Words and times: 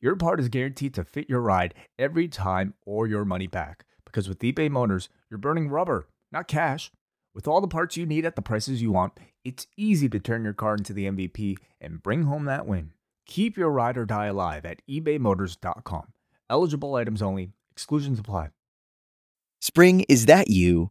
your 0.00 0.16
part 0.16 0.40
is 0.40 0.48
guaranteed 0.48 0.94
to 0.94 1.04
fit 1.04 1.28
your 1.28 1.40
ride 1.40 1.74
every 1.98 2.28
time 2.28 2.74
or 2.84 3.06
your 3.06 3.24
money 3.24 3.46
back. 3.46 3.84
Because 4.04 4.28
with 4.28 4.40
eBay 4.40 4.70
Motors, 4.70 5.08
you're 5.30 5.38
burning 5.38 5.68
rubber, 5.68 6.08
not 6.30 6.48
cash. 6.48 6.90
With 7.34 7.48
all 7.48 7.60
the 7.60 7.68
parts 7.68 7.96
you 7.96 8.06
need 8.06 8.24
at 8.24 8.36
the 8.36 8.42
prices 8.42 8.80
you 8.80 8.92
want, 8.92 9.12
it's 9.44 9.66
easy 9.76 10.08
to 10.08 10.20
turn 10.20 10.44
your 10.44 10.52
car 10.52 10.74
into 10.74 10.92
the 10.92 11.06
MVP 11.06 11.56
and 11.80 12.02
bring 12.02 12.24
home 12.24 12.44
that 12.44 12.66
win. 12.66 12.92
Keep 13.26 13.56
your 13.56 13.70
ride 13.70 13.96
or 13.96 14.04
die 14.04 14.26
alive 14.26 14.64
at 14.64 14.82
ebaymotors.com. 14.88 16.12
Eligible 16.48 16.94
items 16.94 17.22
only, 17.22 17.50
exclusions 17.72 18.18
apply. 18.18 18.50
Spring, 19.60 20.04
is 20.08 20.26
that 20.26 20.48
you? 20.48 20.90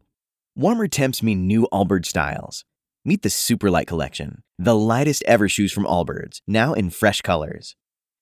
Warmer 0.56 0.88
temps 0.88 1.22
mean 1.22 1.46
new 1.46 1.66
Allbirds 1.72 2.06
styles. 2.06 2.64
Meet 3.04 3.22
the 3.22 3.28
Superlight 3.28 3.86
Collection, 3.86 4.42
the 4.58 4.74
lightest 4.74 5.22
ever 5.26 5.48
shoes 5.48 5.72
from 5.72 5.84
Allbirds, 5.84 6.40
now 6.46 6.72
in 6.72 6.90
fresh 6.90 7.20
colors. 7.20 7.76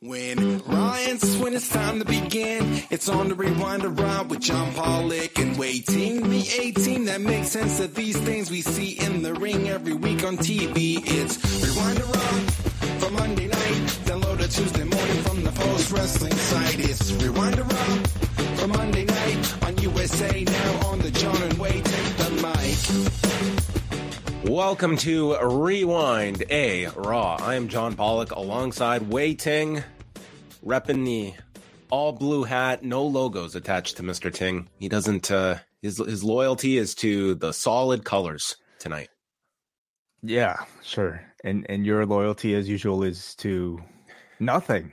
When 0.00 0.60
Ryan's 0.60 1.36
when 1.38 1.54
it's 1.54 1.68
time 1.68 1.98
to 1.98 2.04
begin, 2.04 2.84
it's 2.88 3.08
on 3.08 3.30
the 3.30 3.34
Rewind-A-Raw 3.34 4.28
with 4.28 4.38
John 4.38 4.72
Pollock 4.72 5.36
and 5.40 5.58
Wai 5.58 5.80
Ting 5.84 6.30
the 6.30 6.48
18 6.60 7.06
that 7.06 7.20
makes 7.20 7.48
sense 7.48 7.80
of 7.80 7.96
these 7.96 8.16
things 8.16 8.48
we 8.48 8.60
see 8.62 8.92
in 8.92 9.22
the 9.22 9.34
ring 9.34 9.68
every 9.68 9.94
week 9.94 10.22
on 10.22 10.36
TV. 10.36 11.02
It's 11.02 11.36
Rewind-A-Raw 11.64 13.00
for 13.00 13.10
Monday 13.10 13.48
night, 13.48 13.98
download 14.04 14.38
a 14.38 14.46
Tuesday 14.46 14.84
morning 14.84 15.22
from 15.24 15.42
the 15.42 15.50
Post 15.50 15.90
Wrestling 15.90 16.32
site. 16.32 16.78
It's 16.78 17.10
Rewind-A-Raw 17.10 18.54
for 18.54 18.68
Monday 18.68 19.04
night 19.04 19.64
on 19.64 19.78
USA 19.78 20.44
now 20.44 20.86
on 20.86 21.00
the 21.00 21.10
John 21.10 21.42
and 21.42 21.58
Wayne 21.58 21.82
take 21.82 22.16
the 22.18 22.30
mic. 22.40 23.77
Welcome 24.44 24.96
to 24.98 25.36
Rewind 25.38 26.44
A 26.50 26.86
Raw. 26.88 27.36
I 27.40 27.54
am 27.56 27.68
John 27.68 27.94
Pollock 27.96 28.30
alongside 28.30 29.02
Wai 29.02 29.34
Ting, 29.34 29.82
repping 30.64 31.04
the 31.04 31.34
all 31.90 32.12
blue 32.12 32.44
hat, 32.44 32.82
no 32.82 33.04
logos 33.04 33.54
attached 33.54 33.96
to 33.98 34.02
Mr. 34.02 34.32
Ting. 34.32 34.68
He 34.78 34.88
doesn't, 34.88 35.30
uh, 35.30 35.58
his, 35.82 35.98
his 35.98 36.24
loyalty 36.24 36.78
is 36.78 36.94
to 36.96 37.34
the 37.34 37.52
solid 37.52 38.04
colors 38.04 38.56
tonight. 38.78 39.08
Yeah, 40.22 40.56
sure. 40.82 41.20
And 41.44 41.66
and 41.68 41.84
your 41.86 42.04
loyalty, 42.06 42.54
as 42.54 42.68
usual, 42.68 43.04
is 43.04 43.34
to 43.36 43.80
nothing 44.40 44.92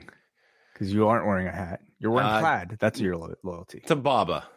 because 0.74 0.94
you 0.94 1.08
aren't 1.08 1.26
wearing 1.26 1.48
a 1.48 1.52
hat. 1.52 1.80
You're 2.00 2.12
wearing 2.12 2.30
Uh, 2.30 2.40
plaid. 2.42 2.78
That's 2.80 3.00
your 3.00 3.16
lo- 3.18 3.34
loyalty. 3.44 3.80
To 3.88 3.96
Baba, 3.96 4.48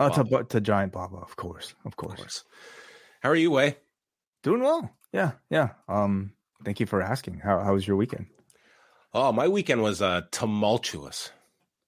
Oh, 0.00 0.08
to, 0.08 0.24
Baba. 0.24 0.44
to 0.44 0.60
Giant 0.60 0.92
Baba, 0.92 1.16
of 1.18 1.36
course, 1.36 1.74
of 1.84 1.86
of 1.92 1.96
course. 1.96 2.16
course. 2.18 2.44
How 3.22 3.28
are 3.30 3.36
you, 3.36 3.50
Wai? 3.52 3.76
Doing 4.46 4.62
well. 4.62 4.88
Yeah, 5.12 5.32
yeah. 5.50 5.70
Um, 5.88 6.30
thank 6.64 6.78
you 6.78 6.86
for 6.86 7.02
asking. 7.02 7.40
How 7.40 7.58
how 7.58 7.74
was 7.74 7.84
your 7.84 7.96
weekend? 7.96 8.26
Oh, 9.12 9.32
my 9.32 9.48
weekend 9.48 9.82
was 9.82 10.00
uh, 10.00 10.20
tumultuous. 10.30 11.32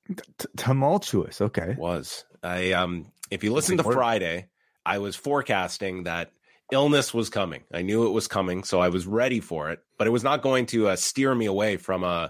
T- 0.09 0.49
tumultuous. 0.57 1.41
Okay. 1.41 1.77
was. 1.79 2.25
I 2.43 2.73
um 2.73 3.13
if 3.31 3.45
you 3.45 3.53
listen 3.53 3.77
to. 3.77 3.85
Friday, 3.85 4.49
I 4.85 4.99
was 4.99 5.15
forecasting 5.15 6.03
that 6.03 6.33
illness 6.73 7.15
was 7.15 7.31
coming. 7.31 7.63
I 7.73 7.83
knew 7.83 8.09
it 8.09 8.11
was 8.11 8.27
coming, 8.27 8.65
so 8.65 8.81
I 8.81 8.89
was 8.89 9.07
ready 9.07 9.39
for 9.39 9.71
it, 9.71 9.79
but 9.97 10.09
it 10.09 10.11
was 10.11 10.25
not 10.25 10.43
going 10.43 10.67
to 10.67 10.89
uh, 10.89 10.97
steer 10.97 11.33
me 11.33 11.47
away 11.47 11.77
from 11.77 12.03
uh 12.03 12.27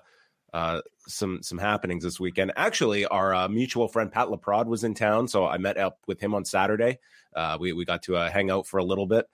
uh 0.52 0.82
some 1.06 1.42
some 1.42 1.56
happenings 1.56 2.04
this 2.04 2.20
weekend. 2.20 2.52
Actually, 2.54 3.06
our 3.06 3.34
uh, 3.34 3.48
mutual 3.48 3.88
friend 3.88 4.12
Pat 4.12 4.28
Laprade 4.28 4.66
was 4.66 4.84
in 4.84 4.92
town, 4.92 5.26
so 5.26 5.46
I 5.46 5.56
met 5.56 5.78
up 5.78 6.00
with 6.06 6.20
him 6.20 6.34
on 6.34 6.44
Saturday. 6.44 6.98
Uh 7.34 7.56
we 7.58 7.72
we 7.72 7.86
got 7.86 8.02
to 8.02 8.16
uh, 8.16 8.30
hang 8.30 8.50
out 8.50 8.66
for 8.66 8.76
a 8.76 8.84
little 8.84 9.06
bit. 9.06 9.24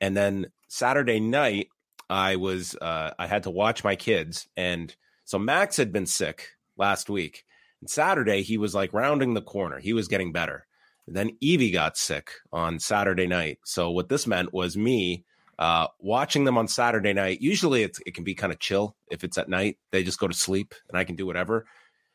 And 0.00 0.16
then 0.16 0.46
Saturday 0.68 1.20
night, 1.20 1.68
I 2.08 2.36
was 2.36 2.74
uh 2.80 3.12
I 3.18 3.26
had 3.26 3.44
to 3.44 3.50
watch 3.50 3.84
my 3.84 3.96
kids 3.96 4.48
and 4.56 4.94
so 5.24 5.38
Max 5.38 5.76
had 5.76 5.92
been 5.92 6.06
sick 6.06 6.48
last 6.76 7.08
week. 7.08 7.44
And 7.80 7.88
Saturday, 7.88 8.42
he 8.42 8.58
was 8.58 8.74
like 8.74 8.92
rounding 8.92 9.34
the 9.34 9.40
corner. 9.40 9.78
He 9.78 9.92
was 9.92 10.08
getting 10.08 10.32
better. 10.32 10.66
And 11.06 11.16
then 11.16 11.36
Evie 11.40 11.70
got 11.70 11.96
sick 11.96 12.32
on 12.52 12.80
Saturday 12.80 13.28
night. 13.28 13.58
So 13.64 13.90
what 13.90 14.08
this 14.08 14.26
meant 14.26 14.52
was 14.52 14.76
me 14.76 15.24
uh, 15.58 15.86
watching 16.00 16.44
them 16.44 16.58
on 16.58 16.66
Saturday 16.66 17.12
night. 17.12 17.40
Usually 17.40 17.82
it 17.82 18.14
can 18.14 18.24
be 18.24 18.34
kind 18.34 18.52
of 18.52 18.58
chill 18.58 18.96
if 19.10 19.22
it's 19.22 19.38
at 19.38 19.48
night. 19.48 19.78
They 19.92 20.02
just 20.02 20.18
go 20.18 20.26
to 20.26 20.34
sleep 20.34 20.74
and 20.88 20.98
I 20.98 21.04
can 21.04 21.16
do 21.16 21.26
whatever. 21.26 21.66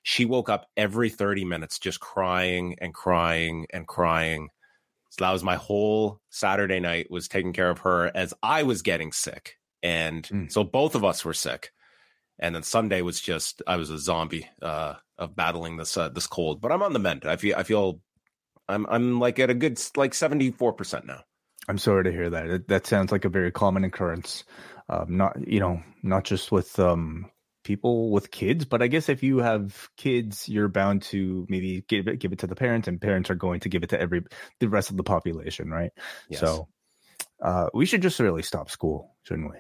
She 0.04 0.26
woke 0.26 0.50
up 0.50 0.68
every 0.76 1.10
30 1.10 1.46
minutes 1.46 1.80
just 1.80 2.00
crying 2.00 2.76
and 2.82 2.94
crying 2.94 3.66
and 3.72 3.88
crying. 3.88 4.50
So 5.18 5.26
that 5.26 5.32
was 5.32 5.44
my 5.44 5.56
whole 5.56 6.20
Saturday 6.30 6.80
night 6.80 7.10
was 7.10 7.28
taking 7.28 7.54
care 7.54 7.70
of 7.70 7.80
her 7.80 8.12
as 8.16 8.34
I 8.44 8.64
was 8.64 8.82
getting 8.82 9.12
sick. 9.12 9.58
And 9.82 10.24
Mm. 10.24 10.52
so 10.52 10.64
both 10.64 10.96
of 10.96 11.04
us 11.04 11.24
were 11.24 11.34
sick 11.34 11.72
and 12.40 12.54
then 12.54 12.64
Sunday 12.64 13.02
was 13.02 13.22
just 13.22 13.62
I 13.66 13.78
was 13.78 13.90
a 13.90 13.98
zombie 13.98 14.48
uh, 14.62 14.96
of 15.18 15.36
battling 15.36 15.78
this 15.78 15.96
uh, 15.98 16.10
this 16.10 16.28
cold. 16.28 16.62
But 16.62 16.72
I'm 16.72 16.84
on 16.84 16.94
the 16.94 17.00
mend. 17.00 17.26
I 17.26 17.38
feel 17.38 17.56
I 17.56 17.64
feel 17.64 18.02
I'm 18.68 18.86
I'm 18.88 19.20
like 19.20 19.40
at 19.40 19.50
a 19.50 19.54
good 19.54 19.80
like 19.96 20.14
seventy 20.14 20.52
four 20.52 20.74
percent 20.74 21.06
now. 21.06 21.24
I'm 21.68 21.78
sorry 21.78 22.04
to 22.04 22.12
hear 22.12 22.30
that. 22.30 22.68
That 22.68 22.86
sounds 22.86 23.12
like 23.12 23.26
a 23.26 23.30
very 23.30 23.52
common 23.52 23.84
occurrence. 23.84 24.44
Um, 24.90 25.18
not 25.18 25.48
you 25.48 25.60
know, 25.60 25.82
not 26.04 26.26
just 26.26 26.52
with 26.52 26.78
um 26.80 27.30
people 27.66 28.12
with 28.12 28.32
kids, 28.32 28.64
but 28.64 28.82
I 28.82 28.88
guess 28.88 29.10
if 29.10 29.24
you 29.24 29.40
have 29.40 29.90
kids, 29.98 30.48
you're 30.48 30.70
bound 30.70 31.02
to 31.04 31.46
maybe 31.50 31.84
give 31.90 32.08
it 32.08 32.20
give 32.20 32.32
it 32.32 32.40
to 32.40 32.48
the 32.48 32.56
parents, 32.56 32.88
and 32.88 33.02
parents 33.02 33.30
are 33.30 33.36
going 33.36 33.60
to 33.62 33.70
give 33.70 33.84
it 33.84 33.90
to 33.90 34.00
every 34.00 34.24
the 34.62 34.70
rest 34.70 34.92
of 34.92 34.96
the 34.96 35.04
population, 35.04 35.70
right? 35.70 35.92
Yes. 36.30 36.40
So 36.40 36.70
uh, 37.42 37.68
we 37.74 37.86
should 37.86 38.02
just 38.02 38.20
really 38.20 38.44
stop 38.44 38.70
school, 38.70 39.16
shouldn't 39.24 39.52
we? 39.52 39.58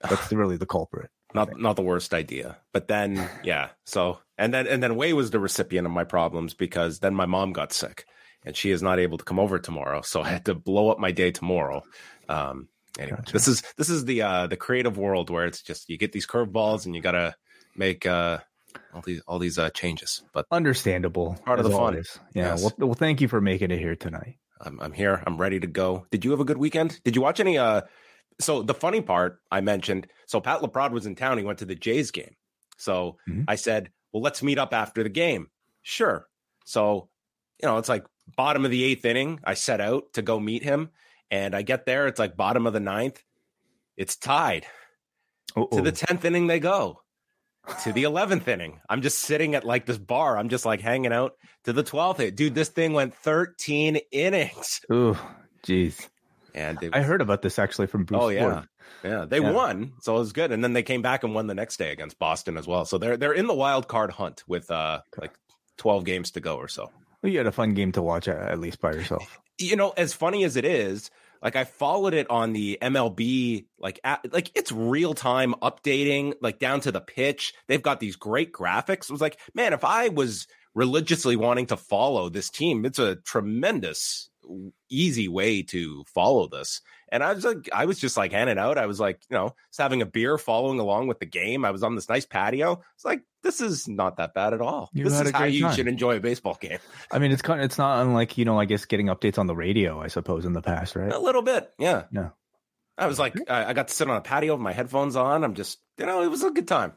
That's 0.00 0.30
really 0.30 0.56
the 0.56 0.66
culprit. 0.66 1.10
not 1.34 1.58
not 1.58 1.76
the 1.76 1.82
worst 1.82 2.14
idea. 2.14 2.58
But 2.72 2.86
then 2.86 3.28
yeah, 3.42 3.70
so 3.84 4.18
and 4.38 4.54
then 4.54 4.66
and 4.66 4.82
then 4.82 4.94
way 4.94 5.12
was 5.12 5.30
the 5.30 5.40
recipient 5.40 5.86
of 5.86 5.92
my 5.92 6.04
problems 6.04 6.54
because 6.54 7.00
then 7.00 7.14
my 7.14 7.26
mom 7.26 7.52
got 7.52 7.72
sick 7.72 8.06
and 8.44 8.56
she 8.56 8.70
is 8.70 8.82
not 8.82 9.00
able 9.00 9.18
to 9.18 9.24
come 9.24 9.40
over 9.40 9.58
tomorrow. 9.58 10.02
So 10.02 10.22
I 10.22 10.28
had 10.28 10.44
to 10.44 10.54
blow 10.54 10.90
up 10.90 10.98
my 10.98 11.10
day 11.10 11.32
tomorrow. 11.32 11.82
Um 12.28 12.68
anyway, 12.98 13.16
Gotcha. 13.18 13.32
this 13.32 13.48
is 13.48 13.62
this 13.76 13.88
is 13.88 14.04
the 14.04 14.22
uh 14.22 14.46
the 14.46 14.56
creative 14.56 14.98
world 14.98 15.30
where 15.30 15.46
it's 15.46 15.62
just 15.62 15.88
you 15.88 15.98
get 15.98 16.12
these 16.12 16.26
curveballs 16.26 16.86
and 16.86 16.94
you 16.94 17.02
gotta 17.02 17.34
make 17.78 18.06
uh 18.06 18.38
all 18.94 19.02
these 19.02 19.20
all 19.26 19.38
these 19.38 19.58
uh 19.58 19.70
changes. 19.70 20.22
But 20.32 20.46
Understandable. 20.50 21.36
Part 21.44 21.58
of 21.58 21.64
the 21.64 21.70
fun. 21.70 21.96
Is. 21.96 22.18
Yeah. 22.34 22.50
Yes. 22.50 22.62
Well, 22.62 22.72
well, 22.78 22.94
thank 22.94 23.20
you 23.20 23.28
for 23.28 23.40
making 23.40 23.70
it 23.70 23.78
here 23.78 23.96
tonight. 23.96 24.38
I'm, 24.60 24.80
I'm 24.80 24.92
here. 24.92 25.22
I'm 25.26 25.36
ready 25.36 25.60
to 25.60 25.66
go. 25.66 26.06
Did 26.10 26.24
you 26.24 26.30
have 26.30 26.40
a 26.40 26.44
good 26.44 26.56
weekend? 26.56 27.00
Did 27.04 27.14
you 27.14 27.22
watch 27.22 27.40
any? 27.40 27.58
Uh, 27.58 27.82
so 28.40 28.62
the 28.62 28.74
funny 28.74 29.00
part 29.00 29.40
I 29.50 29.60
mentioned. 29.60 30.06
So 30.26 30.40
Pat 30.40 30.60
Laprade 30.60 30.92
was 30.92 31.06
in 31.06 31.14
town. 31.14 31.38
He 31.38 31.44
went 31.44 31.58
to 31.60 31.64
the 31.66 31.74
Jays 31.74 32.10
game. 32.10 32.34
So 32.78 33.18
Mhm. 33.28 33.44
I 33.48 33.54
said, 33.56 33.90
"Well, 34.12 34.22
let's 34.22 34.42
meet 34.42 34.58
up 34.58 34.72
after 34.74 35.02
the 35.02 35.08
game." 35.08 35.48
Sure. 35.82 36.26
So 36.64 37.08
you 37.62 37.68
know, 37.68 37.78
it's 37.78 37.88
like 37.88 38.04
bottom 38.36 38.64
of 38.64 38.70
the 38.70 38.82
eighth 38.84 39.04
inning. 39.04 39.40
I 39.44 39.54
set 39.54 39.80
out 39.80 40.12
to 40.14 40.22
go 40.22 40.38
meet 40.40 40.62
him, 40.62 40.90
and 41.30 41.54
I 41.54 41.62
get 41.62 41.86
there. 41.86 42.06
It's 42.06 42.18
like 42.18 42.36
bottom 42.36 42.66
of 42.66 42.72
the 42.72 42.80
ninth. 42.80 43.22
It's 43.96 44.16
tied 44.16 44.66
to 45.54 45.80
the 45.80 45.92
tenth 45.92 46.24
inning. 46.24 46.46
They 46.48 46.60
go. 46.60 47.00
To 47.84 47.92
the 47.92 48.04
11th 48.04 48.46
inning. 48.48 48.80
I'm 48.88 49.02
just 49.02 49.20
sitting 49.20 49.54
at 49.54 49.64
like 49.64 49.86
this 49.86 49.98
bar. 49.98 50.38
I'm 50.38 50.48
just 50.48 50.64
like 50.64 50.80
hanging 50.80 51.12
out 51.12 51.32
to 51.64 51.72
the 51.72 51.82
12th. 51.84 52.20
inning. 52.20 52.34
Dude, 52.34 52.54
this 52.54 52.68
thing 52.68 52.92
went 52.92 53.14
13 53.14 53.98
innings. 54.12 54.80
Ooh, 54.92 55.16
jeez. 55.64 56.08
And 56.54 56.82
it 56.82 56.94
I 56.94 57.02
heard 57.02 57.20
about 57.20 57.42
this 57.42 57.58
actually 57.58 57.86
from 57.86 58.04
Bruce. 58.04 58.20
Oh 58.22 58.28
yeah, 58.28 58.40
Ford. 58.54 58.68
yeah. 59.04 59.24
They 59.28 59.40
Yeah. 59.40 59.52
won, 59.52 59.92
so 60.00 60.16
it 60.16 60.18
was 60.20 60.32
good. 60.32 60.52
And 60.52 60.64
then 60.64 60.72
they 60.72 60.82
came 60.82 61.02
back 61.02 61.22
and 61.22 61.34
won 61.34 61.46
the 61.48 61.54
next 61.54 61.76
day 61.76 61.92
against 61.92 62.18
Boston 62.18 62.56
as 62.56 62.66
well. 62.66 62.84
So 62.86 62.96
they're 62.98 63.16
they're 63.18 63.34
in 63.34 63.46
the 63.46 63.54
wild 63.54 63.88
card 63.88 64.10
hunt 64.10 64.42
with 64.48 64.70
uh 64.70 65.00
like 65.18 65.32
12 65.76 66.04
games 66.04 66.30
to 66.32 66.40
go 66.40 66.56
or 66.56 66.68
so. 66.68 66.90
Well, 67.22 67.30
you 67.32 67.38
had 67.38 67.46
a 67.46 67.52
fun 67.52 67.74
game 67.74 67.92
to 67.92 68.02
watch 68.02 68.26
at, 68.28 68.38
at 68.40 68.58
least 68.58 68.80
by 68.80 68.92
yourself. 68.92 69.38
you 69.58 69.76
know, 69.76 69.90
as 69.96 70.14
funny 70.14 70.44
as 70.44 70.56
it 70.56 70.64
is, 70.64 71.10
like 71.46 71.54
I 71.54 71.62
followed 71.62 72.12
it 72.12 72.28
on 72.28 72.52
the 72.54 72.76
MLB, 72.82 73.66
like 73.78 74.00
at, 74.02 74.32
like 74.32 74.50
it's 74.56 74.72
real 74.72 75.14
time 75.14 75.54
updating, 75.62 76.34
like 76.40 76.58
down 76.58 76.80
to 76.80 76.90
the 76.90 77.00
pitch. 77.00 77.54
They've 77.68 77.80
got 77.80 78.00
these 78.00 78.16
great 78.16 78.50
graphics. 78.52 79.04
It 79.04 79.10
was 79.10 79.20
like, 79.20 79.38
man, 79.54 79.72
if 79.72 79.84
I 79.84 80.08
was 80.08 80.48
religiously 80.74 81.36
wanting 81.36 81.66
to 81.66 81.76
follow 81.76 82.28
this 82.28 82.50
team, 82.50 82.84
it's 82.84 82.98
a 82.98 83.14
tremendous, 83.14 84.28
easy 84.90 85.28
way 85.28 85.62
to 85.62 86.02
follow 86.12 86.48
this. 86.48 86.80
And 87.10 87.22
I 87.22 87.32
was 87.32 87.44
like, 87.44 87.68
I 87.72 87.84
was 87.86 87.98
just 88.00 88.16
like 88.16 88.32
handing 88.32 88.58
out. 88.58 88.78
I 88.78 88.86
was 88.86 88.98
like, 88.98 89.20
you 89.30 89.36
know, 89.36 89.54
just 89.70 89.78
having 89.80 90.02
a 90.02 90.06
beer, 90.06 90.38
following 90.38 90.80
along 90.80 91.06
with 91.06 91.20
the 91.20 91.26
game. 91.26 91.64
I 91.64 91.70
was 91.70 91.82
on 91.82 91.94
this 91.94 92.08
nice 92.08 92.26
patio. 92.26 92.82
It's 92.96 93.04
like, 93.04 93.22
this 93.44 93.60
is 93.60 93.86
not 93.86 94.16
that 94.16 94.34
bad 94.34 94.54
at 94.54 94.60
all. 94.60 94.90
You 94.92 95.04
this 95.04 95.20
is 95.20 95.30
a 95.30 95.36
how 95.36 95.44
you 95.44 95.62
time. 95.62 95.76
should 95.76 95.86
enjoy 95.86 96.16
a 96.16 96.20
baseball 96.20 96.58
game. 96.60 96.78
I 97.12 97.18
mean, 97.20 97.30
it's 97.30 97.42
kind. 97.42 97.60
of, 97.60 97.64
It's 97.66 97.78
not 97.78 98.02
unlike 98.04 98.36
you 98.36 98.44
know. 98.44 98.58
I 98.58 98.64
guess 98.64 98.84
getting 98.86 99.06
updates 99.06 99.38
on 99.38 99.46
the 99.46 99.54
radio. 99.54 100.00
I 100.00 100.08
suppose 100.08 100.44
in 100.44 100.52
the 100.52 100.62
past, 100.62 100.96
right? 100.96 101.12
A 101.12 101.18
little 101.18 101.42
bit, 101.42 101.72
yeah. 101.78 102.04
Yeah. 102.10 102.30
I 102.98 103.06
was 103.06 103.18
like, 103.18 103.34
I 103.48 103.66
I 103.66 103.72
got 103.72 103.88
to 103.88 103.94
sit 103.94 104.08
on 104.10 104.16
a 104.16 104.20
patio 104.20 104.54
with 104.54 104.62
my 104.62 104.72
headphones 104.72 105.14
on. 105.16 105.44
I'm 105.44 105.54
just, 105.54 105.78
you 105.98 106.06
know, 106.06 106.22
it 106.22 106.28
was 106.30 106.42
a 106.42 106.50
good 106.50 106.66
time. 106.66 106.94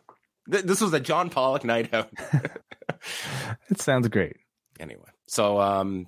Th- 0.51 0.63
This 0.63 0.81
was 0.81 0.91
a 0.93 0.99
John 0.99 1.29
Pollock 1.29 1.63
night 1.63 1.93
out. 1.93 2.09
It 3.69 3.79
sounds 3.79 4.07
great. 4.07 4.37
anyway, 4.79 5.05
so 5.27 5.59
um, 5.59 6.07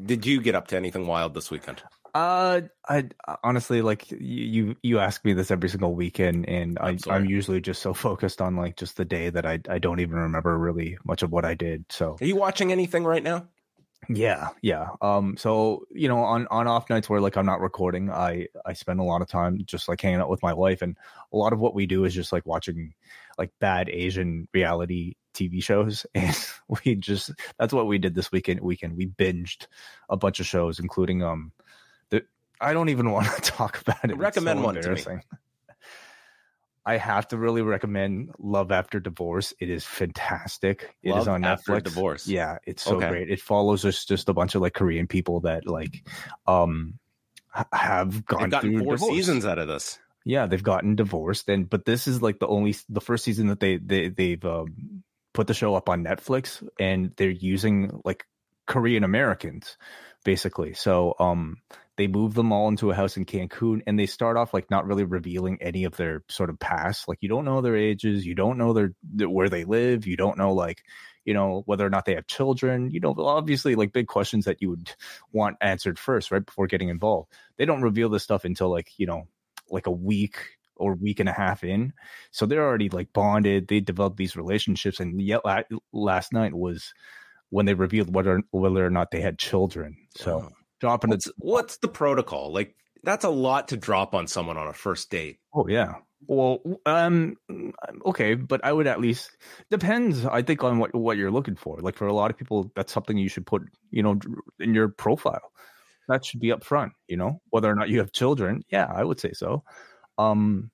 did 0.00 0.26
you 0.26 0.40
get 0.40 0.54
up 0.54 0.68
to 0.68 0.76
anything 0.76 1.06
wild 1.06 1.34
this 1.34 1.50
weekend? 1.50 1.82
Uh, 2.14 2.62
I 2.88 3.08
honestly 3.44 3.82
like 3.82 4.10
you. 4.10 4.76
You, 4.82 4.98
ask 4.98 5.24
me 5.24 5.32
this 5.32 5.50
every 5.50 5.68
single 5.68 5.94
weekend, 5.94 6.48
and 6.48 6.78
I, 6.78 6.88
I'm 6.88 6.98
sorry. 6.98 7.16
I'm 7.16 7.26
usually 7.26 7.60
just 7.60 7.82
so 7.82 7.94
focused 8.08 8.40
on 8.40 8.56
like 8.56 8.76
just 8.76 8.96
the 8.96 9.04
day 9.04 9.30
that 9.30 9.46
I 9.46 9.60
I 9.68 9.78
don't 9.78 10.00
even 10.00 10.16
remember 10.16 10.56
really 10.56 10.98
much 11.04 11.22
of 11.22 11.30
what 11.30 11.44
I 11.44 11.54
did. 11.54 11.84
So 11.90 12.16
Are 12.20 12.26
you 12.26 12.36
watching 12.36 12.72
anything 12.72 13.04
right 13.04 13.22
now? 13.22 13.46
Yeah, 14.08 14.48
yeah. 14.62 14.88
Um, 15.02 15.36
so 15.36 15.84
you 15.90 16.08
know, 16.08 16.18
on 16.18 16.46
on 16.50 16.66
off 16.66 16.88
nights 16.88 17.10
where 17.10 17.20
like 17.20 17.36
I'm 17.36 17.46
not 17.46 17.60
recording, 17.60 18.10
I 18.10 18.46
I 18.64 18.72
spend 18.72 19.00
a 19.00 19.04
lot 19.04 19.20
of 19.20 19.28
time 19.28 19.60
just 19.64 19.88
like 19.88 20.00
hanging 20.00 20.20
out 20.20 20.30
with 20.30 20.42
my 20.42 20.54
wife, 20.54 20.82
and 20.82 20.96
a 21.32 21.36
lot 21.36 21.52
of 21.52 21.58
what 21.58 21.74
we 21.74 21.86
do 21.86 22.04
is 22.04 22.14
just 22.14 22.32
like 22.32 22.46
watching 22.46 22.94
like 23.36 23.50
bad 23.60 23.88
Asian 23.90 24.48
reality 24.54 25.14
TV 25.34 25.62
shows, 25.62 26.06
and 26.14 26.36
we 26.84 26.94
just 26.94 27.32
that's 27.58 27.72
what 27.72 27.86
we 27.86 27.98
did 27.98 28.14
this 28.14 28.32
weekend. 28.32 28.60
Weekend 28.60 28.96
we 28.96 29.06
binged 29.06 29.66
a 30.08 30.16
bunch 30.16 30.40
of 30.40 30.46
shows, 30.46 30.78
including 30.78 31.22
um, 31.22 31.52
I 32.60 32.72
don't 32.72 32.88
even 32.88 33.10
want 33.12 33.26
to 33.26 33.40
talk 33.40 33.80
about 33.80 34.04
it. 34.04 34.16
Recommend 34.16 34.58
so 34.60 34.64
one 34.64 34.74
to 34.76 34.94
me. 34.94 35.04
I 36.86 36.96
have 36.96 37.28
to 37.28 37.36
really 37.36 37.60
recommend 37.60 38.30
Love 38.38 38.72
After 38.72 38.98
Divorce. 38.98 39.52
It 39.60 39.68
is 39.68 39.84
fantastic. 39.84 40.94
It 41.02 41.10
is 41.10 41.16
Love 41.16 41.28
on 41.28 41.44
After 41.44 41.72
Netflix. 41.72 41.84
Divorce. 41.84 42.26
Yeah, 42.26 42.58
it's 42.66 42.82
so 42.82 42.96
Okay. 42.96 43.08
great. 43.08 43.30
It 43.30 43.40
follows 43.40 43.84
us 43.84 44.06
just 44.06 44.28
a 44.30 44.32
bunch 44.32 44.54
of 44.54 44.62
like 44.62 44.72
Korean 44.72 45.06
people 45.06 45.40
that 45.40 45.66
like 45.66 46.02
um 46.46 46.98
have 47.72 48.24
gone 48.24 48.48
gotten 48.48 48.70
through 48.70 48.84
four 48.84 48.94
divorce. 48.94 49.16
seasons 49.16 49.44
out 49.44 49.58
of 49.58 49.68
this. 49.68 49.98
Yeah, 50.24 50.46
they've 50.46 50.62
gotten 50.62 50.94
divorced, 50.94 51.48
and 51.48 51.68
but 51.68 51.84
this 51.84 52.06
is 52.06 52.22
like 52.22 52.38
the 52.38 52.46
only 52.48 52.74
the 52.88 53.00
first 53.00 53.24
season 53.24 53.48
that 53.48 53.60
they 53.60 53.76
they 53.76 54.08
they've 54.08 54.44
um, 54.44 55.02
put 55.34 55.46
the 55.46 55.54
show 55.54 55.74
up 55.74 55.88
on 55.90 56.04
Netflix, 56.04 56.66
and 56.80 57.12
they're 57.16 57.28
using 57.30 58.00
like 58.04 58.24
Korean 58.66 59.04
Americans 59.04 59.76
basically. 60.24 60.74
So 60.74 61.14
um 61.18 61.58
they 61.98 62.06
move 62.06 62.32
them 62.32 62.52
all 62.52 62.68
into 62.68 62.92
a 62.92 62.94
house 62.94 63.16
in 63.16 63.26
Cancun, 63.26 63.82
and 63.86 63.98
they 63.98 64.06
start 64.06 64.36
off 64.36 64.54
like 64.54 64.70
not 64.70 64.86
really 64.86 65.02
revealing 65.02 65.58
any 65.60 65.82
of 65.82 65.96
their 65.96 66.22
sort 66.28 66.48
of 66.48 66.58
past. 66.58 67.08
Like 67.08 67.18
you 67.20 67.28
don't 67.28 67.44
know 67.44 67.60
their 67.60 67.76
ages, 67.76 68.24
you 68.24 68.36
don't 68.36 68.56
know 68.56 68.72
their, 68.72 69.28
where 69.28 69.48
they 69.48 69.64
live, 69.64 70.06
you 70.06 70.16
don't 70.16 70.38
know 70.38 70.54
like 70.54 70.84
you 71.24 71.34
know 71.34 71.64
whether 71.66 71.84
or 71.84 71.90
not 71.90 72.04
they 72.04 72.14
have 72.14 72.28
children. 72.28 72.92
You 72.92 73.00
know, 73.00 73.16
obviously 73.18 73.74
like 73.74 73.92
big 73.92 74.06
questions 74.06 74.44
that 74.44 74.62
you 74.62 74.70
would 74.70 74.92
want 75.32 75.56
answered 75.60 75.98
first, 75.98 76.30
right 76.30 76.46
before 76.46 76.68
getting 76.68 76.88
involved. 76.88 77.32
They 77.56 77.64
don't 77.64 77.82
reveal 77.82 78.08
this 78.08 78.22
stuff 78.22 78.44
until 78.44 78.70
like 78.70 78.92
you 78.96 79.06
know 79.06 79.26
like 79.68 79.88
a 79.88 79.90
week 79.90 80.38
or 80.76 80.94
week 80.94 81.18
and 81.18 81.28
a 81.28 81.32
half 81.32 81.64
in. 81.64 81.92
So 82.30 82.46
they're 82.46 82.64
already 82.64 82.90
like 82.90 83.12
bonded. 83.12 83.66
They 83.66 83.80
developed 83.80 84.16
these 84.16 84.36
relationships, 84.36 85.00
and 85.00 85.20
yet 85.20 85.40
last 85.92 86.32
night 86.32 86.54
was 86.54 86.94
when 87.50 87.66
they 87.66 87.74
revealed 87.74 88.14
whether 88.14 88.40
whether 88.52 88.86
or 88.86 88.90
not 88.90 89.10
they 89.10 89.20
had 89.20 89.36
children. 89.36 89.96
So. 90.16 90.52
Dropping 90.80 91.10
What's, 91.10 91.26
it. 91.26 91.34
what's 91.38 91.76
the 91.78 91.88
protocol? 91.88 92.52
Like, 92.52 92.74
that's 93.04 93.24
a 93.24 93.30
lot 93.30 93.68
to 93.68 93.76
drop 93.76 94.14
on 94.14 94.26
someone 94.26 94.56
on 94.56 94.68
a 94.68 94.72
first 94.72 95.10
date. 95.10 95.38
Oh 95.54 95.66
yeah. 95.68 95.94
Well, 96.26 96.60
um, 96.84 97.36
okay, 98.04 98.34
but 98.34 98.64
I 98.64 98.72
would 98.72 98.88
at 98.88 99.00
least 99.00 99.30
depends. 99.70 100.26
I 100.26 100.42
think 100.42 100.64
on 100.64 100.78
what 100.78 100.94
what 100.94 101.16
you're 101.16 101.30
looking 101.30 101.54
for. 101.54 101.78
Like 101.80 101.96
for 101.96 102.08
a 102.08 102.12
lot 102.12 102.30
of 102.30 102.36
people, 102.36 102.72
that's 102.74 102.92
something 102.92 103.16
you 103.16 103.28
should 103.28 103.46
put, 103.46 103.62
you 103.90 104.02
know, 104.02 104.18
in 104.58 104.74
your 104.74 104.88
profile. 104.88 105.52
That 106.08 106.24
should 106.24 106.40
be 106.40 106.50
up 106.50 106.64
front. 106.64 106.92
You 107.06 107.18
know, 107.18 107.40
whether 107.50 107.70
or 107.70 107.76
not 107.76 107.88
you 107.88 108.00
have 108.00 108.12
children. 108.12 108.62
Yeah, 108.68 108.90
I 108.92 109.04
would 109.04 109.20
say 109.20 109.32
so. 109.32 109.62
Um, 110.18 110.70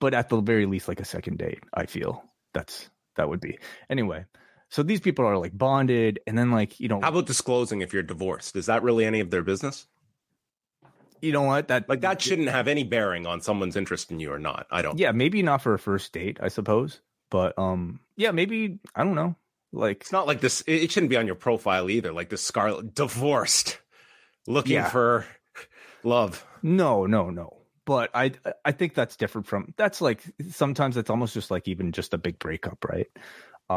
but 0.00 0.14
at 0.14 0.30
the 0.30 0.40
very 0.40 0.64
least, 0.64 0.88
like 0.88 1.00
a 1.00 1.04
second 1.04 1.38
date, 1.38 1.60
I 1.74 1.84
feel 1.86 2.24
that's 2.54 2.88
that 3.16 3.28
would 3.28 3.40
be 3.40 3.58
anyway. 3.90 4.24
So 4.72 4.82
these 4.82 5.00
people 5.00 5.26
are 5.26 5.36
like 5.36 5.56
bonded, 5.56 6.20
and 6.26 6.36
then 6.38 6.50
like 6.50 6.80
you 6.80 6.88
know, 6.88 6.98
How 7.02 7.10
about 7.10 7.26
disclosing 7.26 7.82
if 7.82 7.92
you're 7.92 8.02
divorced? 8.02 8.56
Is 8.56 8.66
that 8.66 8.82
really 8.82 9.04
any 9.04 9.20
of 9.20 9.30
their 9.30 9.42
business? 9.42 9.86
you 11.20 11.30
know 11.30 11.42
what 11.42 11.68
that 11.68 11.88
Like, 11.88 12.00
that 12.00 12.20
shouldn't 12.20 12.48
have 12.48 12.66
any 12.66 12.82
bearing 12.82 13.26
on 13.26 13.40
someone's 13.42 13.76
interest 13.76 14.10
in 14.10 14.18
you 14.18 14.32
or 14.32 14.38
not. 14.40 14.66
I 14.72 14.82
don't. 14.82 14.98
yeah, 14.98 15.12
maybe 15.12 15.42
not 15.42 15.62
for 15.62 15.74
a 15.74 15.78
first 15.78 16.12
date, 16.12 16.38
I 16.42 16.48
suppose. 16.48 17.00
But 17.30 17.56
um, 17.58 18.00
yeah, 18.16 18.30
maybe 18.32 18.80
I 18.96 19.04
don't 19.04 19.14
know. 19.14 19.36
Like 19.72 20.00
It's 20.00 20.10
not 20.12 20.26
like 20.26 20.40
this. 20.40 20.64
It 20.66 20.90
shouldn't 20.90 21.10
be 21.10 21.16
on 21.18 21.26
your 21.26 21.36
profile 21.36 21.88
either. 21.90 22.12
Like 22.12 22.30
this 22.30 22.42
Scarlet 22.42 22.94
divorced, 22.94 23.78
looking 24.46 24.72
Yeah. 24.72 24.88
for 24.88 25.26
love. 26.02 26.44
No, 26.62 27.06
no, 27.06 27.30
no. 27.30 27.58
But 27.84 28.10
I 28.14 28.32
I 28.64 28.72
think 28.72 28.94
that's 28.94 29.16
different 29.16 29.46
from 29.46 29.74
that's 29.76 30.00
like 30.00 30.22
sometimes 30.50 30.96
it's 30.96 31.10
almost 31.10 31.34
just 31.34 31.50
like 31.50 31.68
even 31.68 31.92
just 31.92 32.14
a 32.14 32.18
big 32.18 32.38
breakup, 32.38 32.84
right? 32.84 33.08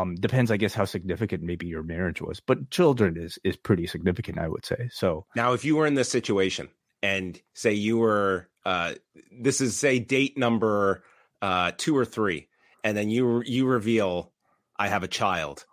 Um 0.02 0.16
depends 0.16 0.52
I 0.52 0.58
guess 0.58 0.74
how 0.74 0.86
significant 0.86 1.44
maybe 1.44 1.68
your 1.68 1.84
marriage 1.84 2.22
was. 2.22 2.40
But 2.40 2.70
children 2.72 3.18
is 3.18 3.38
is 3.44 3.56
pretty 3.58 3.88
significant, 3.88 4.38
I 4.40 4.48
would 4.48 4.66
say. 4.66 4.90
So 4.92 5.26
Now, 5.36 5.54
if 5.54 5.66
you 5.66 5.76
were 5.76 5.86
in 5.88 5.96
this 5.96 6.10
situation 6.10 6.70
and 7.04 7.40
say 7.54 7.74
you 7.74 7.98
were, 7.98 8.50
uh, 8.66 8.94
this 9.32 9.62
is 9.62 9.76
say 9.78 10.00
date 10.00 10.38
number 10.38 11.04
uh, 11.42 11.72
two 11.78 11.96
or 11.96 12.06
three, 12.06 12.48
and 12.84 12.96
then 12.98 13.10
you 13.10 13.44
you 13.46 13.66
reveal 13.68 14.32
I 14.78 14.88
have 14.88 15.04
a 15.04 15.08
child, 15.08 15.66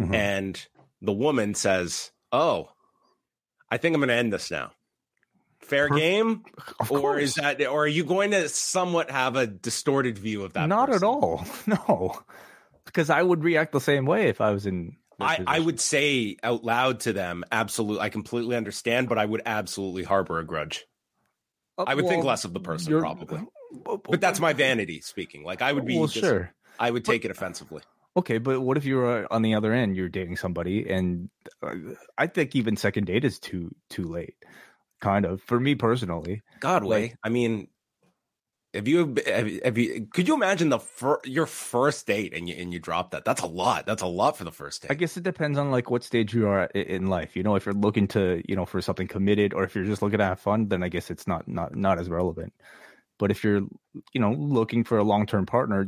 Mhm. 0.00 0.14
and 0.14 0.66
the 1.00 1.12
woman 1.12 1.54
says, 1.54 2.10
"Oh, 2.32 2.68
I 3.70 3.78
think 3.78 3.94
I'm 3.94 4.00
going 4.00 4.08
to 4.08 4.14
end 4.14 4.32
this 4.32 4.50
now." 4.50 4.72
Fair 5.60 5.88
game, 5.88 6.44
of 6.78 6.92
or 6.92 7.18
is 7.18 7.36
that, 7.36 7.58
or 7.66 7.84
are 7.84 7.88
you 7.88 8.04
going 8.04 8.32
to 8.32 8.48
somewhat 8.50 9.10
have 9.10 9.34
a 9.36 9.46
distorted 9.46 10.18
view 10.18 10.44
of 10.44 10.52
that? 10.52 10.68
not 10.68 10.90
at 10.92 11.02
all. 11.02 11.46
No. 11.66 12.20
Because 12.86 13.10
I 13.10 13.22
would 13.22 13.42
react 13.44 13.72
the 13.72 13.80
same 13.80 14.06
way 14.06 14.28
if 14.28 14.40
I 14.40 14.50
was 14.50 14.66
in 14.66 14.96
I, 15.20 15.42
I 15.46 15.60
would 15.60 15.78
say 15.80 16.36
out 16.42 16.64
loud 16.64 17.00
to 17.00 17.12
them, 17.12 17.44
absolutely. 17.52 18.00
I 18.00 18.08
completely 18.08 18.56
understand, 18.56 19.08
but 19.08 19.16
I 19.16 19.24
would 19.24 19.42
absolutely 19.46 20.02
harbor 20.02 20.38
a 20.40 20.44
grudge. 20.44 20.84
Uh, 21.78 21.84
I 21.86 21.94
would 21.94 22.08
think 22.08 22.24
less 22.24 22.44
of 22.44 22.52
the 22.52 22.60
person, 22.60 22.90
you're- 22.90 23.00
probably. 23.02 23.40
But 24.08 24.20
that's 24.20 24.38
my 24.38 24.52
vanity 24.52 25.00
speaking. 25.00 25.42
Like 25.44 25.60
I 25.62 25.72
would 25.72 25.84
be. 25.84 25.98
well, 25.98 26.06
just- 26.06 26.24
sure. 26.24 26.52
I 26.78 26.90
would 26.90 27.04
take 27.04 27.24
it 27.24 27.30
offensively. 27.30 27.82
Okay, 28.16 28.38
but 28.38 28.60
what 28.60 28.76
if 28.76 28.84
you 28.84 28.96
were 28.96 29.26
on 29.32 29.42
the 29.42 29.54
other 29.54 29.72
end? 29.72 29.96
You're 29.96 30.08
dating 30.08 30.36
somebody, 30.36 30.88
and 30.88 31.28
uh, 31.62 31.74
I 32.16 32.28
think 32.28 32.54
even 32.54 32.76
second 32.76 33.06
date 33.06 33.24
is 33.24 33.38
too 33.40 33.74
too 33.90 34.04
late. 34.04 34.34
Kind 35.00 35.24
of 35.26 35.42
for 35.42 35.58
me 35.58 35.74
personally. 35.74 36.42
God, 36.60 36.84
way. 36.84 37.02
Like- 37.02 37.16
I 37.24 37.28
mean, 37.30 37.66
have 38.74 38.88
you, 38.88 39.14
have, 39.26 39.78
you- 39.78 40.06
Could 40.12 40.26
you 40.28 40.34
imagine 40.34 40.68
the 40.68 40.78
fir- 40.80 41.20
your 41.24 41.46
first 41.46 42.06
date 42.06 42.34
and 42.34 42.48
you 42.48 42.54
and 42.56 42.72
you 42.72 42.80
drop 42.80 43.12
that? 43.12 43.24
That's 43.24 43.42
a 43.42 43.46
lot. 43.46 43.86
That's 43.86 44.02
a 44.02 44.06
lot 44.06 44.36
for 44.36 44.44
the 44.44 44.52
first 44.52 44.82
date. 44.82 44.90
I 44.90 44.94
guess 44.94 45.16
it 45.16 45.22
depends 45.22 45.58
on 45.58 45.70
like 45.70 45.90
what 45.90 46.02
stage 46.04 46.34
you 46.34 46.48
are 46.48 46.62
at 46.62 46.72
in 46.76 47.06
life. 47.06 47.36
You 47.36 47.42
know, 47.42 47.54
if 47.54 47.66
you're 47.66 47.74
looking 47.74 48.08
to 48.08 48.42
you 48.48 48.56
know 48.56 48.66
for 48.66 48.80
something 48.82 49.06
committed, 49.08 49.54
or 49.54 49.64
if 49.64 49.74
you're 49.74 49.84
just 49.84 50.02
looking 50.02 50.18
to 50.18 50.24
have 50.24 50.40
fun, 50.40 50.68
then 50.68 50.82
I 50.82 50.88
guess 50.88 51.10
it's 51.10 51.26
not 51.26 51.46
not 51.48 51.74
not 51.74 51.98
as 51.98 52.08
relevant. 52.10 52.52
But 53.18 53.30
if 53.30 53.44
you're 53.44 53.62
you 54.12 54.20
know 54.20 54.32
looking 54.32 54.84
for 54.84 54.98
a 54.98 55.04
long 55.04 55.26
term 55.26 55.46
partner, 55.46 55.86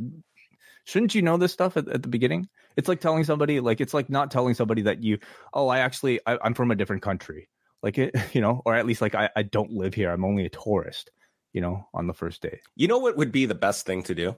shouldn't 0.85 1.13
you 1.13 1.21
know 1.21 1.37
this 1.37 1.53
stuff 1.53 1.77
at, 1.77 1.87
at 1.89 2.01
the 2.01 2.09
beginning? 2.09 2.47
It's 2.77 2.87
like 2.87 3.01
telling 3.01 3.23
somebody 3.23 3.59
like 3.59 3.81
it's 3.81 3.93
like 3.93 4.09
not 4.09 4.31
telling 4.31 4.53
somebody 4.53 4.83
that 4.83 5.03
you 5.03 5.19
oh 5.53 5.67
I 5.67 5.79
actually 5.79 6.19
I, 6.25 6.37
I'm 6.41 6.53
from 6.53 6.71
a 6.71 6.75
different 6.75 7.01
country, 7.01 7.49
like 7.83 7.97
it 7.97 8.15
you 8.33 8.41
know, 8.41 8.61
or 8.65 8.75
at 8.75 8.85
least 8.85 9.01
like 9.01 9.15
I 9.15 9.29
I 9.35 9.43
don't 9.43 9.71
live 9.71 9.93
here. 9.93 10.09
I'm 10.11 10.25
only 10.25 10.45
a 10.45 10.49
tourist. 10.49 11.11
You 11.57 11.61
know, 11.61 11.87
on 11.91 12.05
the 12.05 12.13
first 12.13 12.43
date. 12.43 12.59
You 12.75 12.87
know 12.87 12.99
what 12.99 13.17
would 13.17 13.31
be 13.31 13.47
the 13.47 13.55
best 13.55 13.85
thing 13.87 14.03
to 14.03 14.13
do? 14.13 14.35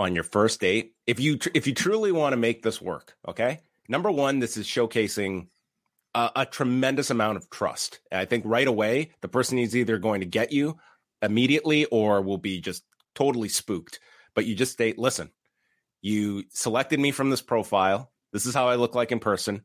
on 0.00 0.14
your 0.14 0.24
first 0.24 0.60
date, 0.60 0.94
if 1.06 1.20
you 1.20 1.36
tr- 1.36 1.50
if 1.52 1.66
you 1.66 1.74
truly 1.74 2.10
want 2.10 2.32
to 2.32 2.38
make 2.38 2.62
this 2.62 2.80
work, 2.80 3.16
okay? 3.28 3.60
Number 3.86 4.10
one, 4.10 4.38
this 4.38 4.56
is 4.56 4.66
showcasing 4.66 5.48
a, 6.14 6.30
a 6.36 6.46
tremendous 6.46 7.10
amount 7.10 7.36
of 7.36 7.50
trust. 7.50 8.00
And 8.10 8.18
I 8.18 8.24
think 8.24 8.44
right 8.46 8.66
away, 8.66 9.10
the 9.20 9.28
person 9.28 9.58
is 9.58 9.76
either 9.76 9.98
going 9.98 10.20
to 10.20 10.26
get 10.26 10.52
you 10.52 10.78
immediately 11.20 11.84
or 11.86 12.22
will 12.22 12.38
be 12.38 12.60
just 12.60 12.82
totally 13.14 13.50
spooked. 13.50 14.00
But 14.34 14.46
you 14.46 14.54
just 14.54 14.72
state, 14.72 14.98
listen, 14.98 15.30
you 16.00 16.44
selected 16.50 16.98
me 16.98 17.10
from 17.10 17.28
this 17.28 17.42
profile. 17.42 18.10
This 18.32 18.46
is 18.46 18.54
how 18.54 18.68
I 18.68 18.76
look 18.76 18.94
like 18.94 19.12
in 19.12 19.18
person. 19.18 19.62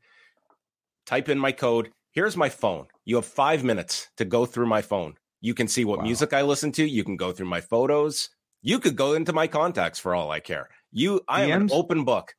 Type 1.05 1.29
in 1.29 1.39
my 1.39 1.53
code. 1.53 1.91
Here's 2.11 2.35
my 2.35 2.49
phone. 2.49 2.87
You 3.05 3.15
have 3.15 3.25
five 3.25 3.63
minutes 3.63 4.09
to 4.17 4.25
go 4.25 4.45
through 4.45 4.67
my 4.67 4.81
phone. 4.81 5.15
You 5.45 5.53
can 5.53 5.67
see 5.67 5.85
what 5.85 5.99
Wow. 5.99 6.05
music 6.05 6.33
I 6.33 6.41
listen 6.41 6.71
to. 6.73 6.83
You 6.97 7.03
can 7.03 7.17
go 7.17 7.31
through 7.31 7.45
my 7.47 7.61
photos. 7.61 8.29
You 8.61 8.79
could 8.79 8.95
go 8.95 9.13
into 9.13 9.31
my 9.31 9.47
contacts 9.47 9.99
for 9.99 10.15
all 10.15 10.31
I 10.31 10.39
care. 10.39 10.69
You, 10.91 11.21
I 11.27 11.43
am 11.45 11.63
an 11.63 11.69
open 11.71 12.03
book. 12.03 12.33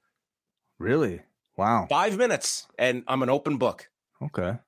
Really? 0.79 1.23
Wow. 1.57 1.87
Five 1.89 2.19
minutes, 2.19 2.67
and 2.79 3.05
I'm 3.07 3.23
an 3.23 3.31
open 3.31 3.59
book. 3.59 3.89
Okay. 4.21 4.59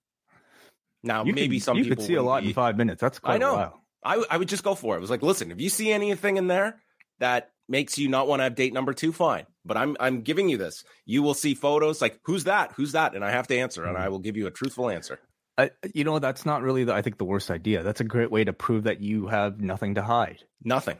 Now, 1.02 1.24
You 1.24 1.32
maybe 1.32 1.56
could, 1.58 1.64
some 1.64 1.76
you 1.78 1.84
people 1.84 1.96
could 1.96 2.06
see 2.06 2.14
a 2.14 2.22
lot 2.22 2.42
be- 2.42 2.48
in 2.48 2.54
five 2.54 2.76
minutes. 2.76 3.00
That's 3.00 3.18
quite 3.18 3.34
I 3.34 3.38
know. 3.38 3.54
a 3.54 3.56
while. 3.56 3.82
I, 4.04 4.24
I 4.30 4.36
would 4.36 4.48
just 4.48 4.62
go 4.62 4.74
for 4.74 4.94
it. 4.94 4.98
It 4.98 5.00
was 5.00 5.10
like, 5.10 5.22
listen, 5.22 5.50
if 5.50 5.60
you 5.60 5.68
see 5.68 5.90
anything 5.92 6.36
in 6.36 6.46
there 6.46 6.80
that 7.18 7.50
makes 7.68 7.98
you 7.98 8.08
not 8.08 8.28
want 8.28 8.40
to 8.40 8.44
have 8.44 8.54
date 8.54 8.72
number 8.72 8.92
two, 8.94 9.12
fine. 9.12 9.46
But 9.64 9.76
I'm 9.76 9.96
I'm 10.00 10.22
giving 10.22 10.48
you 10.48 10.56
this. 10.56 10.84
You 11.04 11.22
will 11.22 11.34
see 11.34 11.54
photos 11.54 12.00
like 12.00 12.20
who's 12.24 12.44
that? 12.44 12.72
Who's 12.76 12.92
that? 12.92 13.14
And 13.14 13.24
I 13.24 13.30
have 13.32 13.48
to 13.48 13.58
answer, 13.58 13.84
and 13.84 13.96
Mhm. 13.96 14.00
I 14.00 14.08
will 14.08 14.20
give 14.20 14.36
you 14.36 14.46
a 14.46 14.50
truthful 14.50 14.88
answer. 14.88 15.18
I, 15.58 15.70
you 15.92 16.04
know, 16.04 16.18
that's 16.20 16.46
not 16.46 16.62
really, 16.62 16.84
the, 16.84 16.94
I 16.94 17.02
think, 17.02 17.18
the 17.18 17.24
worst 17.24 17.50
idea. 17.50 17.82
That's 17.82 18.00
a 18.00 18.04
great 18.04 18.30
way 18.30 18.44
to 18.44 18.52
prove 18.52 18.84
that 18.84 19.00
you 19.02 19.26
have 19.26 19.60
nothing 19.60 19.96
to 19.96 20.02
hide. 20.02 20.44
Nothing. 20.62 20.98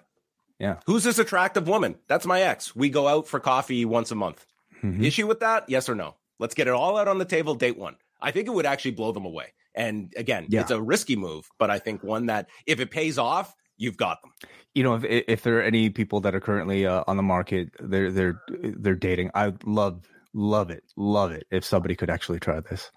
Yeah. 0.58 0.80
Who's 0.86 1.04
this 1.04 1.18
attractive 1.20 1.68
woman? 1.68 1.96
That's 2.08 2.26
my 2.26 2.42
ex. 2.42 2.74
We 2.74 2.90
go 2.90 3.06
out 3.06 3.28
for 3.28 3.38
coffee 3.38 3.84
once 3.84 4.10
a 4.10 4.16
month. 4.16 4.44
Mhm. 4.82 5.04
Issue 5.04 5.26
with 5.28 5.40
that? 5.40 5.64
Yes 5.68 5.88
or 5.88 5.94
no? 5.94 6.16
Let's 6.40 6.54
get 6.54 6.66
it 6.66 6.74
all 6.74 6.96
out 6.98 7.06
on 7.08 7.18
the 7.18 7.24
table. 7.24 7.54
Date 7.54 7.78
one. 7.78 7.96
I 8.20 8.32
think 8.32 8.48
it 8.48 8.50
would 8.52 8.66
actually 8.66 8.90
blow 8.92 9.12
them 9.12 9.24
away. 9.24 9.52
And 9.74 10.12
again, 10.16 10.46
Yeah. 10.48 10.62
it's 10.62 10.72
a 10.72 10.82
risky 10.82 11.14
move, 11.14 11.48
but 11.58 11.70
I 11.70 11.78
think 11.78 12.02
one 12.02 12.26
that 12.26 12.48
if 12.66 12.80
it 12.80 12.90
pays 12.90 13.16
off, 13.18 13.54
you've 13.76 13.96
got 13.96 14.20
them. 14.22 14.32
You 14.74 14.82
know, 14.82 14.94
if 14.96 15.04
if 15.04 15.42
there 15.42 15.58
are 15.58 15.62
any 15.62 15.90
people 15.90 16.20
that 16.22 16.34
are 16.34 16.40
currently 16.40 16.84
uh, 16.86 17.04
on 17.06 17.16
the 17.16 17.22
market, 17.22 17.70
they're 17.78 18.10
they're 18.10 18.42
they're 18.60 18.96
dating. 18.96 19.30
I 19.36 19.52
love 19.64 20.04
love 20.34 20.70
it, 20.70 20.82
love 20.96 21.30
it. 21.30 21.46
If 21.52 21.64
somebody 21.64 21.94
could 21.94 22.10
actually 22.10 22.40
try 22.40 22.58
this, 22.60 22.90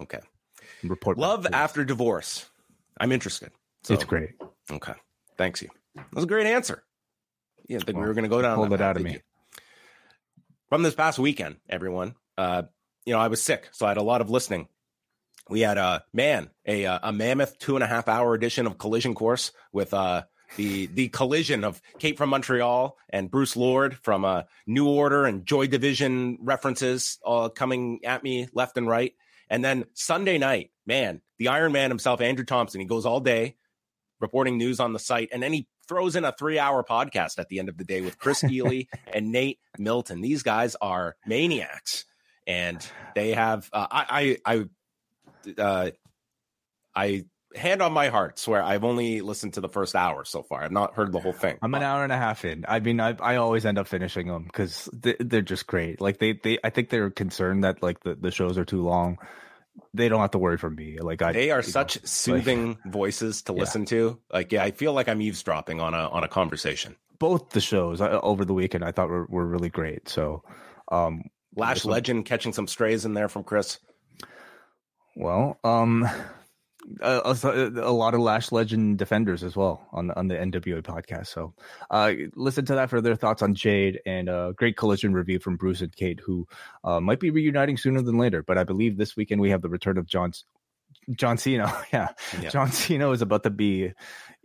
Okay. 0.00 0.20
Report. 0.90 1.18
Love 1.18 1.42
please. 1.42 1.50
after 1.52 1.84
divorce. 1.84 2.46
I'm 2.98 3.12
interested. 3.12 3.50
So, 3.84 3.94
It's 3.94 4.04
great. 4.04 4.30
Okay. 4.70 4.94
Thanks 5.36 5.62
you. 5.62 5.68
That 5.94 6.14
was 6.14 6.24
a 6.24 6.28
great 6.28 6.46
answer. 6.46 6.82
You 7.68 7.78
didn't 7.78 7.86
think 7.86 7.98
we 7.98 8.04
were 8.04 8.14
going 8.14 8.24
to 8.24 8.30
go 8.30 8.42
down 8.42 8.60
that 8.60 8.66
it 8.66 8.78
path, 8.78 8.80
out 8.80 8.96
of 8.96 9.02
me. 9.02 9.12
you? 9.12 9.20
From 10.68 10.82
this 10.82 10.94
past 10.94 11.18
weekend, 11.18 11.56
everyone, 11.68 12.14
uh, 12.38 12.62
you 13.04 13.12
know, 13.12 13.18
I 13.18 13.28
was 13.28 13.42
sick, 13.42 13.68
so 13.72 13.86
I 13.86 13.90
had 13.90 13.98
a 13.98 14.02
lot 14.02 14.20
of 14.20 14.30
listening. 14.30 14.68
We 15.48 15.60
had 15.60 15.78
a 15.78 16.04
man, 16.12 16.50
a 16.66 16.86
uh, 16.86 16.98
a 17.02 17.12
mammoth 17.12 17.58
two 17.58 17.74
and 17.74 17.82
a 17.82 17.86
half 17.86 18.08
hour 18.08 18.34
edition 18.34 18.66
of 18.66 18.78
Collision 18.78 19.14
Course 19.14 19.52
with 19.72 19.92
uh, 19.92 20.22
the 20.56 20.86
the 20.86 21.08
collision 21.08 21.64
of 21.64 21.80
Kate 21.98 22.16
from 22.16 22.30
Montreal 22.30 22.96
and 23.10 23.30
Bruce 23.30 23.56
Lord 23.56 23.98
from 23.98 24.24
uh, 24.24 24.42
New 24.66 24.88
Order 24.88 25.26
and 25.26 25.44
Joy 25.44 25.66
Division 25.66 26.38
references 26.40 27.18
all 27.24 27.48
coming 27.48 28.00
at 28.04 28.22
me 28.22 28.48
left 28.54 28.76
and 28.76 28.86
right. 28.86 29.14
And 29.52 29.62
then 29.62 29.84
Sunday 29.92 30.38
night, 30.38 30.70
man, 30.86 31.20
the 31.38 31.48
Iron 31.48 31.72
Man 31.72 31.90
himself, 31.90 32.22
Andrew 32.22 32.46
Thompson, 32.46 32.80
he 32.80 32.86
goes 32.86 33.04
all 33.04 33.20
day 33.20 33.56
reporting 34.18 34.56
news 34.56 34.80
on 34.80 34.94
the 34.94 34.98
site, 34.98 35.28
and 35.30 35.42
then 35.42 35.52
he 35.52 35.68
throws 35.86 36.16
in 36.16 36.24
a 36.24 36.32
three 36.32 36.58
hour 36.58 36.82
podcast 36.82 37.38
at 37.38 37.50
the 37.50 37.58
end 37.58 37.68
of 37.68 37.76
the 37.76 37.84
day 37.84 38.00
with 38.00 38.18
Chris 38.18 38.42
Ely 38.50 38.84
and 39.12 39.30
Nate 39.30 39.58
Milton. 39.76 40.22
These 40.22 40.42
guys 40.42 40.74
are 40.80 41.16
maniacs, 41.26 42.06
and 42.46 42.84
they 43.14 43.34
have 43.34 43.68
uh, 43.74 43.86
I 43.90 44.38
I 44.46 44.64
I 45.46 45.60
uh, 45.60 45.90
I 46.94 47.24
hand 47.56 47.82
on 47.82 47.92
my 47.92 48.08
heart 48.08 48.38
swear 48.38 48.62
I've 48.62 48.84
only 48.84 49.20
listened 49.20 49.54
to 49.54 49.60
the 49.60 49.68
first 49.68 49.94
hour 49.94 50.24
so 50.24 50.42
far. 50.42 50.62
I've 50.62 50.72
not 50.72 50.94
heard 50.94 51.12
the 51.12 51.20
whole 51.20 51.32
thing. 51.32 51.58
I'm 51.62 51.74
an 51.74 51.82
hour 51.82 52.02
and 52.04 52.12
a 52.12 52.16
half 52.16 52.44
in. 52.44 52.64
I 52.68 52.80
mean, 52.80 53.00
I 53.00 53.16
I 53.20 53.36
always 53.36 53.64
end 53.66 53.78
up 53.78 53.86
finishing 53.86 54.26
them 54.28 54.44
because 54.44 54.88
they, 54.92 55.16
they're 55.20 55.42
just 55.42 55.66
great. 55.66 56.00
Like 56.00 56.18
they 56.18 56.32
they 56.34 56.58
I 56.64 56.70
think 56.70 56.90
they're 56.90 57.10
concerned 57.10 57.64
that 57.64 57.82
like 57.82 58.00
the, 58.00 58.14
the 58.14 58.30
shows 58.30 58.58
are 58.58 58.64
too 58.64 58.82
long. 58.82 59.18
They 59.94 60.08
don't 60.08 60.20
have 60.20 60.32
to 60.32 60.38
worry 60.38 60.58
for 60.58 60.68
me. 60.70 60.98
Like 61.00 61.22
I, 61.22 61.32
They 61.32 61.50
are 61.50 61.60
you 61.60 61.66
know, 61.66 61.70
such 61.70 62.04
soothing 62.06 62.78
voices 62.86 63.42
to 63.42 63.52
Yeah. 63.54 63.60
listen 63.60 63.84
to. 63.86 64.18
Like, 64.32 64.52
yeah, 64.52 64.62
I 64.64 64.70
feel 64.70 64.92
like 64.92 65.08
I'm 65.08 65.22
eavesdropping 65.22 65.80
on 65.80 65.94
a 65.94 66.08
on 66.08 66.24
a 66.24 66.28
conversation. 66.28 66.96
both 67.18 67.50
the 67.50 67.60
shows 67.60 68.00
uh, 68.00 68.18
over 68.22 68.44
the 68.44 68.52
weekend. 68.54 68.84
I 68.84 68.92
thought 68.92 69.08
were, 69.08 69.26
were 69.26 69.46
really 69.46 69.70
great. 69.70 70.08
So, 70.08 70.42
um, 70.90 71.22
Lash 71.56 71.84
Legend 71.84 72.24
catching 72.26 72.52
some 72.52 72.66
strays 72.66 73.04
in 73.04 73.14
there 73.14 73.28
from 73.28 73.44
Chris. 73.44 73.78
well, 75.16 75.58
um, 75.64 76.08
a, 77.00 77.36
a, 77.44 77.68
a 77.84 77.92
lot 77.92 78.14
of 78.14 78.20
Lash 78.20 78.52
Legend 78.52 78.98
defenders 78.98 79.42
as 79.42 79.56
well 79.56 79.88
on 79.92 80.08
the, 80.08 80.18
on 80.18 80.28
the 80.28 80.34
NWA 80.34 80.82
podcast. 80.82 81.28
So, 81.28 81.54
uh, 81.90 82.12
listen 82.34 82.64
to 82.66 82.74
that 82.74 82.90
for 82.90 83.00
their 83.00 83.16
thoughts 83.16 83.42
on 83.42 83.54
Jade 83.54 84.00
and 84.06 84.28
a 84.28 84.52
great 84.56 84.76
collision 84.76 85.12
review 85.14 85.38
from 85.38 85.56
Bruce 85.56 85.80
and 85.80 85.94
Kate, 85.94 86.20
who 86.20 86.46
uh, 86.84 87.00
might 87.00 87.20
be 87.20 87.30
reuniting 87.30 87.76
sooner 87.76 88.02
than 88.02 88.18
later. 88.18 88.42
But 88.42 88.58
I 88.58 88.64
believe 88.64 88.96
this 88.96 89.16
weekend 89.16 89.40
we 89.40 89.50
have 89.50 89.62
the 89.62 89.68
return 89.68 89.98
of 89.98 90.06
John's. 90.06 90.44
John 91.10 91.38
Cena. 91.38 91.72
yeah, 91.92 92.08
Yeah. 92.40 92.50
John 92.50 92.70
Cena 92.70 93.10
is 93.10 93.22
about 93.22 93.42
to 93.44 93.50
be 93.50 93.92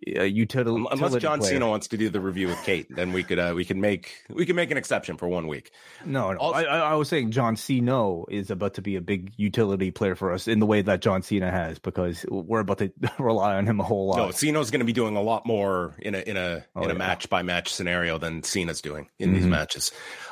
a 0.06 0.26
utility. 0.26 0.70
Um, 0.70 0.88
Unless 0.92 1.16
John 1.16 1.40
player. 1.40 1.54
Cena 1.54 1.68
wants 1.68 1.88
to 1.90 1.98
do 1.98 2.10
the 2.10 2.20
review 2.22 2.48
with 2.48 2.62
Kate, 2.64 2.88
then 2.90 3.14
we 3.14 3.24
could 3.24 3.40
uh, 3.40 3.54
we 3.56 3.66
can 3.66 3.82
make 3.82 4.12
we 4.30 4.46
can 4.46 4.56
make 4.56 4.70
an 4.72 4.78
exception 4.78 5.18
for 5.18 5.28
one 5.28 5.48
week. 5.48 5.72
No, 6.06 6.32
no. 6.32 6.38
Also- 6.38 6.60
I, 6.66 6.78
I 6.92 6.94
was 6.96 7.10
saying 7.10 7.32
John 7.32 7.56
Cena 7.56 8.24
is 8.26 8.52
about 8.52 8.76
to 8.76 8.82
be 8.82 8.96
a 8.96 9.02
big 9.02 9.34
utility 9.38 9.92
player 9.92 10.16
for 10.16 10.32
us 10.32 10.48
in 10.48 10.60
the 10.60 10.66
way 10.66 10.82
that 10.82 11.02
John 11.02 11.22
Cena 11.24 11.50
has, 11.52 11.80
because 11.80 12.26
we're 12.30 12.60
about 12.60 12.78
to 12.80 12.92
rely 13.20 13.56
on 13.56 13.66
him 13.66 13.80
a 13.80 13.84
whole 13.84 14.08
lot. 14.08 14.18
No, 14.18 14.32
Cena's 14.32 14.72
going 14.72 14.80
to 14.80 14.86
be 14.86 14.94
doing 14.94 15.16
a 15.16 15.22
lot 15.22 15.46
more 15.46 15.96
in 16.00 16.14
a 16.16 16.20
in 16.20 16.38
a 16.38 16.64
Oh, 16.76 16.84
in 16.84 16.90
a 16.92 16.94
yeah. 16.94 16.98
match 17.00 17.30
by 17.30 17.42
match 17.42 17.74
scenario 17.74 18.18
than 18.18 18.44
Cena's 18.44 18.82
doing 18.82 19.10
in 19.20 19.34
these 19.34 19.46
Mhm. 19.46 19.50
matches. 19.50 19.92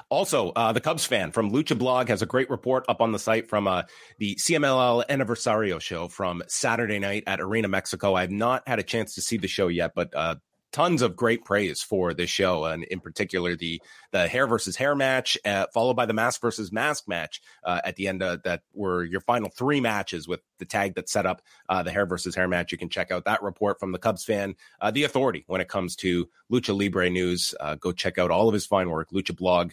Also, 0.10 0.52
uh, 0.52 0.72
the 0.72 0.82
Cubs 0.82 1.06
fan 1.06 1.32
from 1.32 1.52
Lucha 1.52 1.78
Blog 1.78 2.10
has 2.10 2.22
a 2.22 2.28
great 2.28 2.50
report 2.50 2.86
up 2.88 3.02
on 3.02 3.12
the 3.12 3.18
site 3.18 3.48
from 3.48 3.68
uh, 3.68 3.84
the 4.20 4.36
CMLL 4.36 5.04
Aniversario 5.08 5.82
show 5.82 6.08
from 6.08 6.44
Saturday 6.48 7.00
night 7.00 7.24
at 7.26 7.42
Arena 7.42 7.68
Mexico. 7.68 8.14
I 8.14 8.22
have 8.22 8.32
not 8.32 8.68
had 8.68 8.78
a 8.78 8.84
chance 8.84 9.16
to 9.16 9.22
see 9.22 9.38
the 9.38 9.48
show 9.48 9.68
yet, 9.68 9.94
but 9.96 10.16
uh, 10.16 10.36
tons 10.76 11.02
of 11.02 11.16
great 11.16 11.46
praise 11.46 11.82
for 11.82 12.14
this 12.14 12.30
show, 12.30 12.66
and 12.66 12.84
in 12.84 13.00
particular 13.00 13.56
the 13.56 13.82
the 14.12 14.28
hair 14.28 14.46
versus 14.46 14.76
hair 14.76 14.94
match, 14.94 15.38
uh, 15.46 15.66
followed 15.74 15.96
by 15.96 16.06
the 16.06 16.14
mask 16.14 16.42
versus 16.42 16.72
mask 16.72 17.08
match 17.08 17.42
uh, 17.64 17.80
at 17.84 17.96
the 17.96 18.08
end. 18.08 18.22
That 18.22 18.62
were 18.74 19.04
your 19.04 19.22
final 19.22 19.50
three 19.50 19.82
matches 19.82 20.28
with 20.28 20.42
the 20.60 20.66
tag 20.66 20.96
that 20.96 21.10
set 21.10 21.26
up 21.26 21.42
uh, 21.70 21.82
the 21.82 21.92
hair 21.92 22.06
versus 22.06 22.36
hair 22.36 22.48
match. 22.48 22.72
You 22.72 22.78
can 22.78 22.90
check 22.90 23.10
out 23.10 23.26
that 23.26 23.42
report 23.42 23.80
from 23.80 23.92
the 23.92 24.00
Cubs 24.00 24.24
fan, 24.24 24.56
uh, 24.82 24.92
the 24.92 25.04
authority 25.04 25.46
when 25.48 25.62
it 25.62 25.68
comes 25.68 25.96
to 25.98 26.30
Lucha 26.52 26.78
Libre 26.78 27.10
news. 27.10 27.56
Uh, 27.60 27.76
go 27.76 27.92
check 27.92 28.18
out 28.18 28.30
all 28.30 28.48
of 28.48 28.54
his 28.54 28.66
fine 28.68 28.90
work, 28.90 29.10
luchablog.com 29.12 29.72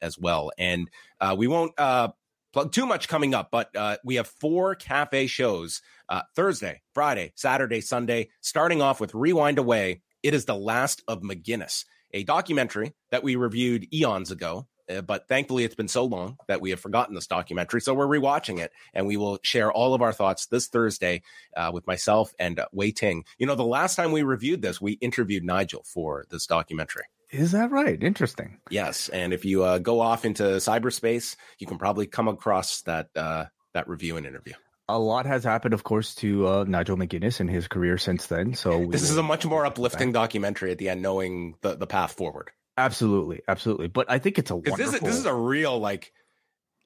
as 0.00 0.18
well. 0.18 0.50
And 0.58 0.90
uh, 1.20 1.34
we 1.38 1.46
won't 1.46 1.72
uh, 1.78 2.08
plug 2.52 2.72
too 2.72 2.86
much 2.86 3.08
coming 3.08 3.34
up, 3.34 3.50
but 3.50 3.74
uh, 3.76 3.96
we 4.04 4.16
have 4.16 4.26
four 4.26 4.74
cafe 4.74 5.26
shows 5.26 5.82
uh, 6.08 6.22
Thursday, 6.34 6.80
Friday, 6.94 7.32
Saturday, 7.34 7.80
Sunday, 7.80 8.28
starting 8.40 8.80
off 8.80 9.00
with 9.00 9.14
Rewind-A-Wai. 9.14 10.00
It 10.22 10.34
is 10.34 10.44
the 10.44 10.56
last 10.56 11.02
of 11.06 11.20
McGuinness, 11.22 11.84
a 12.12 12.24
documentary 12.24 12.94
that 13.10 13.22
we 13.22 13.36
reviewed 13.36 13.92
eons 13.92 14.30
ago. 14.30 14.66
uh, 14.88 15.00
but 15.00 15.28
thankfully, 15.28 15.64
it's 15.64 15.74
been 15.74 15.88
so 15.88 16.04
long 16.04 16.36
that 16.48 16.60
we 16.60 16.70
have 16.70 16.80
forgotten 16.80 17.14
this 17.14 17.26
documentary. 17.26 17.80
So 17.80 17.94
we're 17.94 18.06
rewatching 18.06 18.60
it, 18.60 18.72
and 18.94 19.06
we 19.06 19.16
will 19.16 19.38
share 19.42 19.72
all 19.72 19.94
of 19.94 20.02
our 20.02 20.12
thoughts 20.12 20.46
this 20.46 20.68
Thursday 20.68 21.22
uh, 21.56 21.70
with 21.72 21.86
myself 21.86 22.32
and 22.38 22.58
uh, 22.58 22.66
Wai 22.72 22.90
Ting. 22.90 23.24
You 23.38 23.46
know, 23.46 23.54
the 23.54 23.64
last 23.64 23.96
time 23.96 24.12
we 24.12 24.22
reviewed 24.22 24.62
this, 24.62 24.80
we 24.80 24.92
interviewed 24.92 25.44
Nigel 25.44 25.82
for 25.84 26.24
this 26.30 26.46
documentary. 26.46 27.04
Is 27.30 27.52
that 27.52 27.70
right? 27.70 28.00
Interesting. 28.02 28.58
Yes, 28.70 29.08
and 29.08 29.32
if 29.32 29.44
you 29.44 29.64
uh, 29.64 29.78
go 29.78 30.00
off 30.00 30.24
into 30.24 30.42
cyberspace, 30.44 31.36
you 31.58 31.66
can 31.66 31.78
probably 31.78 32.06
come 32.06 32.28
across 32.28 32.82
that 32.82 33.08
uh, 33.16 33.46
that 33.74 33.88
review 33.88 34.16
and 34.16 34.26
interview. 34.26 34.54
A 34.88 34.98
lot 34.98 35.26
has 35.26 35.42
happened, 35.42 35.74
of 35.74 35.82
course, 35.82 36.14
to 36.16 36.46
uh, 36.46 36.64
Nigel 36.68 36.96
McGuinness 36.96 37.40
and 37.40 37.50
his 37.50 37.66
career 37.66 37.98
since 37.98 38.26
then. 38.28 38.54
So 38.54 38.86
This 38.86 39.02
is 39.10 39.16
a 39.16 39.22
much 39.22 39.44
more 39.44 39.66
uplifting 39.66 40.12
documentary 40.12 40.70
at 40.70 40.78
the 40.78 40.88
end, 40.90 41.02
knowing 41.02 41.56
the, 41.62 41.74
the 41.74 41.88
path 41.88 42.12
forward. 42.12 42.52
absolutely, 42.78 43.40
absolutely. 43.48 43.88
But 43.88 44.08
I 44.08 44.20
think 44.20 44.38
it's 44.38 44.50
a 44.52 44.54
wonderful. 44.54 44.76
this 44.76 44.94
is 44.94 45.00
this 45.00 45.16
is 45.16 45.26
a 45.26 45.34
real 45.34 45.78
like 45.80 46.12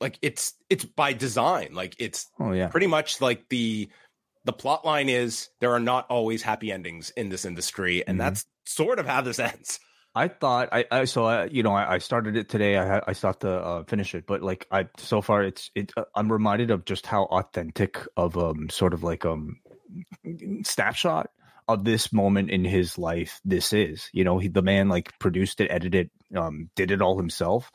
like 0.01 0.19
it's 0.23 0.55
it's 0.71 0.87
by 0.87 1.13
design. 1.13 1.75
Like 1.75 1.95
it's 1.99 2.27
oh 2.39 2.53
yeah, 2.53 2.69
pretty 2.69 2.87
much 2.87 3.21
like 3.21 3.47
the 3.51 3.91
the 4.47 4.53
plot 4.55 4.87
line 4.87 5.11
is 5.11 5.51
there 5.61 5.73
are 5.75 5.81
not 5.81 6.07
always 6.09 6.41
happy 6.43 6.73
endings 6.73 7.11
in 7.11 7.29
this 7.29 7.45
industry, 7.45 8.07
and 8.07 8.17
Mhm. 8.17 8.21
that's 8.23 8.47
sort 8.65 8.99
of 8.99 9.05
how 9.07 9.21
this 9.21 9.39
ends. 9.53 9.79
I 10.15 10.29
thought 10.29 10.71
I, 10.73 10.85
I 10.91 11.05
so 11.05 11.25
I, 11.25 11.45
you 11.47 11.63
know 11.63 11.73
I, 11.73 11.95
I 11.95 11.99
started 11.99 12.37
it 12.37 12.49
today. 12.49 12.77
I 12.77 12.99
I 12.99 13.15
have 13.23 13.39
to 13.41 13.51
uh, 13.51 13.85
finish 13.85 14.15
it, 14.15 14.27
but 14.27 14.43
like 14.43 14.67
I 14.71 14.89
so 14.99 15.23
far 15.23 15.45
it's 15.45 15.71
it. 15.75 15.93
Uh, 15.97 16.05
I'm 16.15 16.33
reminded 16.33 16.71
of 16.71 16.85
just 16.85 17.07
how 17.07 17.25
authentic 17.25 17.99
of 18.17 18.37
um 18.37 18.69
sort 18.71 18.93
of 18.93 19.05
like 19.05 19.25
um 19.25 19.61
snapshot 20.65 21.31
of 21.69 21.85
this 21.85 22.13
moment 22.13 22.51
in 22.51 22.65
his 22.65 22.99
life 22.99 23.41
this 23.45 23.73
is. 23.73 24.11
You 24.13 24.25
know, 24.25 24.39
he, 24.39 24.49
the 24.49 24.63
man 24.63 24.89
like 24.89 25.17
produced 25.21 25.61
it, 25.61 25.71
edited 25.71 26.11
um, 26.37 26.69
did 26.75 26.91
it 26.91 27.01
all 27.01 27.17
himself, 27.17 27.71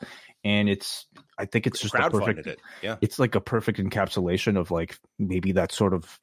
and 0.46 0.68
it's 0.68 1.06
I 1.36 1.44
think 1.44 1.66
it's 1.66 1.80
just 1.80 1.94
a 1.94 2.08
perfect. 2.08 2.46
It. 2.46 2.60
Yeah, 2.80 2.96
it's 3.00 3.18
like 3.18 3.34
a 3.34 3.40
perfect 3.40 3.80
encapsulation 3.80 4.56
of 4.56 4.70
like 4.70 4.96
maybe 5.18 5.52
that 5.52 5.72
sort 5.72 5.92
of 5.92 6.20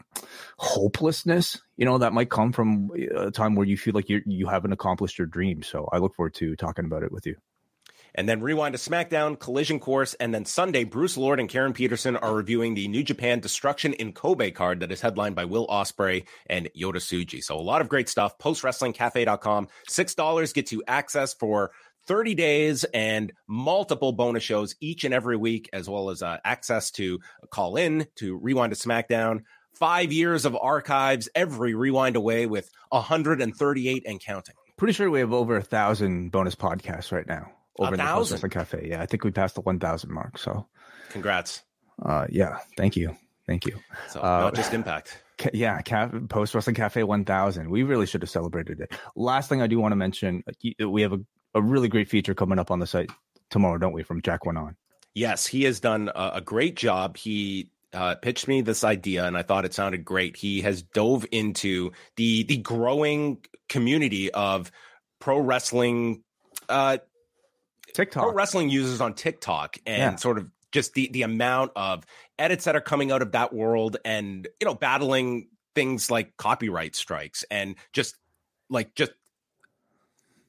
hopelessness, 0.58 1.62
you 1.75 1.86
know, 1.86 1.98
that 1.98 2.13
might 2.13 2.30
come 2.30 2.53
from 2.53 2.89
a 3.15 3.32
time 3.32 3.56
where 3.56 3.68
you 3.68 3.77
feel 3.77 3.94
like 3.94 4.10
you 4.10 4.22
you 4.25 4.48
haven't 4.48 4.72
accomplished 4.72 5.18
your 5.18 5.27
dream. 5.27 5.62
So 5.62 5.89
I 5.92 5.98
look 5.98 6.15
forward 6.15 6.36
to 6.36 6.56
talking 6.56 6.86
about 6.86 7.03
it 7.03 7.12
with 7.12 7.27
you. 7.27 7.36
And 8.15 8.30
then 8.30 8.42
Rewind-A-SmackDown, 8.42 9.39
Collision 9.39 9.80
Course, 9.80 10.13
and 10.13 10.36
then 10.36 10.46
Sunday, 10.46 10.84
Bruce 10.84 11.18
Lord 11.18 11.39
and 11.39 11.50
Karen 11.50 11.74
Peterson 11.74 12.15
are 12.15 12.36
reviewing 12.36 12.75
the 12.75 12.88
New 12.88 13.01
Japan 13.01 13.39
Destruction 13.39 13.94
in 13.94 14.13
Kobe 14.13 14.51
card 14.51 14.82
that 14.82 14.92
is 14.92 15.01
headlined 15.01 15.36
by 15.36 15.46
Will 15.46 15.65
Ospreay 15.65 16.25
and 16.46 16.70
Yota 16.80 16.98
Tsuji. 16.98 17.44
So 17.44 17.58
a 17.58 17.62
lot 17.62 17.82
of 17.82 17.89
great 17.89 18.08
stuff. 18.08 18.38
PostWrestlingCafe.com. 18.38 19.68
$6 19.89 20.53
gets 20.53 20.72
you 20.72 20.84
access 20.88 21.34
for 21.34 21.72
30 22.07 22.36
days 22.36 22.83
and 22.86 23.31
multiple 23.48 24.12
bonus 24.12 24.43
shows 24.43 24.75
each 24.79 25.03
and 25.03 25.13
every 25.13 25.38
week, 25.38 25.69
as 25.74 25.89
well 25.89 26.10
as 26.10 26.22
uh, 26.22 26.38
access 26.43 26.91
to 26.91 27.19
call 27.50 27.75
in 27.75 28.07
to 28.15 28.38
Rewind-A-SmackDown. 28.38 29.43
Five 29.74 30.13
years 30.13 30.45
of 30.45 30.55
archives, 30.55 31.29
every 31.33 31.74
Rewind-A-Wai 31.74 32.45
with 32.45 32.69
138 32.89 34.03
and 34.05 34.19
counting. 34.19 34.55
Pretty 34.77 34.93
sure 34.93 35.10
we 35.10 35.19
have 35.19 35.33
over 35.33 35.57
a 35.57 35.63
thousand 35.63 36.31
bonus 36.31 36.55
podcasts 36.55 37.12
right 37.12 37.27
now 37.27 37.51
over 37.79 37.95
a 37.95 37.98
thousand? 37.98 38.41
the 38.41 38.50
Cafe. 38.50 38.88
Yeah, 38.89 39.01
I 39.01 39.05
think 39.05 39.24
we 39.24 39.31
passed 39.31 39.55
the 39.55 39.62
1,000 39.62 40.12
mark. 40.12 40.38
So, 40.38 40.67
congrats. 41.10 41.63
Uh, 42.01 42.27
yeah, 42.29 42.60
thank 42.77 42.95
you, 42.95 43.15
thank 43.48 43.65
you. 43.65 43.79
So 44.10 44.22
uh, 44.22 44.41
not 44.41 44.55
just 44.55 44.74
impact. 44.74 45.22
Ca- 45.38 45.51
yeah, 45.53 45.79
Post 46.29 46.53
Wrestling 46.55 46.75
Cafe 46.75 47.03
1000. 47.03 47.69
We 47.69 47.83
really 47.83 48.05
should 48.05 48.22
have 48.22 48.29
celebrated 48.29 48.79
it. 48.79 48.91
Last 49.15 49.50
thing 49.50 49.62
I 49.62 49.67
do 49.67 49.79
want 49.79 49.91
to 49.91 49.95
mention, 49.95 50.43
we 50.86 51.01
have 51.01 51.13
a 51.13 51.19
a 51.53 51.62
really 51.62 51.88
great 51.88 52.10
feature 52.10 52.33
coming 52.33 52.60
up 52.60 52.72
on 52.72 52.79
the 52.79 52.88
site 52.88 53.10
tomorrow, 53.50 53.77
don't 53.77 53.93
we? 53.93 54.03
From 54.03 54.22
Jack 54.22 54.41
Wannan. 54.43 54.75
Yes, 55.13 55.45
he 55.45 55.63
has 55.63 55.79
done 55.79 56.10
a, 56.13 56.31
a 56.36 56.41
great 56.41 56.75
job. 56.75 57.17
He 57.17 57.69
uh, 57.93 58.15
pitched 58.15 58.48
me 58.48 58.62
this 58.62 58.83
idea, 58.83 59.25
and 59.25 59.38
I 59.38 59.43
thought 59.43 59.65
it 59.65 59.74
sounded 59.74 60.03
great. 60.03 60.36
He 60.36 60.62
has 60.62 60.81
dove 60.81 61.25
into 61.31 61.91
the 62.15 62.43
the 62.43 62.57
growing 62.57 63.38
community 63.69 64.31
of 64.31 64.72
pro 65.19 65.39
wrestling, 65.39 66.24
uh, 66.67 66.98
TikTok, 67.93 68.24
pro 68.24 68.33
wrestling 68.33 68.69
users 68.69 69.01
on 69.01 69.13
TikTok, 69.13 69.77
and 69.86 69.98
yeah. 69.98 70.15
sort 70.15 70.39
of 70.39 70.50
just 70.72 70.93
the 70.95 71.10
the 71.12 71.22
amount 71.22 71.72
of 71.75 72.05
edits 72.39 72.65
that 72.65 72.75
are 72.75 72.81
coming 72.81 73.12
out 73.12 73.22
of 73.22 73.33
that 73.33 73.53
world, 73.53 73.98
and 74.03 74.48
you 74.60 74.65
know, 74.65 74.74
battling 74.74 75.48
things 75.75 76.12
like 76.12 76.38
copyright 76.38 76.95
strikes 76.95 77.43
and 77.50 77.75
just 77.93 78.15
like 78.69 78.93
just 78.95 79.12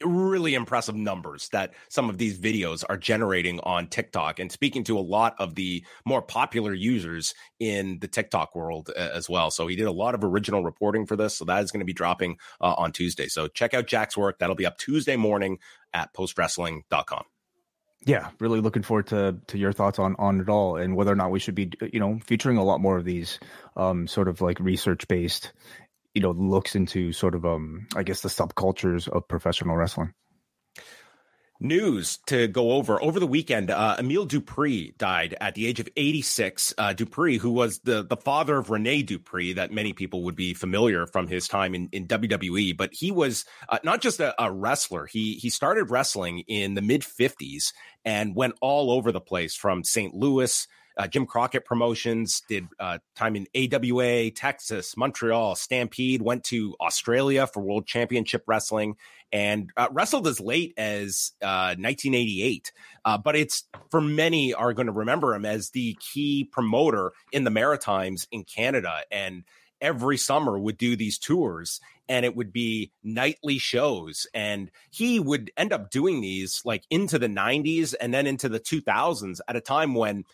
really 0.03 0.55
impressive 0.55 0.95
numbers 0.95 1.49
that 1.51 1.73
some 1.89 2.09
of 2.11 2.19
these 2.19 2.39
videos 2.39 2.85
are 2.89 2.97
generating 2.97 3.61
on 3.61 3.87
TikTok 3.87 4.39
and 4.39 4.51
speaking 4.51 4.85
to 4.85 4.99
a 4.99 5.01
lot 5.01 5.35
of 5.39 5.55
the 5.55 5.85
more 6.05 6.23
popular 6.23 6.75
users 6.75 7.35
in 7.59 7.99
the 8.01 8.09
TikTok 8.09 8.55
world 8.55 8.91
uh, 8.97 9.11
as 9.13 9.29
well. 9.29 9.51
So 9.51 9.67
he 9.67 9.77
did 9.77 9.87
a 9.87 9.93
lot 9.93 10.15
of 10.15 10.25
original 10.25 10.63
reporting 10.63 11.07
for 11.07 11.17
this. 11.17 11.37
So 11.37 11.45
that 11.47 11.63
is 11.63 11.71
going 11.71 11.81
to 11.81 11.87
be 11.87 11.93
dropping 11.93 12.39
uh, 12.61 12.75
on 12.77 12.93
Tuesday. 12.93 13.29
So 13.29 13.49
check 13.49 13.75
out 13.75 13.87
Jack's 13.87 14.17
work. 14.17 14.39
That'll 14.39 14.57
be 14.57 14.67
up 14.67 14.79
Tuesday 14.79 15.17
morning 15.17 15.59
at 15.93 16.13
postwrestling.com. 16.15 17.25
Yeah, 18.07 18.31
really 18.39 18.61
looking 18.61 18.83
forward 18.83 19.07
to 19.09 19.39
to 19.47 19.59
your 19.59 19.73
thoughts 19.73 19.99
on 19.99 20.15
on 20.19 20.41
it 20.41 20.49
all 20.51 20.77
and 20.77 20.95
whether 20.95 21.11
or 21.11 21.17
not 21.17 21.31
we 21.31 21.39
should 21.39 21.55
be 21.55 21.71
you 21.91 22.01
know 22.01 22.19
featuring 22.27 22.59
a 22.59 22.65
lot 22.65 22.81
more 22.81 22.99
of 22.99 23.05
these 23.07 23.39
um 23.77 24.07
sort 24.07 24.29
of 24.29 24.43
like 24.43 24.61
research 24.61 25.09
based 25.09 25.55
you 26.15 26.23
know 26.23 26.31
looks 26.31 26.75
into 26.75 27.13
sort 27.13 27.35
of 27.35 27.45
um 27.45 27.87
I 27.95 28.03
guess 28.03 28.23
the 28.23 28.29
subcultures 28.29 29.09
of 29.09 29.29
professional 29.29 29.77
wrestling. 29.77 30.15
News 31.61 32.19
to 32.27 32.49
go 32.49 32.73
over 32.73 33.01
over 33.01 33.21
the 33.21 33.29
weekend. 33.29 33.71
Uh, 33.71 33.97
Emile 33.99 34.27
Duprée 34.27 34.97
died 34.99 35.37
at 35.41 35.55
the 35.55 35.67
age 35.67 35.79
of 35.79 35.89
86. 35.97 36.75
Uh, 36.77 36.95
Duprée, 36.95 37.39
who 37.39 37.53
was 37.53 37.79
the 37.85 38.03
the 38.03 38.17
father 38.17 38.59
of 38.59 38.67
René 38.67 39.07
Duprée, 39.07 39.55
that 39.55 39.71
many 39.71 39.93
people 39.93 40.25
would 40.25 40.35
be 40.35 40.53
familiar 40.53 41.07
from 41.07 41.29
his 41.29 41.47
time 41.47 41.75
in, 41.75 41.89
in 41.93 42.09
WWE, 42.09 42.77
but 42.77 42.93
he 42.93 43.13
was 43.13 43.45
uh, 43.69 43.79
not 43.85 44.03
just 44.03 44.19
a, 44.19 44.35
a 44.43 44.51
wrestler. 44.51 45.07
He 45.07 45.35
he 45.35 45.49
started 45.49 45.91
wrestling 45.91 46.41
in 46.49 46.75
the 46.75 46.83
mid 46.83 47.03
50s 47.03 47.73
and 48.05 48.35
went 48.35 48.55
all 48.61 48.91
over 48.91 49.13
the 49.13 49.21
place 49.21 49.55
from 49.55 49.85
St. 49.85 50.13
Louis 50.13 50.67
uh, 50.97 51.07
Jim 51.07 51.27
Crockett 51.27 51.65
Promotions, 51.65 52.43
did 52.49 52.67
uh, 52.79 52.99
time 53.17 53.37
in 53.37 53.47
AWA, 53.55 54.31
Texas, 54.31 54.97
Montreal, 54.97 55.55
Stampede, 55.55 56.23
went 56.23 56.45
to 56.45 56.75
Australia 56.81 57.47
for 57.47 57.61
World 57.61 57.87
Championship 57.87 58.45
Wrestling, 58.47 58.97
and 59.33 59.71
uh, 59.77 59.89
wrestled 59.91 60.29
as 60.29 60.41
late 60.41 60.75
as 60.77 61.33
1988. 61.41 62.73
Uh, 63.05 63.09
uh, 63.09 63.19
but 63.19 63.37
it's 63.37 63.65
for 63.91 64.01
many 64.01 64.55
are 64.55 64.73
going 64.73 64.87
to 64.87 64.93
remember 64.93 65.35
him 65.35 65.45
as 65.45 65.71
the 65.71 65.97
key 66.01 66.45
promoter 66.45 67.13
in 67.33 67.45
the 67.45 67.51
Maritimes 67.51 68.27
in 68.31 68.45
Canada, 68.45 69.01
and 69.11 69.45
every 69.81 70.17
summer 70.17 70.59
would 70.59 70.79
do 70.79 70.97
these 70.97 71.19
tours 71.19 71.81
and 72.09 72.25
it 72.25 72.37
would 72.37 72.53
be 72.53 72.91
nightly 73.03 73.59
shows 73.59 74.27
and 74.33 74.71
he 74.91 75.19
would 75.19 75.51
end 75.57 75.73
up 75.73 75.91
doing 75.91 76.21
these 76.21 76.63
like 76.65 76.85
into 76.91 77.19
the 77.19 77.29
90s 77.29 77.95
and 78.01 78.15
then 78.15 78.27
into 78.27 78.49
the 78.49 78.61
2000s 78.61 79.41
at 79.49 79.57
a 79.57 79.61
time 79.61 79.95
when 79.95 80.25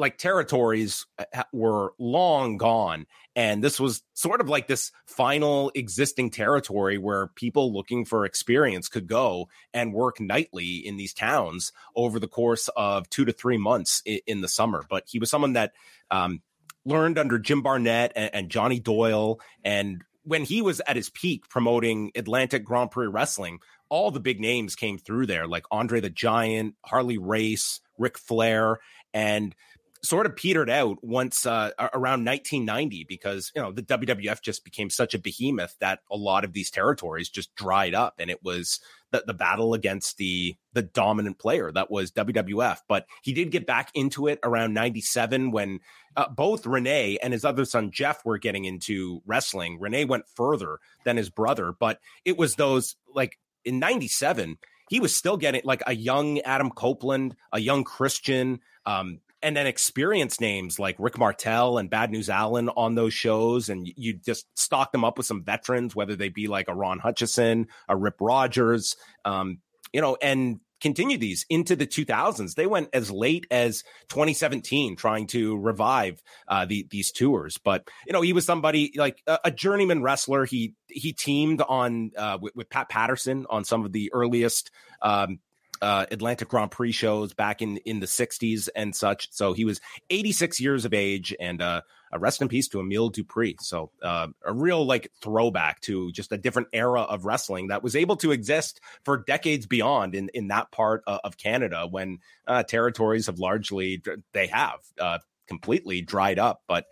like 0.00 0.18
territories 0.18 1.06
uh, 1.18 1.44
were 1.52 1.92
long 1.98 2.56
gone 2.56 3.06
and 3.36 3.62
this 3.62 3.78
was 3.78 4.02
sort 4.14 4.40
of 4.40 4.48
like 4.48 4.66
this 4.66 4.90
final 5.06 5.70
existing 5.74 6.30
territory 6.30 6.98
where 6.98 7.28
people 7.28 7.72
looking 7.72 8.04
for 8.04 8.24
experience 8.24 8.88
could 8.88 9.06
go 9.06 9.48
and 9.72 9.94
work 9.94 10.20
nightly 10.20 10.76
in 10.76 10.96
these 10.96 11.14
towns 11.14 11.72
over 11.94 12.18
the 12.18 12.26
course 12.28 12.68
of 12.76 13.08
two 13.08 13.24
to 13.24 13.32
three 13.32 13.58
months 13.58 14.02
in, 14.26 14.40
the 14.40 14.48
summer. 14.48 14.84
But 14.90 15.04
he 15.06 15.18
was 15.18 15.30
someone 15.30 15.52
that 15.52 15.72
um, 16.10 16.42
learned 16.84 17.18
under 17.18 17.38
jim 17.38 17.62
barnett 17.62 18.12
and, 18.16 18.30
and 18.34 18.50
johnny 18.50 18.80
doyle 18.80 19.38
and 19.64 20.02
when 20.24 20.44
he 20.44 20.62
was 20.62 20.80
at 20.86 20.96
his 20.96 21.10
peak 21.10 21.48
promoting 21.48 22.10
atlantic 22.14 22.64
grand 22.64 22.90
prix 22.90 23.06
wrestling 23.06 23.58
all 23.90 24.10
the 24.10 24.18
big 24.18 24.40
names 24.40 24.74
came 24.74 24.96
through 24.96 25.26
there 25.26 25.46
like 25.46 25.64
andre 25.70 26.00
the 26.00 26.08
giant 26.08 26.74
harley 26.84 27.18
race 27.18 27.80
Ric 27.98 28.16
flair 28.16 28.78
and 29.12 29.54
sort 30.02 30.26
of 30.26 30.34
petered 30.34 30.70
out 30.70 30.96
once 31.02 31.44
uh, 31.44 31.70
around 31.78 32.24
1990 32.24 33.04
because 33.04 33.52
you 33.54 33.60
know 33.60 33.70
the 33.70 33.82
WWF 33.82 34.40
just 34.40 34.64
became 34.64 34.88
such 34.88 35.14
a 35.14 35.18
behemoth 35.18 35.76
that 35.80 36.00
a 36.10 36.16
lot 36.16 36.44
of 36.44 36.52
these 36.52 36.70
territories 36.70 37.28
just 37.28 37.54
dried 37.54 37.94
up 37.94 38.14
and 38.18 38.30
it 38.30 38.42
was 38.42 38.80
the, 39.10 39.22
the 39.26 39.34
battle 39.34 39.74
against 39.74 40.16
the 40.16 40.56
the 40.72 40.82
dominant 40.82 41.38
player 41.38 41.70
that 41.70 41.90
was 41.90 42.12
WWF 42.12 42.78
but 42.88 43.06
he 43.22 43.32
did 43.32 43.50
get 43.50 43.66
back 43.66 43.90
into 43.94 44.26
it 44.26 44.38
around 44.42 44.72
97 44.72 45.50
when 45.50 45.80
uh, 46.16 46.28
both 46.28 46.64
René 46.64 47.18
and 47.22 47.32
his 47.32 47.44
other 47.44 47.64
son 47.64 47.90
Jeff 47.90 48.24
were 48.24 48.38
getting 48.38 48.64
into 48.64 49.22
wrestling. 49.26 49.78
René 49.78 50.08
went 50.08 50.24
further 50.34 50.78
than 51.04 51.18
his 51.18 51.28
brother 51.28 51.74
but 51.78 52.00
it 52.24 52.38
was 52.38 52.54
those 52.54 52.96
like 53.14 53.38
in 53.64 53.78
97 53.78 54.56
he 54.88 54.98
was 54.98 55.14
still 55.14 55.36
getting 55.36 55.60
like 55.64 55.82
a 55.86 55.94
young 55.94 56.40
Adam 56.40 56.68
Copeland, 56.68 57.36
a 57.52 57.60
young 57.60 57.84
Christian, 57.84 58.58
um, 58.84 59.20
and 59.42 59.56
then 59.56 59.66
experience 59.66 60.40
names 60.40 60.78
like 60.78 60.96
Rick 60.98 61.18
Martel 61.18 61.78
and 61.78 61.90
Bad 61.90 62.10
News 62.10 62.28
Allen 62.28 62.68
on 62.70 62.94
those 62.94 63.14
shows, 63.14 63.68
and 63.68 63.90
you 63.96 64.14
just 64.14 64.46
stock 64.58 64.92
them 64.92 65.04
up 65.04 65.16
with 65.16 65.26
some 65.26 65.44
veterans, 65.44 65.94
whether 65.94 66.16
they 66.16 66.28
be 66.28 66.46
like 66.46 66.68
a 66.68 66.74
Ron 66.74 66.98
Hutchison, 66.98 67.68
a 67.88 67.96
Rip 67.96 68.16
Rogers, 68.20 68.96
um, 69.24 69.58
you 69.92 70.00
know, 70.00 70.16
and 70.20 70.60
continue 70.80 71.18
these 71.18 71.44
into 71.48 71.76
the 71.76 71.86
2000s. 71.86 72.54
They 72.54 72.66
went 72.66 72.88
as 72.92 73.10
late 73.10 73.46
as 73.50 73.82
2017 74.08 74.96
trying 74.96 75.26
to 75.28 75.56
revive 75.58 76.22
uh, 76.48 76.64
the, 76.64 76.86
these 76.90 77.12
tours. 77.12 77.58
But 77.58 77.88
you 78.06 78.12
know, 78.12 78.22
he 78.22 78.32
was 78.32 78.46
somebody 78.46 78.92
like 78.96 79.22
a, 79.26 79.38
a 79.46 79.50
journeyman 79.50 80.02
wrestler. 80.02 80.44
He 80.44 80.74
he 80.88 81.12
teamed 81.12 81.62
on 81.62 82.12
uh, 82.16 82.38
with, 82.40 82.56
with, 82.56 82.70
Pat 82.70 82.88
Patterson 82.88 83.46
on 83.48 83.64
some 83.64 83.84
of 83.84 83.92
the 83.92 84.10
earliest 84.12 84.70
um, 85.02 85.38
uh, 85.82 86.06
Atlantic 86.10 86.48
Grand 86.48 86.70
Prix 86.70 86.92
shows 86.92 87.34
back 87.34 87.62
in 87.62 87.78
in 87.78 88.00
the 88.00 88.06
'60s 88.06 88.68
and 88.74 88.94
such. 88.94 89.32
So 89.32 89.52
he 89.52 89.64
was 89.64 89.80
86 90.10 90.60
years 90.60 90.84
of 90.84 90.94
age, 90.94 91.34
and 91.38 91.60
uh, 91.60 91.82
a 92.12 92.18
rest 92.18 92.42
in 92.42 92.48
peace 92.48 92.68
to 92.68 92.80
Emile 92.80 93.10
Duprée. 93.10 93.60
So 93.60 93.90
uh, 94.02 94.28
a 94.44 94.52
real 94.52 94.84
like 94.84 95.10
throwback 95.22 95.80
to 95.82 96.10
just 96.12 96.32
a 96.32 96.38
different 96.38 96.68
era 96.72 97.02
of 97.02 97.24
wrestling 97.24 97.68
that 97.68 97.82
was 97.82 97.96
able 97.96 98.16
to 98.16 98.32
exist 98.32 98.80
for 99.04 99.18
decades 99.18 99.66
beyond 99.66 100.14
in 100.14 100.30
in 100.34 100.48
that 100.48 100.70
part 100.72 101.02
of, 101.06 101.20
of 101.24 101.36
Canada 101.36 101.86
when 101.88 102.18
uh, 102.46 102.62
territories 102.62 103.26
have 103.26 103.38
largely 103.38 104.02
they 104.32 104.48
have 104.48 104.80
uh, 104.98 105.18
completely 105.46 106.00
dried 106.00 106.38
up, 106.38 106.62
but 106.66 106.86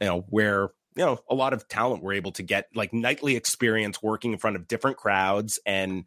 you 0.00 0.06
know 0.06 0.24
where 0.28 0.70
you 0.96 1.04
know 1.04 1.18
a 1.28 1.34
lot 1.34 1.52
of 1.52 1.68
talent 1.68 2.02
were 2.02 2.12
able 2.12 2.32
to 2.32 2.42
get 2.42 2.68
like 2.74 2.92
nightly 2.92 3.36
experience 3.36 4.02
working 4.02 4.32
in 4.32 4.38
front 4.38 4.56
of 4.56 4.68
different 4.68 4.96
crowds 4.96 5.58
and 5.66 6.04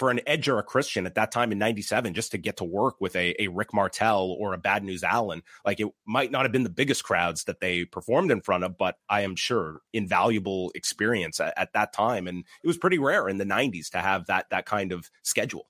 for 0.00 0.10
an 0.10 0.20
Edge 0.26 0.48
or 0.48 0.58
a 0.58 0.62
Christian 0.62 1.04
at 1.04 1.16
that 1.16 1.30
time 1.30 1.52
in 1.52 1.58
97 1.58 2.14
just 2.14 2.30
to 2.30 2.38
get 2.38 2.56
to 2.56 2.64
work 2.64 3.02
with 3.02 3.14
a, 3.14 3.34
a 3.38 3.48
Rick 3.48 3.74
Martel 3.74 4.34
or 4.40 4.54
a 4.54 4.58
Bad 4.58 4.82
News 4.82 5.04
Allen. 5.04 5.42
Like 5.62 5.78
it 5.78 5.88
might 6.06 6.30
not 6.30 6.46
have 6.46 6.52
been 6.52 6.64
the 6.64 6.70
biggest 6.70 7.04
crowds 7.04 7.44
that 7.44 7.60
they 7.60 7.84
performed 7.84 8.30
in 8.30 8.40
front 8.40 8.64
of, 8.64 8.78
but 8.78 8.96
I 9.10 9.20
am 9.20 9.36
sure 9.36 9.82
invaluable 9.92 10.72
experience 10.74 11.38
at, 11.38 11.52
at 11.54 11.74
that 11.74 11.92
time. 11.92 12.26
And 12.26 12.46
it 12.64 12.66
was 12.66 12.78
pretty 12.78 12.98
rare 12.98 13.28
in 13.28 13.36
the 13.36 13.44
90s 13.44 13.90
to 13.90 13.98
have 13.98 14.24
that 14.28 14.46
that 14.48 14.64
kind 14.64 14.92
of 14.92 15.10
schedule. 15.22 15.66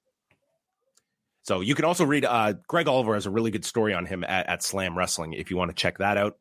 So 1.43 1.61
you 1.61 1.75
can 1.75 1.85
also 1.85 2.05
read 2.05 2.25
uh, 2.25 2.53
Greg 2.69 2.87
Oliver 2.87 3.15
has 3.15 3.27
a 3.27 3.31
really 3.31 3.51
good 3.51 3.65
story 3.65 3.95
on 3.95 4.07
him 4.07 4.23
at, 4.23 4.47
at 4.47 4.63
Slam 4.63 4.97
Wrestling 4.97 5.33
if 5.33 5.51
you 5.51 5.57
want 5.57 5.71
to 5.71 5.75
check 5.75 5.99
that 5.99 6.17
out. 6.17 6.39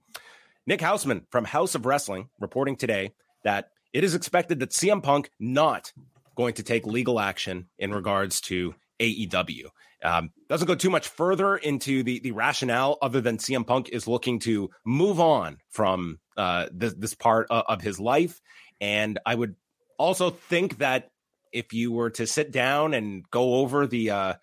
Nick 0.67 0.81
Hausman 0.81 1.23
from 1.31 1.43
Haus 1.43 1.73
of 1.73 1.87
Wrestling 1.87 2.29
reporting 2.39 2.75
today 2.75 3.13
that 3.43 3.71
it 3.93 4.03
is 4.03 4.13
expected 4.13 4.59
that 4.59 4.69
CM 4.69 5.01
Punk 5.01 5.31
not 5.39 5.91
going 6.39 6.53
to 6.53 6.63
take 6.63 6.87
legal 6.87 7.19
action 7.19 7.67
in 7.77 7.93
regards 7.93 8.39
to 8.39 8.73
AEW. 9.01 9.65
Um, 10.01 10.31
doesn't 10.47 10.67
go 10.67 10.75
too 10.75 10.89
much 10.89 11.09
further 11.09 11.57
into 11.57 12.01
the 12.01 12.21
the 12.21 12.31
rationale 12.31 12.97
other 13.01 13.19
than 13.19 13.37
CM 13.37 13.67
Punk 13.67 13.89
is 13.89 14.07
looking 14.07 14.39
to 14.39 14.69
move 14.85 15.19
on 15.19 15.57
from 15.69 16.19
uh, 16.37 16.67
this 16.71 16.93
this 16.93 17.13
part 17.13 17.47
of, 17.49 17.65
of 17.67 17.81
his 17.81 17.99
life, 17.99 18.39
and 18.79 19.19
I 19.25 19.35
would 19.35 19.55
also 19.97 20.29
think 20.29 20.77
that 20.77 21.09
if 21.51 21.73
you 21.73 21.91
were 21.91 22.11
to 22.11 22.25
sit 22.25 22.51
down 22.51 22.93
and 22.93 23.29
go 23.29 23.55
over 23.55 23.85
the 23.85 24.11
uh, 24.11 24.33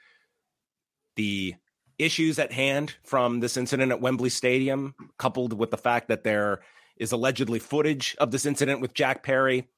the 1.16 1.54
issues 1.98 2.38
at 2.38 2.52
hand 2.52 2.94
from 3.04 3.40
this 3.40 3.56
incident 3.56 3.90
at 3.90 4.02
Wembley 4.02 4.28
Stadium, 4.28 4.94
coupled 5.16 5.54
with 5.54 5.70
the 5.70 5.78
fact 5.78 6.08
that 6.08 6.24
there 6.24 6.60
is 6.98 7.12
allegedly 7.12 7.58
footage 7.58 8.14
of 8.18 8.32
this 8.32 8.44
incident 8.44 8.82
with 8.82 8.92
Jack 8.92 9.22
Perry, 9.22 9.68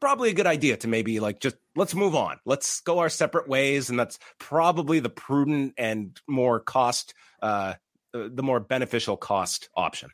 probably 0.00 0.30
a 0.30 0.34
good 0.34 0.46
idea 0.46 0.76
to 0.78 0.88
maybe 0.88 1.20
like 1.20 1.40
just 1.40 1.56
let's 1.74 1.94
move 1.94 2.14
on. 2.14 2.38
Let's 2.44 2.80
go 2.80 2.98
our 2.98 3.08
separate 3.08 3.48
ways. 3.48 3.90
And 3.90 3.98
that's 3.98 4.18
probably 4.38 5.00
the 5.00 5.08
prudent 5.08 5.74
and 5.78 6.18
more 6.28 6.60
cost, 6.60 7.14
uh, 7.42 7.74
the 8.12 8.42
more 8.42 8.60
beneficial 8.60 9.16
cost 9.16 9.68
option. 9.76 10.10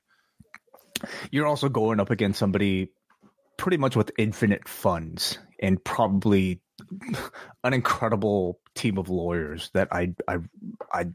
You're 1.30 1.46
also 1.46 1.68
going 1.68 2.00
up 2.00 2.10
against 2.10 2.38
somebody 2.38 2.90
pretty 3.56 3.76
much 3.76 3.96
with 3.96 4.10
infinite 4.18 4.68
funds 4.68 5.38
and 5.60 5.82
probably 5.82 6.60
an 7.64 7.72
incredible 7.72 8.58
team 8.74 8.98
of 8.98 9.08
lawyers 9.08 9.70
that 9.74 9.88
I 9.92 10.14
I 10.26 10.38
I 10.92 11.06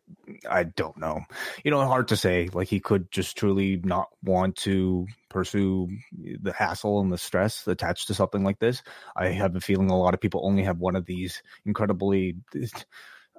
I 0.49 0.63
don't 0.63 0.97
know. 0.97 1.21
You 1.63 1.71
know, 1.71 1.85
hard 1.85 2.09
to 2.09 2.17
say. 2.17 2.49
Like 2.51 2.67
he 2.67 2.79
could 2.79 3.11
just 3.11 3.37
truly 3.37 3.77
not 3.83 4.09
want 4.23 4.55
to 4.57 5.07
pursue 5.29 5.89
the 6.11 6.53
hassle 6.53 6.99
and 6.99 7.11
the 7.11 7.17
stress 7.17 7.67
attached 7.67 8.07
to 8.07 8.13
something 8.13 8.43
like 8.43 8.59
this. 8.59 8.83
I 9.15 9.29
have 9.29 9.55
a 9.55 9.61
feeling 9.61 9.89
a 9.89 9.97
lot 9.97 10.13
of 10.13 10.21
people 10.21 10.41
only 10.43 10.63
have 10.63 10.79
one 10.79 10.95
of 10.95 11.05
these 11.05 11.41
incredibly 11.65 12.35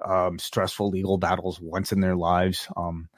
um, 0.03 0.39
stressful 0.39 0.89
legal 0.89 1.17
battles 1.17 1.59
once 1.59 1.91
in 1.91 2.01
their 2.01 2.15
lives. 2.15 2.67
Um, 2.75 3.09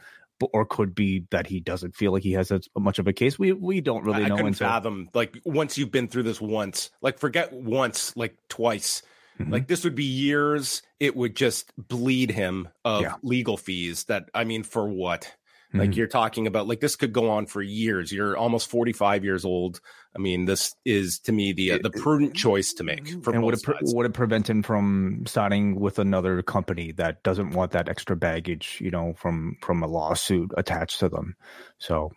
or 0.54 0.66
could 0.66 0.96
be 0.96 1.28
that 1.30 1.46
he 1.46 1.60
doesn't 1.60 1.96
feel 1.96 2.12
like 2.12 2.24
he 2.24 2.32
has 2.32 2.50
a, 2.50 2.62
much 2.76 2.98
of 2.98 3.08
a 3.08 3.14
case. 3.14 3.38
We 3.38 3.54
we 3.54 3.80
don't 3.80 4.04
really 4.04 4.24
I, 4.24 4.28
know. 4.28 4.36
I 4.36 4.38
couldn't 4.38 4.54
fathom 4.56 5.08
like 5.14 5.40
once 5.46 5.78
you've 5.78 5.92
been 5.92 6.08
through 6.08 6.24
this 6.24 6.42
once, 6.42 6.90
like 7.00 7.20
forget 7.20 7.54
once, 7.54 8.18
like 8.18 8.36
twice 8.50 9.04
Mm-hmm. 9.44 9.54
Like 9.54 9.68
this 9.68 9.84
would 9.84 9.96
be 9.96 10.04
years. 10.04 10.82
It 11.00 11.16
would 11.16 11.36
just 11.36 11.72
bleed 11.78 12.32
him 12.32 12.70
of 12.86 13.02
yeah. 13.02 13.14
legal 13.24 13.58
fees. 13.58 14.06
That 14.06 14.30
I 14.34 14.44
mean, 14.44 14.64
for 14.64 14.88
what? 14.88 15.34
Mm-hmm. 15.70 15.80
Like 15.80 15.96
you're 15.96 16.08
talking 16.08 16.48
about, 16.48 16.68
like 16.68 16.82
this 16.82 16.98
could 16.98 17.14
go 17.14 17.30
on 17.30 17.46
for 17.46 17.62
years. 17.62 18.12
You're 18.12 18.36
almost 18.36 18.70
45 18.70 19.24
years 19.24 19.46
old. 19.46 19.80
I 20.14 20.20
mean, 20.20 20.44
this 20.44 20.76
is 20.84 21.20
to 21.20 21.32
me 21.32 21.54
the 21.54 21.74
uh, 21.74 21.80
the 21.82 21.92
prudent 21.92 22.36
choice 22.36 22.74
to 22.74 22.84
make. 22.84 23.08
For 23.24 23.34
and 23.34 23.42
would 23.44 23.54
it, 23.54 23.64
pre- 23.64 23.76
would 23.82 24.06
it 24.06 24.14
prevent 24.14 24.50
him 24.50 24.64
from 24.64 25.24
signing 25.26 25.80
with 25.80 25.98
another 25.98 26.42
company 26.42 26.92
that 26.94 27.24
doesn't 27.24 27.52
want 27.52 27.72
that 27.72 27.88
extra 27.88 28.18
baggage, 28.18 28.80
you 28.82 28.92
know, 28.92 29.14
from 29.18 29.56
from 29.62 29.82
a 29.82 29.88
lawsuit 29.88 30.52
attached 30.58 31.00
to 31.00 31.08
them? 31.08 31.38
So, 31.78 32.12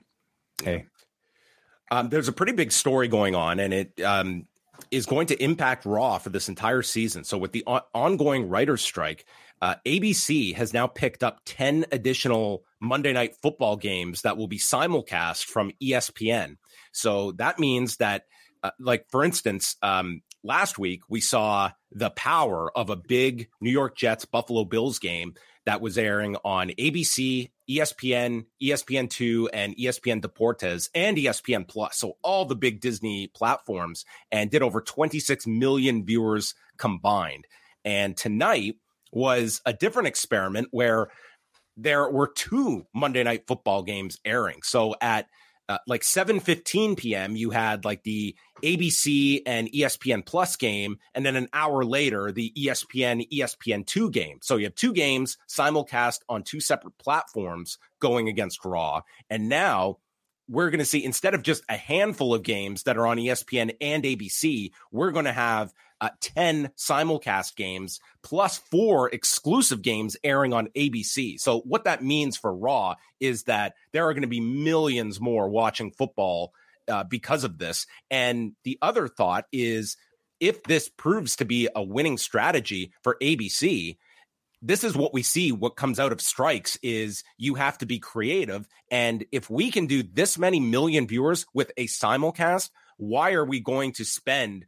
hey, 0.65 0.87
um, 1.93 2.09
there's 2.09 2.29
a 2.29 2.33
pretty 2.33 2.53
big 2.53 2.73
story 2.73 3.07
going 3.07 3.37
on, 3.37 3.61
and 3.61 3.73
it 3.73 4.01
um, 4.01 4.49
is 4.91 5.07
going 5.07 5.27
to 5.29 5.43
impact 5.43 5.85
Raw 5.85 6.19
for 6.19 6.31
this 6.31 6.49
entire 6.49 6.83
season. 6.83 7.25
So, 7.25 7.39
with 7.39 7.53
the 7.53 7.65
on- 7.67 7.83
ongoing 7.95 8.49
writer's 8.49 8.83
strike, 8.83 9.25
uh, 9.61 9.77
ABC 9.87 10.55
has 10.55 10.73
now 10.73 10.87
picked 10.87 11.23
up 11.23 11.41
10 11.47 11.87
additional 11.93 12.65
Monday 12.81 13.13
night 13.13 13.37
football 13.43 13.77
games 13.77 14.23
that 14.23 14.37
will 14.37 14.49
be 14.49 14.59
simulcast 14.59 15.45
from 15.45 15.73
ESPN. 15.83 16.57
So, 16.93 17.33
that 17.33 17.59
means 17.59 17.97
that, 17.97 18.25
uh, 18.63 18.71
like, 18.79 19.07
for 19.11 19.25
instance, 19.25 19.77
um, 19.83 20.23
last 20.43 20.79
week 20.79 21.03
we 21.09 21.21
saw 21.21 21.71
the 21.91 22.11
power 22.11 22.77
of 22.77 22.91
a 22.91 22.97
big 22.97 23.49
New 23.61 23.71
York 23.71 23.97
Jets 23.97 24.25
Buffalo 24.25 24.65
Bills 24.65 24.99
game 24.99 25.35
that 25.67 25.81
was 25.81 25.97
airing 25.99 26.37
on 26.45 26.69
ABC, 26.71 27.51
ESPN, 27.69 28.47
ESPN2, 28.63 29.49
and 29.53 29.77
ESPN 29.77 30.21
Deportes 30.21 30.91
and 30.95 31.17
ESPN 31.17 31.67
Plus. 31.67 31.97
So 31.97 32.17
all 32.23 32.45
the 32.45 32.57
big 32.57 32.81
Disney 32.81 33.29
platforms 33.29 34.05
and 34.31 34.51
did 34.51 34.63
over 34.63 34.81
26 34.81 35.47
million 35.47 36.05
viewers 36.05 36.55
combined. 36.77 37.47
And 37.85 38.17
tonight 38.17 38.77
was 39.13 39.61
a 39.65 39.73
different 39.73 40.09
experiment 40.09 40.69
where 40.71 41.09
there 41.77 42.09
were 42.11 42.29
two 42.29 42.87
Monday 42.95 43.23
night 43.23 43.47
football 43.47 43.83
games 43.83 44.19
airing. 44.25 44.61
So 44.63 44.95
at 45.01 45.27
uh, 45.69 45.79
like 45.87 46.03
7:15 46.03 46.97
p.m. 46.97 47.37
you 47.37 47.51
had 47.51 47.85
like 47.85 48.03
the 48.03 48.37
ABC 48.63 49.43
and 49.47 49.71
ESPN 49.71 50.25
Plus 50.25 50.57
game 50.57 50.99
and 51.15 51.25
then 51.25 51.37
an 51.37 51.49
hour 51.53 51.85
later 51.85 52.33
the 52.33 52.53
ESPN 52.57 53.27
ESPN2 53.31 54.13
game. 54.13 54.39
So 54.43 54.57
you 54.57 54.65
have 54.65 54.75
two 54.75 54.93
games 54.93 55.39
simulcast 55.49 56.21
on 56.29 56.43
two 56.43 56.61
separate 56.61 56.99
platforms 56.99 57.79
going 58.01 58.29
against 58.29 58.65
Raw. 58.65 59.03
And 59.31 59.49
now 59.49 59.99
we're 60.49 60.71
going 60.71 60.81
to 60.81 60.85
see 60.85 61.05
instead 61.05 61.35
of 61.35 61.43
just 61.43 61.65
a 61.69 61.77
handful 61.77 62.35
of 62.35 62.43
games 62.43 62.83
that 62.83 62.99
are 62.99 63.07
on 63.07 63.17
ESPN 63.17 63.75
and 63.81 64.05
ABC, 64.05 64.71
we're 64.93 65.11
going 65.11 65.25
to 65.25 65.33
have 65.33 65.73
uh, 66.05 66.11
10 66.21 66.71
simulcast 66.77 67.57
games 67.57 67.99
plus 68.23 68.59
four 68.59 69.09
exclusive 69.09 69.81
games 69.81 70.17
airing 70.23 70.53
on 70.53 70.69
ABC. 70.77 71.41
So, 71.41 71.61
what 71.61 71.85
that 71.85 72.05
means 72.05 72.37
for 72.37 72.55
Raw 72.55 72.97
is 73.21 73.45
that 73.45 73.75
there 73.93 74.07
are 74.07 74.13
going 74.13 74.23
to 74.23 74.29
be 74.29 74.41
millions 74.41 75.19
more 75.21 75.49
watching 75.49 75.93
football 75.93 76.53
uh, 76.89 77.05
because 77.05 77.45
of 77.45 77.57
this. 77.57 77.87
And 78.11 78.53
the 78.65 78.79
other 78.83 79.09
thought 79.09 79.47
is 79.51 79.97
if 80.41 80.63
this 80.65 80.91
proves 80.91 81.37
to 81.37 81.47
be 81.47 81.69
a 81.75 81.83
winning 81.83 82.19
strategy 82.19 82.93
for 83.03 83.17
ABC, 83.23 83.97
this 84.61 84.85
is 84.85 84.97
what 84.97 85.15
we 85.15 85.23
see 85.23 85.53
what 85.53 85.77
comes 85.77 85.99
out 85.99 86.13
of 86.13 86.21
strikes 86.21 86.79
is 86.83 87.25
you 87.39 87.55
have 87.55 87.79
to 87.79 87.87
be 87.87 87.99
creative 87.99 88.67
and 88.91 89.25
if 89.31 89.49
we 89.49 89.71
can 89.71 89.87
do 89.87 90.03
this 90.03 90.39
many 90.39 90.59
million 90.59 91.07
viewers 91.07 91.45
with 91.53 91.71
a 91.77 91.87
simulcast 91.87 92.71
why 92.97 93.33
are 93.33 93.45
we 93.45 93.61
going 93.61 93.93
to 93.93 94.05
spend 94.05 94.65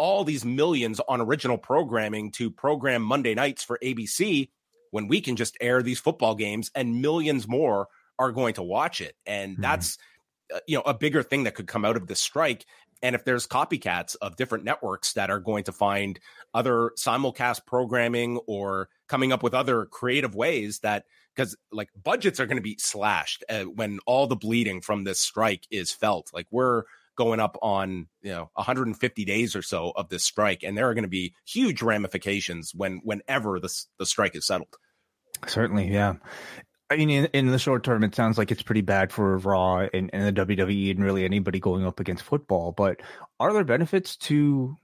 all 0.00 0.24
these 0.24 0.46
millions 0.46 0.98
on 1.08 1.20
original 1.20 1.58
programming 1.58 2.30
to 2.30 2.50
program 2.50 3.02
Monday 3.02 3.34
nights 3.34 3.62
for 3.62 3.78
ABC 3.82 4.48
when 4.92 5.08
we 5.08 5.20
can 5.20 5.36
just 5.36 5.58
air 5.60 5.82
these 5.82 6.00
football 6.00 6.34
games 6.34 6.70
and 6.74 7.02
millions 7.02 7.46
more 7.46 7.86
are 8.18 8.32
going 8.32 8.54
to 8.54 8.62
watch 8.62 9.02
it. 9.02 9.14
And 9.26 9.52
mm-hmm. 9.52 9.62
that's 9.62 9.98
uh, 10.54 10.60
you 10.66 10.74
know 10.74 10.82
a 10.86 10.94
bigger 10.94 11.22
thing 11.22 11.44
that 11.44 11.54
could 11.54 11.66
come 11.66 11.84
out 11.84 11.98
of 11.98 12.06
this 12.06 12.18
strike 12.18 12.64
and 13.02 13.14
if 13.14 13.26
there's 13.26 13.46
copycats 13.46 14.16
of 14.22 14.36
different 14.36 14.64
networks 14.64 15.12
that 15.12 15.30
are 15.30 15.38
going 15.38 15.64
to 15.64 15.72
find 15.72 16.18
other 16.54 16.92
simulcast 16.98 17.66
programming 17.66 18.38
or 18.46 18.88
coming 19.06 19.32
up 19.32 19.42
with 19.42 19.52
other 19.52 19.84
creative 19.84 20.34
ways 20.34 20.78
that 20.80 21.04
because 21.34 21.56
like 21.70 21.90
budgets 22.02 22.40
are 22.40 22.46
going 22.46 22.56
to 22.56 22.62
be 22.62 22.78
slashed 22.78 23.44
uh, 23.50 23.64
when 23.64 23.98
all 24.06 24.26
the 24.26 24.34
bleeding 24.34 24.80
from 24.80 25.04
this 25.04 25.20
strike 25.20 25.66
is 25.70 25.92
felt 25.92 26.30
like 26.32 26.46
we're 26.50 26.84
going 27.16 27.40
up 27.40 27.58
on 27.62 28.06
you 28.22 28.30
know 28.30 28.50
150 28.54 29.24
days 29.24 29.56
or 29.56 29.62
so 29.62 29.92
of 29.96 30.08
this 30.08 30.24
strike, 30.24 30.62
and 30.62 30.76
there 30.76 30.88
are 30.88 30.94
going 30.94 31.04
to 31.04 31.08
be 31.08 31.34
huge 31.46 31.82
ramifications 31.82 32.72
when 32.74 33.00
whenever 33.04 33.60
the 33.60 33.72
the 33.98 34.06
strike 34.06 34.36
is 34.36 34.46
settled. 34.46 34.76
Certainly, 35.46 35.88
yeah. 35.92 36.14
I 36.90 36.96
mean, 36.96 37.08
in, 37.08 37.26
in, 37.26 37.46
the 37.46 37.58
short 37.58 37.84
term, 37.84 38.02
it 38.02 38.16
sounds 38.16 38.36
like 38.36 38.50
it's 38.50 38.64
pretty 38.64 38.80
bad 38.80 39.12
for 39.12 39.38
Raw 39.38 39.86
and, 39.94 40.10
and, 40.12 40.36
the 40.36 40.44
WWE 40.44 40.90
and 40.90 41.04
really 41.04 41.24
anybody 41.24 41.60
going 41.60 41.86
up 41.86 42.00
against 42.00 42.24
football. 42.24 42.72
But 42.72 43.00
are 43.38 43.52
there 43.52 43.62
benefits 43.62 44.16
to 44.16 44.76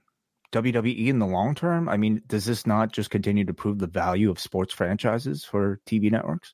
WWE 0.53 1.07
in 1.07 1.19
the 1.19 1.25
long 1.25 1.53
term? 1.53 1.89
I 1.89 1.97
mean, 1.97 2.21
does 2.27 2.45
this 2.45 2.65
not 2.65 2.93
just 2.93 3.09
continue 3.09 3.43
to 3.43 3.53
prove 3.53 3.79
the 3.79 3.87
value 3.87 4.31
of 4.31 4.39
sports 4.39 4.73
franchises 4.73 5.43
for 5.43 5.81
TV 5.85 6.09
networks? 6.09 6.53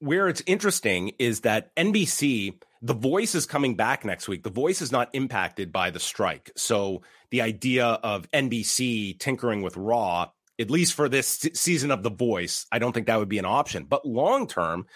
Where 0.00 0.28
it's 0.28 0.42
interesting 0.46 1.12
is 1.18 1.40
that 1.40 1.74
NBC 1.76 2.60
the 2.82 2.94
voice 2.94 3.34
is 3.34 3.46
coming 3.46 3.76
back 3.76 4.04
next 4.04 4.26
week. 4.26 4.42
The 4.42 4.50
voice 4.50 4.80
is 4.80 4.90
not 4.90 5.10
impacted 5.12 5.70
by 5.70 5.90
the 5.90 6.00
strike. 6.00 6.50
So 6.56 7.02
the 7.30 7.42
idea 7.42 7.84
of 7.86 8.30
NBC 8.30 9.18
tinkering 9.18 9.62
with 9.62 9.76
Raw, 9.76 10.30
at 10.58 10.70
least 10.70 10.94
for 10.94 11.08
this 11.08 11.46
season 11.52 11.90
of 11.90 12.02
The 12.02 12.10
Voice, 12.10 12.66
I 12.72 12.78
don't 12.78 12.92
think 12.92 13.06
that 13.06 13.18
would 13.18 13.28
be 13.28 13.38
an 13.38 13.44
option. 13.44 13.84
But 13.84 14.06
long 14.06 14.46
term, 14.46 14.86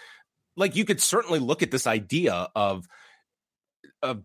like 0.57 0.75
you 0.75 0.83
could 0.83 1.01
certainly 1.01 1.39
look 1.39 1.61
at 1.61 1.69
this 1.69 1.85
idea 1.85 2.47
of, 2.55 2.87
of 4.01 4.23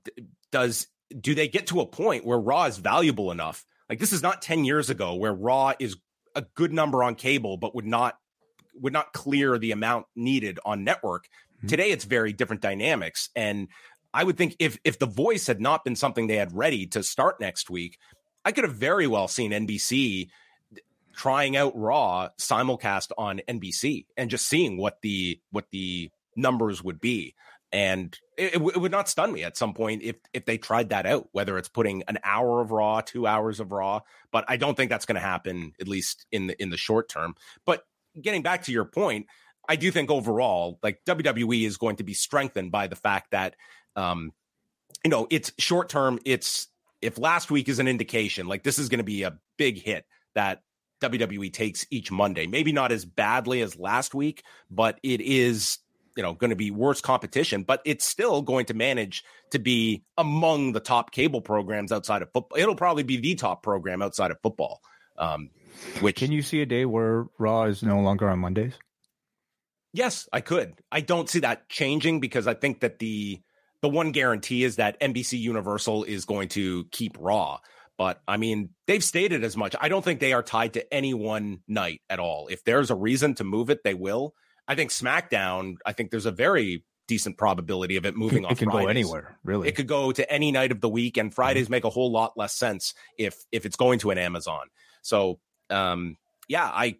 does 0.53 0.87
do 1.19 1.35
they 1.35 1.49
get 1.49 1.67
to 1.67 1.81
a 1.81 1.87
point 1.87 2.25
where 2.25 2.39
Raw 2.39 2.65
is 2.65 2.79
valuable 2.79 3.31
enough? 3.31 3.65
Like 3.89 3.99
this 3.99 4.13
is 4.13 4.23
not 4.23 4.41
10 4.41 4.65
years 4.65 4.89
ago 4.89 5.17
where 5.17 5.35
Raw 5.35 5.75
is 5.79 5.97
a 6.35 6.43
good 6.55 6.73
number 6.73 7.03
on 7.03 7.15
cable, 7.15 7.57
but 7.59 7.75
would 7.75 7.87
not 7.87 8.17
would 8.75 8.93
not 8.93 9.13
clear 9.13 9.59
the 9.59 9.73
amount 9.73 10.07
needed 10.17 10.59
on 10.65 10.85
network. 10.85 11.29
Mm-hmm. 11.59 11.69
Today, 11.69 11.91
it's 11.91 12.05
very 12.05 12.33
different 12.33 12.63
dynamics, 12.63 13.31
and 13.37 13.69
I 14.13 14.25
would 14.25 14.37
think 14.37 14.57
if 14.59 14.79
if 14.85 14.99
the 14.99 15.07
voice 15.07 15.47
had 15.47 15.61
not 15.61 15.85
been 15.85 15.97
something 15.97 16.27
they 16.27 16.37
had 16.37 16.57
ready 16.57 16.87
to 16.89 17.03
start 17.03 17.41
next 17.41 17.71
week, 17.71 17.99
I 18.45 18.53
could 18.53 18.65
have 18.65 18.75
very 18.75 19.07
well 19.07 19.29
seen 19.29 19.53
NBC 19.53 20.29
trying 21.15 21.57
out 21.57 21.77
Raw 21.77 22.29
simulcast 22.39 23.11
on 23.19 23.41
NBC 23.49 24.07
and 24.17 24.31
just 24.31 24.47
seeing 24.47 24.77
what 24.77 24.99
the 25.03 25.41
what 25.51 25.67
the 25.71 26.11
numbers 26.37 26.83
would 26.83 27.01
be. 27.01 27.35
And 27.73 28.19
it, 28.37 28.55
it, 28.55 28.81
would 28.81 28.91
not 28.91 29.09
stun 29.09 29.33
me 29.33 29.45
at 29.45 29.57
some 29.57 29.75
point 29.75 30.03
if 30.03 30.17
if 30.33 30.45
they 30.45 30.59
tried 30.59 30.89
that 30.89 31.07
out, 31.07 31.29
whether 31.33 31.57
it's 31.57 31.69
putting 31.69 32.03
an 32.09 32.19
hour 32.25 32.61
of 32.61 32.73
Raw, 32.73 33.01
two 33.01 33.27
hours 33.27 33.61
of 33.61 33.71
Raw. 33.71 34.01
But 34.33 34.45
I 34.49 34.57
don't 34.57 34.77
think 34.77 34.91
that's 34.91 35.07
going 35.07 35.17
to 35.17 35.21
happen, 35.21 35.75
at 35.81 35.87
least 35.87 36.27
in 36.33 36.49
the 36.49 36.61
in 36.61 36.71
the 36.71 36.77
short 36.77 37.09
term. 37.09 37.37
But 37.65 37.85
getting 38.21 38.43
back 38.43 38.65
to 38.65 38.73
your 38.73 38.85
point, 38.85 39.27
I 39.69 39.77
do 39.77 39.91
think 39.91 40.11
overall, 40.11 40.79
like 40.83 41.01
WWE 41.07 41.67
is 41.67 41.77
going 41.77 41.97
to 41.97 42.05
be 42.05 42.15
strengthened 42.15 42.73
by 42.73 42.87
the 42.87 42.97
fact 42.97 43.33
that, 43.33 43.55
um, 43.97 44.33
you 45.05 45.11
know, 45.11 45.27
it's 45.31 45.53
short 45.59 45.89
term. 45.89 46.19
It's 46.25 46.69
if 47.01 47.19
last 47.19 47.51
week 47.51 47.69
is 47.69 47.79
an 47.79 47.89
indication, 47.89 48.47
like 48.47 48.63
this 48.63 48.79
is 48.79 48.89
going 48.89 48.99
to 48.99 49.05
be 49.05 49.23
a 49.23 49.39
big 49.57 49.81
hit 49.81 50.05
that 50.35 50.63
WWE 51.03 51.53
takes 51.53 51.87
each 51.91 52.11
Monday. 52.11 52.47
Maybe 52.47 52.73
not 52.73 52.93
as 52.93 53.05
badly 53.05 53.63
as 53.63 53.79
last 53.79 54.15
week, 54.15 54.43
but 54.71 54.99
it 55.03 55.21
is 55.21 55.79
you 56.17 56.23
know 56.23 56.35
going 56.35 56.51
to 56.51 56.57
be 56.57 56.73
worse 56.73 57.01
competition 57.01 57.63
but 57.63 57.81
it's 57.85 58.05
still 58.05 58.43
going 58.43 58.67
to 58.67 58.75
manage 58.75 59.25
to 59.53 59.61
be 59.61 60.03
among 60.19 60.73
the 60.73 60.81
top 60.81 61.13
cable 61.13 61.41
programs 61.41 61.93
outside 61.93 62.21
of 62.21 62.29
football 62.33 62.59
it'll 62.59 62.75
probably 62.75 63.05
be 63.05 63.17
the 63.17 63.37
top 63.37 63.63
program 63.63 64.03
outside 64.03 64.33
of 64.33 64.37
football 64.43 64.81
um 65.19 65.51
which 66.01 66.17
can 66.17 66.33
you 66.33 66.43
see 66.43 66.61
a 66.61 66.67
day 66.67 66.85
where 66.85 67.27
raw 67.39 67.65
is 67.65 67.83
no 67.83 68.01
longer 68.01 68.29
on 68.29 68.39
mondays 68.39 68.75
yes 69.93 70.29
i 70.33 70.41
could 70.41 70.75
i 70.91 71.01
don't 71.01 71.29
see 71.29 71.41
that 71.41 71.69
changing 71.69 72.21
because 72.21 72.47
i 72.47 72.55
think 72.55 72.81
that 72.81 72.99
the 72.99 73.41
the 73.83 73.89
one 73.89 74.13
guarantee 74.13 74.65
is 74.65 74.77
that 74.77 75.01
nbc 75.01 75.39
universal 75.39 76.05
is 76.05 76.25
going 76.25 76.49
to 76.49 76.85
keep 76.93 77.17
raw 77.19 77.59
but 78.01 78.23
I 78.27 78.39
mean, 78.39 78.71
they've 78.87 79.05
stated 79.05 79.45
as 79.45 79.59
much. 79.59 79.77
I 79.79 79.91
don't 79.91 80.03
think 80.03 80.21
they 80.21 80.33
are 80.33 80.43
tied 80.43 80.73
to 80.73 80.95
any 80.95 81.13
one 81.13 81.61
night 81.69 82.01
at 82.09 82.19
all. 82.19 82.49
If 82.49 82.65
there's 82.65 82.91
a 82.91 82.95
reason 82.95 83.35
to 83.35 83.45
move 83.45 83.69
it, 83.69 83.85
they 83.85 83.93
will. 83.93 84.33
I 84.67 84.75
think 84.75 84.89
SmackDown, 84.89 85.77
I 85.85 85.93
think 85.93 86.11
there's 86.11 86.25
a 86.25 86.31
very 86.31 86.83
decent 87.11 87.37
probability 87.37 87.97
of 87.97 88.07
it 88.07 88.17
moving 88.17 88.45
it, 88.45 88.53
it 88.53 88.57
can 88.59 88.71
Fridays. 88.71 88.87
go 88.87 88.89
anywhere 88.89 89.37
really 89.43 89.67
it 89.67 89.75
could 89.75 89.89
go 89.89 90.13
to 90.13 90.33
any 90.33 90.53
night 90.53 90.71
of 90.71 90.81
the 90.81 90.89
week 90.89 91.17
and 91.17 91.35
fridays 91.35 91.65
mm-hmm. 91.65 91.73
make 91.73 91.85
a 91.85 91.91
whole 91.91 92.13
lot 92.13 92.35
less 92.37 92.55
sense 92.55 92.95
if 93.19 93.35
if 93.51 93.67
it's 93.67 93.75
going 93.75 93.99
to 93.99 94.13
an 94.13 94.19
amazon 94.19 94.69
so 95.03 95.41
um 95.71 96.17
yeah 96.49 96.65
i 96.65 96.97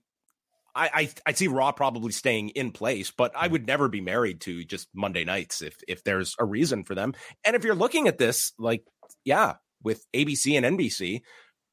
I, 0.73 0.91
I 0.95 1.11
I 1.27 1.33
see 1.33 1.49
Raw 1.49 1.73
probably 1.73 2.13
staying 2.13 2.51
in 2.51 2.71
place, 2.71 3.11
but 3.11 3.33
I 3.35 3.47
mm-hmm. 3.47 3.53
would 3.53 3.67
never 3.67 3.89
be 3.89 4.01
married 4.01 4.43
to 4.43 4.65
just 4.65 4.87
Monday 4.95 5.25
nights 5.25 5.63
if 5.63 5.77
if 5.89 6.05
there's 6.05 6.37
a 6.39 6.45
reason 6.45 6.85
for 6.85 6.95
them. 6.95 7.13
And 7.45 7.57
if 7.57 7.65
you're 7.65 7.75
looking 7.75 8.07
at 8.07 8.19
this, 8.19 8.53
like, 8.57 8.85
yeah, 9.25 9.55
with 9.83 10.07
ABC 10.15 10.57
and 10.57 10.79
NBC, 10.79 11.23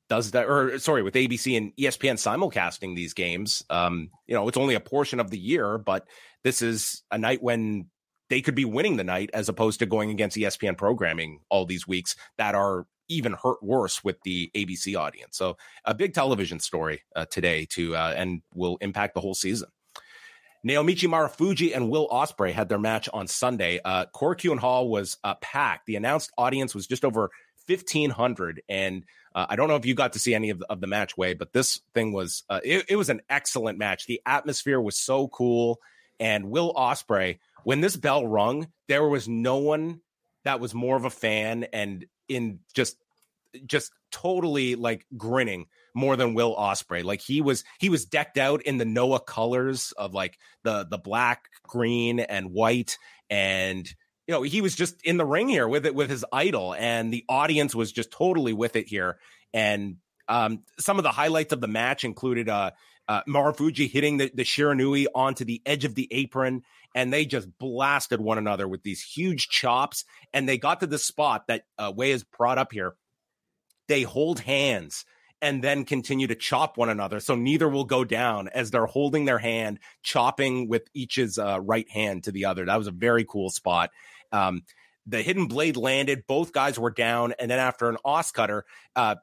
does 0.10 0.32
that 0.32 0.48
or 0.48 0.80
sorry 0.80 1.04
with 1.04 1.14
abc 1.14 1.58
and 1.58 1.74
espn 1.78 2.16
simulcasting 2.16 2.96
these 2.96 3.14
games 3.14 3.64
um 3.70 4.10
you 4.26 4.36
know 4.36 4.48
it's 4.48 4.58
only 4.58 4.76
a 4.76 4.80
portion 4.80 5.20
of 5.20 5.30
the 5.30 5.38
year 5.38 5.78
but 5.78 6.08
this 6.44 6.62
is 6.62 7.04
a 7.12 7.18
night 7.18 7.42
when 7.42 7.88
they 8.30 8.42
could 8.42 8.56
be 8.56 8.66
winning 8.66 8.98
the 8.98 9.04
night 9.04 9.30
as 9.34 9.50
opposed 9.50 9.80
to 9.80 9.86
going 9.86 10.10
against 10.10 10.38
espn 10.38 10.78
programming 10.78 11.40
all 11.50 11.66
these 11.66 11.88
weeks 11.88 12.16
that 12.38 12.56
are 12.56 12.86
even 13.10 13.34
hurt 13.34 13.62
worse 13.62 14.04
with 14.04 14.22
the 14.24 14.52
abc 14.56 14.98
audience 14.98 15.38
so 15.38 15.58
a 15.86 15.94
big 15.94 16.14
television 16.14 16.60
story 16.60 17.02
uh, 17.16 17.26
today 17.26 17.66
to 17.66 17.96
uh, 17.96 18.14
and 18.16 18.42
will 18.54 18.78
impact 18.82 19.14
the 19.14 19.22
whole 19.22 19.36
season 19.36 19.70
Naomichi 20.66 21.08
Marufuji 21.08 21.74
and 21.74 21.90
Will 21.90 22.10
Ospreay 22.10 22.52
had 22.52 22.68
their 22.68 22.80
match 22.80 23.08
on 23.14 23.28
Sunday. 23.28 23.80
Uh, 23.86 24.06
Korakuen 24.14 24.58
Hall 24.58 24.90
was 24.90 25.18
uh, 25.24 25.36
packed. 25.36 25.86
The 25.86 25.96
announced 25.96 26.32
audience 26.38 26.76
was 26.76 26.88
just 26.88 27.06
over 27.06 27.30
1,500. 27.68 28.64
And 28.68 29.04
uh, 29.36 29.46
I 29.50 29.56
don't 29.56 29.68
know 29.68 29.76
if 29.76 29.86
you 29.86 29.94
got 29.94 30.14
to 30.14 30.20
see 30.20 30.34
any 30.34 30.50
of 30.50 30.60
the, 30.60 30.66
of 30.70 30.82
the 30.82 30.88
match 30.88 31.16
Wai, 31.16 31.36
but 31.36 31.54
this 31.54 31.80
thing 31.94 32.12
was 32.12 32.44
uh, 32.50 32.60
it, 32.64 32.86
it, 32.90 32.96
was 32.96 33.10
an 33.10 33.22
excellent 33.30 33.78
match. 33.78 34.08
The 34.08 34.22
atmosphere 34.26 34.82
was 34.82 34.98
so 34.98 35.28
cool. 35.28 35.80
And 36.20 36.50
Will 36.50 36.74
Ospreay 36.74 37.38
when 37.64 37.82
this 37.82 37.98
bell 37.98 38.26
rung, 38.26 38.70
there 38.88 39.08
was 39.08 39.28
no 39.28 39.58
one 39.58 40.02
that 40.48 40.62
was 40.62 40.74
more 40.74 40.96
of 40.96 41.04
a 41.04 41.10
fan 41.10 41.66
and 41.74 42.06
in 42.30 42.60
just 42.74 42.96
just 43.66 43.92
totally 44.12 44.76
like 44.76 45.06
grinning 45.18 45.66
more 45.94 46.16
than 46.16 46.34
Will 46.34 46.56
Ospreay. 46.56 47.04
Like 47.04 47.20
he 47.20 47.42
was 47.42 47.66
he 47.80 47.90
was 47.90 48.06
decked 48.06 48.38
out 48.38 48.62
in 48.62 48.78
the 48.78 48.86
Noah 48.86 49.20
colors 49.20 49.92
of 49.98 50.14
like 50.14 50.40
the 50.64 50.88
the 50.90 50.98
black, 50.98 51.50
green, 51.68 52.22
and 52.22 52.52
white 52.54 52.98
and 53.30 53.86
you 54.26 54.34
know, 54.34 54.42
he 54.42 54.62
was 54.62 54.76
just 54.76 55.02
in 55.04 55.18
the 55.18 55.26
ring 55.26 55.50
here 55.50 55.68
with 55.68 55.86
it 55.86 55.96
with 55.96 56.10
his 56.10 56.26
idol, 56.32 56.74
and 56.74 57.12
the 57.12 57.26
audience 57.28 57.76
was 57.76 57.92
just 57.92 58.12
totally 58.12 58.54
with 58.54 58.76
it 58.76 58.88
here. 58.88 59.18
And 59.54 59.98
um, 60.28 60.64
some 60.80 60.98
of 60.98 61.04
the 61.04 61.12
highlights 61.12 61.54
of 61.54 61.62
the 61.62 61.68
match 61.68 62.04
included 62.04 62.50
uh, 62.50 62.72
uh, 63.08 63.22
Marufuji 63.28 63.90
hitting 63.90 64.18
the, 64.18 64.32
the 64.34 64.44
Shiranui 64.44 65.08
onto 65.16 65.46
the 65.46 65.62
edge 65.66 65.86
of 65.86 65.96
the 65.96 66.08
apron, 66.12 66.64
and 66.98 67.14
they 67.14 67.26
just 67.26 67.48
blasted 67.60 68.20
one 68.20 68.40
another 68.40 68.68
with 68.68 68.82
these 68.82 69.04
huge 69.04 69.50
chops. 69.50 70.04
And 70.34 70.50
they 70.50 70.58
got 70.58 70.80
to 70.80 70.88
the 70.88 70.98
spot 70.98 71.46
that 71.48 71.62
uh, 71.78 71.94
Wai 71.96 72.08
has 72.08 72.24
brought 72.24 72.58
up 72.58 72.72
here. 72.72 72.96
They 73.88 74.02
hold 74.02 74.40
hands 74.40 75.06
and 75.40 75.64
then 75.64 75.86
continue 75.86 76.26
to 76.26 76.34
chop 76.34 76.76
one 76.76 76.90
another. 76.90 77.20
So 77.20 77.36
neither 77.36 77.70
will 77.70 77.86
go 77.86 78.04
down 78.04 78.48
as 78.48 78.72
they're 78.72 78.88
holding 78.88 79.26
their 79.26 79.38
hand, 79.38 79.78
chopping 80.02 80.70
with 80.70 80.90
each's 80.96 81.38
uh, 81.38 81.60
right 81.62 81.88
hand 81.88 82.24
to 82.24 82.32
the 82.32 82.46
other. 82.46 82.66
That 82.66 82.78
was 82.78 82.88
a 82.88 82.92
very 82.92 83.26
cool 83.26 83.52
spot. 83.52 83.92
Um, 84.32 84.64
the 85.06 85.22
hidden 85.22 85.46
blade 85.46 85.78
landed. 85.78 86.24
Both 86.28 86.52
guys 86.52 86.80
were 86.80 86.90
down. 86.90 87.36
And 87.38 87.52
then 87.52 87.60
after 87.60 87.90
an 87.90 87.98
OsCutter, 88.04 88.64
uh, 88.96 89.18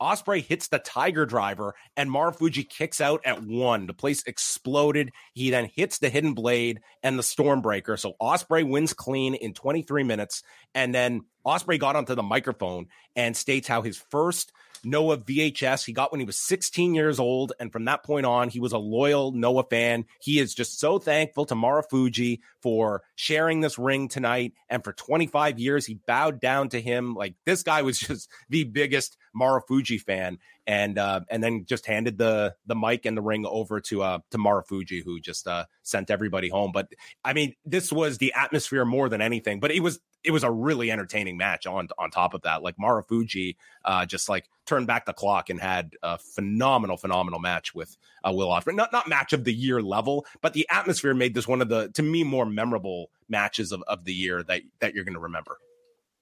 Ospreay 0.00 0.44
hits 0.44 0.68
the 0.68 0.78
Tiger 0.78 1.26
Driver, 1.26 1.74
and 1.96 2.10
Marufuji 2.10 2.68
kicks 2.68 3.00
out 3.00 3.20
at 3.24 3.42
one. 3.42 3.86
The 3.86 3.94
place 3.94 4.22
exploded. 4.24 5.12
He 5.34 5.50
then 5.50 5.70
hits 5.74 5.98
the 5.98 6.08
Hidden 6.08 6.34
Blade 6.34 6.80
and 7.02 7.18
the 7.18 7.22
Stormbreaker. 7.22 7.98
So 7.98 8.14
Ospreay 8.20 8.68
wins 8.68 8.92
clean 8.92 9.34
in 9.34 9.54
23 9.54 10.04
minutes, 10.04 10.42
and 10.74 10.94
then 10.94 11.22
Ospreay 11.46 11.78
got 11.78 11.96
onto 11.96 12.14
the 12.14 12.22
microphone 12.22 12.86
and 13.16 13.36
states 13.36 13.66
how 13.66 13.82
his 13.82 13.96
first 14.10 14.52
Noah 14.84 15.18
VHS 15.18 15.84
he 15.84 15.92
got 15.92 16.12
when 16.12 16.20
he 16.20 16.26
was 16.26 16.38
16 16.38 16.94
years 16.94 17.18
old. 17.18 17.52
And 17.58 17.72
from 17.72 17.84
that 17.86 18.04
point 18.04 18.26
on, 18.26 18.48
he 18.48 18.60
was 18.60 18.72
a 18.72 18.78
loyal 18.78 19.32
Noah 19.32 19.64
fan. 19.64 20.04
He 20.20 20.38
is 20.38 20.54
just 20.54 20.78
so 20.78 20.98
thankful 20.98 21.46
to 21.46 21.54
Marufuji 21.54 22.40
for 22.60 23.02
sharing 23.14 23.60
this 23.60 23.78
ring 23.78 24.08
tonight. 24.08 24.52
And 24.68 24.84
for 24.84 24.92
25 24.92 25.58
years, 25.58 25.86
he 25.86 25.94
bowed 25.94 26.40
down 26.40 26.70
to 26.70 26.80
him. 26.80 27.14
Like 27.14 27.34
this 27.44 27.62
guy 27.62 27.82
was 27.82 27.98
just 27.98 28.30
the 28.48 28.64
biggest 28.64 29.16
Marufuji 29.34 30.00
fan. 30.00 30.38
And 30.68 30.98
uh, 30.98 31.20
and 31.30 31.42
then 31.42 31.64
just 31.64 31.86
handed 31.86 32.18
the 32.18 32.54
the 32.66 32.76
mic 32.76 33.06
and 33.06 33.16
the 33.16 33.22
ring 33.22 33.46
over 33.46 33.80
to 33.80 34.02
uh 34.02 34.18
to 34.32 34.36
Marufuji, 34.36 35.02
who 35.02 35.18
just 35.18 35.48
uh 35.48 35.64
sent 35.82 36.10
everybody 36.10 36.50
home. 36.50 36.72
But 36.74 36.92
I 37.24 37.32
mean, 37.32 37.54
this 37.64 37.90
was 37.90 38.18
the 38.18 38.34
atmosphere 38.34 38.84
more 38.84 39.08
than 39.08 39.22
anything. 39.22 39.60
But 39.60 39.70
it 39.70 39.80
was 39.80 39.98
it 40.24 40.30
was 40.30 40.42
a 40.42 40.50
really 40.50 40.90
entertaining 40.90 41.38
match 41.38 41.66
on 41.66 41.88
on 41.98 42.10
top 42.10 42.34
of 42.34 42.42
that. 42.42 42.62
Like 42.62 42.76
Marufuji 42.76 43.56
uh, 43.84 44.04
just 44.04 44.28
like 44.28 44.44
turned 44.66 44.86
back 44.86 45.06
the 45.06 45.14
clock 45.14 45.48
and 45.48 45.58
had 45.58 45.94
a 46.02 46.18
phenomenal, 46.18 46.98
phenomenal 46.98 47.40
match 47.40 47.74
with 47.74 47.96
uh, 48.22 48.32
Will 48.32 48.48
Ospreay. 48.48 48.74
Not 48.74 48.92
not 48.92 49.08
match 49.08 49.32
of 49.32 49.44
the 49.44 49.54
year 49.54 49.80
level, 49.80 50.26
but 50.42 50.52
the 50.52 50.66
atmosphere 50.70 51.14
made 51.14 51.32
this 51.34 51.48
one 51.48 51.62
of 51.62 51.70
the 51.70 51.88
to 51.94 52.02
me 52.02 52.24
more 52.24 52.44
memorable 52.44 53.10
matches 53.28 53.72
of, 53.72 53.82
of 53.88 54.04
the 54.04 54.12
year 54.12 54.42
that 54.42 54.62
that 54.80 54.94
you're 54.94 55.04
going 55.04 55.14
to 55.14 55.20
remember. 55.20 55.56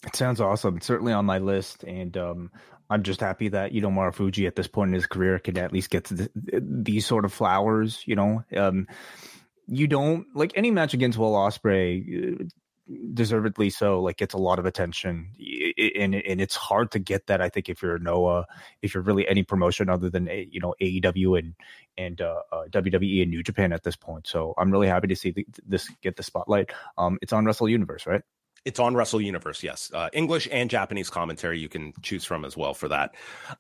It 0.07 0.15
sounds 0.15 0.41
awesome. 0.41 0.77
It's 0.77 0.87
certainly 0.87 1.13
on 1.13 1.25
my 1.25 1.39
list, 1.39 1.83
and 1.83 2.17
um, 2.17 2.53
I'm 2.89 3.03
just 3.03 3.21
happy 3.21 3.49
that 3.49 3.73
you 3.73 3.81
know 3.81 3.91
Marufuji 3.91 4.47
at 4.47 4.57
this 4.57 4.69
point 4.69 4.89
in 4.89 4.95
his 4.95 5.07
career 5.07 5.39
can 5.39 5.59
at 5.59 5.73
least 5.73 5.91
get 5.91 6.05
the, 6.05 6.31
these 6.35 7.07
sort 7.07 7.25
of 7.25 7.33
flowers. 7.33 8.03
You 8.07 8.17
know, 8.17 8.45
um, 8.57 8.87
you 9.67 9.87
don't 9.87 10.27
like 10.35 10.53
any 10.55 10.71
match 10.71 10.95
against 10.95 11.19
Will 11.19 11.33
Ospreay, 11.33 12.49
deservedly 13.15 13.69
so 13.69 14.01
like 14.01 14.17
gets 14.17 14.35
a 14.35 14.39
lot 14.39 14.59
of 14.59 14.67
attention. 14.67 15.33
And 15.99 16.15
and 16.15 16.41
it's 16.41 16.55
hard 16.55 16.93
to 16.93 16.99
get 17.01 17.27
that 17.27 17.41
i 17.41 17.49
think 17.49 17.69
if 17.69 17.83
you're 17.83 17.99
noah 17.99 18.47
if 18.81 18.95
you're 18.95 19.03
really 19.03 19.27
any 19.27 19.43
promotion 19.43 19.89
other 19.89 20.09
than 20.09 20.29
you 20.51 20.61
know 20.61 20.75
aew 20.81 21.39
and 21.39 21.55
and 21.99 22.21
uh, 22.21 22.43
uh, 22.53 22.65
wwe 22.71 23.23
and 23.23 23.31
new 23.31 23.43
japan 23.43 23.73
at 23.73 23.83
this 23.83 23.97
point. 23.97 24.27
So 24.29 24.55
i'm 24.57 24.71
really 24.71 24.87
happy 24.87 25.09
to 25.09 25.17
see 25.17 25.33
the, 25.33 25.47
this 25.67 25.89
get 26.01 26.17
the 26.17 26.23
spotlight. 26.23 26.71
Um 26.97 27.19
it's 27.23 27.33
on 27.33 27.45
wrestle 27.45 27.69
universe 27.69 28.07
right 28.07 28.23
it's 28.67 28.81
on 28.81 28.97
Wrestle 28.97 29.21
Universe, 29.21 29.63
yes. 29.63 29.93
Uh, 29.95 30.11
English 30.13 30.49
and 30.51 30.69
Japanese 30.69 31.09
commentary 31.09 31.61
you 31.61 31.69
can 31.69 31.93
choose 32.03 32.25
from 32.25 32.45
as 32.45 32.57
well 32.57 32.75
for 32.75 32.89
that. 32.89 33.15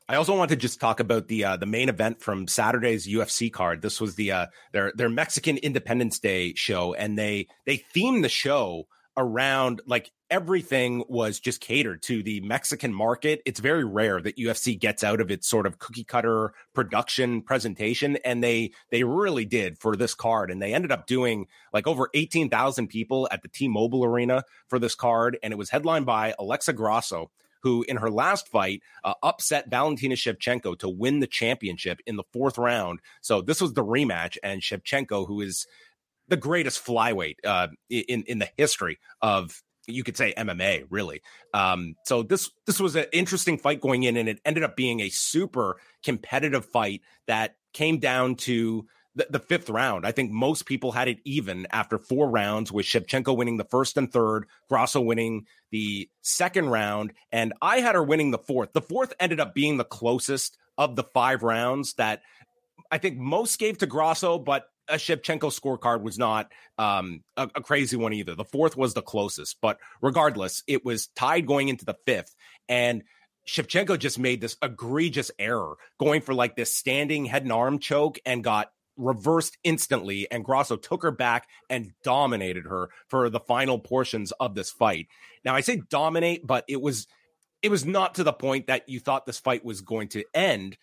I 0.09 0.16
also 0.16 0.37
want 0.37 0.49
to 0.51 0.57
just 0.57 0.81
talk 0.81 0.99
about 0.99 1.29
the 1.29 1.45
uh, 1.45 1.57
the 1.57 1.64
main 1.64 1.88
event 1.88 2.21
from 2.21 2.49
Saturday's 2.49 3.07
UFC 3.07 3.51
card. 3.51 3.83
This 3.83 4.01
was 4.01 4.16
the 4.16 4.33
uh, 4.33 4.47
their 4.73 4.92
their 4.97 5.09
Mexican 5.09 5.59
Independence 5.59 6.19
Day 6.19 6.55
show, 6.55 6.92
and 6.92 7.16
they 7.16 7.47
they 7.66 7.85
themed 7.95 8.23
the 8.23 8.29
show 8.29 8.88
around 9.16 9.81
like 9.87 10.11
everything 10.31 11.05
was 11.09 11.40
just 11.40 11.61
catered 11.61 12.02
to 12.02 12.22
the 12.22 12.40
Mexican 12.40 12.92
market. 12.92 13.40
It's 13.46 13.61
very 13.61 13.85
rare 13.85 14.20
that 14.20 14.37
UFC 14.37 14.79
gets 14.79 15.05
out 15.05 15.20
of 15.20 15.31
its 15.31 15.48
sort 15.48 15.66
of 15.66 15.79
cookie 15.79 16.05
cutter 16.05 16.52
production 16.74 17.42
presentation 17.42 18.16
and 18.24 18.42
they 18.42 18.72
they 18.90 19.05
really 19.05 19.44
did 19.44 19.79
for 19.79 19.96
this 19.96 20.14
card 20.14 20.50
and 20.50 20.61
they 20.61 20.74
ended 20.74 20.92
up 20.92 21.07
doing 21.07 21.46
like 21.72 21.87
over 21.87 22.11
18,000 22.14 22.88
people 22.88 23.29
at 23.31 23.42
the 23.42 23.48
T-Mobile 23.48 24.05
Arena 24.05 24.44
for 24.68 24.79
this 24.79 24.94
card 24.94 25.38
and 25.42 25.52
it 25.52 25.57
was 25.57 25.70
headlined 25.70 26.07
by 26.07 26.35
Alexa 26.38 26.72
Grasso 26.72 27.31
who 27.66 27.85
in 27.88 27.96
her 27.96 28.11
last 28.11 28.46
fight 28.46 28.81
uh, 29.02 29.14
upset 29.24 29.68
Valentina 29.68 30.14
Shevchenko 30.14 30.79
to 30.79 30.88
win 30.88 31.18
the 31.18 31.26
championship 31.26 31.98
in 32.07 32.14
the 32.14 32.22
fourth 32.33 32.59
round. 32.59 33.00
So 33.22 33.42
this 33.42 33.61
was 33.61 33.72
the 33.72 33.85
rematch, 33.85 34.37
and 34.44 34.62
Shevchenko, 34.62 35.26
who 35.26 35.40
is 35.40 35.66
the 36.29 36.37
greatest 36.37 36.85
flyweight 36.85 37.37
uh, 37.45 37.69
in 37.91 38.25
in 38.25 38.39
the 38.39 38.49
history 38.57 38.99
of 39.21 39.62
you 39.87 40.03
could 40.03 40.17
say 40.17 40.35
MMA, 40.37 40.87
really. 40.91 41.23
Um, 41.55 41.95
so 42.05 42.23
this 42.23 42.51
this 42.67 42.81
was 42.81 42.97
an 42.97 43.07
interesting 43.12 43.59
fight 43.59 43.81
going 43.81 44.03
in, 44.03 44.17
and 44.17 44.29
it 44.29 44.41
ended 44.45 44.65
up 44.65 44.77
being 44.77 45.01
a 45.01 45.09
super 45.09 45.77
competitive 46.05 46.67
fight 46.67 47.03
that 47.27 47.57
came 47.73 47.99
down 47.99 48.37
to 48.37 48.87
the, 49.15 49.27
the, 49.31 49.39
fifth 49.39 49.71
round. 49.71 50.07
I 50.07 50.12
think 50.12 50.31
most 50.31 50.67
people 50.67 50.93
had 50.93 51.09
it 51.09 51.19
even 51.25 51.67
after 51.71 51.99
four 51.99 52.29
rounds, 52.29 52.71
with 52.71 52.87
Shevchenko 52.87 53.37
winning 53.37 53.57
the 53.57 53.65
first 53.65 53.97
and 53.97 54.12
third, 54.12 54.47
Grasso 54.69 55.01
winning 55.01 55.47
the 55.71 56.09
second 56.23 56.69
round, 56.69 57.12
and 57.33 57.55
I 57.62 57.79
had 57.79 57.95
her 57.95 58.03
winning 58.03 58.31
the 58.31 58.39
fourth. 58.39 58.73
The 58.73 58.83
fourth 58.83 59.15
ended 59.19 59.41
up 59.41 59.55
being 59.55 59.77
the 59.77 59.85
closest 59.85 60.59
of 60.77 60.97
the 60.97 61.05
five 61.05 61.43
rounds 61.43 61.95
that 61.95 62.23
I 62.91 62.99
think 62.99 63.17
most 63.17 63.59
gave 63.59 63.79
to 63.79 63.87
Grasso, 63.87 64.39
but 64.39 64.69
a 64.88 64.94
Shevchenko 64.94 65.53
scorecard 65.53 66.03
was 66.03 66.18
not 66.18 66.51
um, 66.79 67.22
a, 67.37 67.49
a, 67.55 67.62
crazy 67.62 67.96
one 67.96 68.12
either. 68.12 68.35
The 68.35 68.44
fourth 68.44 68.77
was 68.77 68.94
the 68.94 69.03
closest, 69.03 69.57
but 69.61 69.79
regardless, 70.01 70.62
it 70.66 70.85
was 70.85 71.09
tied 71.09 71.46
going 71.46 71.68
into 71.68 71.85
the 71.85 71.96
fifth. 72.07 72.35
And 72.68 73.03
Shevchenko 73.49 73.99
just 73.99 74.18
made 74.18 74.40
this 74.40 74.57
egregious 74.62 75.31
error 75.38 75.77
going 75.99 76.20
for 76.20 76.35
like 76.35 76.57
this 76.57 76.75
standing 76.75 77.25
head 77.25 77.42
and 77.42 77.53
arm 77.53 77.79
choke 77.79 78.18
and 78.27 78.42
got 78.42 78.70
reversed 78.96 79.57
instantly. 79.62 80.31
And 80.31 80.44
Grasso 80.44 80.77
took 80.77 81.03
her 81.03 81.11
back 81.11 81.49
and 81.70 81.92
dominated 82.03 82.64
her 82.64 82.90
for 83.09 83.31
the 83.31 83.40
final 83.40 83.79
portions 83.79 84.33
of 84.33 84.55
this 84.55 84.70
fight. 84.70 85.07
Now, 85.44 85.55
I 85.55 85.61
say 85.61 85.83
dominate, 85.88 86.46
but 86.46 86.64
it 86.68 86.81
was. 86.81 87.07
It 87.62 87.70
was 87.70 87.87
not 87.87 88.16
to 88.16 88.22
the 88.22 88.35
point 88.35 88.66
that 88.66 88.88
you 88.88 89.01
thought 89.01 89.27
this 89.27 89.40
fight 89.40 89.64
was 89.64 89.81
going 89.81 90.09
to 90.09 90.25
end. 90.35 90.77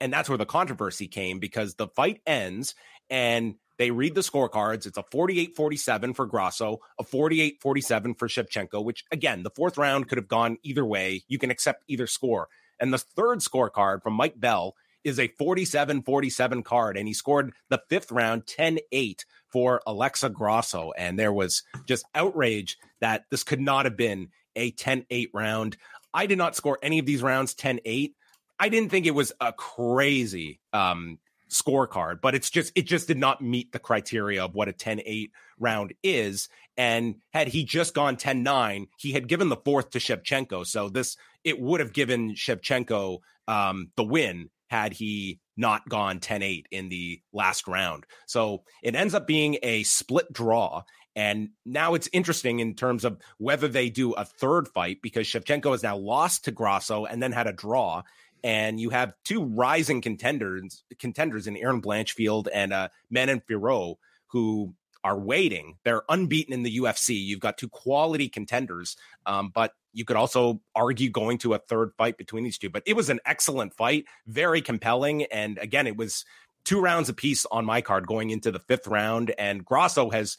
And 0.00 0.12
that's 0.12 0.28
where 0.28 0.38
the 0.38 0.46
controversy 0.46 1.06
came 1.06 1.38
because 1.38 1.74
the 1.74 1.88
fight 1.88 2.22
ends 2.24 2.74
and 3.10 3.56
they 3.78 3.90
read 3.90 4.14
the 4.14 4.20
scorecards. 4.20 4.86
It's 4.86 4.98
a 4.98 5.02
48 5.02 5.56
47 5.56 6.14
for 6.14 6.26
Grasso, 6.26 6.80
a 6.98 7.02
48 7.02 7.60
47 7.60 8.14
for 8.14 8.28
Shevchenko, 8.28 8.84
which 8.84 9.04
again, 9.10 9.42
the 9.42 9.50
fourth 9.50 9.78
round 9.78 10.08
could 10.08 10.18
have 10.18 10.28
gone 10.28 10.58
either 10.62 10.84
way. 10.84 11.24
You 11.28 11.38
can 11.38 11.50
accept 11.50 11.84
either 11.88 12.06
score. 12.06 12.48
And 12.78 12.92
the 12.92 12.98
third 12.98 13.40
scorecard 13.40 14.02
from 14.02 14.14
Mike 14.14 14.38
Bell 14.38 14.74
is 15.02 15.18
a 15.18 15.28
47 15.28 16.02
47 16.02 16.62
card. 16.62 16.96
And 16.96 17.08
he 17.08 17.14
scored 17.14 17.52
the 17.68 17.82
fifth 17.88 18.12
round 18.12 18.46
10 18.46 18.78
8 18.92 19.24
for 19.48 19.80
Alexa 19.86 20.30
Grasso. 20.30 20.92
And 20.92 21.18
there 21.18 21.32
was 21.32 21.62
just 21.86 22.04
outrage 22.14 22.78
that 23.00 23.24
this 23.30 23.44
could 23.44 23.60
not 23.60 23.86
have 23.86 23.96
been 23.96 24.28
a 24.56 24.72
10 24.72 25.06
8 25.08 25.30
round. 25.32 25.76
I 26.12 26.26
did 26.26 26.38
not 26.38 26.56
score 26.56 26.78
any 26.82 26.98
of 26.98 27.06
these 27.06 27.22
rounds 27.22 27.54
10 27.54 27.80
8. 27.84 28.14
I 28.58 28.68
didn't 28.68 28.90
think 28.90 29.06
it 29.06 29.14
was 29.14 29.32
a 29.40 29.54
crazy 29.54 30.60
um, 30.74 31.18
scorecard, 31.50 32.20
but 32.20 32.34
it's 32.34 32.50
just 32.50 32.72
it 32.74 32.86
just 32.86 33.08
did 33.08 33.18
not 33.18 33.42
meet 33.42 33.72
the 33.72 33.78
criteria 33.78 34.44
of 34.44 34.54
what 34.54 34.68
a 34.68 34.72
10-8 34.72 35.30
round 35.58 35.94
is. 36.02 36.48
And 36.76 37.16
had 37.32 37.48
he 37.48 37.64
just 37.64 37.94
gone 37.94 38.16
10-9, 38.16 38.86
he 38.98 39.12
had 39.12 39.28
given 39.28 39.48
the 39.48 39.56
fourth 39.56 39.90
to 39.90 39.98
Shevchenko. 39.98 40.66
So 40.66 40.88
this 40.88 41.16
it 41.44 41.60
would 41.60 41.80
have 41.80 41.92
given 41.92 42.34
Shevchenko 42.34 43.18
um, 43.48 43.90
the 43.96 44.04
win 44.04 44.50
had 44.68 44.92
he 44.92 45.40
not 45.56 45.88
gone 45.88 46.20
10-8 46.20 46.66
in 46.70 46.88
the 46.88 47.20
last 47.32 47.66
round. 47.66 48.04
So 48.26 48.62
it 48.82 48.94
ends 48.94 49.14
up 49.14 49.26
being 49.26 49.58
a 49.62 49.82
split 49.82 50.32
draw. 50.32 50.84
And 51.16 51.50
now 51.66 51.94
it's 51.94 52.08
interesting 52.12 52.60
in 52.60 52.74
terms 52.74 53.04
of 53.04 53.18
whether 53.38 53.66
they 53.66 53.90
do 53.90 54.12
a 54.12 54.24
third 54.24 54.68
fight 54.68 54.98
because 55.02 55.26
Shevchenko 55.26 55.72
has 55.72 55.82
now 55.82 55.96
lost 55.96 56.44
to 56.44 56.52
Grasso 56.52 57.04
and 57.04 57.20
then 57.20 57.32
had 57.32 57.48
a 57.48 57.52
draw 57.52 58.02
and 58.42 58.80
you 58.80 58.90
have 58.90 59.14
two 59.24 59.44
rising 59.44 60.00
contenders 60.00 60.84
contenders 60.98 61.46
in 61.46 61.56
Erin 61.56 61.82
Blanchfield 61.82 62.48
and 62.52 62.72
uh, 62.72 62.88
Manon 63.10 63.40
Fiorot 63.40 63.96
who 64.28 64.74
are 65.02 65.18
waiting. 65.18 65.76
They're 65.84 66.02
unbeaten 66.08 66.52
in 66.52 66.62
the 66.62 66.78
UFC. 66.78 67.20
You've 67.22 67.40
got 67.40 67.56
two 67.56 67.68
quality 67.68 68.28
contenders, 68.28 68.96
um, 69.26 69.50
but 69.54 69.72
you 69.92 70.04
could 70.04 70.16
also 70.16 70.60
argue 70.74 71.10
going 71.10 71.38
to 71.38 71.54
a 71.54 71.58
third 71.58 71.92
fight 71.96 72.18
between 72.18 72.44
these 72.44 72.58
two. 72.58 72.70
But 72.70 72.82
it 72.86 72.94
was 72.94 73.08
an 73.08 73.20
excellent 73.24 73.74
fight, 73.74 74.04
very 74.26 74.60
compelling, 74.60 75.24
and 75.24 75.58
again, 75.58 75.86
it 75.86 75.96
was 75.96 76.24
two 76.64 76.80
rounds 76.80 77.08
apiece 77.08 77.46
on 77.50 77.64
my 77.64 77.80
card 77.80 78.06
going 78.06 78.30
into 78.30 78.50
the 78.50 78.58
fifth 78.60 78.86
round. 78.86 79.32
And 79.38 79.64
Grasso 79.64 80.10
has 80.10 80.36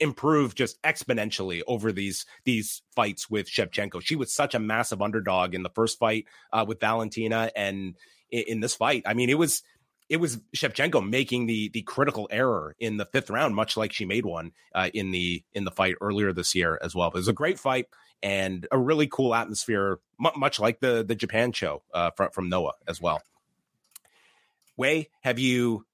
improved 0.00 0.56
just 0.56 0.80
exponentially 0.82 1.62
over 1.66 1.92
these 1.92 2.26
these 2.44 2.82
fights 2.94 3.30
with 3.30 3.48
Shevchenko. 3.48 4.00
She 4.02 4.16
was 4.16 4.34
such 4.34 4.54
a 4.54 4.58
massive 4.58 5.02
underdog 5.02 5.54
in 5.54 5.62
the 5.62 5.70
first 5.70 5.98
fight 5.98 6.26
uh, 6.52 6.64
with 6.66 6.80
Valentina, 6.80 7.50
and 7.54 7.96
in, 8.30 8.44
in, 8.48 8.60
this 8.60 8.74
fight, 8.74 9.02
I 9.06 9.14
mean, 9.14 9.30
it 9.30 9.38
was 9.38 9.62
it 10.08 10.18
was 10.18 10.38
Shevchenko 10.56 11.08
making 11.08 11.46
the 11.46 11.70
the 11.70 11.82
critical 11.82 12.28
error 12.30 12.74
in 12.78 12.96
the 12.96 13.06
fifth 13.06 13.30
round, 13.30 13.54
much 13.54 13.76
like 13.76 13.92
she 13.92 14.04
made 14.04 14.26
one 14.26 14.52
uh, 14.74 14.90
in 14.92 15.10
the 15.10 15.42
in 15.52 15.64
the 15.64 15.70
fight 15.70 15.94
earlier 16.00 16.32
this 16.32 16.54
year 16.54 16.78
as 16.82 16.94
well. 16.94 17.10
But 17.10 17.18
it 17.18 17.20
was 17.20 17.28
a 17.28 17.32
great 17.32 17.58
fight 17.58 17.86
and 18.22 18.66
a 18.70 18.78
really 18.78 19.06
cool 19.06 19.34
atmosphere, 19.34 20.00
m- 20.24 20.38
much 20.38 20.60
like 20.60 20.80
the 20.80 21.04
the 21.04 21.14
Japan 21.14 21.52
show 21.52 21.82
uh, 21.92 22.10
from 22.16 22.30
from 22.30 22.48
Noah 22.48 22.74
as 22.86 23.00
well. 23.00 23.22
Wai, 24.76 25.08
have 25.22 25.38
you 25.38 25.86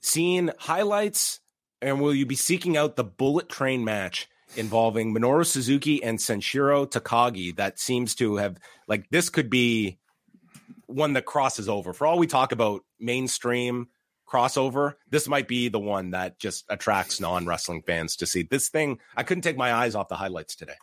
seen 0.00 0.52
highlights 0.58 1.40
and 1.84 2.00
will 2.00 2.14
you 2.14 2.26
be 2.26 2.34
seeking 2.34 2.76
out 2.76 2.96
the 2.96 3.04
bullet 3.04 3.48
train 3.48 3.84
match 3.84 4.28
involving 4.56 5.14
Minoru 5.14 5.44
Suzuki 5.44 6.02
and 6.02 6.18
Sanshiro 6.18 6.90
Takagi 6.90 7.54
that 7.56 7.78
seems 7.78 8.14
to 8.16 8.36
have 8.36 8.58
like 8.88 9.08
this 9.10 9.28
could 9.28 9.50
be 9.50 9.98
one 10.86 11.12
that 11.12 11.26
crosses 11.26 11.68
over. 11.68 11.92
For 11.92 12.06
all 12.06 12.18
we 12.18 12.26
talk 12.26 12.52
about 12.52 12.82
mainstream 12.98 13.88
crossover, 14.26 14.94
this 15.10 15.28
might 15.28 15.46
be 15.46 15.68
the 15.68 15.78
one 15.78 16.10
that 16.12 16.38
just 16.38 16.64
attracts 16.68 17.20
non-wrestling 17.20 17.82
fans 17.82 18.16
to 18.16 18.26
see 18.26 18.42
this 18.42 18.68
thing. 18.68 18.98
I 19.16 19.22
couldn't 19.22 19.42
take 19.42 19.56
my 19.56 19.72
eyes 19.72 19.94
off 19.94 20.08
the 20.08 20.16
highlights 20.16 20.56
today. 20.56 20.74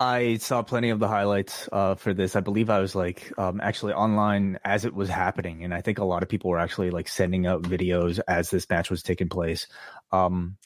I 0.00 0.36
saw 0.38 0.62
plenty 0.62 0.90
of 0.90 0.98
the 0.98 1.08
highlights 1.08 1.68
uh, 1.70 1.94
for 1.94 2.12
this. 2.12 2.34
I 2.34 2.40
believe 2.40 2.70
I 2.70 2.80
was 2.80 2.94
like 2.94 3.32
um, 3.38 3.60
actually 3.60 3.92
online 3.92 4.58
as 4.64 4.84
it 4.84 4.94
was 4.94 5.08
happening, 5.08 5.64
and 5.64 5.72
I 5.72 5.80
think 5.80 5.98
a 5.98 6.04
lot 6.04 6.22
of 6.22 6.28
people 6.28 6.50
were 6.50 6.58
actually 6.58 6.90
like 6.90 7.08
sending 7.08 7.46
out 7.46 7.62
videos 7.62 8.18
as 8.26 8.50
this 8.50 8.68
match 8.68 8.90
was 8.90 9.02
taking 9.02 9.28
place. 9.28 9.66
Um, 10.10 10.56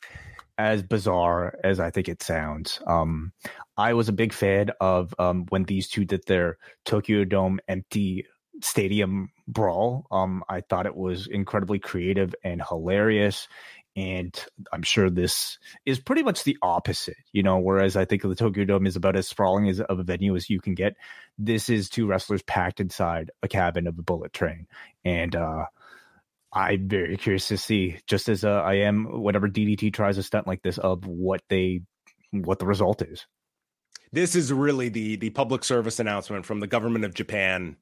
as 0.59 0.83
bizarre 0.83 1.59
as 1.63 1.81
I 1.81 1.91
think 1.91 2.09
it 2.09 2.23
sounds, 2.23 2.81
um, 2.87 3.33
I 3.77 3.93
was 3.93 4.09
a 4.09 4.13
big 4.13 4.33
fan 4.33 4.71
of 4.81 5.15
um, 5.19 5.45
when 5.51 5.65
these 5.65 5.89
two 5.89 6.07
did 6.07 6.25
their 6.27 6.57
Tokyo 6.87 7.25
Dome 7.25 7.61
empty 7.69 8.27
stadium 8.63 9.29
brawl. 9.47 10.07
Um, 10.11 10.43
I 10.49 10.63
thought 10.63 10.87
it 10.87 10.97
was 10.97 11.27
incredibly 11.27 11.79
creative 11.79 12.35
and 12.43 12.63
hilarious 12.67 13.49
and 13.97 14.39
I'm 14.73 14.83
sure 14.83 15.09
this 15.09 15.59
is 15.87 15.99
pretty 15.99 16.23
much 16.23 16.45
the 16.45 16.59
opposite, 16.61 17.17
you 17.33 17.43
know. 17.43 17.59
Whereas 17.59 17.97
I 17.97 18.05
think 18.05 18.23
the 18.23 18.35
Tokyo 18.35 18.65
Dome 18.65 18.87
is 18.87 18.95
about 18.95 19.17
as 19.17 19.27
sprawling 19.27 19.69
as 19.69 19.81
of 19.81 19.99
a 19.99 20.03
venue 20.03 20.37
as 20.37 20.51
you 20.51 20.61
can 20.61 20.75
get. 20.75 20.97
This 21.39 21.71
is 21.71 21.89
two 21.89 22.07
wrestlers 22.07 22.43
packed 22.43 22.81
inside 22.81 23.31
a 23.43 23.49
cabin 23.49 23.87
of 23.87 23.99
a 23.99 24.03
bullet 24.03 24.35
train, 24.35 24.67
and 25.05 25.35
uh, 25.35 25.65
I'm 26.53 26.89
very 26.89 27.17
curious 27.17 27.49
to 27.49 27.57
see, 27.57 27.99
just 28.07 28.29
as 28.29 28.45
uh, 28.45 28.51
I 28.51 28.75
am, 28.75 29.23
whenever 29.23 29.49
DDT 29.49 29.93
tries 29.95 30.19
a 30.19 30.23
stunt 30.23 30.47
like 30.47 30.63
this, 30.63 30.79
of 30.79 31.07
what 31.07 31.41
they, 31.49 31.81
what 32.31 32.59
the 32.59 32.67
result 32.67 33.03
is. 33.03 33.27
This 34.13 34.37
is 34.37 34.53
really 34.53 34.89
the 34.89 35.17
the 35.17 35.31
public 35.31 35.65
service 35.65 35.99
announcement 35.99 36.45
from 36.45 36.61
the 36.61 36.67
government 36.67 37.05
of 37.05 37.15
Japan 37.15 37.77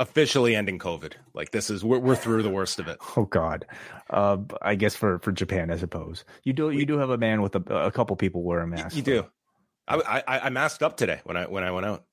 officially 0.00 0.54
ending 0.54 0.78
COVID. 0.78 1.14
Like 1.34 1.50
this 1.50 1.70
is 1.70 1.84
we're, 1.84 1.98
we're 1.98 2.16
through 2.16 2.42
the 2.42 2.50
worst 2.50 2.78
of 2.78 2.88
it. 2.88 2.98
Oh 3.16 3.24
God, 3.24 3.66
uh, 4.10 4.38
I 4.62 4.74
guess 4.74 4.94
for 4.94 5.18
for 5.20 5.32
Japan, 5.32 5.70
I 5.70 5.76
suppose 5.76 6.24
you 6.44 6.52
do 6.52 6.70
you 6.70 6.86
do 6.86 6.98
have 6.98 7.10
a 7.10 7.18
man 7.18 7.42
with 7.42 7.56
a, 7.56 7.86
a 7.86 7.90
couple 7.90 8.14
people 8.16 8.42
wearing 8.42 8.70
masks. 8.70 8.94
You 8.94 9.02
do. 9.02 9.26
I, 9.88 10.22
I, 10.28 10.38
I 10.40 10.48
masked 10.50 10.82
up 10.82 10.96
today 10.96 11.20
when 11.24 11.36
I 11.36 11.46
when 11.46 11.64
I 11.64 11.70
went 11.72 11.86
out. 11.86 12.04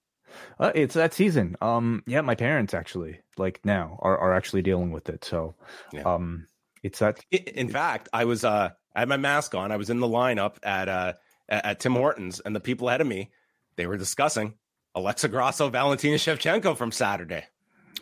Uh, 0.59 0.71
it's 0.73 0.95
that 0.95 1.13
season. 1.13 1.55
Um, 1.61 2.03
yeah, 2.07 2.21
my 2.21 2.36
parents 2.36 2.73
actually 2.73 3.19
like 3.38 3.59
now 3.63 3.99
are 4.01 4.17
are 4.17 4.33
actually 4.33 4.61
dealing 4.61 4.91
with 4.91 5.09
it. 5.09 5.23
So, 5.25 5.55
yeah. 5.93 6.03
um, 6.03 6.47
it's 6.81 6.99
that. 6.99 7.23
In 7.31 7.69
fact, 7.69 8.09
I 8.13 8.25
was 8.25 8.43
uh 8.43 8.69
I 8.95 8.99
had 8.99 9.09
my 9.09 9.17
mask 9.17 9.53
on. 9.53 9.71
I 9.71 9.77
was 9.77 9.89
in 9.89 9.99
the 9.99 10.07
lineup 10.07 10.55
at 10.63 10.89
uh 10.89 11.13
at 11.47 11.79
Tim 11.79 11.93
Hortons, 11.93 12.39
and 12.39 12.55
the 12.55 12.59
people 12.59 12.89
ahead 12.89 13.01
of 13.01 13.07
me 13.07 13.31
they 13.75 13.88
were 13.88 13.97
discussing 13.97 14.55
Alexa 14.95 15.27
Grasso, 15.27 15.69
Valentina 15.69 16.15
Shevchenko 16.15 16.77
from 16.77 16.91
Saturday. 16.91 17.45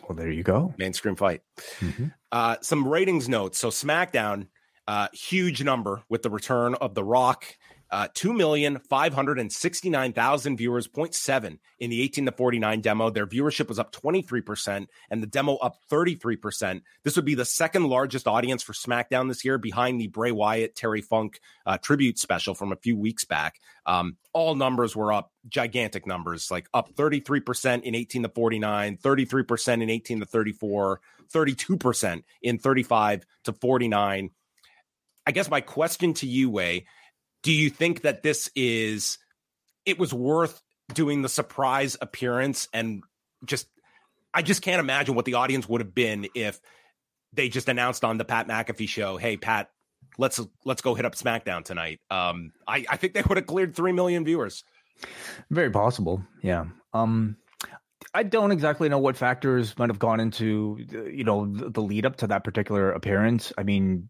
Well, 0.08 0.16
there 0.16 0.30
you 0.30 0.42
go. 0.42 0.74
Mainstream 0.76 1.16
fight. 1.16 1.42
Mm-hmm. 1.80 2.06
Uh, 2.30 2.56
some 2.60 2.86
ratings 2.86 3.28
notes. 3.28 3.58
So 3.58 3.68
SmackDown, 3.68 4.48
uh, 4.86 5.08
huge 5.12 5.62
number 5.62 6.02
with 6.08 6.22
the 6.22 6.30
return 6.30 6.74
of 6.74 6.94
The 6.94 7.04
Rock. 7.04 7.44
Uh, 7.94 8.08
2,569,000 8.08 10.58
viewers, 10.58 10.88
0.7 10.88 11.58
in 11.78 11.90
the 11.90 12.02
18 12.02 12.26
to 12.26 12.32
49 12.32 12.80
demo. 12.80 13.08
Their 13.08 13.28
viewership 13.28 13.68
was 13.68 13.78
up 13.78 13.92
23% 13.92 14.88
and 15.10 15.22
the 15.22 15.28
demo 15.28 15.54
up 15.54 15.76
33%. 15.88 16.82
This 17.04 17.14
would 17.14 17.24
be 17.24 17.36
the 17.36 17.44
second 17.44 17.84
largest 17.84 18.26
audience 18.26 18.64
for 18.64 18.72
SmackDown 18.72 19.28
this 19.28 19.44
year 19.44 19.58
behind 19.58 20.00
the 20.00 20.08
Bray 20.08 20.32
Wyatt, 20.32 20.74
Terry 20.74 21.02
Funk 21.02 21.38
uh, 21.66 21.78
tribute 21.78 22.18
special 22.18 22.56
from 22.56 22.72
a 22.72 22.76
few 22.76 22.96
weeks 22.96 23.24
back. 23.24 23.60
Um, 23.86 24.16
all 24.32 24.56
numbers 24.56 24.96
were 24.96 25.12
up, 25.12 25.30
gigantic 25.48 26.04
numbers, 26.04 26.50
like 26.50 26.66
up 26.74 26.96
33% 26.96 27.84
in 27.84 27.94
18 27.94 28.24
to 28.24 28.28
49, 28.28 28.96
33% 28.96 29.82
in 29.84 29.88
18 29.88 30.18
to 30.18 30.26
34, 30.26 31.00
32% 31.32 32.24
in 32.42 32.58
35 32.58 33.24
to 33.44 33.52
49. 33.52 34.30
I 35.26 35.30
guess 35.30 35.48
my 35.48 35.60
question 35.60 36.12
to 36.14 36.26
you, 36.26 36.50
Wai, 36.50 36.86
do 37.44 37.52
you 37.52 37.70
think 37.70 38.00
that 38.02 38.24
this 38.24 38.50
is 38.56 39.18
it 39.86 39.98
was 39.98 40.12
worth 40.12 40.60
doing 40.92 41.22
the 41.22 41.28
surprise 41.28 41.96
appearance 42.00 42.68
and 42.72 43.04
just 43.44 43.68
I 44.32 44.42
just 44.42 44.62
can't 44.62 44.80
imagine 44.80 45.14
what 45.14 45.26
the 45.26 45.34
audience 45.34 45.68
would 45.68 45.80
have 45.80 45.94
been 45.94 46.26
if 46.34 46.60
they 47.32 47.48
just 47.48 47.68
announced 47.68 48.04
on 48.04 48.18
the 48.18 48.24
Pat 48.24 48.48
McAfee 48.48 48.88
show, 48.88 49.16
"Hey 49.16 49.36
Pat, 49.36 49.70
let's 50.18 50.40
let's 50.64 50.82
go 50.82 50.94
hit 50.94 51.04
up 51.04 51.14
SmackDown 51.14 51.64
tonight." 51.64 52.00
Um, 52.10 52.52
I, 52.66 52.84
I 52.88 52.96
think 52.96 53.14
they 53.14 53.22
would 53.22 53.36
have 53.36 53.46
cleared 53.46 53.76
three 53.76 53.92
million 53.92 54.24
viewers. 54.24 54.64
Very 55.50 55.70
possible, 55.70 56.24
yeah. 56.42 56.66
Um, 56.92 57.36
I 58.12 58.22
don't 58.22 58.52
exactly 58.52 58.88
know 58.88 58.98
what 58.98 59.16
factors 59.16 59.76
might 59.78 59.90
have 59.90 59.98
gone 59.98 60.20
into 60.20 60.78
you 61.12 61.24
know 61.24 61.46
the, 61.46 61.70
the 61.70 61.80
lead 61.82 62.06
up 62.06 62.16
to 62.16 62.26
that 62.28 62.42
particular 62.42 62.90
appearance. 62.90 63.52
I 63.58 63.62
mean, 63.62 64.08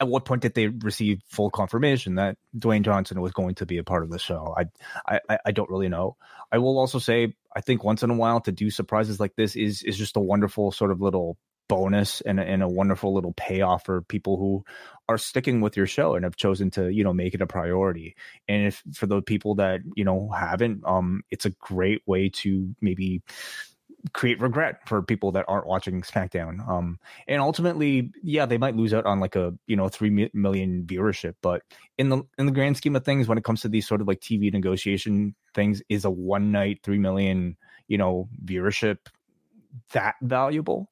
at 0.00 0.08
what 0.08 0.24
point 0.24 0.42
did 0.42 0.54
they 0.54 0.66
receive 0.68 1.22
full 1.28 1.50
confirmation 1.50 2.16
that 2.16 2.36
Dwayne 2.56 2.82
Johnson 2.82 3.20
was 3.20 3.32
going 3.32 3.54
to 3.56 3.66
be 3.66 3.78
a 3.78 3.84
part 3.84 4.02
of 4.02 4.10
the 4.10 4.18
show? 4.18 4.54
I, 4.56 5.20
I, 5.28 5.38
I 5.46 5.52
don't 5.52 5.70
really 5.70 5.88
know. 5.88 6.16
I 6.50 6.58
will 6.58 6.78
also 6.78 6.98
say, 6.98 7.34
I 7.54 7.60
think 7.60 7.84
once 7.84 8.02
in 8.02 8.10
a 8.10 8.14
while 8.14 8.40
to 8.42 8.52
do 8.52 8.70
surprises 8.70 9.20
like 9.20 9.36
this 9.36 9.56
is 9.56 9.82
is 9.82 9.96
just 9.96 10.16
a 10.16 10.20
wonderful 10.20 10.72
sort 10.72 10.90
of 10.90 11.00
little 11.00 11.36
bonus 11.68 12.20
and, 12.20 12.38
and 12.38 12.62
a 12.62 12.68
wonderful 12.68 13.14
little 13.14 13.32
payoff 13.32 13.86
for 13.86 14.02
people 14.02 14.36
who 14.36 14.64
are 15.08 15.16
sticking 15.16 15.60
with 15.60 15.76
your 15.76 15.86
show 15.86 16.14
and 16.14 16.24
have 16.24 16.36
chosen 16.36 16.70
to 16.70 16.92
you 16.92 17.04
know 17.04 17.12
make 17.12 17.34
it 17.34 17.40
a 17.40 17.46
priority 17.46 18.16
and 18.48 18.66
if 18.66 18.82
for 18.92 19.06
the 19.06 19.22
people 19.22 19.54
that 19.54 19.80
you 19.96 20.04
know 20.04 20.28
haven't 20.28 20.82
um 20.84 21.22
it's 21.30 21.46
a 21.46 21.50
great 21.50 22.02
way 22.06 22.28
to 22.28 22.74
maybe 22.82 23.22
create 24.12 24.40
regret 24.40 24.86
for 24.86 25.02
people 25.02 25.32
that 25.32 25.44
aren't 25.48 25.66
watching 25.66 26.02
SmackDown. 26.02 26.66
Um, 26.68 26.98
and 27.26 27.40
ultimately, 27.40 28.12
yeah, 28.22 28.46
they 28.46 28.58
might 28.58 28.76
lose 28.76 28.92
out 28.92 29.06
on 29.06 29.20
like 29.20 29.36
a 29.36 29.54
you 29.66 29.76
know 29.76 29.88
three 29.88 30.30
million 30.34 30.84
viewership, 30.84 31.34
but 31.42 31.62
in 31.98 32.10
the 32.10 32.22
in 32.38 32.46
the 32.46 32.52
grand 32.52 32.76
scheme 32.76 32.96
of 32.96 33.04
things, 33.04 33.28
when 33.28 33.38
it 33.38 33.44
comes 33.44 33.62
to 33.62 33.68
these 33.68 33.86
sort 33.86 34.00
of 34.00 34.08
like 34.08 34.20
TV 34.20 34.52
negotiation 34.52 35.34
things, 35.54 35.82
is 35.88 36.04
a 36.04 36.10
one 36.10 36.52
night 36.52 36.80
three 36.82 36.98
million 36.98 37.56
you 37.88 37.98
know 37.98 38.28
viewership 38.44 38.98
that 39.92 40.16
valuable? 40.20 40.90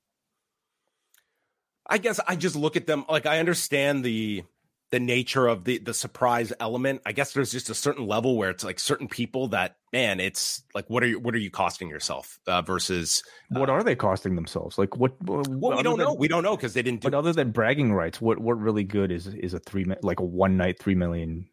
I 1.87 1.99
guess 1.99 2.21
I 2.27 2.37
just 2.37 2.57
look 2.57 2.77
at 2.77 2.87
them 2.87 3.05
like 3.09 3.27
I 3.27 3.39
understand 3.39 4.05
the 4.05 4.45
the 4.93 5.01
nature 5.01 5.49
of 5.49 5.65
the 5.65 5.79
the 5.79 5.95
surprise 5.95 6.53
element. 6.61 7.01
I 7.05 7.13
guess 7.13 7.33
there's 7.33 7.51
just 7.51 7.71
a 7.71 7.75
certain 7.75 8.07
level 8.07 8.37
where 8.37 8.51
it's 8.51 8.63
like 8.63 8.79
certain 8.79 9.09
people 9.09 9.49
that 9.49 9.77
man, 9.91 10.21
it's 10.21 10.63
like 10.75 10.89
what 10.89 11.03
are 11.03 11.07
you 11.07 11.19
what 11.19 11.35
are 11.35 11.39
you 11.39 11.51
costing 11.51 11.89
yourself 11.89 12.39
uh, 12.47 12.61
versus 12.61 13.25
uh, 13.57 13.59
what 13.59 13.71
are 13.71 13.83
they 13.83 13.97
costing 13.97 14.37
themselves? 14.37 14.77
Like 14.77 14.97
what? 14.97 15.15
Well, 15.23 15.43
we 15.49 15.83
don't 15.83 15.97
than, 15.97 16.07
know. 16.07 16.13
We 16.15 16.29
don't 16.29 16.45
know 16.45 16.57
because 16.57 16.75
they 16.75 16.83
didn't. 16.83 17.01
Do 17.01 17.11
but 17.11 17.17
other 17.17 17.33
than 17.33 17.51
bragging 17.51 17.95
rights, 17.95 18.21
what 18.21 18.39
what 18.39 18.61
really 18.61 18.85
good 18.85 19.11
is 19.11 19.27
is 19.27 19.55
a 19.55 19.59
three 19.59 19.87
like 20.03 20.21
a 20.21 20.25
one 20.25 20.59
night 20.59 20.79
three 20.79 20.95
million 20.95 21.49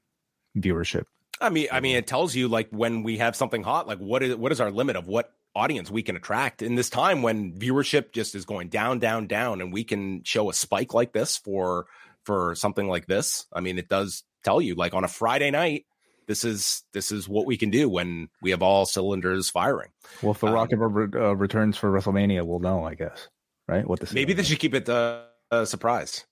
viewership? 0.58 1.06
I 1.42 1.50
mean, 1.50 1.68
I 1.72 1.80
mean, 1.80 1.96
it 1.96 2.08
tells 2.08 2.36
you 2.36 2.50
like 2.50 2.68
when 2.72 3.04
we 3.04 3.20
have 3.20 3.38
something 3.38 3.64
hot, 3.64 3.88
like 3.88 4.00
what 4.00 4.22
is 4.22 4.36
what 4.36 4.52
is 4.52 4.60
our 4.60 4.70
limit 4.70 4.98
of 4.98 5.08
what 5.08 5.34
audience 5.56 5.90
we 5.90 6.04
can 6.04 6.16
attract 6.16 6.62
in 6.62 6.76
this 6.76 6.90
time 6.90 7.22
when 7.22 7.54
viewership 7.54 8.12
just 8.12 8.36
is 8.36 8.46
going 8.46 8.68
down, 8.68 9.00
down, 9.00 9.28
down, 9.28 9.62
and 9.62 9.72
we 9.72 9.86
can 9.86 10.24
show 10.24 10.50
a 10.50 10.54
spike 10.54 10.94
like 10.94 11.14
this 11.14 11.38
for 11.38 11.88
for 12.26 12.56
something 12.56 12.88
like 12.88 13.08
this. 13.08 13.46
I 13.54 13.62
mean, 13.62 13.78
it 13.78 13.90
does 13.90 14.24
tell 14.44 14.62
you 14.62 14.76
like 14.76 14.94
on 14.94 15.04
a 15.04 15.08
Friday 15.08 15.52
night, 15.52 15.86
this 16.28 16.44
is 16.44 16.84
this 16.94 17.12
is 17.12 17.28
what 17.28 17.46
we 17.46 17.58
can 17.58 17.72
do 17.72 17.90
when 17.90 18.30
we 18.42 18.52
have 18.52 18.62
all 18.62 18.86
cylinders 18.86 19.50
firing. 19.50 19.90
Well, 20.22 20.32
if 20.32 20.40
the 20.40 20.48
um, 20.48 20.54
Rock 20.54 20.70
ever 20.72 21.10
uh, 21.16 21.34
returns 21.34 21.76
for 21.76 21.92
WrestleMania, 21.92 22.46
we'll 22.46 22.60
know, 22.60 22.86
I 22.86 22.94
guess, 22.94 23.28
right? 23.68 23.88
What 23.88 24.00
this 24.00 24.14
maybe 24.14 24.34
they 24.34 24.44
should 24.44 24.60
keep 24.60 24.76
it 24.76 24.88
uh, 24.88 25.24
a 25.50 25.66
surprise. 25.66 26.26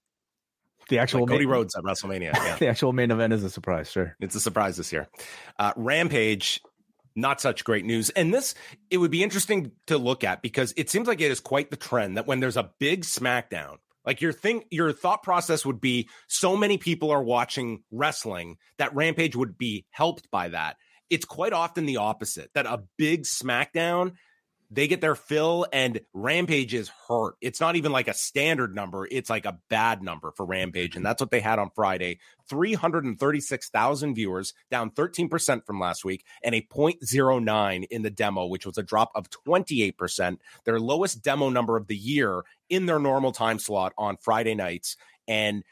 The 0.89 0.99
actual 0.99 1.21
like 1.21 1.29
Cody 1.29 1.45
main, 1.45 1.53
Rhodes 1.53 1.75
at 1.75 1.83
WrestleMania. 1.83 2.33
Yeah. 2.35 2.57
the 2.57 2.67
actual 2.67 2.93
main 2.93 3.11
event 3.11 3.33
is 3.33 3.43
a 3.43 3.49
surprise, 3.49 3.91
sure. 3.91 4.15
It's 4.19 4.35
a 4.35 4.39
surprise 4.39 4.77
this 4.77 4.93
year. 4.93 5.07
Uh, 5.59 5.73
Rampage, 5.75 6.61
not 7.15 7.41
such 7.41 7.63
great 7.63 7.83
news. 7.83 8.09
And 8.11 8.33
this, 8.33 8.55
it 8.89 8.97
would 8.97 9.11
be 9.11 9.23
interesting 9.23 9.71
to 9.87 9.97
look 9.97 10.23
at 10.23 10.41
because 10.41 10.73
it 10.77 10.89
seems 10.89 11.07
like 11.07 11.19
it 11.19 11.31
is 11.31 11.39
quite 11.39 11.71
the 11.71 11.75
trend 11.75 12.15
that 12.15 12.27
when 12.27 12.39
there's 12.39 12.55
a 12.55 12.71
big 12.79 13.01
SmackDown, 13.01 13.77
like 14.07 14.21
your 14.21 14.31
thing, 14.31 14.63
your 14.71 14.93
thought 14.93 15.21
process 15.21 15.65
would 15.65 15.81
be 15.81 16.09
so 16.27 16.55
many 16.55 16.77
people 16.77 17.11
are 17.11 17.21
watching 17.21 17.83
wrestling 17.91 18.55
that 18.77 18.95
Rampage 18.95 19.35
would 19.35 19.57
be 19.57 19.85
helped 19.91 20.31
by 20.31 20.47
that. 20.47 20.77
It's 21.09 21.25
quite 21.25 21.51
often 21.51 21.85
the 21.85 21.97
opposite 21.97 22.49
that 22.55 22.65
a 22.65 22.83
big 22.97 23.23
SmackDown 23.23 24.13
they 24.69 24.87
get 24.87 24.99
their 24.99 25.15
fill 25.15 25.65
and 25.71 26.01
Rampage 26.13 26.73
is 26.73 26.91
hurt. 27.07 27.35
It's 27.41 27.61
not 27.61 27.75
even 27.75 27.91
like 27.91 28.07
a 28.07 28.13
standard 28.13 28.75
number, 28.75 29.07
it's 29.09 29.29
like 29.29 29.45
a 29.45 29.59
bad 29.69 30.01
number 30.01 30.31
for 30.35 30.45
Rampage. 30.45 30.95
And 30.95 31.05
that's 31.05 31.21
what 31.21 31.31
they 31.31 31.39
had 31.39 31.59
on 31.59 31.71
Friday 31.73 32.19
336,000 32.49 34.15
viewers, 34.15 34.53
down 34.71 34.91
13% 34.91 35.65
from 35.65 35.79
last 35.79 36.05
week, 36.05 36.25
and 36.43 36.55
a 36.55 36.61
0.09 36.61 37.87
in 37.89 38.01
the 38.01 38.09
demo, 38.09 38.45
which 38.45 38.65
was 38.65 38.77
a 38.77 38.83
drop 38.83 39.11
of 39.15 39.29
28%, 39.29 40.37
their 40.65 40.79
lowest 40.79 41.21
demo 41.21 41.49
number 41.49 41.77
of 41.77 41.87
the 41.87 41.95
year 41.95 42.43
in 42.69 42.85
their 42.85 42.99
normal 42.99 43.31
time 43.31 43.59
slot 43.59 43.93
on 43.97 44.17
Friday 44.17 44.55
nights. 44.55 44.97
And 45.27 45.63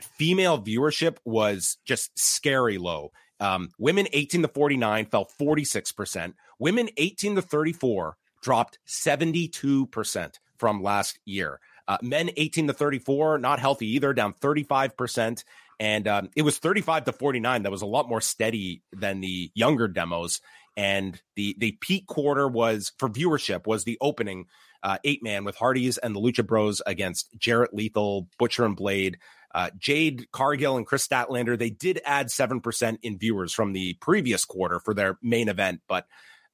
female 0.00 0.60
viewership 0.60 1.16
was 1.24 1.78
just 1.84 2.18
scary 2.18 2.78
low. 2.78 3.12
Um, 3.40 3.70
women 3.78 4.08
18 4.12 4.42
to 4.42 4.48
49 4.48 5.06
fell 5.06 5.28
46%. 5.38 6.34
Women 6.58 6.88
18 6.96 7.36
to 7.36 7.42
34 7.42 8.16
dropped 8.46 8.78
72% 8.86 10.34
from 10.56 10.80
last 10.80 11.18
year. 11.24 11.58
Uh, 11.88 11.98
men 12.00 12.30
18 12.36 12.68
to 12.68 12.72
34, 12.72 13.38
not 13.38 13.58
healthy 13.58 13.88
either, 13.96 14.14
down 14.14 14.34
35%. 14.34 15.42
And 15.80 16.06
um, 16.06 16.30
it 16.36 16.42
was 16.42 16.56
35 16.58 17.06
to 17.06 17.12
49. 17.12 17.64
That 17.64 17.72
was 17.72 17.82
a 17.82 17.86
lot 17.86 18.08
more 18.08 18.20
steady 18.20 18.84
than 18.92 19.20
the 19.20 19.50
younger 19.56 19.88
demos. 19.88 20.40
And 20.76 21.20
the 21.34 21.56
the 21.58 21.72
peak 21.80 22.06
quarter 22.06 22.46
was 22.46 22.92
for 22.98 23.08
viewership 23.08 23.66
was 23.66 23.82
the 23.82 23.98
opening 24.00 24.46
uh, 24.82 24.98
eight 25.02 25.24
man 25.24 25.44
with 25.44 25.56
Hardys 25.56 25.98
and 25.98 26.14
the 26.14 26.20
Lucha 26.20 26.46
Bros 26.46 26.80
against 26.86 27.36
Jarrett 27.36 27.74
Lethal, 27.74 28.28
Butcher 28.38 28.64
and 28.64 28.76
Blade. 28.76 29.18
Uh, 29.54 29.70
Jade 29.76 30.30
Cargill 30.30 30.76
and 30.76 30.86
Kris 30.86 31.06
Statlander, 31.08 31.58
they 31.58 31.70
did 31.70 32.00
add 32.04 32.28
7% 32.28 32.98
in 33.02 33.18
viewers 33.18 33.52
from 33.52 33.72
the 33.72 33.94
previous 33.94 34.44
quarter 34.44 34.78
for 34.78 34.94
their 34.94 35.18
main 35.22 35.48
event. 35.48 35.80
But 35.88 36.06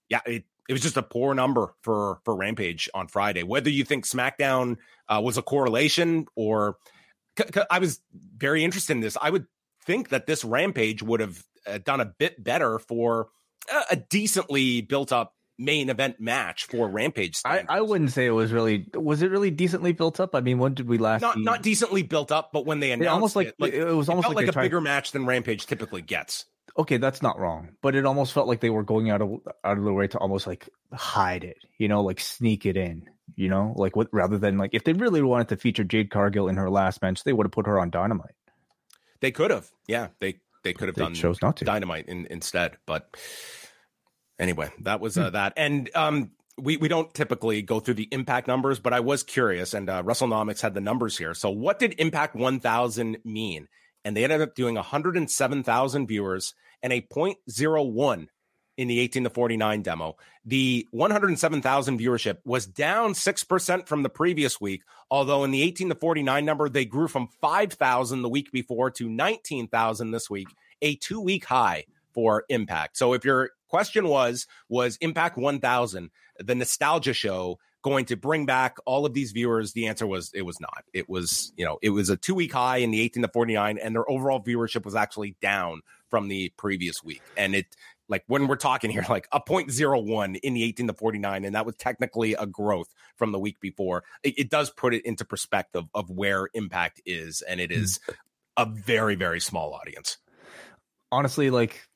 yeah, 0.09 0.21
it, 0.25 0.45
it 0.69 0.73
was 0.73 0.83
just 0.83 0.97
a 0.97 1.03
poor 1.03 1.35
number 1.35 1.75
for 1.83 2.21
for 2.25 2.35
Rampage 2.37 2.89
on 2.95 3.09
Friday. 3.09 3.43
Whether 3.43 3.71
you 3.71 3.85
think 3.85 4.07
SmackDown 4.07 4.77
uh, 5.09 5.21
was 5.23 5.37
a 5.37 5.43
correlation 5.43 6.27
or 6.37 6.77
c- 7.39 7.45
c- 7.55 7.63
I 7.71 7.79
was 7.79 8.01
very 8.37 8.65
interested 8.65 8.93
in 8.93 9.01
this. 9.01 9.17
I 9.21 9.31
would 9.31 9.47
think 9.85 10.11
that 10.11 10.27
this 10.27 10.45
Rampage 10.45 11.03
would 11.03 11.21
have 11.21 11.43
uh, 11.67 11.79
done 11.79 12.01
a 12.01 12.07
bit 12.07 12.43
better 12.43 12.79
for 12.79 13.29
a, 13.71 13.83
a 13.93 13.97
decently 13.97 14.81
built 14.81 15.13
up 15.13 15.35
main 15.59 15.91
event 15.91 16.21
match 16.21 16.65
for 16.65 16.89
Rampage. 16.89 17.41
I, 17.45 17.65
I, 17.69 17.81
wouldn't 17.81 18.11
say 18.11 18.27
it 18.27 18.31
was 18.31 18.53
really. 18.53 18.87
Was 18.95 19.23
it 19.23 19.31
really 19.31 19.51
decently 19.51 19.93
built 19.93 20.21
up? 20.21 20.35
I 20.35 20.41
mean, 20.41 20.59
when 20.59 20.75
did 20.75 20.89
we 20.89 20.99
last? 20.99 21.23
Not 21.23 21.39
not 21.39 21.63
decently 21.63 22.03
built 22.03 22.33
up, 22.33 22.51
but 22.53 22.67
when 22.67 22.81
they 22.81 22.93
announced 22.93 23.07
it, 23.07 23.13
almost 23.13 23.37
like, 23.37 23.49
it, 23.49 23.55
like 23.59 23.73
it 23.73 23.85
was 23.85 24.09
almost 24.09 24.29
like, 24.29 24.37
like 24.37 24.49
a 24.49 24.61
bigger 24.61 24.81
match 24.81 25.13
than 25.13 25.27
Rampage 25.27 25.67
typically 25.67 26.03
gets 26.03 26.47
okay, 26.77 26.97
that's 26.97 27.23
not 27.23 27.39
wrong, 27.39 27.71
but 27.83 27.95
it 27.95 28.07
almost 28.07 28.33
felt 28.33 28.49
like 28.49 28.61
they 28.61 28.71
were 28.71 28.83
going 28.83 29.11
out 29.11 29.21
of 29.21 29.41
out 29.65 29.79
of 29.79 29.85
the 29.85 29.93
way 29.93 30.07
to 30.09 30.19
almost 30.19 30.47
like 30.47 30.69
hide 30.93 31.45
it, 31.45 31.59
you 31.79 31.89
know, 31.89 32.03
like 32.03 32.21
sneak 32.21 32.67
it 32.67 32.77
in, 32.77 33.09
you 33.37 33.49
know, 33.49 33.75
like 33.77 33.97
what 33.97 34.09
rather 34.13 34.39
than 34.39 34.59
like 34.59 34.71
if 34.73 34.85
they 34.85 34.93
really 34.93 35.23
wanted 35.23 35.49
to 35.49 35.57
feature 35.57 35.85
Jade 35.85 36.11
Cargill 36.11 36.49
in 36.49 36.57
her 36.57 36.71
last 36.71 37.03
match, 37.03 37.25
they 37.25 37.33
would 37.33 37.47
have 37.47 37.53
put 37.53 37.67
her 37.67 37.79
on 37.79 37.91
Dynamite. 37.91 38.35
They 39.21 39.31
could 39.31 39.51
have, 39.51 39.71
yeah, 39.87 40.09
they 40.21 40.41
they 40.65 40.73
could 40.73 40.89
have 40.89 40.97
done 40.97 41.15
chose 41.15 41.41
not 41.43 41.57
to 41.59 41.65
Dynamite 41.65 42.07
in, 42.07 42.27
instead, 42.31 42.77
but 42.87 43.17
anyway, 44.39 44.71
that 44.81 45.01
was 45.01 45.17
uh, 45.19 45.29
hmm. 45.29 45.33
that, 45.33 45.53
and 45.57 45.91
um. 45.95 46.31
We, 46.59 46.77
we 46.77 46.87
don't 46.87 47.13
typically 47.15 47.63
go 47.63 47.81
through 47.81 47.95
the 47.95 48.09
impact 48.13 48.47
numbers, 48.47 48.79
but 48.79 48.93
I 48.93 49.01
was 49.01 49.23
curious, 49.23 49.73
and 49.73 49.89
uh, 49.89 50.03
WrestleNomics 50.03 50.61
had 50.61 50.75
the 50.75 50.83
numbers 50.83 51.17
here. 51.17 51.33
So, 51.33 51.49
what 51.49 51.79
did 51.79 51.95
Impact 51.99 52.37
1000 52.37 53.17
mean? 53.25 53.69
And 54.05 54.17
they 54.17 54.25
ended 54.25 54.41
up 54.41 54.55
doing 54.55 54.75
107,000 54.75 56.07
viewers 56.07 56.55
and 56.83 56.93
a 56.93 57.01
0.01 57.01 58.29
in 58.79 58.89
the 58.89 59.01
18 59.01 59.25
to 59.25 59.31
49 59.31 59.83
demo. 59.83 60.17
The 60.45 60.87
107,000 60.91 61.99
viewership 61.99 62.39
was 62.45 62.67
down 62.67 63.13
6% 63.13 63.87
from 63.87 64.03
the 64.03 64.09
previous 64.09 64.61
week, 64.61 64.83
although 65.11 65.45
in 65.45 65.51
the 65.51 65.63
18 65.63 65.91
to 65.91 65.95
49 65.95 66.45
number, 66.45 66.69
they 66.69 66.85
grew 66.85 67.07
from 67.07 67.29
5,000 67.41 68.23
the 68.23 68.29
week 68.29 68.51
before 68.51 68.91
to 68.93 69.09
19,000 69.09 70.11
this 70.11 70.31
week 70.31 70.49
a 70.81 70.97
two 70.97 71.21
week 71.21 71.45
high 71.45 71.85
for 72.13 72.45
Impact. 72.49 72.97
So 72.97 73.13
if 73.13 73.25
your 73.25 73.51
question 73.69 74.09
was, 74.09 74.47
was 74.69 74.97
Impact 75.01 75.39
1000 75.39 76.11
the 76.39 76.55
nostalgia 76.55 77.13
show 77.13 77.59
going 77.83 78.07
to 78.07 78.17
bring 78.17 78.47
back 78.47 78.77
all 78.87 79.05
of 79.05 79.15
these 79.15 79.33
viewers? 79.33 79.73
The 79.73 79.87
answer 79.87 80.07
was 80.07 80.31
it 80.35 80.43
was 80.43 80.61
not. 80.61 80.85
It 80.93 81.09
was, 81.09 81.53
you 81.57 81.65
know, 81.65 81.79
it 81.83 81.91
was 81.91 82.11
a 82.11 82.17
two 82.17 82.35
week 82.35 82.53
high 82.53 82.79
in 82.79 82.91
the 82.91 83.01
18 83.01 83.23
to 83.23 83.29
49, 83.29 83.79
and 83.79 83.95
their 83.95 84.09
overall 84.11 84.43
viewership 84.43 84.85
was 84.85 84.95
actually 84.95 85.37
down 85.41 85.83
from 86.11 86.29
the 86.29 86.53
previous 86.57 87.03
week. 87.03 87.23
And 87.37 87.55
it, 87.55 87.77
like 88.09 88.25
when 88.27 88.47
we're 88.47 88.57
talking 88.57 88.91
here, 88.91 89.05
like 89.09 89.29
a 89.33 89.41
0.01 89.41 90.39
in 90.43 90.55
the 90.55 90.63
18 90.63 90.87
to 90.89 90.95
49, 90.95 91.45
and 91.45 91.55
that 91.55 91.67
was 91.67 91.77
technically 91.77 92.35
a 92.35 92.47
growth 92.47 92.93
from 93.17 93.33
the 93.33 93.39
week 93.39 93.61
before. 93.61 94.05
It, 94.23 94.39
it 94.39 94.51
does 94.51 94.71
put 94.71 94.95
it 94.95 95.05
into 95.05 95.25
perspective 95.25 95.85
of 95.95 96.11
where 96.11 96.49
Impact 96.55 97.03
is, 97.07 97.43
and 97.43 97.61
it 97.61 97.71
hmm. 97.73 97.83
is 97.83 98.01
a 98.57 98.67
very, 98.67 99.15
very 99.15 99.41
small 99.41 99.75
audience. 99.75 100.19
Honestly, 101.11 101.51
like 101.51 101.87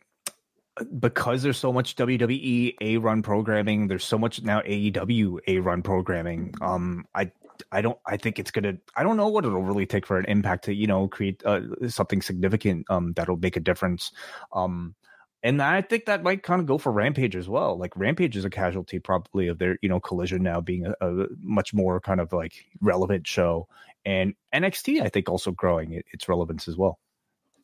because 0.98 1.42
there's 1.42 1.56
so 1.56 1.72
much 1.72 1.96
WWE 1.96 2.74
A 2.80 2.96
run 2.98 3.22
programming, 3.22 3.88
there's 3.88 4.04
so 4.04 4.18
much 4.18 4.42
now 4.42 4.60
AEW 4.60 5.38
A 5.46 5.58
run 5.58 5.82
programming. 5.82 6.54
Um, 6.60 7.06
I 7.14 7.32
I 7.72 7.80
don't 7.80 7.98
I 8.06 8.16
think 8.16 8.38
it's 8.38 8.50
gonna 8.50 8.74
I 8.94 9.02
don't 9.02 9.16
know 9.16 9.28
what 9.28 9.44
it'll 9.44 9.62
really 9.62 9.86
take 9.86 10.06
for 10.06 10.18
an 10.18 10.26
impact 10.26 10.64
to 10.64 10.74
you 10.74 10.86
know 10.86 11.08
create 11.08 11.42
uh, 11.44 11.60
something 11.88 12.22
significant 12.22 12.86
um 12.90 13.12
that'll 13.14 13.36
make 13.36 13.56
a 13.56 13.60
difference. 13.60 14.12
Um, 14.52 14.94
and 15.42 15.62
I 15.62 15.80
think 15.80 16.06
that 16.06 16.22
might 16.22 16.42
kind 16.42 16.60
of 16.60 16.66
go 16.66 16.76
for 16.76 16.90
Rampage 16.90 17.36
as 17.36 17.48
well. 17.48 17.78
Like 17.78 17.96
Rampage 17.96 18.36
is 18.36 18.44
a 18.44 18.50
casualty 18.50 18.98
probably 18.98 19.48
of 19.48 19.58
their 19.58 19.78
you 19.80 19.88
know 19.88 20.00
collision 20.00 20.42
now 20.42 20.60
being 20.60 20.86
a, 20.86 20.94
a 21.00 21.26
much 21.40 21.72
more 21.72 22.00
kind 22.00 22.20
of 22.20 22.32
like 22.32 22.66
relevant 22.80 23.26
show, 23.26 23.68
and 24.04 24.34
NXT 24.54 25.02
I 25.02 25.08
think 25.08 25.28
also 25.28 25.52
growing 25.52 26.02
its 26.12 26.28
relevance 26.28 26.68
as 26.68 26.76
well 26.76 26.98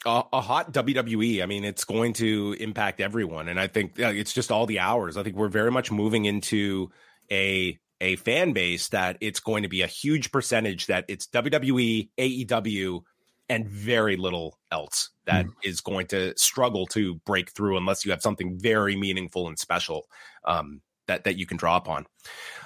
a, 0.06 0.22
a, 0.32 0.40
hot 0.40 0.72
WWE. 0.72 1.42
I 1.42 1.46
mean, 1.46 1.64
it's 1.64 1.84
going 1.84 2.12
to 2.14 2.56
impact 2.58 3.00
everyone, 3.00 3.48
and 3.48 3.58
I 3.58 3.66
think 3.66 3.98
it's 3.98 4.32
just 4.32 4.50
all 4.50 4.66
the 4.66 4.78
hours. 4.78 5.16
I 5.16 5.22
think 5.22 5.36
we're 5.36 5.48
very 5.48 5.70
much 5.70 5.90
moving 5.90 6.24
into 6.24 6.90
a 7.30 7.78
a 8.00 8.16
fan 8.16 8.52
base 8.52 8.88
that 8.88 9.16
it's 9.20 9.38
going 9.38 9.62
to 9.62 9.68
be 9.68 9.82
a 9.82 9.86
huge 9.86 10.32
percentage 10.32 10.86
that 10.86 11.04
it's 11.06 11.28
WWE, 11.28 12.08
AEW, 12.18 13.02
and 13.48 13.68
very 13.68 14.16
little 14.16 14.58
else 14.72 15.10
that 15.26 15.46
mm. 15.46 15.52
is 15.62 15.80
going 15.80 16.06
to 16.08 16.34
struggle 16.36 16.86
to 16.86 17.16
break 17.26 17.52
through 17.52 17.76
unless 17.76 18.04
you 18.04 18.10
have 18.10 18.22
something 18.22 18.58
very 18.58 18.96
meaningful 18.96 19.46
and 19.46 19.58
special 19.58 20.06
um, 20.44 20.80
that 21.06 21.24
that 21.24 21.36
you 21.36 21.46
can 21.46 21.56
draw 21.56 21.76
upon. 21.76 22.06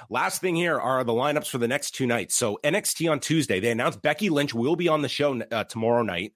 Last 0.09 0.41
thing 0.41 0.55
here 0.55 0.79
are 0.79 1.03
the 1.05 1.13
lineups 1.13 1.51
for 1.51 1.59
the 1.59 1.69
next 1.69 1.93
two 1.93 2.07
nights. 2.07 2.37
So 2.37 2.59
NXT 2.63 3.11
on 3.11 3.21
Tuesday, 3.21 3.61
they 3.61 3.71
announced 3.71 4.03
Becky 4.03 4.31
Lynch 4.31 4.55
will 4.55 4.77
be 4.77 4.89
on 4.89 5.03
the 5.03 5.09
show 5.09 5.41
uh, 5.51 5.65
tomorrow 5.65 6.03
night. 6.03 6.33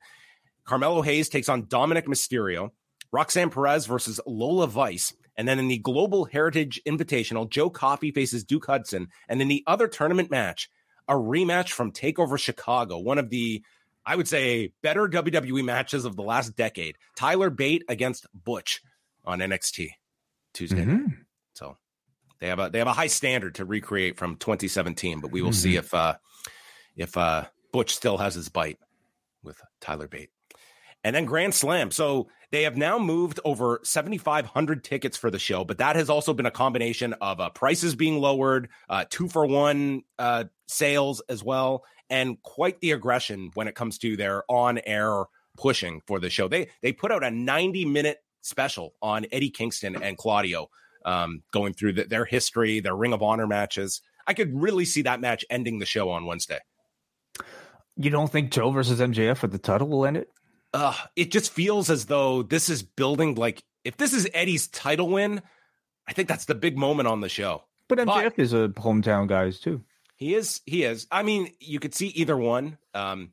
Carmelo 0.71 1.03
Hayes 1.03 1.29
takes 1.29 1.49
on 1.49 1.65
Dominik 1.65 2.07
Mysterio. 2.07 2.71
Roxanne 3.11 3.51
Perez 3.51 3.87
versus 3.87 4.21
Lola 4.25 4.69
Vice. 4.69 5.13
And 5.37 5.49
then 5.49 5.59
in 5.59 5.67
the 5.67 5.79
Global 5.79 6.27
Heritage 6.27 6.81
Invitational, 6.87 7.51
Joe 7.51 7.71
Coffey 7.71 8.13
faces 8.13 8.45
Duke 8.45 8.67
Hudson. 8.67 9.09
And 9.29 9.43
in 9.43 9.49
the 9.49 9.65
other 9.67 9.89
tournament 9.89 10.31
match, 10.31 10.71
a 11.09 11.15
rematch 11.15 11.71
from 11.73 11.91
TakeOver 11.91 12.39
Chicago, 12.39 12.99
one 12.99 13.19
of 13.19 13.31
the, 13.31 13.65
I 14.07 14.15
would 14.15 14.29
say, 14.29 14.73
better 14.81 15.09
WWE 15.09 15.65
matches 15.65 16.05
of 16.05 16.15
the 16.15 16.23
last 16.23 16.55
decade. 16.55 16.95
Tyler 17.17 17.51
Bate 17.51 17.83
against 17.89 18.29
Butch 18.33 18.81
on 19.25 19.41
NXT 19.41 19.89
Tuesday. 20.55 20.85
Mm-hmm. 20.85 21.07
So 21.55 21.79
they 22.39 22.47
have 22.47 22.61
a 22.61 22.71
they 22.71 22.79
have 22.79 22.87
a 22.87 22.93
high 22.93 23.09
standard 23.09 23.57
to 23.57 23.65
recreate 23.65 24.19
from 24.19 24.37
2017, 24.37 25.19
but 25.19 25.33
we 25.33 25.43
will 25.43 25.51
mm-hmm. 25.51 25.55
see 25.55 25.75
if 25.75 25.93
uh 25.93 26.15
if 26.95 27.17
uh 27.17 27.47
Butch 27.73 27.93
still 27.93 28.19
has 28.19 28.37
his 28.37 28.49
bite 28.49 28.79
with 29.43 29.61
Tyler 29.81 30.07
Bate 30.07 30.31
and 31.05 31.15
then 31.15 31.25
Grand 31.25 31.55
Slam. 31.55 31.91
So 31.91 32.29
they 32.51 32.65
have 32.65 32.77
now 32.77 32.99
moved 32.99 33.41
over 33.45 33.81
7,500 33.85 34.85
tickets 34.85 35.17
for 35.17 35.31
the 35.31 35.39
show, 35.39 35.65
but 35.65 35.79
that 35.79 35.97
has 35.97 36.11
also 36.11 36.35
been 36.35 36.47
a 36.47 36.51
combination 36.51 37.15
of 37.21 37.41
uh, 37.41 37.51
prices 37.51 37.95
being 37.95 38.21
lowered, 38.21 38.69
uh, 38.89 39.05
two 39.09 39.29
for 39.29 39.47
one 39.47 40.03
uh, 40.19 40.45
sales 40.67 41.23
as 41.29 41.45
well, 41.45 41.85
and 42.09 42.43
quite 42.43 42.81
the 42.81 42.91
aggression 42.91 43.51
when 43.55 43.69
it 43.69 43.75
comes 43.75 43.99
to 43.99 44.17
their 44.17 44.43
on 44.51 44.79
air 44.85 45.25
pushing 45.57 46.01
for 46.07 46.19
the 46.19 46.31
show. 46.31 46.49
They 46.49 46.69
they 46.83 46.93
put 46.93 47.13
out 47.13 47.23
a 47.23 47.31
90 47.31 47.85
minute 47.85 48.19
special 48.41 48.95
on 49.01 49.27
Eddie 49.31 49.51
Kingston 49.51 50.03
and 50.03 50.17
Claudio, 50.17 50.69
um, 51.05 51.43
going 51.53 51.75
through 51.75 51.95
the, 51.95 52.05
their 52.05 52.25
history, 52.25 52.81
their 52.81 52.97
Ring 52.97 53.13
of 53.13 53.23
Honor 53.23 53.47
matches. 53.47 54.01
I 54.27 54.35
could 54.35 54.61
really 54.61 54.85
see 54.85 55.03
that 55.03 55.21
match 55.21 55.45
ending 55.51 55.79
the 55.79 55.87
show 55.87 56.11
on 56.11 56.27
Wednesday. 56.27 56.59
You 57.97 58.11
don't 58.11 58.31
think 58.31 58.51
Joe 58.51 58.71
versus 58.71 59.01
MJF 59.01 59.37
for 59.37 59.47
the 59.47 59.59
title 59.59 59.89
will 59.89 60.07
end 60.07 60.17
it? 60.17 60.29
Uh, 60.73 60.95
it 61.17 61.31
just 61.31 61.53
feels 61.53 61.91
as 61.91 62.07
though 62.07 62.43
this 62.43 62.69
is 62.69 62.83
building 62.83 63.35
like 63.35 63.63
if 63.85 63.97
this 63.97 64.13
is 64.13 64.29
Eddie's 64.35 64.69
title 64.69 65.09
win, 65.09 65.43
I 66.07 66.13
think 66.13 66.29
that's 66.29 66.45
the 66.45 66.55
big 66.55 66.77
moment 66.77 67.09
on 67.09 67.21
the 67.21 67.29
show. 67.29 67.65
But 67.89 67.99
MJF 67.99 68.25
but, 68.25 68.39
is 68.39 68.53
a 68.53 68.69
hometown 68.69 69.27
guys 69.27 69.59
too. 69.59 69.83
He 70.17 70.35
is. 70.35 70.61
He 70.67 70.85
is. 70.85 71.07
I 71.11 71.23
mean, 71.23 71.53
you 71.61 71.81
could 71.81 71.95
see 71.95 72.09
either 72.09 72.37
one. 72.37 72.79
Um, 72.95 73.33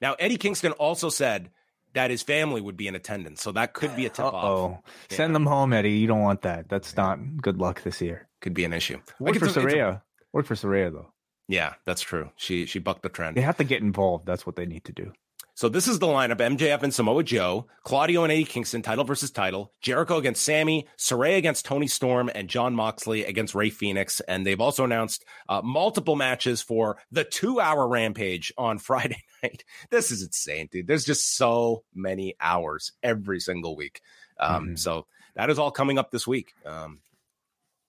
now 0.00 0.14
Eddie 0.14 0.36
Kingston 0.36 0.72
also 0.72 1.10
said 1.10 1.50
that 1.94 2.10
his 2.10 2.22
family 2.22 2.60
would 2.60 2.76
be 2.76 2.86
in 2.86 2.94
attendance, 2.94 3.42
so 3.42 3.52
that 3.52 3.74
could 3.74 3.94
be 3.96 4.06
a 4.06 4.08
tip 4.08 4.24
off. 4.24 4.44
Oh, 4.44 4.78
send 5.10 5.34
them 5.34 5.46
home, 5.46 5.72
Eddie. 5.72 5.92
You 5.92 6.06
don't 6.06 6.22
want 6.22 6.42
that. 6.42 6.68
That's 6.68 6.96
not 6.96 7.18
good 7.42 7.58
luck 7.58 7.82
this 7.82 8.00
year. 8.00 8.28
Could 8.40 8.54
be 8.54 8.64
an 8.64 8.72
issue. 8.72 9.00
Work 9.18 9.36
for 9.36 9.46
Saraya. 9.46 10.02
Work 10.32 10.46
for 10.46 10.54
Saraya 10.54 10.92
though. 10.92 11.12
Yeah, 11.48 11.74
that's 11.84 12.02
true. 12.02 12.30
She 12.36 12.66
she 12.66 12.78
bucked 12.78 13.02
the 13.02 13.08
trend. 13.08 13.36
They 13.36 13.40
have 13.40 13.56
to 13.56 13.64
get 13.64 13.82
involved. 13.82 14.26
That's 14.26 14.46
what 14.46 14.54
they 14.54 14.66
need 14.66 14.84
to 14.84 14.92
do. 14.92 15.12
So 15.58 15.68
this 15.68 15.88
is 15.88 15.98
the 15.98 16.06
lineup: 16.06 16.36
MJF 16.36 16.84
and 16.84 16.94
Samoa 16.94 17.24
Joe, 17.24 17.66
Claudio 17.82 18.22
and 18.22 18.30
Eddie 18.30 18.44
Kingston, 18.44 18.80
title 18.80 19.02
versus 19.02 19.32
title, 19.32 19.72
Jericho 19.80 20.16
against 20.16 20.44
Sammy, 20.44 20.86
Saraya 20.96 21.36
against 21.36 21.64
Toni 21.64 21.88
Storm, 21.88 22.30
and 22.32 22.46
Jon 22.46 22.76
Moxley 22.76 23.24
against 23.24 23.56
Rey 23.56 23.68
Fenix. 23.68 24.20
And 24.20 24.46
they've 24.46 24.60
also 24.60 24.84
announced 24.84 25.24
uh, 25.48 25.60
multiple 25.64 26.14
matches 26.14 26.62
for 26.62 26.98
the 27.10 27.24
two-hour 27.24 27.88
Rampage 27.88 28.52
on 28.56 28.78
Friday 28.78 29.20
night. 29.42 29.64
This 29.90 30.12
is 30.12 30.22
insane, 30.22 30.68
dude. 30.70 30.86
There's 30.86 31.04
just 31.04 31.34
so 31.36 31.82
many 31.92 32.36
hours 32.40 32.92
every 33.02 33.40
single 33.40 33.74
week. 33.74 34.00
Um, 34.38 34.64
mm-hmm. 34.64 34.74
So 34.76 35.06
that 35.34 35.50
is 35.50 35.58
all 35.58 35.72
coming 35.72 35.98
up 35.98 36.12
this 36.12 36.24
week. 36.24 36.54
Um, 36.64 37.00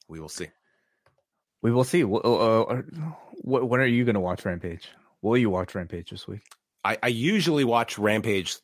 we 0.08 0.20
will 0.20 0.28
see. 0.28 0.48
We 1.62 1.72
will 1.72 1.84
see. 1.84 2.04
Uh, 2.04 2.08
uh, 2.08 2.82
when 3.44 3.80
are 3.80 3.86
you 3.86 4.06
going 4.06 4.16
to 4.16 4.22
watch 4.22 4.44
Rampage? 4.44 4.90
Will 5.22 5.38
you 5.38 5.52
watch 5.52 5.76
Rampage 5.76 6.10
this 6.10 6.28
week? 6.28 6.42
I, 6.84 6.98
I 7.04 7.08
usually 7.08 7.64
watch 7.64 7.98
Rampage 7.98 8.58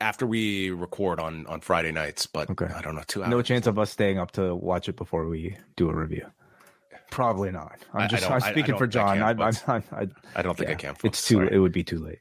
after 0.00 0.26
we 0.26 0.70
record 0.70 1.20
on 1.20 1.46
on 1.46 1.60
Friday 1.60 1.92
nights, 1.92 2.26
but 2.26 2.50
okay. 2.50 2.66
I 2.66 2.82
don't 2.82 2.94
know. 2.94 3.02
Two 3.06 3.22
hours. 3.22 3.30
No 3.30 3.42
chance 3.42 3.66
of 3.66 3.78
us 3.78 3.90
staying 3.90 4.18
up 4.18 4.32
to 4.32 4.54
watch 4.54 4.88
it 4.88 4.96
before 4.96 5.26
we 5.28 5.56
do 5.76 5.88
a 5.88 5.94
review. 5.94 6.26
Probably 7.10 7.50
not. 7.50 7.78
I'm 7.94 8.08
just 8.08 8.28
I'm 8.30 8.40
speaking 8.40 8.76
for 8.76 8.86
John. 8.86 9.22
I, 9.22 9.30
I, 9.30 9.82
I, 9.92 10.08
I, 10.34 10.42
don't 10.42 10.56
think 10.56 10.68
yeah, 10.68 10.74
I 10.74 10.78
can. 10.78 10.96
It's 11.04 11.26
too. 11.26 11.36
Sorry. 11.36 11.48
It 11.52 11.58
would 11.58 11.72
be 11.72 11.84
too 11.84 11.98
late. 11.98 12.18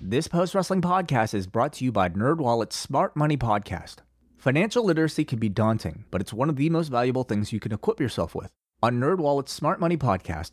This 0.00 0.28
post 0.28 0.54
wrestling 0.54 0.80
podcast 0.80 1.34
is 1.34 1.46
brought 1.46 1.74
to 1.74 1.84
you 1.84 1.92
by 1.92 2.08
NerdWallet's 2.08 2.76
Smart 2.76 3.16
Money 3.16 3.36
Podcast. 3.36 3.96
Financial 4.36 4.84
literacy 4.84 5.24
can 5.24 5.38
be 5.38 5.48
daunting, 5.48 6.04
but 6.10 6.20
it's 6.20 6.32
one 6.32 6.48
of 6.48 6.56
the 6.56 6.70
most 6.70 6.88
valuable 6.88 7.24
things 7.24 7.52
you 7.52 7.60
can 7.60 7.72
equip 7.72 8.00
yourself 8.00 8.34
with. 8.34 8.50
On 8.82 8.98
NerdWallet's 8.98 9.52
Smart 9.52 9.80
Money 9.80 9.96
Podcast 9.96 10.52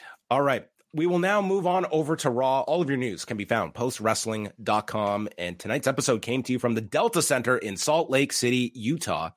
All 0.31 0.41
right. 0.41 0.65
We 0.93 1.07
will 1.07 1.19
now 1.19 1.41
move 1.41 1.67
on 1.67 1.85
over 1.91 2.15
to 2.15 2.29
Raw. 2.29 2.61
All 2.61 2.81
of 2.81 2.87
your 2.87 2.97
news 2.97 3.25
can 3.25 3.35
be 3.35 3.43
found 3.43 3.73
postwrestling.com. 3.73 5.27
And 5.37 5.59
tonight's 5.59 5.87
episode 5.87 6.21
came 6.21 6.41
to 6.43 6.53
you 6.53 6.57
from 6.57 6.73
the 6.73 6.79
Delta 6.79 7.21
Center 7.21 7.57
in 7.57 7.75
Salt 7.75 8.09
Lake 8.09 8.31
City, 8.31 8.71
Utah. 8.73 9.31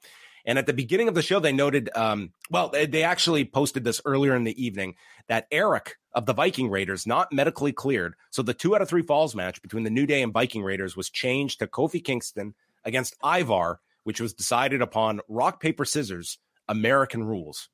And 0.47 0.57
at 0.57 0.67
the 0.67 0.73
beginning 0.73 1.09
of 1.09 1.17
the 1.17 1.23
show, 1.23 1.41
they 1.41 1.51
noted, 1.51 1.91
um, 1.97 2.33
well, 2.49 2.69
they, 2.69 2.87
they 2.87 3.03
actually 3.03 3.45
posted 3.45 3.83
this 3.83 4.01
earlier 4.05 4.37
in 4.37 4.45
the 4.45 4.65
evening 4.65 4.95
that 5.27 5.49
Erik 5.51 5.97
of 6.13 6.27
the 6.27 6.33
Viking 6.33 6.71
Raiders 6.71 7.09
not 7.09 7.33
medically 7.33 7.73
cleared. 7.73 8.15
So 8.31 8.43
the 8.43 8.55
two 8.55 8.77
out 8.77 8.83
of 8.83 8.89
three 8.89 9.03
falls 9.03 9.35
match 9.35 9.61
between 9.63 9.83
the 9.83 9.91
New 9.91 10.07
Day 10.07 10.23
and 10.23 10.33
Viking 10.33 10.63
Raiders 10.63 10.97
was 10.97 11.11
changed 11.11 11.59
to 11.59 11.67
Kofi 11.67 12.05
Kingston 12.05 12.55
against 12.85 13.17
Ivar, 13.25 13.81
which 14.05 14.21
was 14.21 14.33
decided 14.33 14.81
upon 14.81 15.23
rock, 15.29 15.61
paper, 15.61 15.85
scissors, 15.85 16.39
American 16.69 17.25
rules. 17.25 17.69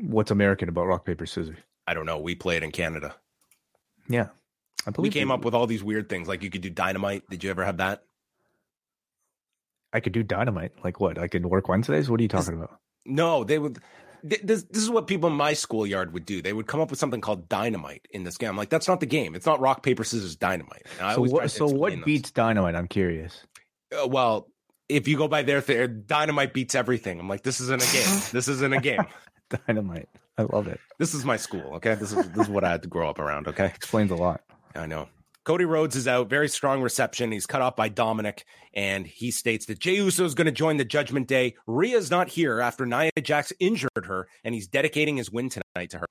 What's 0.00 0.30
American 0.30 0.68
about 0.68 0.86
rock 0.86 1.04
paper 1.04 1.26
scissors? 1.26 1.58
I 1.86 1.94
don't 1.94 2.06
know. 2.06 2.18
We 2.18 2.34
played 2.34 2.62
it 2.62 2.66
in 2.66 2.72
Canada. 2.72 3.14
Yeah, 4.08 4.28
I 4.86 4.90
believe 4.90 5.12
we 5.12 5.20
came 5.20 5.30
up 5.30 5.44
with 5.44 5.54
all 5.54 5.66
these 5.66 5.82
weird 5.82 6.08
things. 6.08 6.28
Like 6.28 6.42
you 6.42 6.50
could 6.50 6.62
do 6.62 6.70
dynamite. 6.70 7.28
Did 7.28 7.44
you 7.44 7.50
ever 7.50 7.64
have 7.64 7.78
that? 7.78 8.04
I 9.92 10.00
could 10.00 10.12
do 10.12 10.22
dynamite. 10.22 10.72
Like 10.84 11.00
what? 11.00 11.18
I 11.18 11.28
could 11.28 11.44
work 11.46 11.68
Wednesdays. 11.68 12.08
What 12.08 12.20
are 12.20 12.22
you 12.22 12.28
talking 12.28 12.54
about? 12.54 12.78
No, 13.04 13.44
they 13.44 13.58
would. 13.58 13.78
This, 14.22 14.64
this 14.64 14.82
is 14.82 14.90
what 14.90 15.06
people 15.06 15.30
in 15.30 15.36
my 15.36 15.54
schoolyard 15.54 16.12
would 16.12 16.26
do. 16.26 16.42
They 16.42 16.52
would 16.52 16.66
come 16.66 16.80
up 16.80 16.90
with 16.90 16.98
something 16.98 17.22
called 17.22 17.48
dynamite 17.48 18.06
in 18.10 18.22
this 18.22 18.36
game. 18.36 18.50
I'm 18.50 18.56
like, 18.56 18.68
that's 18.68 18.86
not 18.86 19.00
the 19.00 19.06
game. 19.06 19.34
It's 19.34 19.46
not 19.46 19.60
rock 19.60 19.82
paper 19.82 20.04
scissors 20.04 20.36
dynamite. 20.36 20.86
So 20.98 21.22
what? 21.22 21.50
So 21.50 21.66
what 21.66 21.92
this. 21.92 22.04
beats 22.04 22.30
dynamite? 22.30 22.74
I'm 22.74 22.88
curious. 22.88 23.46
Uh, 23.92 24.06
well, 24.06 24.48
if 24.88 25.08
you 25.08 25.16
go 25.16 25.28
by 25.28 25.42
their 25.42 25.60
theory, 25.60 25.88
dynamite 25.88 26.52
beats 26.52 26.74
everything. 26.74 27.18
I'm 27.18 27.28
like, 27.28 27.42
this 27.42 27.60
isn't 27.60 27.82
a 27.82 27.92
game. 27.92 28.22
This 28.32 28.48
isn't 28.48 28.72
a 28.72 28.80
game. 28.80 29.06
Dynamite. 29.66 30.08
I 30.38 30.42
love 30.42 30.68
it. 30.68 30.80
This 30.98 31.14
is 31.14 31.24
my 31.24 31.36
school. 31.36 31.74
Okay, 31.74 31.94
this 31.94 32.12
is 32.12 32.28
this 32.30 32.46
is 32.46 32.48
what 32.48 32.64
I 32.64 32.70
had 32.70 32.82
to 32.82 32.88
grow 32.88 33.08
up 33.08 33.18
around. 33.18 33.48
Okay, 33.48 33.66
Explains 33.74 34.10
a 34.10 34.16
lot. 34.16 34.42
I 34.74 34.86
know. 34.86 35.08
Cody 35.44 35.64
Rhodes 35.64 35.96
is 35.96 36.06
out. 36.06 36.28
Very 36.28 36.48
strong 36.48 36.82
reception. 36.82 37.32
He's 37.32 37.46
cut 37.46 37.62
off 37.62 37.74
by 37.74 37.88
Dominik, 37.88 38.40
and 38.74 39.06
he 39.06 39.30
states 39.30 39.66
that 39.66 39.78
Jey 39.78 39.96
Uso 39.96 40.24
is 40.24 40.34
going 40.34 40.46
to 40.46 40.52
join 40.52 40.76
the 40.76 40.84
Judgment 40.84 41.26
Day. 41.28 41.54
Rhea's 41.66 42.10
not 42.10 42.28
here 42.28 42.60
after 42.60 42.84
Nia 42.84 43.10
Jax 43.22 43.52
injured 43.58 44.04
her, 44.04 44.28
and 44.44 44.54
he's 44.54 44.68
dedicating 44.68 45.16
his 45.16 45.30
win 45.30 45.48
tonight 45.48 45.90
to 45.90 45.98
her. 45.98 46.06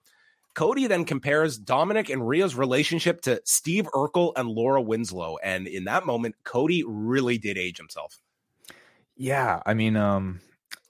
Cody 0.56 0.88
then 0.88 1.06
compares 1.06 1.60
Dominik 1.60 2.12
and 2.12 2.28
Rhea's 2.28 2.56
relationship 2.56 3.22
to 3.22 3.40
Steve 3.46 3.88
Urkel 3.94 4.34
and 4.36 4.50
Laura 4.50 4.82
Winslow, 4.82 5.38
and 5.44 5.68
in 5.68 5.86
that 5.86 6.06
moment, 6.06 6.36
Cody 6.44 6.84
really 6.86 7.38
did 7.38 7.58
age 7.58 7.78
himself. 7.78 8.20
Yeah, 9.16 9.62
I 9.66 9.74
mean, 9.76 9.96
um, 9.96 10.42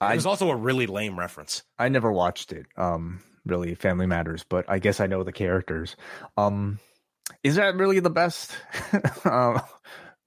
It 0.02 0.14
was 0.14 0.26
also 0.26 0.50
a 0.50 0.56
really 0.56 0.86
lame 0.86 1.18
reference. 1.18 1.62
I 1.78 1.88
never 1.88 2.10
watched 2.10 2.52
it. 2.52 2.66
Um, 2.76 3.20
really, 3.44 3.74
Family 3.74 4.06
Matters, 4.06 4.44
but 4.48 4.64
I 4.68 4.78
guess 4.78 5.00
I 5.00 5.06
know 5.06 5.24
the 5.24 5.32
characters. 5.32 5.96
Um, 6.36 6.78
is 7.42 7.56
that 7.56 7.76
really 7.76 8.00
the 8.00 8.10
best? 8.10 8.56
uh, 9.24 9.60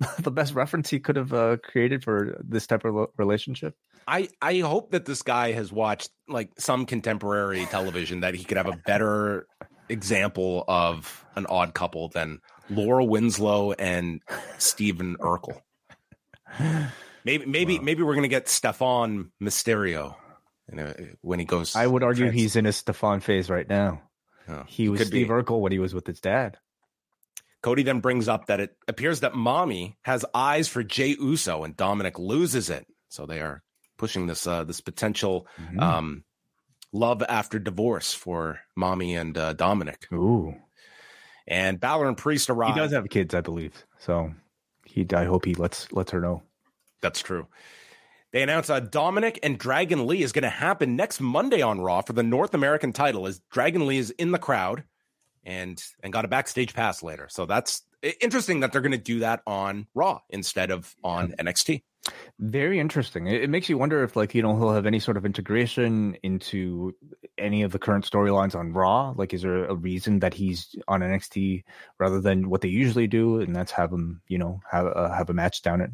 the 0.20 0.32
best 0.32 0.54
reference 0.54 0.90
he 0.90 1.00
could 1.00 1.16
have 1.16 1.34
uh, 1.34 1.58
created 1.58 2.04
for 2.04 2.38
this 2.44 2.68
type 2.68 2.86
of 2.86 3.10
relationship? 3.18 3.76
I 4.08 4.30
I 4.42 4.60
hope 4.60 4.92
that 4.92 5.06
this 5.06 5.22
guy 5.22 5.52
has 5.54 5.72
watched 5.72 6.10
like 6.28 6.52
some 6.58 6.86
contemporary 6.86 7.66
television 7.66 8.22
that 8.22 8.36
he 8.36 8.44
could 8.44 8.58
have 8.58 8.68
a 8.68 8.80
better 8.86 9.48
example 9.90 10.64
of 10.68 11.26
an 11.36 11.46
odd 11.48 11.74
couple 11.74 12.10
than 12.10 12.40
Laura 12.70 13.06
Winslow 13.06 13.74
and 13.74 14.22
Stephen 14.58 15.16
Urkel. 15.18 15.62
Maybe 17.26 17.46
maybe 17.46 17.78
Wow. 17.78 17.84
maybe 17.84 18.04
we're 18.04 18.16
gonna 18.16 18.28
get 18.28 18.48
Stefan 18.50 19.32
Mysterio 19.42 20.16
you 20.70 20.78
know, 20.78 20.94
when 21.22 21.40
he 21.40 21.46
goes. 21.46 21.76
I 21.76 21.86
would 21.88 22.04
argue 22.04 22.26
trans- 22.26 22.36
he's 22.40 22.56
in 22.56 22.66
a 22.66 22.72
Stefan 22.72 23.20
phase 23.20 23.50
right 23.50 23.68
now. 23.68 24.02
Oh, 24.48 24.64
He 24.68 24.90
was 24.90 25.00
could 25.02 25.12
be. 25.12 25.20
Steve 25.24 25.28
Urkel 25.30 25.60
when 25.62 25.72
he 25.72 25.80
was 25.80 25.94
with 25.94 26.06
his 26.08 26.20
dad. 26.20 26.58
Cody 27.62 27.84
then 27.84 28.02
brings 28.02 28.28
up 28.28 28.48
that 28.48 28.60
it 28.60 28.76
appears 28.90 29.22
that 29.22 29.36
Mommy 29.36 29.98
has 30.04 30.26
eyes 30.34 30.68
for 30.68 30.84
Jey 30.84 31.16
Uso 31.20 31.64
and 31.64 31.76
Dominik 31.78 32.18
loses 32.20 32.70
it. 32.70 32.86
So 33.08 33.26
they 33.26 33.40
are 33.40 33.64
pushing 33.98 34.28
this 34.28 34.46
uh, 34.48 34.64
this 34.66 34.82
potential 34.82 35.48
Mhm. 35.62 35.82
um, 35.82 36.24
love 36.92 37.24
after 37.28 37.60
divorce 37.60 38.14
for 38.14 38.60
Mommy 38.76 39.16
and 39.16 39.38
uh, 39.38 39.54
Dominik. 39.54 40.12
Ooh, 40.12 40.56
And 41.48 41.80
Balor 41.80 42.08
and 42.10 42.18
Priest 42.18 42.50
arrive. 42.50 42.74
he 42.74 42.80
does 42.80 42.92
have 42.92 43.08
kids, 43.10 43.34
I 43.34 43.42
believe. 43.42 43.86
So 44.00 44.34
he, 44.86 45.06
I 45.14 45.24
hope 45.26 45.46
he 45.46 45.56
lets 45.56 45.92
lets 45.94 46.12
her 46.12 46.20
know. 46.22 46.44
That's 47.04 47.22
true. 47.22 47.48
They 48.32 48.42
announce 48.42 48.72
uh, 48.72 48.82
Dominik 48.82 49.38
and 49.44 49.60
Dragon 49.60 50.08
Lee 50.08 50.24
is 50.24 50.32
going 50.32 50.44
to 50.44 50.50
happen 50.50 50.96
next 50.96 51.22
Monday 51.22 51.62
on 51.62 51.80
Raw 51.80 52.02
for 52.02 52.14
the 52.14 52.24
North 52.24 52.56
American 52.56 52.92
title 52.92 53.28
as 53.28 53.40
Dragon 53.52 53.86
Lee 53.86 54.00
is 54.00 54.10
in 54.10 54.32
the 54.32 54.40
crowd 54.40 54.86
and 55.44 55.84
and 56.02 56.12
got 56.12 56.26
a 56.26 56.28
backstage 56.28 56.74
pass 56.74 57.04
later. 57.04 57.28
So 57.30 57.46
that's 57.46 57.84
interesting 58.22 58.62
that 58.62 58.72
they're 58.72 58.82
going 58.82 58.94
to 58.94 58.98
do 58.98 59.20
that 59.20 59.44
on 59.46 59.86
Raw 59.94 60.22
instead 60.32 60.72
of 60.72 60.96
on 61.04 61.34
NXT. 61.40 61.84
Very 62.40 62.80
interesting. 62.80 63.28
It, 63.28 63.44
it 63.44 63.50
makes 63.50 63.70
you 63.70 63.78
wonder 63.78 64.04
if, 64.04 64.16
like, 64.16 64.36
you 64.36 64.42
know, 64.42 64.58
he'll 64.58 64.74
have 64.74 64.86
any 64.86 65.00
sort 65.00 65.16
of 65.16 65.26
integration 65.26 66.18
into 66.22 66.94
any 67.38 67.64
of 67.64 67.72
the 67.72 67.80
current 67.80 68.10
storylines 68.10 68.56
on 68.56 68.74
Raw. 68.74 69.14
Like, 69.16 69.34
is 69.34 69.44
there 69.44 69.66
a 69.66 69.76
reason 69.76 70.20
that 70.20 70.34
he's 70.34 70.76
on 70.88 71.00
NXT 71.00 71.64
rather 72.00 72.20
than 72.20 72.50
what 72.50 72.62
they 72.62 72.68
usually 72.68 73.08
do, 73.08 73.40
and 73.40 73.56
that's 73.56 73.72
have 73.72 73.92
him, 73.92 74.22
you 74.28 74.38
know, 74.38 74.60
have 74.70 74.88
uh, 74.88 75.14
have 75.14 75.30
a 75.30 75.34
match 75.34 75.62
down 75.62 75.82
at, 75.82 75.92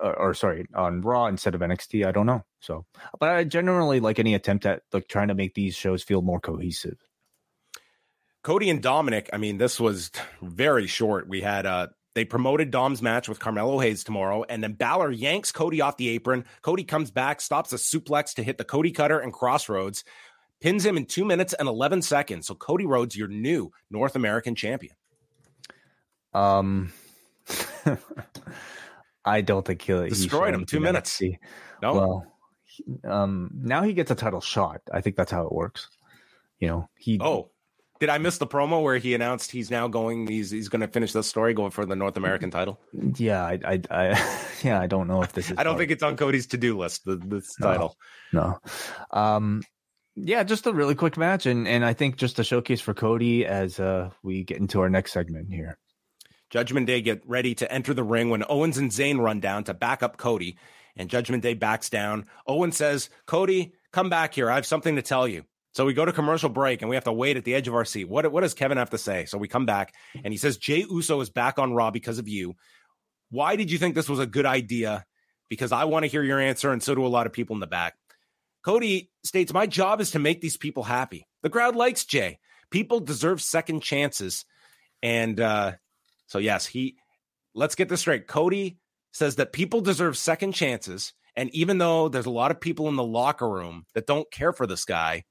or, 0.00 0.18
or 0.18 0.34
sorry, 0.34 0.66
on 0.74 1.00
Raw 1.00 1.26
instead 1.26 1.54
of 1.54 1.60
NXT? 1.60 2.06
I 2.06 2.12
don't 2.12 2.26
know. 2.26 2.44
So, 2.60 2.86
but 3.18 3.30
I 3.30 3.44
generally 3.44 4.00
like 4.00 4.18
any 4.18 4.34
attempt 4.34 4.66
at 4.66 4.82
like 4.92 5.08
trying 5.08 5.28
to 5.28 5.34
make 5.34 5.54
these 5.54 5.74
shows 5.74 6.02
feel 6.02 6.22
more 6.22 6.40
cohesive. 6.40 6.98
Cody 8.42 8.68
and 8.68 8.82
Dominik, 8.82 9.28
I 9.32 9.38
mean, 9.38 9.56
this 9.58 9.80
was 9.80 10.10
very 10.42 10.86
short. 10.86 11.28
We 11.28 11.40
had 11.40 11.66
uh 11.66 11.88
they 12.14 12.24
promoted 12.24 12.70
Dom's 12.70 13.02
match 13.02 13.28
with 13.28 13.40
Carmelo 13.40 13.80
Hayes 13.80 14.04
tomorrow, 14.04 14.44
and 14.48 14.62
then 14.62 14.74
Balor 14.74 15.10
yanks 15.10 15.50
Cody 15.50 15.80
off 15.80 15.96
the 15.96 16.08
apron. 16.10 16.44
Cody 16.62 16.84
comes 16.84 17.10
back, 17.10 17.40
stops 17.40 17.72
a 17.72 17.76
suplex 17.76 18.34
to 18.34 18.42
hit 18.44 18.56
the 18.56 18.64
Cody 18.64 18.92
cutter 18.92 19.18
and 19.18 19.32
crossroads, 19.32 20.04
pins 20.60 20.86
him 20.86 20.96
in 20.96 21.06
two 21.06 21.24
minutes 21.24 21.54
and 21.54 21.68
11 21.68 22.02
seconds. 22.02 22.46
So 22.46 22.54
Cody 22.54 22.86
Rhodes, 22.86 23.16
your 23.16 23.28
new 23.28 23.72
North 23.90 24.14
American 24.14 24.54
champion. 24.54 24.94
Um, 26.32 26.92
I 29.24 29.40
don't 29.40 29.64
think 29.66 29.82
he'll 29.82 30.02
he 30.02 30.08
Destroyed 30.10 30.48
should 30.48 30.54
him, 30.60 30.66
two 30.66 30.80
minutes. 30.80 31.18
NXT. 31.20 31.38
No, 31.82 31.94
Well, 31.94 32.26
he- 32.64 32.84
um, 33.08 33.50
now 33.54 33.82
he 33.82 33.92
gets 33.92 34.10
a 34.10 34.14
title 34.14 34.40
shot. 34.40 34.80
I 34.92 35.00
think 35.00 35.16
that's 35.16 35.30
how 35.32 35.46
it 35.46 35.52
works. 35.52 35.88
You 36.58 36.68
know, 36.68 36.88
he. 36.98 37.18
oh, 37.20 37.50
did 38.00 38.08
I 38.10 38.18
miss 38.18 38.38
the 38.38 38.46
promo 38.46 38.82
where 38.82 38.96
he 38.98 39.14
announced 39.14 39.50
he's 39.52 39.70
now 39.70 39.86
going? 39.88 40.26
He's 40.26 40.50
he's 40.50 40.68
going 40.68 40.80
to 40.80 40.88
finish 40.88 41.12
this 41.12 41.26
story, 41.26 41.54
going 41.54 41.70
for 41.70 41.86
the 41.86 41.94
North 41.96 42.16
American 42.16 42.50
title. 42.50 42.80
yeah, 43.16 43.44
I, 43.44 43.58
I, 43.64 43.80
I 43.90 44.38
yeah, 44.62 44.80
I 44.80 44.86
don't 44.88 45.06
know 45.08 45.22
if 45.22 45.32
this 45.32 45.50
is. 45.50 45.56
I 45.58 45.62
don't 45.62 45.78
think 45.78 45.90
it's 45.90 46.02
on 46.02 46.16
Cody's 46.16 46.48
to 46.48 46.56
do 46.56 46.76
list. 46.78 47.04
The, 47.04 47.16
this 47.16 47.54
No. 47.60 47.66
title. 47.66 47.96
no. 48.32 48.58
Um, 49.10 49.62
yeah, 50.16 50.42
just 50.44 50.66
a 50.66 50.72
really 50.72 50.94
quick 50.94 51.16
match, 51.16 51.46
and 51.46 51.66
and 51.66 51.84
I 51.84 51.92
think 51.92 52.16
just 52.16 52.38
a 52.38 52.44
showcase 52.44 52.80
for 52.80 52.94
Cody 52.94 53.46
as 53.46 53.78
uh 53.80 54.10
we 54.22 54.44
get 54.44 54.58
into 54.58 54.80
our 54.80 54.88
next 54.90 55.12
segment 55.12 55.48
here. 55.50 55.78
Judgment 56.54 56.86
Day 56.86 57.00
get 57.00 57.20
ready 57.26 57.52
to 57.56 57.72
enter 57.72 57.92
the 57.94 58.04
ring 58.04 58.30
when 58.30 58.44
Owens 58.48 58.78
and 58.78 58.92
Zayn 58.92 59.18
run 59.18 59.40
down 59.40 59.64
to 59.64 59.74
back 59.74 60.04
up 60.04 60.16
Cody, 60.16 60.56
and 60.94 61.10
Judgment 61.10 61.42
Day 61.42 61.54
backs 61.54 61.90
down. 61.90 62.26
Owen 62.46 62.70
says, 62.70 63.10
Cody, 63.26 63.74
come 63.92 64.08
back 64.08 64.34
here. 64.34 64.48
I 64.48 64.54
have 64.54 64.64
something 64.64 64.94
to 64.94 65.02
tell 65.02 65.26
you. 65.26 65.42
So 65.72 65.84
we 65.84 65.94
go 65.94 66.04
to 66.04 66.12
commercial 66.12 66.48
break 66.48 66.80
and 66.80 66.88
we 66.88 66.94
have 66.94 67.06
to 67.06 67.12
wait 67.12 67.36
at 67.36 67.42
the 67.42 67.56
edge 67.56 67.66
of 67.66 67.74
our 67.74 67.84
seat. 67.84 68.08
What, 68.08 68.30
what 68.30 68.42
does 68.42 68.54
Kevin 68.54 68.78
have 68.78 68.90
to 68.90 68.98
say? 68.98 69.24
So 69.24 69.36
we 69.36 69.48
come 69.48 69.66
back 69.66 69.94
and 70.22 70.32
he 70.32 70.38
says, 70.38 70.56
Jey 70.56 70.86
Uso 70.88 71.20
is 71.20 71.28
back 71.28 71.58
on 71.58 71.74
Raw 71.74 71.90
because 71.90 72.20
of 72.20 72.28
you. 72.28 72.54
Why 73.32 73.56
did 73.56 73.72
you 73.72 73.78
think 73.78 73.96
this 73.96 74.08
was 74.08 74.20
a 74.20 74.26
good 74.26 74.46
idea? 74.46 75.04
Because 75.50 75.72
I 75.72 75.86
want 75.86 76.04
to 76.04 76.08
hear 76.08 76.22
your 76.22 76.38
answer, 76.38 76.70
and 76.70 76.80
so 76.80 76.94
do 76.94 77.04
a 77.04 77.08
lot 77.08 77.26
of 77.26 77.32
people 77.32 77.54
in 77.54 77.60
the 77.60 77.66
back. 77.66 77.94
Cody 78.64 79.10
states, 79.24 79.52
My 79.52 79.66
job 79.66 80.00
is 80.00 80.12
to 80.12 80.20
make 80.20 80.40
these 80.40 80.56
people 80.56 80.84
happy. 80.84 81.26
The 81.42 81.50
crowd 81.50 81.74
likes 81.74 82.04
Jay. 82.04 82.38
People 82.70 83.00
deserve 83.00 83.42
second 83.42 83.82
chances. 83.82 84.44
And 85.02 85.40
uh, 85.40 85.72
so, 86.26 86.38
yes, 86.38 86.66
he, 86.66 86.96
let's 87.54 87.74
get 87.74 87.88
this 87.88 88.00
straight. 88.00 88.26
Cody 88.26 88.78
says 89.12 89.36
that 89.36 89.52
people 89.52 89.80
deserve 89.80 90.16
second 90.16 90.52
chances. 90.52 91.12
And 91.36 91.50
even 91.54 91.78
though 91.78 92.08
there's 92.08 92.26
a 92.26 92.30
lot 92.30 92.50
of 92.50 92.60
people 92.60 92.88
in 92.88 92.96
the 92.96 93.04
locker 93.04 93.48
room 93.48 93.86
that 93.94 94.06
don't 94.06 94.30
care 94.30 94.52
for 94.52 94.66
this 94.66 94.84
guy, 94.84 95.24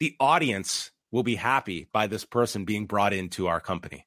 the 0.00 0.14
audience 0.20 0.90
will 1.10 1.22
be 1.22 1.36
happy 1.36 1.88
by 1.92 2.06
this 2.06 2.24
person 2.24 2.64
being 2.64 2.86
brought 2.86 3.12
into 3.12 3.46
our 3.46 3.60
company. 3.60 4.06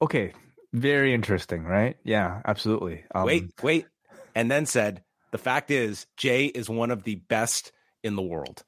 Okay, 0.00 0.32
very 0.72 1.12
interesting, 1.12 1.64
right? 1.64 1.96
Yeah, 2.04 2.40
absolutely. 2.44 3.04
Um, 3.14 3.24
wait, 3.24 3.50
wait. 3.62 3.86
And 4.34 4.50
then 4.50 4.66
said, 4.66 5.02
the 5.30 5.38
fact 5.38 5.70
is, 5.70 6.06
Jey 6.16 6.46
is 6.46 6.68
one 6.68 6.90
of 6.90 7.04
the 7.04 7.16
best 7.16 7.72
in 8.02 8.16
the 8.16 8.22
world. 8.22 8.64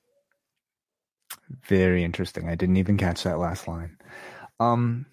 Very 1.67 2.05
interesting. 2.05 2.49
I 2.49 2.55
didn't 2.55 2.77
even 2.77 2.97
catch 2.97 3.23
that 3.25 3.39
last 3.39 3.67
line. 3.69 3.97
Um 4.61 5.07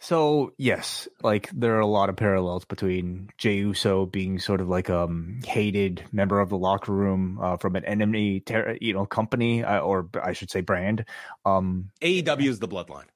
so 0.00 0.52
yes, 0.58 1.08
like 1.22 1.50
there 1.52 1.76
are 1.76 1.80
a 1.80 1.86
lot 1.86 2.08
of 2.08 2.16
parallels 2.16 2.64
between 2.64 3.30
Jey 3.36 3.56
Uso 3.56 4.06
being 4.06 4.38
sort 4.38 4.60
of 4.60 4.68
like 4.68 4.90
um 4.90 5.40
hated 5.44 6.04
member 6.12 6.40
of 6.40 6.48
the 6.48 6.58
locker 6.58 6.92
room 6.92 7.38
uh, 7.42 7.56
from 7.56 7.76
an 7.76 7.84
enemy 7.84 8.40
ter- 8.40 8.78
you 8.80 8.92
know 8.94 9.06
company 9.06 9.64
uh, 9.64 9.80
or 9.80 10.08
I 10.22 10.32
should 10.32 10.50
say 10.50 10.60
brand. 10.60 11.04
Um 11.44 11.90
AEW 12.00 12.48
is 12.48 12.58
the 12.58 12.68
bloodline. 12.68 13.06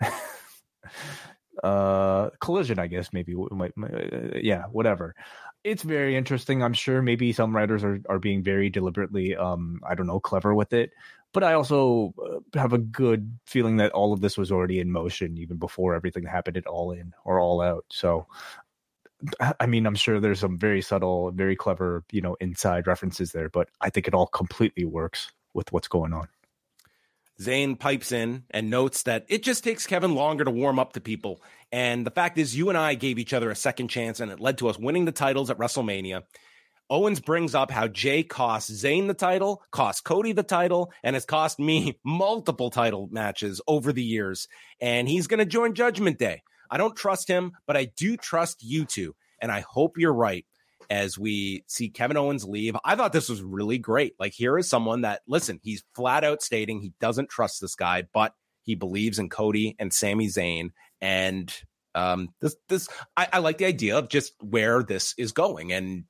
uh 1.62 2.30
collision 2.40 2.78
i 2.78 2.86
guess 2.86 3.12
maybe 3.12 3.34
uh, 3.34 3.68
yeah 4.36 4.64
whatever 4.72 5.14
it's 5.62 5.82
very 5.82 6.16
interesting 6.16 6.62
i'm 6.62 6.72
sure 6.72 7.02
maybe 7.02 7.32
some 7.32 7.54
writers 7.54 7.84
are, 7.84 8.00
are 8.08 8.18
being 8.18 8.42
very 8.42 8.70
deliberately 8.70 9.36
um 9.36 9.80
i 9.86 9.94
don't 9.94 10.06
know 10.06 10.20
clever 10.20 10.54
with 10.54 10.72
it 10.72 10.90
but 11.32 11.44
i 11.44 11.52
also 11.52 12.12
uh, 12.24 12.58
have 12.58 12.72
a 12.72 12.78
good 12.78 13.38
feeling 13.46 13.76
that 13.76 13.92
all 13.92 14.12
of 14.12 14.20
this 14.20 14.36
was 14.38 14.50
already 14.50 14.80
in 14.80 14.90
motion 14.90 15.36
even 15.36 15.56
before 15.56 15.94
everything 15.94 16.24
happened 16.24 16.56
at 16.56 16.66
all 16.66 16.92
in 16.92 17.12
or 17.24 17.40
all 17.40 17.60
out 17.60 17.84
so 17.90 18.26
I- 19.40 19.66
mean 19.66 19.86
i'm 19.86 19.94
sure 19.94 20.20
there's 20.20 20.40
some 20.40 20.58
very 20.58 20.82
subtle 20.82 21.30
very 21.30 21.56
clever 21.56 22.04
you 22.10 22.20
know 22.20 22.36
inside 22.40 22.86
references 22.86 23.32
there 23.32 23.48
but 23.48 23.68
i 23.80 23.90
think 23.90 24.08
it 24.08 24.14
all 24.14 24.26
completely 24.26 24.84
works 24.84 25.30
with 25.54 25.72
what's 25.72 25.88
going 25.88 26.12
on 26.12 26.28
Zayn 27.40 27.78
pipes 27.78 28.12
in 28.12 28.44
and 28.50 28.68
notes 28.68 29.04
that 29.04 29.24
it 29.28 29.42
just 29.42 29.64
takes 29.64 29.86
Kevin 29.86 30.14
longer 30.14 30.44
to 30.44 30.50
warm 30.50 30.78
up 30.78 30.92
to 30.92 31.00
people. 31.00 31.40
And 31.72 32.06
the 32.06 32.10
fact 32.10 32.36
is, 32.36 32.54
you 32.54 32.68
and 32.68 32.76
I 32.76 32.94
gave 32.94 33.18
each 33.18 33.32
other 33.32 33.50
a 33.50 33.56
second 33.56 33.88
chance, 33.88 34.20
and 34.20 34.30
it 34.30 34.40
led 34.40 34.58
to 34.58 34.68
us 34.68 34.78
winning 34.78 35.06
the 35.06 35.12
titles 35.12 35.48
at 35.48 35.56
WrestleMania. 35.56 36.24
Owens 36.90 37.20
brings 37.20 37.54
up 37.54 37.70
how 37.70 37.86
Jey 37.86 38.24
cost 38.24 38.70
Zayn 38.70 39.06
the 39.06 39.14
title, 39.14 39.62
cost 39.70 40.02
Cody 40.04 40.32
the 40.32 40.42
title, 40.42 40.92
and 41.04 41.14
has 41.14 41.24
cost 41.24 41.60
me 41.60 41.98
multiple 42.04 42.68
title 42.68 43.08
matches 43.12 43.60
over 43.68 43.92
the 43.92 44.02
years. 44.02 44.48
And 44.80 45.08
he's 45.08 45.28
going 45.28 45.38
to 45.38 45.46
join 45.46 45.74
Judgment 45.74 46.18
Day. 46.18 46.42
I 46.68 46.78
don't 46.78 46.96
trust 46.96 47.28
him, 47.28 47.52
but 47.66 47.76
I 47.76 47.92
do 47.96 48.16
trust 48.16 48.62
you 48.62 48.84
two. 48.84 49.14
And 49.40 49.52
I 49.52 49.60
hope 49.60 49.98
you're 49.98 50.12
right 50.12 50.44
as 50.90 51.16
we 51.16 51.64
see 51.68 51.88
Kevin 51.88 52.16
Owens 52.16 52.44
leave. 52.44 52.76
I 52.84 52.96
thought 52.96 53.12
this 53.12 53.28
was 53.28 53.40
really 53.40 53.78
great. 53.78 54.14
Like, 54.18 54.32
here 54.32 54.58
is 54.58 54.68
someone 54.68 55.02
that, 55.02 55.22
listen, 55.28 55.60
he's 55.62 55.84
flat 55.94 56.24
out 56.24 56.42
stating 56.42 56.80
he 56.80 56.92
doesn't 57.00 57.30
trust 57.30 57.60
this 57.60 57.76
guy, 57.76 58.04
but 58.12 58.34
he 58.62 58.74
believes 58.74 59.18
in 59.18 59.28
Cody 59.28 59.76
and 59.78 59.92
Sami 59.92 60.26
Zayn. 60.26 60.70
And 61.00 61.54
um, 61.94 62.30
this, 62.40 62.56
this, 62.68 62.88
I, 63.16 63.28
I 63.34 63.38
like 63.38 63.58
the 63.58 63.66
idea 63.66 63.96
of 63.96 64.08
just 64.08 64.34
where 64.40 64.82
this 64.82 65.14
is 65.16 65.32
going 65.32 65.72
and 65.72 66.04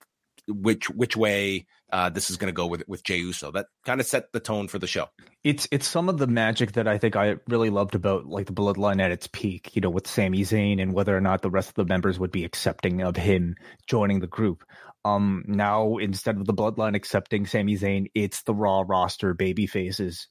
which 0.51 0.91
which 0.91 1.17
way 1.17 1.67
uh, 1.93 2.11
this 2.11 2.31
is 2.31 2.37
going 2.37 2.49
to 2.49 2.57
go 2.57 2.67
with 2.67 2.85
with 2.87 3.03
Jey 3.03 3.19
Uso. 3.19 3.51
That 3.51 3.67
kind 3.85 4.01
of 4.01 4.07
set 4.07 4.33
the 4.33 4.41
tone 4.41 4.69
for 4.69 4.79
the 4.79 4.87
show. 4.87 5.07
It's 5.45 5.67
it's 5.71 5.87
some 5.87 6.09
of 6.09 6.19
the 6.19 6.27
magic 6.27 6.73
that 6.73 6.87
I 6.87 6.99
think 6.99 7.17
I 7.17 7.37
really 7.49 7.71
loved 7.71 7.95
about 7.95 8.27
like 8.27 8.47
the 8.47 8.53
Bloodline 8.53 9.01
at 9.01 9.11
its 9.11 9.29
peak. 9.33 9.75
You 9.75 9.83
know, 9.83 9.91
with 9.91 10.07
Sami 10.07 10.43
Zayn 10.43 10.81
and 10.81 10.93
whether 10.93 11.17
or 11.17 11.21
not 11.21 11.43
the 11.43 11.51
rest 11.51 11.71
of 11.71 11.75
the 11.75 11.85
members 11.85 12.19
would 12.19 12.33
be 12.33 12.45
accepting 12.45 13.03
of 13.03 13.17
him 13.17 13.57
joining 13.87 14.21
the 14.21 14.27
group. 14.27 14.65
Um, 15.05 15.45
now 15.47 15.97
instead 15.97 16.37
of 16.37 16.47
the 16.47 16.55
Bloodline 16.55 16.95
accepting 16.95 17.47
Sami 17.47 17.77
Zayn, 17.77 18.11
it's 18.15 18.43
the 18.43 18.55
Raw 18.55 18.85
roster 18.87 19.33
baby 19.35 19.67
faces 19.67 20.29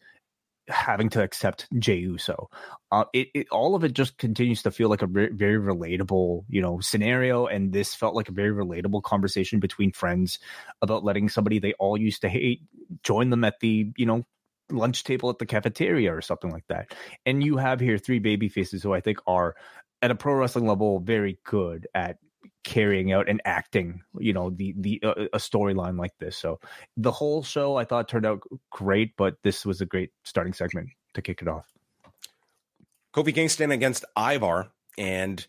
having 0.70 1.10
to 1.10 1.24
accept 1.24 1.68
Jey 1.78 1.98
Uso. 1.98 2.50
Uh, 2.92 3.06
it, 3.14 3.30
it, 3.34 3.48
all 3.52 3.76
of 3.76 3.84
it 3.84 3.94
just 3.94 4.18
continues 4.18 4.64
to 4.64 4.72
feel 4.72 4.90
like 4.90 5.02
a 5.02 5.08
very, 5.08 5.32
very 5.34 5.58
relatable, 5.58 6.46
you 6.50 6.62
know, 6.62 6.80
scenario. 6.80 7.48
And 7.48 7.74
this 7.74 7.96
felt 7.96 8.16
like 8.16 8.30
a 8.30 8.34
very 8.34 8.52
relatable 8.52 9.04
conversation 9.04 9.60
between 9.60 9.92
friends 9.92 10.40
about 10.82 11.04
letting 11.04 11.30
somebody 11.30 11.60
they 11.60 11.74
all 11.74 11.98
used 11.98 12.22
to 12.22 12.30
hate 12.30 12.62
join 13.04 13.30
them 13.30 13.44
at 13.44 13.60
the, 13.60 13.92
you 13.98 14.06
know, 14.06 14.24
lunch 14.72 15.04
table 15.04 15.30
at 15.30 15.40
the 15.40 15.46
cafeteria 15.46 16.14
or 16.14 16.22
something 16.22 16.52
like 16.52 16.66
that. 16.68 16.94
And 17.26 17.44
you 17.44 17.58
have 17.58 17.80
here 17.80 17.98
three 17.98 18.20
baby 18.20 18.50
faces 18.50 18.84
who 18.84 18.94
I 18.94 19.02
think 19.02 19.20
are 19.26 19.56
at 20.02 20.12
a 20.12 20.16
pro 20.16 20.34
wrestling 20.36 20.68
level 20.68 21.00
very 21.00 21.40
good 21.44 21.88
at 21.94 22.18
carrying 22.64 23.12
out 23.12 23.30
and 23.30 23.42
acting 23.46 24.02
you 24.20 24.34
know 24.34 24.50
the 24.50 24.74
the 24.78 25.02
uh, 25.04 25.26
a 25.34 25.38
storyline 25.38 25.98
like 25.98 26.18
this. 26.20 26.38
So 26.38 26.60
the 26.98 27.12
whole 27.12 27.44
show 27.44 27.76
i 27.76 27.84
thought 27.84 28.08
turned 28.08 28.26
out 28.26 28.42
great 28.70 29.16
but 29.18 29.36
this 29.44 29.66
was 29.66 29.82
a 29.82 29.86
great 29.86 30.12
starting 30.24 30.54
segment 30.54 30.90
to 31.14 31.22
kick 31.22 31.42
it 31.42 31.48
off. 31.48 31.66
Kofi 33.14 33.34
kingston 33.34 33.72
against 33.72 34.06
ivar 34.18 34.72
and 34.98 35.46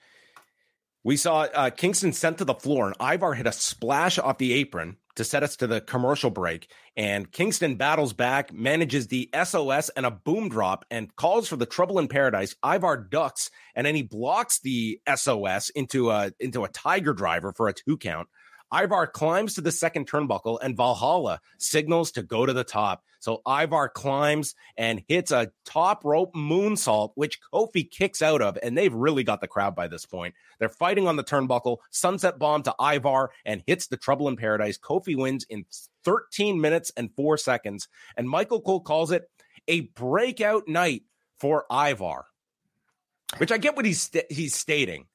we 1.05 1.17
saw 1.17 1.43
uh, 1.55 1.71
kingston 1.71 2.13
sent 2.13 2.39
to 2.39 2.45
the 2.45 2.55
floor 2.55 2.87
and 2.87 2.97
ivar 3.01 3.35
hit 3.35 3.47
a 3.47 3.53
splash 3.53 4.19
off 4.19 4.39
the 4.39 4.53
apron 4.53 4.97
to 5.21 5.25
set 5.25 5.43
us 5.43 5.57
to 5.57 5.67
the 5.67 5.81
commercial 5.83 6.31
break. 6.31 6.71
And 6.97 7.31
Kingston 7.31 7.77
battles 7.77 8.15
back, 8.15 8.53
manages 8.53 9.09
the 9.09 9.29
SOS 9.45 9.91
and 9.91 10.07
a 10.07 10.11
boom 10.11 10.49
drop, 10.49 10.85
and 10.91 11.15
calls 11.15 11.49
for 11.49 11.57
the 11.57 11.67
trouble 11.67 11.99
in 11.99 12.09
paradise. 12.09 12.55
Ivar 12.65 12.97
ducks, 12.97 13.51
and 13.75 13.87
then 13.87 13.95
he 13.95 14.03
blocks 14.03 14.61
the 14.61 14.99
SOS 15.15 15.71
into 15.71 16.11
a 16.11 16.33
into 16.41 16.65
a 16.65 16.69
tiger 16.69 17.13
driver 17.13 17.53
for 17.53 17.69
a 17.69 17.75
two 17.75 17.97
count. 17.97 18.29
Ivar 18.73 19.07
climbs 19.07 19.55
to 19.55 19.61
the 19.61 19.73
second 19.73 20.09
turnbuckle 20.09 20.59
and 20.63 20.77
Valhalla 20.77 21.41
signals 21.59 22.13
to 22.13 22.23
go 22.23 22.47
to 22.47 22.53
the 22.53 22.65
top. 22.65 23.03
So 23.21 23.43
Ivar 23.47 23.89
climbs 23.89 24.55
and 24.77 25.03
hits 25.09 25.31
a 25.31 25.53
top 25.65 26.05
rope 26.05 26.35
moonsault, 26.35 27.13
which 27.17 27.39
Kofi 27.53 27.89
kicks 27.91 28.23
out 28.23 28.41
of. 28.41 28.59
And 28.63 28.77
they've 28.77 28.93
really 28.93 29.25
got 29.25 29.41
the 29.41 29.49
crowd 29.49 29.75
by 29.75 29.89
this 29.89 30.07
point. 30.07 30.35
They're 30.59 30.69
fighting 30.69 31.07
on 31.07 31.17
the 31.17 31.25
turnbuckle, 31.25 31.79
sunset 31.91 32.39
bomb 32.39 32.63
to 32.63 32.75
Ivar 32.81 33.31
and 33.45 33.63
hits 33.67 33.89
the 33.89 33.97
trouble 33.97 34.29
in 34.29 34.37
paradise. 34.37 34.79
Kofi 34.79 35.17
wins 35.17 35.45
in 35.49 35.67
13 36.05 36.61
minutes 36.61 36.93
and 36.97 37.15
four 37.15 37.37
seconds. 37.37 37.89
And 38.17 38.29
Michael 38.29 38.63
Cole 38.63 38.81
calls 38.81 39.13
it 39.13 39.29
a 39.69 39.81
breakout 39.81 40.67
night 40.67 41.03
for 41.39 41.67
Ivar, 41.71 42.27
which 43.37 43.53
I 43.53 43.59
get 43.59 43.77
what 43.77 43.85
he's, 43.85 44.03
st- 44.03 44.31
he's 44.31 44.55
stating 44.55 45.07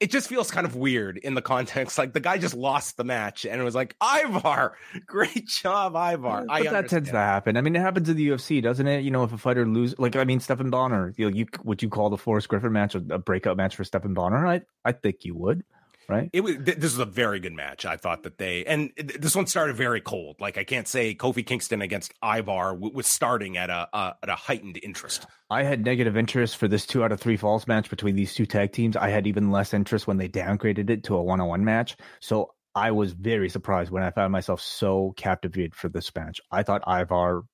it 0.00 0.10
just 0.10 0.28
feels 0.28 0.50
kind 0.50 0.66
of 0.66 0.74
weird 0.74 1.18
in 1.18 1.34
the 1.34 1.42
context. 1.42 1.98
Like 1.98 2.12
the 2.12 2.20
guy 2.20 2.36
just 2.38 2.54
lost 2.54 2.96
the 2.96 3.04
match 3.04 3.44
and 3.44 3.60
it 3.60 3.64
was 3.64 3.74
like, 3.74 3.96
Ivar, 4.02 4.76
great 5.06 5.46
job, 5.46 5.94
Ivar. 5.94 6.46
But 6.46 6.70
that 6.70 6.88
tends 6.88 7.10
to 7.10 7.16
happen. 7.16 7.56
I 7.56 7.60
mean, 7.60 7.76
it 7.76 7.80
happens 7.80 8.08
in 8.08 8.16
the 8.16 8.28
UFC, 8.28 8.62
doesn't 8.62 8.86
it? 8.86 9.02
You 9.02 9.10
know, 9.10 9.22
if 9.24 9.32
a 9.32 9.38
fighter 9.38 9.66
loses, 9.66 9.98
like, 9.98 10.16
I 10.16 10.24
mean, 10.24 10.40
Stephan 10.40 10.70
Bonnar, 10.70 11.14
you, 11.16 11.30
know, 11.30 11.36
you 11.36 11.46
would 11.62 11.82
you 11.82 11.88
call 11.88 12.10
the 12.10 12.18
Forrest 12.18 12.48
Griffin 12.48 12.72
match 12.72 12.94
a, 12.94 13.02
a 13.10 13.18
breakout 13.18 13.56
match 13.56 13.76
for 13.76 13.84
Stephan 13.84 14.14
Bonnar? 14.14 14.46
I, 14.46 14.62
I 14.84 14.92
think 14.92 15.24
you 15.24 15.34
would 15.36 15.64
right? 16.08 16.30
It 16.32 16.42
was. 16.42 16.56
This 16.58 16.82
was 16.82 16.98
a 16.98 17.04
very 17.04 17.40
good 17.40 17.52
match. 17.52 17.84
I 17.84 17.96
thought 17.96 18.22
that 18.24 18.38
they 18.38 18.64
and 18.64 18.92
this 18.96 19.34
one 19.34 19.46
started 19.46 19.76
very 19.76 20.00
cold. 20.00 20.36
Like 20.40 20.58
I 20.58 20.64
can't 20.64 20.88
say 20.88 21.14
Kofi 21.14 21.44
Kingston 21.44 21.82
against 21.82 22.12
Ivar 22.22 22.74
was 22.74 23.06
starting 23.06 23.56
at 23.56 23.70
a, 23.70 23.88
a 23.92 24.16
at 24.22 24.28
a 24.28 24.34
heightened 24.34 24.78
interest. 24.82 25.26
I 25.50 25.62
had 25.62 25.84
negative 25.84 26.16
interest 26.16 26.56
for 26.56 26.68
this 26.68 26.86
two 26.86 27.04
out 27.04 27.12
of 27.12 27.20
three 27.20 27.36
falls 27.36 27.66
match 27.66 27.90
between 27.90 28.16
these 28.16 28.34
two 28.34 28.46
tag 28.46 28.72
teams. 28.72 28.96
I 28.96 29.08
had 29.08 29.26
even 29.26 29.50
less 29.50 29.74
interest 29.74 30.06
when 30.06 30.16
they 30.16 30.28
downgraded 30.28 30.90
it 30.90 31.04
to 31.04 31.16
a 31.16 31.22
one 31.22 31.40
on 31.40 31.48
one 31.48 31.64
match. 31.64 31.96
So 32.20 32.54
I 32.74 32.90
was 32.90 33.12
very 33.12 33.48
surprised 33.48 33.90
when 33.90 34.02
I 34.02 34.10
found 34.10 34.32
myself 34.32 34.60
so 34.60 35.14
captivated 35.16 35.74
for 35.74 35.88
this 35.88 36.14
match. 36.14 36.40
I 36.50 36.62
thought 36.62 36.82
Ivar 36.88 37.44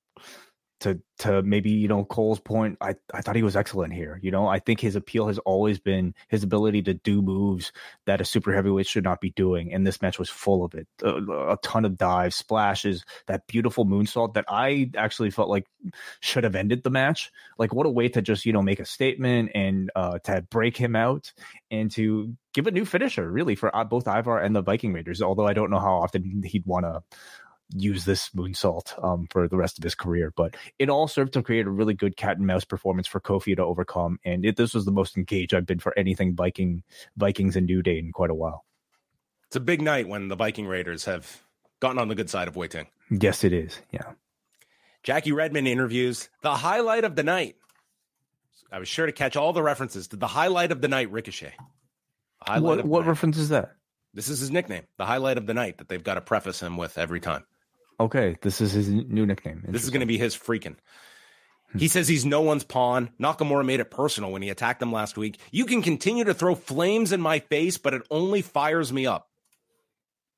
to 0.81 1.01
to 1.19 1.43
maybe 1.43 1.71
you 1.71 1.89
know 1.89 2.05
Cole's 2.05 2.41
point, 2.41 2.79
I 2.81 2.95
I 3.13 3.21
thought 3.21 3.37
he 3.37 3.43
was 3.43 3.57
excellent 3.57 3.93
here. 3.93 4.19
You 4.23 4.31
know, 4.31 4.47
I 4.47 4.59
think 4.59 4.81
his 4.81 4.97
appeal 4.97 5.27
has 5.29 5.39
always 5.41 5.79
been 5.79 6.15
his 6.29 6.43
ability 6.43 6.83
to 6.83 6.95
do 6.95 7.23
moves 7.23 7.73
that 8.07 8.21
a 8.21 8.25
super 8.25 8.53
heavyweight 8.53 8.87
should 8.87 9.05
not 9.05 9.21
be 9.21 9.31
doing, 9.31 9.73
and 9.73 9.87
this 9.87 10.01
match 10.01 10.19
was 10.19 10.31
full 10.31 10.65
of 10.65 10.75
it. 10.75 10.89
A, 11.03 11.17
a 11.53 11.59
ton 11.63 11.85
of 11.85 11.97
dives, 11.97 12.37
splashes, 12.37 13.05
that 13.27 13.47
beautiful 13.47 13.85
moonsault 13.85 14.35
that 14.35 14.47
I 14.49 14.91
actually 14.97 15.31
felt 15.31 15.51
like 15.51 15.67
should 16.21 16.45
have 16.45 16.57
ended 16.57 16.83
the 16.83 16.91
match. 16.91 17.31
Like 17.59 17.75
what 17.75 17.87
a 17.87 17.91
way 17.91 18.09
to 18.09 18.23
just 18.23 18.47
you 18.47 18.53
know 18.53 18.63
make 18.63 18.81
a 18.81 18.87
statement 18.87 19.51
and 19.55 19.91
uh, 19.95 20.19
to 20.25 20.43
break 20.51 20.77
him 20.77 20.97
out 20.97 21.33
and 21.71 21.91
to 21.93 22.35
give 22.55 22.67
a 22.67 22.71
new 22.71 22.85
finisher 22.85 23.31
really 23.31 23.55
for 23.55 23.75
uh, 23.77 23.85
both 23.85 24.09
Ivar 24.09 24.39
and 24.39 24.57
the 24.57 24.63
Viking 24.63 24.93
Raiders. 24.93 25.21
Although 25.21 25.47
I 25.47 25.53
don't 25.53 25.71
know 25.71 25.79
how 25.79 25.97
often 25.97 26.43
he'd 26.45 26.67
want 26.67 26.87
to 26.87 27.03
use 27.73 28.05
this 28.05 28.31
moonsault 28.31 29.03
um, 29.03 29.27
for 29.31 29.49
the 29.49 29.57
rest 29.57 29.79
of 29.79 29.85
his 29.85 29.95
career. 29.95 30.33
But 30.35 30.57
it 30.79 30.89
all 30.89 31.09
served 31.09 31.33
to 31.35 31.43
create 31.43 31.67
a 31.67 31.71
really 31.71 31.95
good 31.95 32.17
cat 32.17 32.37
and 32.37 32.47
mouse 32.47 32.65
performance 32.65 33.07
for 33.07 33.21
Kofi 33.21 33.57
to 33.57 33.65
overcome. 33.65 34.19
And 34.25 34.45
it, 34.45 34.57
this 34.57 34.75
was 34.75 34.85
the 34.85 34.93
most 34.93 35.17
engaged 35.17 35.55
I've 35.55 35.67
been 35.67 35.79
for 35.79 35.97
anything 35.99 36.35
Viking 36.35 36.83
Vikings 37.17 37.57
and 37.57 37.67
New 37.67 37.83
Day 37.83 37.99
in 37.99 38.13
quite 38.13 38.31
a 38.31 38.35
while. 38.35 38.65
It's 39.47 39.57
a 39.57 39.61
big 39.61 39.83
night 39.83 40.09
when 40.09 40.29
the 40.29 40.37
Viking 40.37 40.67
Raiders 40.67 41.07
have 41.07 41.43
gotten 41.81 41.99
on 41.99 42.09
the 42.09 42.15
good 42.15 42.31
side 42.31 42.47
of 42.47 42.55
Ting. 42.71 42.87
Yes, 43.11 43.43
it 43.43 43.53
is. 43.53 43.81
Yeah. 43.91 44.13
Jackie 45.03 45.33
Redmond 45.33 45.67
interviews 45.67 46.29
the 46.43 46.55
highlight 46.55 47.05
of 47.05 47.17
the 47.17 47.23
night. 47.23 47.57
I 48.71 48.79
was 48.79 48.89
sure 48.89 49.07
to 49.07 49.13
catch 49.13 49.37
all 49.37 49.53
the 49.53 49.63
references 49.63 50.09
to 50.09 50.17
the 50.17 50.29
highlight 50.29 50.71
of 50.71 50.81
the 50.81 50.89
night, 50.89 51.11
Ricochet. 51.11 51.55
Highlight 52.43 52.63
what 52.63 52.85
what 52.85 53.07
reference 53.07 53.37
is 53.37 53.49
that? 53.49 53.73
This 54.15 54.29
is 54.29 54.41
his 54.41 54.51
nickname, 54.51 54.85
the 54.99 55.07
highlight 55.07 55.39
of 55.39 55.47
the 55.47 55.55
night 55.55 55.79
that 55.79 55.89
they've 55.89 56.03
got 56.03 56.15
to 56.15 56.21
preface 56.21 56.61
him 56.61 56.77
with 56.77 56.99
every 56.99 57.21
time. 57.21 57.45
Okay, 58.01 58.39
this 58.41 58.63
is 58.63 58.73
his 58.73 58.89
new 58.89 59.27
nickname. 59.27 59.63
This 59.69 59.85
is 59.85 59.91
going 59.91 60.01
to 60.01 60.07
be 60.07 60.17
his 60.17 60.35
freaking. 60.35 60.77
He 61.77 61.87
says 61.87 62.09
he's 62.09 62.25
no 62.25 62.41
one's 62.41 62.65
pawn. 62.65 63.11
Nakamura 63.21 63.65
made 63.65 63.79
it 63.79 63.91
personal 63.91 64.33
when 64.33 64.43
he 64.43 64.49
attacked 64.49 64.83
him 64.83 64.91
last 64.91 65.17
week. 65.17 65.39
You 65.53 65.67
can 65.67 65.83
continue 65.83 66.25
to 66.25 66.35
throw 66.35 66.55
flames 66.57 67.13
in 67.13 67.21
my 67.21 67.39
face, 67.39 67.79
but 67.79 67.95
it 67.95 68.03
only 68.11 68.43
fires 68.43 68.93
me 68.93 69.07
up. 69.07 69.29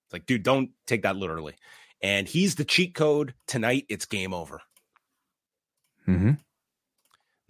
It's 0.06 0.12
like, 0.12 0.26
dude, 0.26 0.42
don't 0.42 0.70
take 0.86 1.02
that 1.02 1.16
literally. 1.16 1.54
And 2.02 2.28
he's 2.28 2.56
the 2.56 2.64
cheat 2.64 2.94
code. 2.94 3.32
Tonight, 3.46 3.86
it's 3.88 4.04
game 4.04 4.34
over. 4.34 4.60
Mm-hmm. 6.06 6.32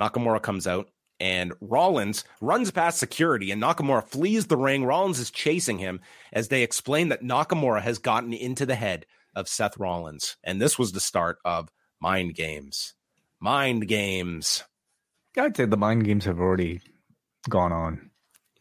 Nakamura 0.01 0.43
comes 0.43 0.67
out 0.67 0.89
and 1.19 1.53
Rollins 1.61 2.25
runs 2.41 2.71
past 2.71 2.99
security 2.99 3.51
and 3.51 3.63
Nakamura 3.63 4.07
flees 4.07 4.47
the 4.47 4.57
ring. 4.57 4.85
Rollins 4.85 5.19
is 5.19 5.31
chasing 5.31 5.79
him 5.79 6.01
as 6.33 6.49
they 6.49 6.63
explain 6.63 7.09
that 7.09 7.23
Nakamura 7.23 7.83
has 7.83 7.99
gotten 7.99 8.33
into 8.33 8.67
the 8.67 8.75
head 8.75 9.07
of 9.35 9.49
Seth 9.49 9.79
Rollins. 9.79 10.37
And 10.45 10.61
this 10.61 10.79
was 10.79 10.93
the 10.93 11.01
start 11.01 11.39
of 11.45 11.71
mind 12.01 12.35
games. 12.35 12.95
Mind 13.41 13.89
games. 13.89 14.65
I'd 15.37 15.57
say 15.57 15.65
the 15.65 15.77
mind 15.77 16.05
games 16.05 16.25
have 16.27 16.39
already 16.39 16.81
gone 17.49 17.73
on 17.73 18.11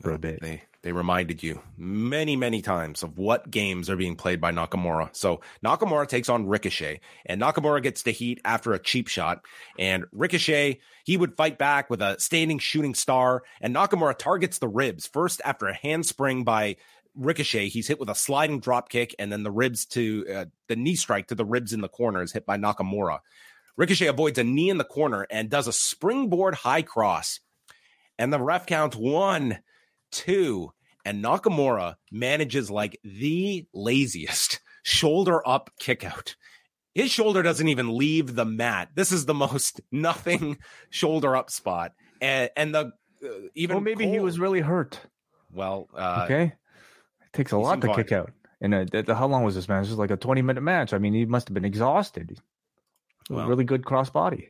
for 0.01 0.11
a 0.11 0.19
bit. 0.19 0.41
They 0.41 0.63
they 0.83 0.93
reminded 0.93 1.43
you 1.43 1.61
many, 1.77 2.35
many 2.35 2.61
times 2.61 3.03
of 3.03 3.17
what 3.17 3.51
games 3.51 3.87
are 3.89 3.95
being 3.95 4.15
played 4.15 4.41
by 4.41 4.51
Nakamura. 4.51 5.15
So 5.15 5.41
Nakamura 5.63 6.07
takes 6.07 6.27
on 6.27 6.47
Ricochet, 6.47 7.01
and 7.25 7.39
Nakamura 7.39 7.83
gets 7.83 8.01
the 8.01 8.11
heat 8.11 8.41
after 8.43 8.73
a 8.73 8.79
cheap 8.79 9.07
shot. 9.07 9.45
And 9.77 10.05
Ricochet, 10.11 10.79
he 11.03 11.17
would 11.17 11.37
fight 11.37 11.59
back 11.59 11.89
with 11.91 12.01
a 12.01 12.19
standing 12.19 12.57
shooting 12.57 12.95
star, 12.95 13.43
and 13.59 13.75
Nakamura 13.75 14.17
targets 14.17 14.57
the 14.57 14.67
ribs 14.67 15.05
first 15.05 15.39
after 15.45 15.67
a 15.67 15.75
handspring 15.75 16.43
by 16.43 16.77
Ricochet, 17.15 17.67
he's 17.69 17.87
hit 17.87 17.99
with 17.99 18.09
a 18.09 18.15
sliding 18.15 18.59
drop 18.59 18.89
kick, 18.89 19.13
and 19.19 19.31
then 19.31 19.43
the 19.43 19.51
ribs 19.51 19.85
to 19.87 20.25
uh, 20.33 20.45
the 20.67 20.75
knee 20.75 20.95
strike 20.95 21.27
to 21.27 21.35
the 21.35 21.45
ribs 21.45 21.73
in 21.73 21.81
the 21.81 21.89
corner 21.89 22.21
is 22.21 22.31
hit 22.31 22.45
by 22.45 22.57
Nakamura. 22.57 23.19
Ricochet 23.77 24.07
avoids 24.07 24.37
a 24.37 24.43
knee 24.43 24.69
in 24.69 24.77
the 24.77 24.83
corner 24.83 25.25
and 25.29 25.49
does 25.49 25.67
a 25.67 25.73
springboard 25.73 26.55
high 26.55 26.81
cross. 26.81 27.39
And 28.17 28.31
the 28.31 28.39
ref 28.39 28.65
counts 28.65 28.95
one, 28.95 29.59
two, 30.11 30.71
and 31.03 31.23
Nakamura 31.23 31.95
manages 32.11 32.69
like 32.69 32.99
the 33.03 33.65
laziest 33.73 34.59
shoulder 34.83 35.45
up 35.47 35.71
kick 35.79 36.03
out. 36.05 36.35
His 36.93 37.09
shoulder 37.09 37.41
doesn't 37.41 37.69
even 37.69 37.97
leave 37.97 38.35
the 38.35 38.45
mat. 38.45 38.89
This 38.95 39.11
is 39.11 39.25
the 39.25 39.33
most 39.33 39.79
nothing 39.91 40.57
shoulder 40.89 41.35
up 41.35 41.49
spot. 41.49 41.93
And, 42.19 42.49
and 42.55 42.75
the 42.75 42.91
uh, 43.23 43.29
even 43.55 43.77
Well, 43.77 43.83
maybe 43.83 44.07
he 44.07 44.19
was 44.19 44.39
really 44.39 44.59
hurt. 44.61 44.99
well. 45.51 45.87
Uh, 45.95 46.23
Okay, 46.25 46.53
takes 47.33 47.51
a 47.51 47.57
he 47.57 47.61
lot 47.61 47.81
to 47.81 47.93
kick 47.95 48.11
out. 48.11 48.31
And 48.59 48.73
uh, 48.73 48.85
th- 48.85 49.05
th- 49.07 49.17
how 49.17 49.27
long 49.27 49.43
was 49.43 49.55
this 49.55 49.67
match? 49.67 49.83
This 49.83 49.89
was 49.89 49.99
like 49.99 50.11
a 50.11 50.17
twenty 50.17 50.41
minute 50.41 50.61
match. 50.61 50.93
I 50.93 50.97
mean, 50.97 51.13
he 51.13 51.25
must 51.25 51.47
have 51.47 51.53
been 51.53 51.65
exhausted. 51.65 52.39
Well. 53.29 53.47
really 53.47 53.63
good 53.63 53.83
crossbody. 53.83 54.49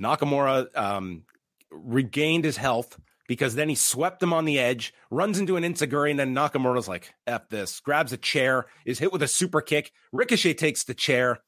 Nakamura 0.00 0.66
um, 0.76 1.24
regained 1.70 2.44
his 2.44 2.56
health 2.56 2.98
because 3.28 3.54
then 3.54 3.68
he 3.68 3.74
swept 3.74 4.22
him 4.22 4.32
on 4.32 4.44
the 4.44 4.58
edge, 4.58 4.92
runs 5.10 5.38
into 5.38 5.56
an 5.56 5.62
enzuigiri, 5.62 6.10
and 6.10 6.18
then 6.18 6.34
Nakamura's 6.34 6.88
like, 6.88 7.14
F 7.26 7.48
this, 7.48 7.80
grabs 7.80 8.12
a 8.12 8.16
chair, 8.16 8.66
is 8.84 8.98
hit 8.98 9.12
with 9.12 9.22
a 9.22 9.28
super 9.28 9.60
kick. 9.60 9.92
Ricochet 10.12 10.54
takes 10.54 10.84
the 10.84 10.94
chair. 10.94 11.38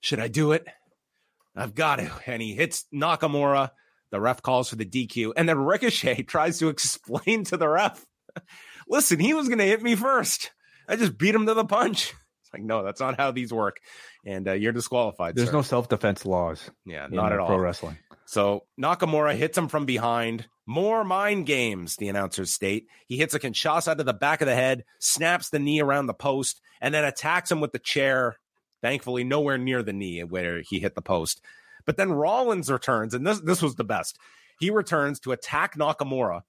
Should 0.00 0.20
I 0.20 0.28
do 0.28 0.52
it? 0.52 0.66
I've 1.54 1.74
got 1.74 1.96
to. 1.96 2.10
And 2.26 2.42
he 2.42 2.54
hits 2.54 2.84
Nakamura. 2.94 3.70
The 4.10 4.20
ref 4.20 4.40
calls 4.40 4.68
for 4.68 4.76
the 4.76 4.84
DQ. 4.84 5.32
And 5.36 5.48
then 5.48 5.58
Ricochet 5.58 6.22
tries 6.26 6.58
to 6.60 6.68
explain 6.68 7.44
to 7.44 7.56
the 7.56 7.68
ref 7.68 8.06
listen, 8.88 9.18
he 9.18 9.34
was 9.34 9.48
going 9.48 9.58
to 9.58 9.64
hit 9.64 9.82
me 9.82 9.94
first. 9.94 10.52
I 10.88 10.96
just 10.96 11.18
beat 11.18 11.34
him 11.34 11.46
to 11.46 11.54
the 11.54 11.64
punch. 11.64 12.14
It's 12.46 12.52
like, 12.52 12.62
no, 12.62 12.84
that's 12.84 13.00
not 13.00 13.16
how 13.16 13.32
these 13.32 13.52
work. 13.52 13.80
And 14.24 14.46
uh, 14.46 14.52
you're 14.52 14.70
disqualified. 14.70 15.34
There's 15.34 15.48
sir. 15.48 15.52
no 15.56 15.62
self 15.62 15.88
defense 15.88 16.24
laws. 16.24 16.70
yeah, 16.84 17.08
not 17.10 17.32
at 17.32 17.40
all. 17.40 17.48
Pro 17.48 17.58
wrestling. 17.58 17.98
So 18.24 18.62
Nakamura 18.80 19.34
hits 19.34 19.58
him 19.58 19.66
from 19.66 19.84
behind. 19.84 20.46
More 20.64 21.02
mind 21.02 21.46
games, 21.46 21.96
the 21.96 22.06
announcers 22.06 22.52
state. 22.52 22.86
He 23.08 23.16
hits 23.16 23.34
a 23.34 23.40
Kinshasa 23.40 23.96
to 23.96 24.04
the 24.04 24.12
back 24.12 24.42
of 24.42 24.46
the 24.46 24.54
head, 24.54 24.84
snaps 25.00 25.50
the 25.50 25.58
knee 25.58 25.80
around 25.80 26.06
the 26.06 26.14
post, 26.14 26.60
and 26.80 26.94
then 26.94 27.04
attacks 27.04 27.50
him 27.50 27.60
with 27.60 27.72
the 27.72 27.80
chair. 27.80 28.36
Thankfully, 28.80 29.24
nowhere 29.24 29.58
near 29.58 29.82
the 29.82 29.92
knee 29.92 30.22
where 30.22 30.60
he 30.60 30.78
hit 30.78 30.94
the 30.94 31.02
post. 31.02 31.40
But 31.84 31.96
then 31.96 32.12
Rollins 32.12 32.70
returns, 32.70 33.12
and 33.12 33.26
this 33.26 33.40
this 33.40 33.60
was 33.60 33.74
the 33.74 33.82
best. 33.82 34.18
He 34.60 34.70
returns 34.70 35.18
to 35.20 35.32
attack 35.32 35.76
Nakamura 35.76 36.42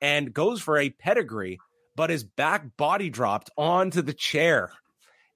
and 0.00 0.32
goes 0.32 0.60
for 0.60 0.78
a 0.78 0.90
pedigree, 0.90 1.58
but 2.00 2.08
his 2.08 2.24
back 2.24 2.78
body 2.78 3.10
dropped 3.10 3.50
onto 3.58 4.00
the 4.00 4.14
chair. 4.14 4.72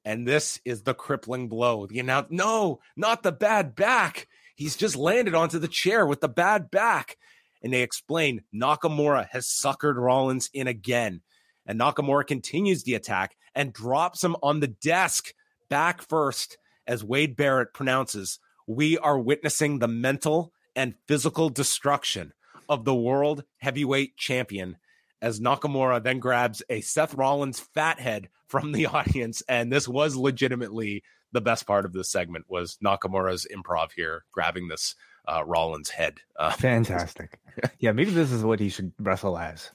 And 0.03 0.27
this 0.27 0.63
is 0.65 0.83
the 0.83 0.95
crippling 0.95 1.51
blow. 1.51 1.87
The 1.87 1.99
announce 1.99 2.29
no, 2.31 2.81
not 2.97 3.23
the 3.23 3.33
bad 3.33 3.75
back. 3.75 4.27
He's 4.57 4.75
just 4.75 4.97
landed 4.97 5.35
onto 5.35 5.59
the 5.59 5.69
chair 5.69 6.07
with 6.07 6.23
the 6.23 6.29
bad 6.29 6.71
back. 6.71 7.19
And 7.63 7.71
they 7.71 7.83
explain 7.83 8.45
Nakamura 8.55 9.29
has 9.29 9.47
suckered 9.47 9.97
Rollins 9.97 10.49
in 10.55 10.67
again. 10.67 11.21
And 11.67 11.79
Nakamura 11.79 12.27
continues 12.27 12.85
the 12.85 12.95
attack 12.95 13.37
and 13.55 13.75
drops 13.75 14.25
him 14.25 14.35
on 14.43 14.61
the 14.61 14.69
desk 14.69 15.35
back 15.69 16.01
first 16.01 16.57
as 16.87 17.05
Wade 17.05 17.37
Barrett 17.37 17.75
pronounces, 17.75 18.39
We 18.67 18.97
are 18.97 19.19
witnessing 19.19 19.81
the 19.81 19.89
mental 19.89 20.55
and 20.75 20.95
physical 21.07 21.51
destruction 21.51 22.33
of 22.71 22.87
the 22.87 22.95
world 22.95 23.45
heavyweight 23.59 24.17
champion. 24.17 24.79
As 25.25 25.41
Nakamura 25.41 26.03
then 26.03 26.19
grabs 26.19 26.63
a 26.69 26.83
Seth 26.83 27.15
Rollins 27.15 27.59
fathead 27.59 28.29
from 28.47 28.73
the 28.73 28.87
audience. 28.99 29.43
And 29.49 29.73
this 29.73 29.89
was 29.89 30.17
legitimately 30.17 31.03
the 31.33 31.41
best 31.41 31.67
part 31.67 31.87
of 31.87 31.95
this 31.95 32.11
segment 32.11 32.45
was 32.47 32.77
Nakamura's 32.85 33.47
improv 33.51 33.89
here, 33.97 34.25
grabbing 34.33 34.69
this 34.69 34.95
uh, 35.27 35.43
Rollins 35.45 35.89
head. 35.91 36.19
Uh, 36.39 36.51
Fantastic. 36.51 37.39
yeah, 37.79 37.93
maybe 37.93 38.11
this 38.11 38.33
is 38.33 38.45
what 38.45 38.61
he 38.61 38.69
should 38.69 38.93
wrestle 38.99 39.39
as. 39.39 39.71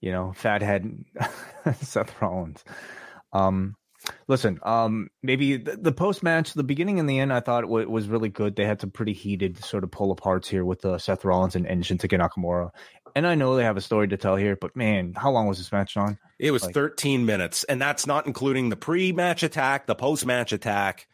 You 0.00 0.12
know, 0.12 0.32
fathead 0.36 1.04
Seth 1.80 2.14
Rollins. 2.20 2.62
Um, 3.32 3.74
listen, 4.28 4.58
um, 4.62 5.08
maybe 5.22 5.56
the, 5.56 5.76
the 5.76 5.92
post 5.92 6.22
match, 6.22 6.52
the 6.52 6.62
beginning 6.62 7.00
and 7.00 7.08
the 7.08 7.18
end, 7.18 7.32
I 7.32 7.40
thought 7.40 7.62
w- 7.62 7.88
was 7.88 8.08
really 8.08 8.28
good. 8.28 8.56
They 8.56 8.66
had 8.66 8.80
some 8.80 8.90
pretty 8.90 9.14
heated 9.14 9.64
sort 9.64 9.84
of 9.84 9.90
pull 9.90 10.14
aparts 10.14 10.46
here 10.46 10.64
with 10.64 10.84
uh, 10.84 10.98
Seth 10.98 11.24
Rollins 11.24 11.56
and, 11.56 11.66
and 11.66 11.82
Shinsuke 11.82 12.18
Nakamura. 12.18 12.70
And 13.14 13.26
I 13.26 13.34
know 13.34 13.56
they 13.56 13.64
have 13.64 13.76
a 13.76 13.82
story 13.82 14.08
to 14.08 14.16
tell 14.16 14.36
here, 14.36 14.56
but 14.56 14.74
man, 14.76 15.14
how 15.14 15.30
long 15.30 15.46
was 15.46 15.58
this 15.58 15.72
match 15.72 15.96
on? 15.96 16.18
it 16.38 16.50
was 16.50 16.64
Like- 16.64 16.74
13 16.74 17.24
minutes, 17.26 17.62
and 17.64 17.80
that's 17.80 18.06
not 18.06 18.26
including 18.26 18.68
the 18.68 18.76
pre 18.76 19.12
match 19.12 19.42
attack, 19.42 19.86
the 19.86 19.94
post 19.94 20.26
match 20.26 20.52
attack. 20.52 21.06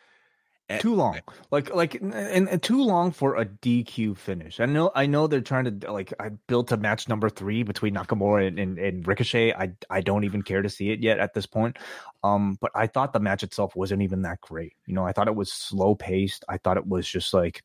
Too 0.81 0.95
long. 0.95 1.21
Like 1.51 1.75
like 1.75 1.95
and, 1.95 2.47
and 2.47 2.63
too 2.63 2.83
long 2.85 3.11
for 3.13 3.37
a 3.37 3.47
dq 3.47 4.19
finish. 4.19 4.61
I 4.61 4.67
know 4.67 4.93
i 4.95 5.07
know 5.07 5.27
they're 5.27 5.41
trying 5.41 5.81
to 5.81 5.91
like 5.91 6.13
i 6.21 6.29
built 6.47 6.71
a 6.73 6.77
match 6.77 7.09
number 7.09 7.31
three 7.31 7.63
between 7.63 7.95
nakamura 7.95 8.47
and, 8.49 8.59
and, 8.59 8.79
and 8.79 9.07
ricochet. 9.09 9.55
I 9.55 9.73
i 9.89 10.03
don't 10.03 10.25
even 10.25 10.43
care 10.43 10.61
to 10.61 10.69
see 10.69 10.91
it 10.91 11.01
yet 11.01 11.21
at 11.21 11.33
this 11.33 11.47
point. 11.47 11.79
Um 12.23 12.59
but 12.61 12.71
i 12.75 12.87
thought 12.87 13.15
the 13.15 13.19
match 13.21 13.43
itself 13.43 13.75
wasn't 13.75 14.03
even 14.03 14.21
that 14.23 14.43
great. 14.43 14.75
You 14.85 14.93
know 14.95 15.07
i 15.07 15.13
thought 15.13 15.27
it 15.29 15.35
was 15.35 15.51
slow 15.51 15.95
paced 15.95 16.45
i 16.51 16.59
thought 16.59 16.77
it 16.77 16.87
was 16.87 17.09
just 17.09 17.33
like 17.33 17.63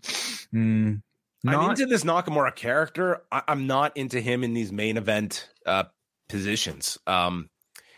mm, 0.53 1.01
I'm 1.45 1.69
into 1.71 1.85
this 1.85 2.03
Nakamura 2.03 2.55
character. 2.55 3.21
I- 3.31 3.43
I'm 3.47 3.67
not 3.67 3.97
into 3.97 4.21
him 4.21 4.43
in 4.43 4.53
these 4.53 4.71
main 4.71 4.97
event 4.97 5.49
uh, 5.65 5.83
positions. 6.29 6.97
Um, 7.07 7.49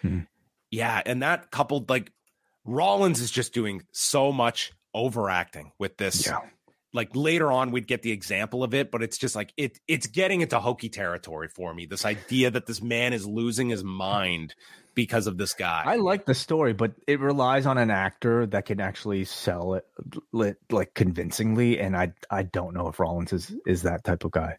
Hmm. 0.02 0.22
Yeah, 0.72 1.02
and 1.06 1.22
that 1.24 1.52
coupled 1.52 1.90
like 1.90 2.12
Rollins 2.66 3.22
is 3.22 3.32
just 3.32 3.54
doing 3.54 3.84
so 3.92 4.32
much 4.32 4.74
overacting 4.94 5.72
with 5.80 5.98
this. 5.98 6.26
yeah 6.28 6.40
Like 6.94 7.16
later 7.16 7.52
on, 7.52 7.72
we'd 7.72 7.88
get 7.88 8.02
the 8.02 8.12
example 8.12 8.64
of 8.64 8.74
it, 8.74 8.92
but 8.92 9.02
it's 9.04 9.18
just 9.18 9.36
like 9.36 9.54
it. 9.58 9.80
It's 9.88 10.08
getting 10.08 10.42
into 10.42 10.60
hokey 10.60 10.90
territory 10.90 11.48
for 11.48 11.74
me. 11.74 11.86
This 11.86 12.06
idea 12.06 12.52
that 12.52 12.66
this 12.66 12.82
man 12.82 13.14
is 13.14 13.26
losing 13.26 13.70
his 13.70 13.84
mind 13.84 14.54
because 14.96 15.28
of 15.28 15.38
this 15.38 15.54
guy. 15.54 15.84
I 15.86 15.98
like 15.98 16.26
the 16.26 16.34
story, 16.34 16.74
but 16.74 16.94
it 17.06 17.20
relies 17.20 17.66
on 17.66 17.78
an 17.78 17.92
actor 17.92 18.46
that 18.48 18.66
can 18.66 18.80
actually 18.80 19.26
sell 19.26 19.76
it, 19.76 19.86
lit 20.32 20.58
like 20.72 20.94
convincingly, 20.94 21.80
and 21.80 21.96
I 21.96 22.14
I 22.32 22.44
don't 22.44 22.74
know 22.74 22.88
if 22.88 23.00
Rollins 23.00 23.34
is 23.34 23.54
is 23.68 23.84
that 23.84 24.04
type 24.04 24.24
of 24.24 24.32
guy. 24.32 24.58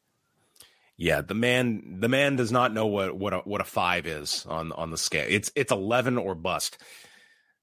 Yeah, 0.99 1.23
the 1.23 1.35
man 1.35 1.99
the 2.01 2.09
man 2.09 2.37
does 2.37 2.53
not 2.53 2.73
know 2.73 2.87
what 2.87 3.17
what 3.17 3.33
a, 3.35 3.39
what 3.39 3.61
a 3.61 3.65
5 3.65 4.07
is 4.07 4.47
on 4.47 4.73
on 4.73 4.91
the 4.91 4.99
scale. 4.99 5.27
It's 5.29 5.51
it's 5.57 5.73
11 5.73 6.19
or 6.19 6.35
bust. 6.35 6.79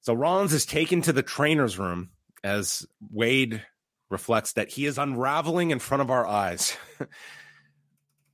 So 0.02 0.14
Rollins 0.14 0.54
is 0.54 0.66
taken 0.66 1.02
to 1.04 1.14
the 1.14 1.24
trainer's 1.24 1.80
room 1.80 2.10
as 2.44 2.86
Wade 3.12 3.64
reflects 4.10 4.54
that 4.54 4.70
he 4.70 4.86
is 4.86 4.98
unraveling 4.98 5.72
in 5.72 5.80
front 5.80 6.02
of 6.02 6.12
our 6.12 6.28
eyes. 6.28 6.78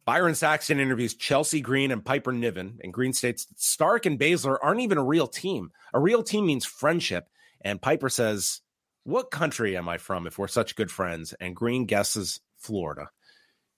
Byron 0.10 0.34
Saxton 0.34 0.80
interviews 0.80 1.14
Chelsea 1.14 1.62
Green 1.62 1.92
and 1.92 2.04
Piper 2.04 2.32
Niven, 2.32 2.80
and 2.84 2.92
Green 2.92 3.14
states 3.14 3.46
Stark 3.58 4.08
and 4.08 4.20
Baszler 4.20 4.58
aren't 4.60 4.80
even 4.80 4.98
a 4.98 5.04
real 5.04 5.28
team. 5.28 5.70
A 5.94 6.00
real 6.00 6.24
team 6.24 6.48
means 6.48 6.66
friendship. 6.66 7.30
And 7.62 7.80
Piper 7.80 8.10
says, 8.10 8.62
What 9.04 9.30
country 9.30 9.78
am 9.78 9.88
I 9.88 10.00
from 10.00 10.26
if 10.26 10.40
we're 10.40 10.48
such 10.48 10.76
good 10.76 10.90
friends? 10.90 11.34
And 11.40 11.56
Green 11.56 11.86
guesses 11.86 12.40
Florida. 12.58 13.12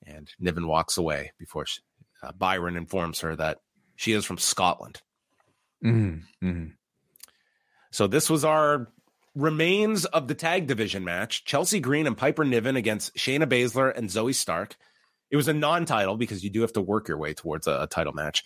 And 0.07 0.31
Niven 0.39 0.69
walks 0.69 0.97
away 0.97 1.33
before 1.37 1.65
she, 1.65 1.81
uh, 2.23 2.31
Byron 2.31 2.77
informs 2.77 3.19
her 3.19 3.35
that 3.35 3.57
she 3.97 4.13
is 4.13 4.23
from 4.23 4.37
Scotland. 4.37 5.01
Mm-hmm. 5.83 6.47
Mm-hmm. 6.47 6.65
So 7.91 8.07
this 8.07 8.29
was 8.29 8.45
our 8.45 8.87
remains 9.35 10.05
of 10.05 10.29
the 10.29 10.35
tag 10.35 10.67
division 10.67 11.03
match: 11.03 11.43
Chelsea 11.43 11.81
Green 11.81 12.07
and 12.07 12.15
Piper 12.15 12.45
Niven 12.45 12.77
against 12.77 13.17
Shayna 13.17 13.47
Baszler 13.47 13.93
and 13.93 14.09
Zoey 14.09 14.33
Stark. 14.33 14.77
It 15.31 15.37
was 15.37 15.47
a 15.47 15.53
non-title 15.53 16.17
because 16.17 16.43
you 16.43 16.49
do 16.49 16.61
have 16.61 16.73
to 16.73 16.81
work 16.81 17.07
your 17.07 17.17
way 17.17 17.33
towards 17.33 17.65
a, 17.65 17.83
a 17.83 17.87
title 17.87 18.13
match. 18.13 18.43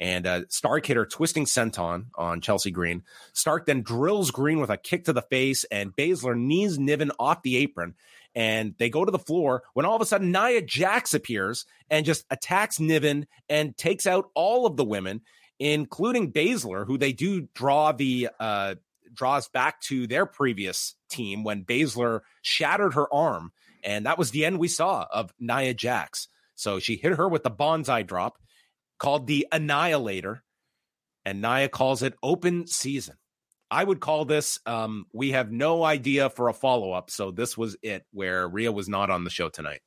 And 0.00 0.26
uh, 0.26 0.42
Stark 0.48 0.86
hit 0.86 0.96
her 0.96 1.06
twisting 1.06 1.44
senton 1.44 2.06
on 2.16 2.40
Chelsea 2.40 2.72
Green. 2.72 3.04
Stark 3.32 3.66
then 3.66 3.82
drills 3.82 4.32
Green 4.32 4.58
with 4.58 4.70
a 4.70 4.76
kick 4.76 5.04
to 5.04 5.12
the 5.12 5.22
face, 5.22 5.64
and 5.64 5.94
Baszler 5.94 6.36
knees 6.36 6.78
Niven 6.78 7.12
off 7.18 7.42
the 7.42 7.56
apron. 7.58 7.94
And 8.34 8.74
they 8.78 8.90
go 8.90 9.04
to 9.04 9.12
the 9.12 9.18
floor 9.18 9.62
when 9.74 9.86
all 9.86 9.94
of 9.94 10.02
a 10.02 10.06
sudden 10.06 10.32
Nia 10.32 10.60
Jax 10.62 11.14
appears 11.14 11.66
and 11.88 12.04
just 12.04 12.24
attacks 12.30 12.80
Niven 12.80 13.28
and 13.48 13.76
takes 13.76 14.08
out 14.08 14.30
all 14.34 14.66
of 14.66 14.76
the 14.76 14.84
women, 14.84 15.20
including 15.60 16.32
Baszler, 16.32 16.84
who 16.84 16.98
they 16.98 17.12
do 17.12 17.42
draw 17.54 17.92
the 17.92 18.30
uh, 18.40 18.74
draws 19.12 19.48
back 19.48 19.80
to 19.82 20.08
their 20.08 20.26
previous 20.26 20.96
team 21.08 21.44
when 21.44 21.64
Baszler 21.64 22.20
shattered 22.42 22.94
her 22.94 23.12
arm. 23.14 23.52
And 23.84 24.06
that 24.06 24.18
was 24.18 24.30
the 24.30 24.44
end 24.44 24.58
we 24.58 24.68
saw 24.68 25.06
of 25.12 25.32
Nia 25.38 25.74
Jax. 25.74 26.28
So 26.54 26.78
she 26.78 26.96
hit 26.96 27.16
her 27.16 27.28
with 27.28 27.42
the 27.42 27.50
bonsai 27.50 28.06
drop 28.06 28.38
called 28.98 29.26
the 29.26 29.46
Annihilator. 29.52 30.42
And 31.24 31.40
Nia 31.40 31.68
calls 31.68 32.02
it 32.02 32.14
open 32.22 32.66
season. 32.66 33.16
I 33.70 33.82
would 33.82 34.00
call 34.00 34.24
this 34.24 34.58
um, 34.66 35.06
we 35.12 35.32
have 35.32 35.50
no 35.50 35.82
idea 35.82 36.30
for 36.30 36.48
a 36.48 36.54
follow 36.54 36.92
up. 36.92 37.10
So 37.10 37.30
this 37.30 37.56
was 37.56 37.76
it 37.82 38.04
where 38.12 38.46
Rhea 38.46 38.70
was 38.70 38.88
not 38.88 39.10
on 39.10 39.24
the 39.24 39.30
show 39.30 39.48
tonight. 39.48 39.80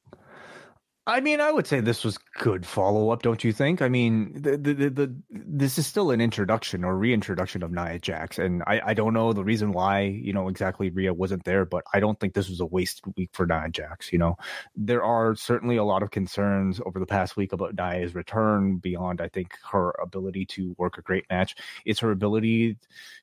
I 1.08 1.22
mean, 1.22 1.40
I 1.40 1.54
would 1.54 1.66
say 1.66 1.80
this 1.80 2.04
was 2.04 2.18
good 2.18 2.66
follow 2.66 3.12
up, 3.12 3.24
don't 3.24 3.42
you 3.42 3.54
think? 3.54 3.82
I 3.82 3.88
mean, 3.88 4.34
the, 4.34 4.58
the, 4.58 4.74
the, 4.74 4.90
the 4.90 5.16
this 5.32 5.78
is 5.78 5.88
still 5.88 6.12
an 6.12 6.20
introduction 6.20 6.84
or 6.84 6.98
reintroduction 6.98 7.64
of 7.64 7.72
Nia 7.72 7.98
Jax, 7.98 8.38
and 8.38 8.62
I, 8.68 8.82
I 8.88 8.94
don't 8.94 9.14
know 9.14 9.32
the 9.32 9.46
reason 9.46 9.72
why 9.72 10.02
you 10.02 10.34
know 10.34 10.50
exactly 10.50 10.90
Rhea 10.90 11.14
wasn't 11.14 11.46
there, 11.46 11.64
but 11.64 11.86
I 11.94 12.02
don't 12.02 12.20
think 12.20 12.34
this 12.34 12.50
was 12.50 12.60
a 12.60 12.66
wasted 12.66 13.14
week 13.16 13.30
for 13.32 13.46
Nia 13.46 13.70
Jax. 13.70 14.12
You 14.12 14.20
know, 14.20 14.36
there 14.76 15.02
are 15.02 15.34
certainly 15.34 15.78
a 15.78 15.84
lot 15.86 16.04
of 16.04 16.12
concerns 16.12 16.82
over 16.86 17.00
the 17.00 17.06
past 17.06 17.38
week 17.38 17.54
about 17.54 17.76
Nia's 17.76 18.14
return 18.14 18.76
beyond 18.76 19.22
I 19.22 19.30
think 19.30 19.54
her 19.72 19.96
ability 20.04 20.46
to 20.48 20.76
work 20.78 20.98
a 20.98 21.02
great 21.02 21.24
match. 21.30 21.56
It's 21.86 22.02
her 22.02 22.12
ability 22.12 22.76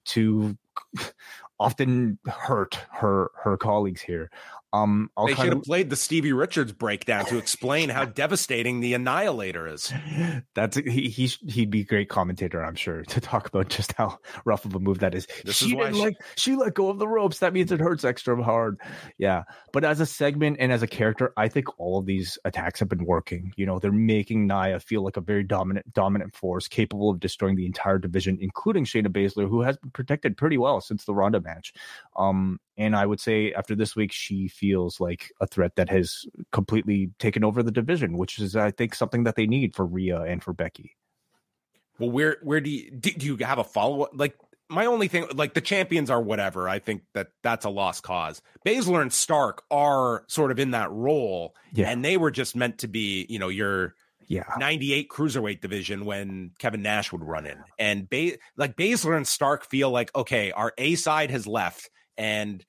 to 0.07 0.57
often 1.61 2.19
hurt 2.27 2.79
her 2.93 3.31
her 3.43 3.57
colleagues 3.57 4.01
here. 4.01 4.31
Um, 4.75 5.09
I'll 5.17 5.29
they 5.29 5.35
should 5.37 5.51
have 5.51 5.59
of... 5.59 5.63
played 5.63 5.89
the 5.89 5.95
Stevie 5.95 6.33
Richards 6.33 6.73
breakdown 6.73 7.27
to 7.27 7.39
explain 7.39 7.91
how 7.91 8.05
devastating 8.07 8.81
the 8.81 8.95
Annihilator 8.95 9.69
is. 9.69 9.93
That's 10.55 10.77
he, 10.77 11.09
he 11.09 11.27
he'd 11.47 11.71
be 11.71 11.83
a 11.83 11.85
great 11.85 12.09
commentator, 12.09 12.65
I'm 12.65 12.75
sure, 12.75 13.05
to 13.05 13.21
talk 13.21 13.47
about 13.47 13.69
just 13.69 13.93
how 13.93 14.19
rough 14.45 14.65
of 14.65 14.75
a 14.75 14.81
move 14.81 14.99
that 14.99 15.15
is. 15.15 15.29
This 15.45 15.55
she 15.55 15.67
is 15.67 15.73
didn't 15.75 15.95
she... 15.95 16.01
like 16.01 16.17
she 16.37 16.57
let 16.57 16.75
go 16.75 16.89
of 16.91 16.99
the 16.99 17.07
ropes. 17.07 17.39
That 17.39 17.53
means 17.53 17.71
it 17.71 17.79
hurts 17.79 18.03
extra 18.03 18.43
hard. 18.43 18.81
Yeah, 19.17 19.45
but 19.73 19.85
as 19.85 20.01
a 20.01 20.07
segment 20.07 20.57
and 20.59 20.73
as 20.73 20.83
a 20.83 20.89
character, 20.89 21.33
I 21.37 21.47
think 21.47 21.79
all 21.79 22.01
of 22.01 22.07
these 22.07 22.37
attacks 22.45 22.81
have 22.81 22.89
been 22.89 23.05
working. 23.05 23.53
You 23.55 23.67
know, 23.67 23.79
they're 23.79 23.93
making 23.93 24.49
Nia 24.49 24.81
feel 24.81 25.05
like 25.05 25.17
a 25.17 25.21
very 25.21 25.45
dominant 25.45 25.93
dominant 25.93 26.35
force, 26.35 26.67
capable 26.67 27.11
of 27.11 27.21
destroying 27.21 27.55
the 27.55 27.67
entire 27.67 28.01
division, 28.01 28.39
including 28.41 28.87
Shayna 28.87 29.07
Baszler, 29.07 29.49
who 29.49 29.63
has 29.63 29.77
been 29.77 29.93
protected 29.93 30.37
pretty 30.37 30.59
well 30.59 30.81
since 30.81 31.05
the 31.05 31.15
Ronda 31.15 31.41
match. 31.41 31.73
Um, 32.17 32.59
and 32.77 32.97
I 32.97 33.07
would 33.07 33.21
say 33.21 33.53
after 33.53 33.75
this 33.75 33.95
week, 33.95 34.13
she 34.13 34.49
feels 34.49 35.01
like 35.01 35.33
a 35.41 35.47
threat 35.47 35.77
that 35.77 35.89
has 35.91 36.27
completely 36.53 37.11
taken 37.19 37.45
over 37.45 37.63
the 37.63 37.71
division, 37.71 38.19
which 38.19 38.39
is, 38.39 38.57
I 38.57 38.71
think, 38.71 38.95
something 38.95 39.25
that 39.25 39.37
they 39.37 39.47
need 39.47 39.75
for 39.75 39.87
Rhea 39.87 40.23
and 40.23 40.43
for 40.43 40.53
Becky. 40.53 40.97
Well, 41.99 42.11
where 42.11 42.39
where 42.43 42.61
do 42.61 42.71
you 42.71 42.91
do, 42.91 43.13
do 43.13 43.27
you 43.27 43.37
have 43.39 43.59
a 43.59 43.65
follow 43.65 44.03
up? 44.03 44.11
Like 44.15 44.37
my 44.69 44.87
only 44.87 45.07
thing, 45.07 45.27
like 45.35 45.55
the 45.55 45.61
champions 45.61 46.11
are 46.11 46.21
whatever. 46.21 46.69
I 46.69 46.81
think 46.81 47.03
that 47.13 47.29
that's 47.43 47.65
a 47.65 47.71
lost 47.71 48.03
cause. 48.03 48.43
Baszler 48.67 49.01
and 49.01 49.13
Stark 49.13 49.63
are 49.71 50.25
sort 50.27 50.51
of 50.51 50.59
in 50.59 50.73
that 50.73 50.91
role, 50.91 51.55
yeah. 51.73 51.89
and 51.89 52.05
they 52.05 52.17
were 52.17 52.33
just 52.33 52.57
meant 52.57 52.79
to 52.79 52.89
be, 52.89 53.27
you 53.29 53.39
know, 53.39 53.49
your 53.49 53.95
yeah 54.27 54.45
98 54.59 55.11
cruiserweight 55.11 55.61
division 55.61 56.07
when 56.07 56.51
Kevin 56.59 56.83
Nash 56.83 57.13
would 57.13 57.23
run 57.23 57.47
in, 57.47 57.59
and 57.79 58.11
ba- 58.11 58.39
like 58.57 58.77
Baszler 58.77 59.17
and 59.17 59.29
Stark 59.29 59.65
feel 59.65 59.91
like 59.91 60.13
okay, 60.17 60.51
our 60.51 60.73
A 60.79 60.97
side 60.97 61.31
has 61.31 61.47
left 61.47 61.91
and 62.17 62.65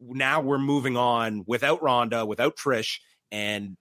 now 0.00 0.40
we're 0.40 0.58
moving 0.58 0.96
on 0.96 1.44
without 1.46 1.82
Ronda, 1.82 2.26
without 2.26 2.56
Trish, 2.56 2.98
and 3.30 3.76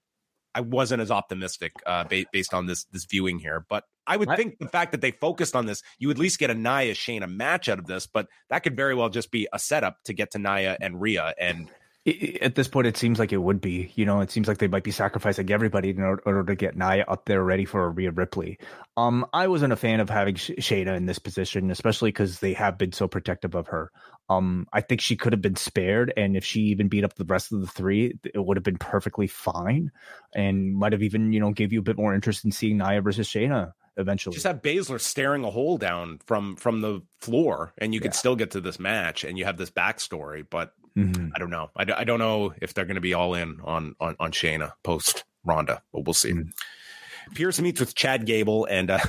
I 0.56 0.62
wasn't 0.62 1.02
as 1.02 1.12
optimistic 1.12 1.74
uh, 1.86 2.04
ba- 2.04 2.26
based 2.32 2.54
on 2.54 2.68
this 2.68 2.86
this 2.86 3.06
viewing 3.06 3.40
here. 3.40 3.66
But 3.68 3.86
I 4.06 4.18
would 4.18 4.30
think 4.36 4.60
the 4.60 4.68
fact 4.68 4.92
that 4.92 5.02
they 5.02 5.12
focused 5.12 5.56
on 5.56 5.66
this, 5.66 5.82
you 5.98 6.12
at 6.12 6.18
least 6.18 6.40
get 6.40 6.50
a 6.50 6.54
Nia 6.54 6.94
Shayna 6.94 7.30
match 7.30 7.70
out 7.70 7.80
of 7.80 7.88
this. 7.88 8.06
But 8.06 8.28
that 8.50 8.60
could 8.60 8.76
very 8.76 8.96
well 8.96 9.10
just 9.10 9.32
be 9.32 9.48
a 9.54 9.60
setup 9.60 9.98
to 10.06 10.14
get 10.14 10.32
to 10.32 10.40
Nia 10.40 10.78
and 10.82 11.02
Rhea 11.02 11.34
and 11.40 11.70
at 12.06 12.56
this 12.56 12.68
point, 12.68 12.86
it 12.86 12.98
seems 12.98 13.18
like 13.18 13.32
it 13.32 13.38
would 13.38 13.62
be. 13.62 13.92
You 13.96 14.06
know, 14.06 14.20
it 14.20 14.30
seems 14.30 14.48
like 14.48 14.58
they 14.58 14.68
might 14.68 14.84
be 14.84 14.92
sacrificing 14.92 15.50
everybody 15.52 15.92
in 15.92 16.02
order, 16.02 16.44
to 16.44 16.56
get 16.56 16.76
Nia 16.76 17.06
up 17.08 17.26
there 17.26 17.42
ready 17.42 17.64
for 17.64 17.86
a 17.86 17.90
Rhea 17.90 18.12
Ripley. 18.12 18.60
Um, 18.98 19.26
I 19.32 19.48
wasn't 19.48 19.72
a 19.72 19.78
fan 19.78 20.02
of 20.02 20.10
having 20.10 20.36
Shayna 20.36 20.98
in 20.98 21.06
this 21.06 21.20
position, 21.20 21.72
especially 21.72 22.10
because 22.10 22.40
they 22.40 22.54
have 22.54 22.78
been 22.78 22.92
so 22.92 23.08
protective 23.08 23.56
of 23.56 23.68
her. 23.68 23.90
Um, 24.30 24.68
I 24.74 24.82
think 24.82 25.00
she 25.00 25.16
could 25.16 25.32
have 25.32 25.42
been 25.42 25.56
spared, 25.56 26.12
and 26.18 26.36
if 26.36 26.44
she 26.44 26.62
even 26.62 26.90
beat 26.90 27.06
up 27.06 27.16
the 27.16 27.26
rest 27.26 27.54
of 27.54 27.62
the 27.62 27.68
three, 27.68 28.18
it 28.26 28.46
would 28.46 28.58
have 28.58 28.64
been 28.64 28.78
perfectly 28.78 29.28
fine, 29.28 29.92
and 30.36 30.76
might 30.76 30.92
have 30.92 31.04
even 31.04 31.32
you 31.32 31.40
know 31.40 31.52
gave 31.52 31.72
you 31.72 31.80
a 31.80 31.84
bit 31.84 31.98
more 31.98 32.14
interest 32.14 32.44
in 32.44 32.52
seeing 32.52 32.78
Nia 32.78 33.02
versus 33.02 33.30
Shayna 33.30 33.74
eventually. 33.96 34.34
Just 34.34 34.48
have 34.48 34.62
Baszler 34.62 35.00
staring 35.00 35.46
a 35.46 35.52
hole 35.52 35.78
down 35.78 36.20
from 36.26 36.58
from 36.58 36.82
the 36.82 37.02
floor, 37.20 37.74
and 37.78 37.94
you 37.94 38.02
could 38.02 38.14
still 38.14 38.36
get 38.36 38.52
to 38.52 38.62
this 38.62 38.80
match, 38.80 39.24
and 39.24 39.38
you 39.38 39.46
have 39.46 39.58
this 39.58 39.72
backstory. 39.72 40.46
But 40.50 40.74
Mm-hmm. 40.98 41.30
I 41.36 41.40
don't 41.40 41.50
know. 41.50 41.72
I, 41.76 41.86
I 41.98 42.04
don't 42.04 42.20
know 42.20 42.54
if 42.62 42.74
they're 42.74 42.86
going 42.86 42.96
to 42.96 43.02
be 43.02 43.14
all 43.14 43.34
in 43.34 43.60
on 43.64 43.96
on 44.00 44.16
on 44.20 44.32
Shayna 44.32 44.74
post 44.84 45.24
Ronda, 45.44 45.82
but 45.92 46.06
we'll 46.06 46.14
see. 46.14 46.32
Mm-hmm. 46.32 47.34
Pearce 47.36 47.60
meets 47.60 47.80
with 47.80 47.96
Chad 47.96 48.26
Gable, 48.26 48.66
and 48.66 48.92
uh, 48.92 49.00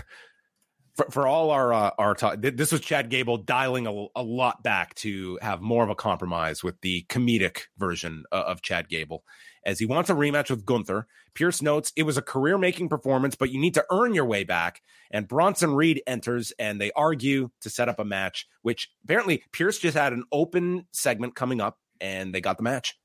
for 0.94 1.06
for 1.10 1.26
all 1.26 1.50
our 1.50 1.72
uh, 1.72 1.90
our 1.98 2.14
talk, 2.14 2.36
this 2.40 2.72
was 2.72 2.80
Chad 2.80 3.10
Gable 3.10 3.36
dialing 3.36 3.86
a, 3.86 4.06
a 4.16 4.22
lot 4.22 4.62
back 4.62 4.94
to 4.96 5.38
have 5.42 5.60
more 5.60 5.82
of 5.82 5.90
a 5.90 5.94
compromise 5.94 6.62
with 6.62 6.80
the 6.80 7.04
comedic 7.08 7.62
version 7.76 8.24
of, 8.30 8.44
of 8.44 8.62
Chad 8.62 8.88
Gable, 8.88 9.24
as 9.64 9.78
he 9.78 9.86
wants 9.86 10.10
a 10.10 10.14
rematch 10.14 10.50
with 10.50 10.64
Gunther. 10.64 11.06
Pearce 11.34 11.60
notes 11.60 11.92
it 11.96 12.04
was 12.04 12.16
a 12.16 12.22
career 12.22 12.56
making 12.56 12.88
performance, 12.88 13.34
but 13.34 13.50
you 13.50 13.60
need 13.60 13.74
to 13.74 13.84
earn 13.90 14.14
your 14.14 14.24
way 14.24 14.44
back. 14.44 14.82
And 15.10 15.26
Bronson 15.26 15.74
Reed 15.74 16.02
enters 16.06 16.52
and 16.58 16.80
they 16.80 16.92
argue 16.92 17.50
to 17.60 17.70
set 17.70 17.88
up 17.88 17.98
a 17.98 18.04
match, 18.04 18.46
which 18.62 18.90
apparently 19.02 19.42
Pearce 19.52 19.78
just 19.78 19.96
had 19.96 20.12
an 20.12 20.24
open 20.30 20.86
segment 20.92 21.34
coming 21.34 21.60
up 21.60 21.78
and 22.00 22.32
they 22.34 22.40
got 22.40 22.56
the 22.56 22.62
match. 22.62 22.96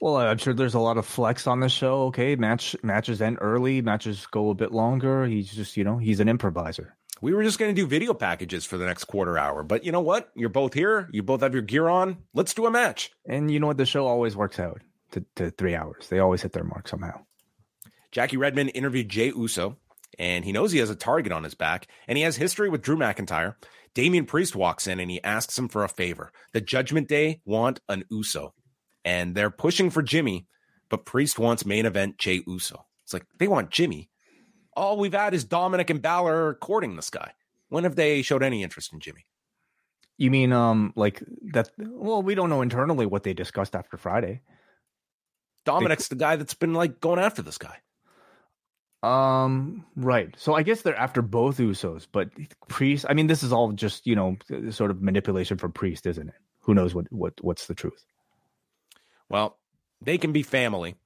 Well, 0.00 0.16
I'm 0.16 0.38
sure 0.38 0.54
there's 0.54 0.74
a 0.74 0.80
lot 0.80 0.96
of 0.96 1.04
flex 1.04 1.46
on 1.46 1.60
the 1.60 1.68
show. 1.68 2.04
Okay, 2.04 2.34
match 2.36 2.74
matches 2.82 3.20
end 3.20 3.38
early, 3.40 3.82
matches 3.82 4.26
go 4.26 4.50
a 4.50 4.54
bit 4.54 4.72
longer. 4.72 5.26
He's 5.26 5.52
just, 5.52 5.76
you 5.76 5.84
know, 5.84 5.98
he's 5.98 6.20
an 6.20 6.28
improviser. 6.28 6.96
We 7.20 7.34
were 7.34 7.42
just 7.42 7.58
going 7.58 7.74
to 7.74 7.78
do 7.78 7.86
video 7.86 8.14
packages 8.14 8.64
for 8.64 8.78
the 8.78 8.86
next 8.86 9.04
quarter 9.04 9.36
hour, 9.36 9.62
but 9.62 9.84
you 9.84 9.92
know 9.92 10.00
what? 10.00 10.30
You're 10.34 10.48
both 10.48 10.72
here. 10.72 11.10
You 11.12 11.22
both 11.22 11.42
have 11.42 11.52
your 11.52 11.62
gear 11.62 11.86
on. 11.86 12.16
Let's 12.32 12.54
do 12.54 12.64
a 12.64 12.70
match. 12.70 13.10
And 13.28 13.50
you 13.50 13.60
know 13.60 13.66
what? 13.66 13.76
The 13.76 13.84
show 13.84 14.06
always 14.06 14.34
works 14.34 14.58
out 14.58 14.80
to, 15.12 15.24
to 15.36 15.50
three 15.50 15.74
hours. 15.74 16.08
They 16.08 16.18
always 16.18 16.40
hit 16.40 16.52
their 16.52 16.64
mark 16.64 16.88
somehow. 16.88 17.20
Jackie 18.10 18.38
Redmond 18.38 18.72
interviewed 18.74 19.10
Jey 19.10 19.32
Uso, 19.36 19.76
and 20.18 20.46
he 20.46 20.52
knows 20.52 20.72
he 20.72 20.78
has 20.78 20.88
a 20.88 20.96
target 20.96 21.30
on 21.30 21.44
his 21.44 21.54
back, 21.54 21.88
and 22.08 22.16
he 22.16 22.24
has 22.24 22.36
history 22.36 22.70
with 22.70 22.80
Drew 22.80 22.96
McIntyre. 22.96 23.56
Damian 23.92 24.24
Priest 24.24 24.56
walks 24.56 24.86
in 24.86 24.98
and 24.98 25.10
he 25.10 25.22
asks 25.22 25.58
him 25.58 25.68
for 25.68 25.84
a 25.84 25.88
favor. 25.88 26.32
The 26.52 26.60
Judgment 26.60 27.08
Day 27.08 27.40
want 27.44 27.80
an 27.88 28.04
Uso, 28.08 28.54
and 29.04 29.34
they're 29.34 29.50
pushing 29.50 29.90
for 29.90 30.02
Jimmy, 30.02 30.46
but 30.88 31.04
Priest 31.04 31.38
wants 31.38 31.64
main 31.64 31.86
event 31.86 32.18
Jey 32.18 32.42
Uso. 32.46 32.86
It's 33.04 33.12
like 33.12 33.24
they 33.38 33.48
want 33.48 33.70
Jimmy. 33.70 34.10
All 34.76 34.98
we've 34.98 35.12
had 35.12 35.34
is 35.34 35.44
Dominik 35.44 35.90
and 35.90 36.00
Balor 36.00 36.54
courting 36.60 36.96
this 36.96 37.10
guy. 37.10 37.32
When 37.68 37.84
have 37.84 37.96
they 37.96 38.22
showed 38.22 38.42
any 38.42 38.62
interest 38.62 38.92
in 38.92 39.00
Jimmy? 39.00 39.26
You 40.16 40.30
mean 40.30 40.52
um 40.52 40.92
like 40.96 41.22
that? 41.52 41.70
Well, 41.78 42.22
we 42.22 42.34
don't 42.34 42.50
know 42.50 42.62
internally 42.62 43.06
what 43.06 43.22
they 43.22 43.34
discussed 43.34 43.74
after 43.74 43.96
Friday. 43.96 44.42
Dominik's 45.66 46.08
they, 46.08 46.14
the 46.14 46.20
guy 46.20 46.36
that's 46.36 46.54
been 46.54 46.74
like 46.74 47.00
going 47.00 47.18
after 47.18 47.42
this 47.42 47.58
guy. 47.58 47.76
Um, 49.02 49.86
right. 49.96 50.34
So 50.36 50.54
I 50.54 50.62
guess 50.62 50.82
they're 50.82 50.94
after 50.94 51.22
both 51.22 51.56
Usos, 51.58 52.06
but 52.10 52.28
Priest. 52.68 53.06
I 53.08 53.14
mean, 53.14 53.28
this 53.28 53.42
is 53.42 53.52
all 53.52 53.72
just 53.72 54.06
you 54.06 54.14
know 54.14 54.36
sort 54.70 54.90
of 54.90 55.00
manipulation 55.00 55.56
from 55.56 55.72
Priest, 55.72 56.06
isn't 56.06 56.28
it? 56.28 56.34
Who 56.60 56.74
knows 56.74 56.94
what 56.94 57.10
what 57.10 57.34
what's 57.40 57.66
the 57.66 57.74
truth? 57.74 58.04
Well, 59.30 59.58
they 60.02 60.18
can 60.18 60.32
be 60.32 60.42
family, 60.42 60.96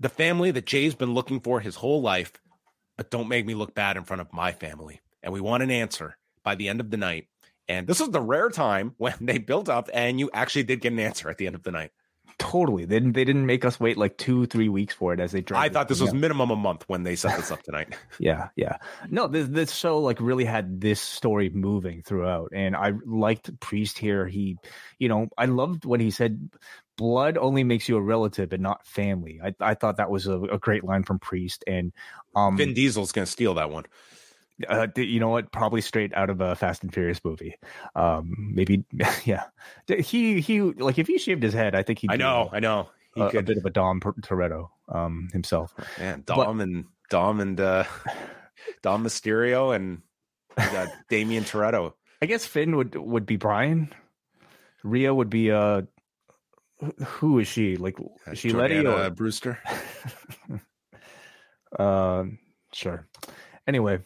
the 0.00 0.08
family 0.08 0.50
that 0.50 0.66
Jey's 0.66 0.94
been 0.94 1.14
looking 1.14 1.40
for 1.40 1.60
his 1.60 1.76
whole 1.76 2.02
life. 2.02 2.32
But 2.96 3.10
don't 3.10 3.28
make 3.28 3.46
me 3.46 3.54
look 3.54 3.74
bad 3.76 3.96
in 3.96 4.02
front 4.02 4.20
of 4.20 4.32
my 4.32 4.50
family. 4.50 5.00
And 5.22 5.32
we 5.32 5.40
want 5.40 5.62
an 5.62 5.70
answer 5.70 6.16
by 6.42 6.56
the 6.56 6.68
end 6.68 6.80
of 6.80 6.90
the 6.90 6.96
night. 6.96 7.28
And 7.68 7.86
this 7.86 8.00
is 8.00 8.10
the 8.10 8.20
rare 8.20 8.48
time 8.48 8.94
when 8.98 9.14
they 9.20 9.38
built 9.38 9.68
up 9.68 9.88
and 9.92 10.18
you 10.18 10.30
actually 10.32 10.64
did 10.64 10.80
get 10.80 10.92
an 10.92 10.98
answer 10.98 11.30
at 11.30 11.38
the 11.38 11.46
end 11.46 11.54
of 11.54 11.62
the 11.62 11.70
night. 11.70 11.92
Totally. 12.38 12.84
They 12.84 12.96
didn't, 12.96 13.12
they 13.12 13.24
didn't 13.24 13.46
make 13.46 13.64
us 13.64 13.80
wait 13.80 13.98
like 13.98 14.16
two, 14.16 14.46
three 14.46 14.68
weeks 14.68 14.94
for 14.94 15.12
it 15.12 15.18
as 15.18 15.32
they 15.32 15.42
I 15.52 15.68
thought 15.70 15.88
this 15.88 16.00
was 16.00 16.14
minimum 16.14 16.50
a 16.50 16.56
month 16.56 16.84
when 16.86 17.02
they 17.02 17.16
set 17.16 17.36
this 17.36 17.50
up 17.50 17.62
tonight. 17.62 17.96
yeah. 18.20 18.48
Yeah. 18.54 18.76
No, 19.10 19.26
this, 19.26 19.48
this 19.48 19.72
show 19.72 19.98
like 19.98 20.20
really 20.20 20.44
had 20.44 20.80
this 20.80 21.00
story 21.00 21.50
moving 21.50 22.02
throughout. 22.02 22.50
And 22.52 22.76
I 22.76 22.92
liked 23.04 23.58
Priest 23.58 23.98
here. 23.98 24.26
He, 24.26 24.56
you 24.98 25.08
know, 25.08 25.28
I 25.36 25.46
loved 25.46 25.84
when 25.84 26.00
he 26.00 26.10
said, 26.10 26.48
blood 26.98 27.38
only 27.38 27.64
makes 27.64 27.88
you 27.88 27.96
a 27.96 28.02
relative 28.02 28.52
and 28.52 28.62
not 28.62 28.86
family. 28.86 29.40
I, 29.42 29.54
I 29.60 29.74
thought 29.74 29.96
that 29.96 30.10
was 30.10 30.26
a, 30.26 30.38
a 30.42 30.58
great 30.58 30.84
line 30.84 31.04
from 31.04 31.18
Priest. 31.18 31.64
And 31.66 31.94
um, 32.36 32.58
Vin 32.58 32.74
Diesel's 32.74 33.12
going 33.12 33.24
to 33.24 33.32
steal 33.32 33.54
that 33.54 33.70
one 33.70 33.86
uh, 34.66 34.88
you 34.96 35.20
know 35.20 35.28
what? 35.28 35.52
Probably 35.52 35.80
straight 35.80 36.12
out 36.14 36.30
of 36.30 36.40
a 36.40 36.56
Fast 36.56 36.82
and 36.82 36.92
Furious 36.92 37.20
movie. 37.24 37.56
Um, 37.94 38.34
maybe, 38.38 38.84
yeah. 39.24 39.44
He 39.86 40.40
he, 40.40 40.60
like 40.60 40.98
if 40.98 41.06
he 41.06 41.18
shaved 41.18 41.42
his 41.42 41.54
head, 41.54 41.74
I 41.74 41.82
think 41.82 42.00
he. 42.00 42.08
I 42.10 42.16
know, 42.16 42.50
I 42.52 42.60
know. 42.60 42.88
He 43.14 43.20
a, 43.20 43.30
could, 43.30 43.40
a 43.40 43.42
bit 43.42 43.58
of 43.58 43.64
a 43.64 43.70
Dom 43.70 44.00
Toretto 44.00 44.68
um, 44.88 45.28
himself. 45.32 45.74
Man, 45.98 46.22
Dom 46.26 46.58
but, 46.58 46.62
and 46.62 46.84
Dom 47.10 47.40
and 47.40 47.60
uh, 47.60 47.84
Dom 48.82 49.04
Mysterio 49.04 49.74
and 49.74 50.02
got 50.56 50.88
Damien 51.08 51.44
Toretto. 51.44 51.94
I 52.20 52.26
guess 52.26 52.44
Finn 52.44 52.76
would 52.76 52.96
would 52.96 53.26
be 53.26 53.36
Brian. 53.36 53.92
Rhea 54.82 55.14
would 55.14 55.30
be 55.30 55.50
uh 55.50 55.82
who 57.04 57.38
is 57.38 57.48
she? 57.48 57.76
Like 57.76 57.96
is 58.26 58.38
she 58.38 58.50
Letty 58.50 58.86
or 58.86 59.10
Brewster? 59.10 59.58
uh, 61.78 62.24
sure. 62.72 63.06
Anyway, 63.66 64.00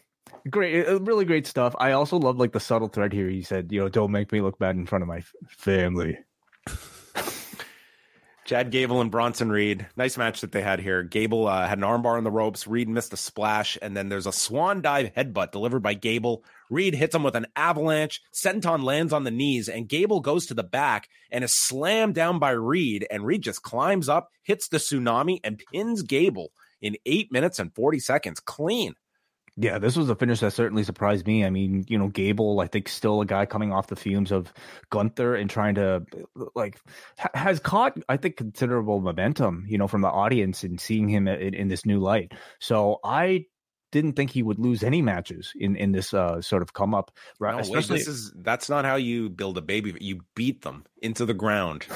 great, 0.50 0.86
uh, 0.86 1.00
really 1.00 1.24
great 1.24 1.46
stuff. 1.46 1.74
I 1.78 1.92
also 1.92 2.18
love 2.18 2.38
like 2.38 2.52
the 2.52 2.60
subtle 2.60 2.88
thread 2.88 3.12
here. 3.12 3.28
He 3.28 3.42
said, 3.42 3.70
you 3.70 3.80
know, 3.80 3.88
don't 3.88 4.10
make 4.10 4.32
me 4.32 4.40
look 4.40 4.58
bad 4.58 4.76
in 4.76 4.86
front 4.86 5.02
of 5.02 5.08
my 5.08 5.22
family. 5.48 6.18
Chad 8.44 8.72
Gable 8.72 9.00
and 9.00 9.10
Bronson 9.10 9.50
Reed. 9.50 9.86
Nice 9.96 10.18
match 10.18 10.40
that 10.40 10.50
they 10.50 10.62
had 10.62 10.80
here. 10.80 11.04
Gable 11.04 11.46
uh, 11.46 11.66
had 11.66 11.78
an 11.78 11.84
armbar 11.84 12.16
on 12.16 12.24
the 12.24 12.30
ropes. 12.30 12.66
Reed 12.66 12.88
missed 12.88 13.12
a 13.12 13.16
splash, 13.16 13.78
and 13.80 13.96
then 13.96 14.08
there's 14.08 14.26
a 14.26 14.32
swan 14.32 14.82
dive 14.82 15.14
headbutt 15.14 15.52
delivered 15.52 15.80
by 15.80 15.94
Gable. 15.94 16.44
Reed 16.72 16.94
hits 16.94 17.14
him 17.14 17.22
with 17.22 17.36
an 17.36 17.46
avalanche. 17.54 18.22
Senton 18.32 18.82
lands 18.82 19.12
on 19.12 19.24
the 19.24 19.30
knees, 19.30 19.68
and 19.68 19.88
Gable 19.88 20.20
goes 20.20 20.46
to 20.46 20.54
the 20.54 20.62
back 20.62 21.08
and 21.30 21.44
is 21.44 21.54
slammed 21.54 22.14
down 22.14 22.38
by 22.38 22.50
Reed. 22.50 23.06
And 23.10 23.26
Reed 23.26 23.42
just 23.42 23.62
climbs 23.62 24.08
up, 24.08 24.30
hits 24.42 24.68
the 24.68 24.78
tsunami, 24.78 25.38
and 25.44 25.62
pins 25.72 26.02
Gable 26.02 26.50
in 26.80 26.96
eight 27.04 27.30
minutes 27.30 27.58
and 27.58 27.74
40 27.74 28.00
seconds. 28.00 28.40
Clean. 28.40 28.94
Yeah, 29.58 29.78
this 29.78 29.96
was 29.96 30.08
a 30.08 30.16
finish 30.16 30.40
that 30.40 30.54
certainly 30.54 30.82
surprised 30.82 31.26
me. 31.26 31.44
I 31.44 31.50
mean, 31.50 31.84
you 31.86 31.98
know, 31.98 32.08
Gable, 32.08 32.60
I 32.60 32.68
think, 32.68 32.88
still 32.88 33.20
a 33.20 33.26
guy 33.26 33.44
coming 33.44 33.70
off 33.70 33.88
the 33.88 33.96
fumes 33.96 34.32
of 34.32 34.50
Gunther 34.88 35.34
and 35.34 35.50
trying 35.50 35.74
to, 35.74 36.06
like, 36.54 36.80
ha- 37.18 37.28
has 37.34 37.60
caught, 37.60 37.98
I 38.08 38.16
think, 38.16 38.38
considerable 38.38 39.02
momentum, 39.02 39.66
you 39.68 39.76
know, 39.76 39.88
from 39.88 40.00
the 40.00 40.08
audience 40.08 40.64
and 40.64 40.80
seeing 40.80 41.06
him 41.06 41.28
in, 41.28 41.52
in 41.52 41.68
this 41.68 41.84
new 41.84 41.98
light. 41.98 42.32
So 42.60 42.98
I 43.04 43.44
didn't 43.92 44.14
think 44.14 44.30
he 44.30 44.42
would 44.42 44.58
lose 44.58 44.82
any 44.82 45.00
matches 45.00 45.52
in 45.54 45.76
in 45.76 45.92
this 45.92 46.12
uh, 46.12 46.42
sort 46.42 46.62
of 46.62 46.72
come 46.72 46.94
up. 46.94 47.12
No, 47.40 47.58
Especially, 47.58 47.94
wait, 47.94 47.98
this 47.98 48.08
is 48.08 48.32
that's 48.34 48.68
not 48.68 48.84
how 48.84 48.96
you 48.96 49.30
build 49.30 49.56
a 49.56 49.62
baby. 49.62 49.94
You 50.00 50.20
beat 50.34 50.62
them 50.62 50.84
into 51.00 51.24
the 51.24 51.34
ground, 51.34 51.86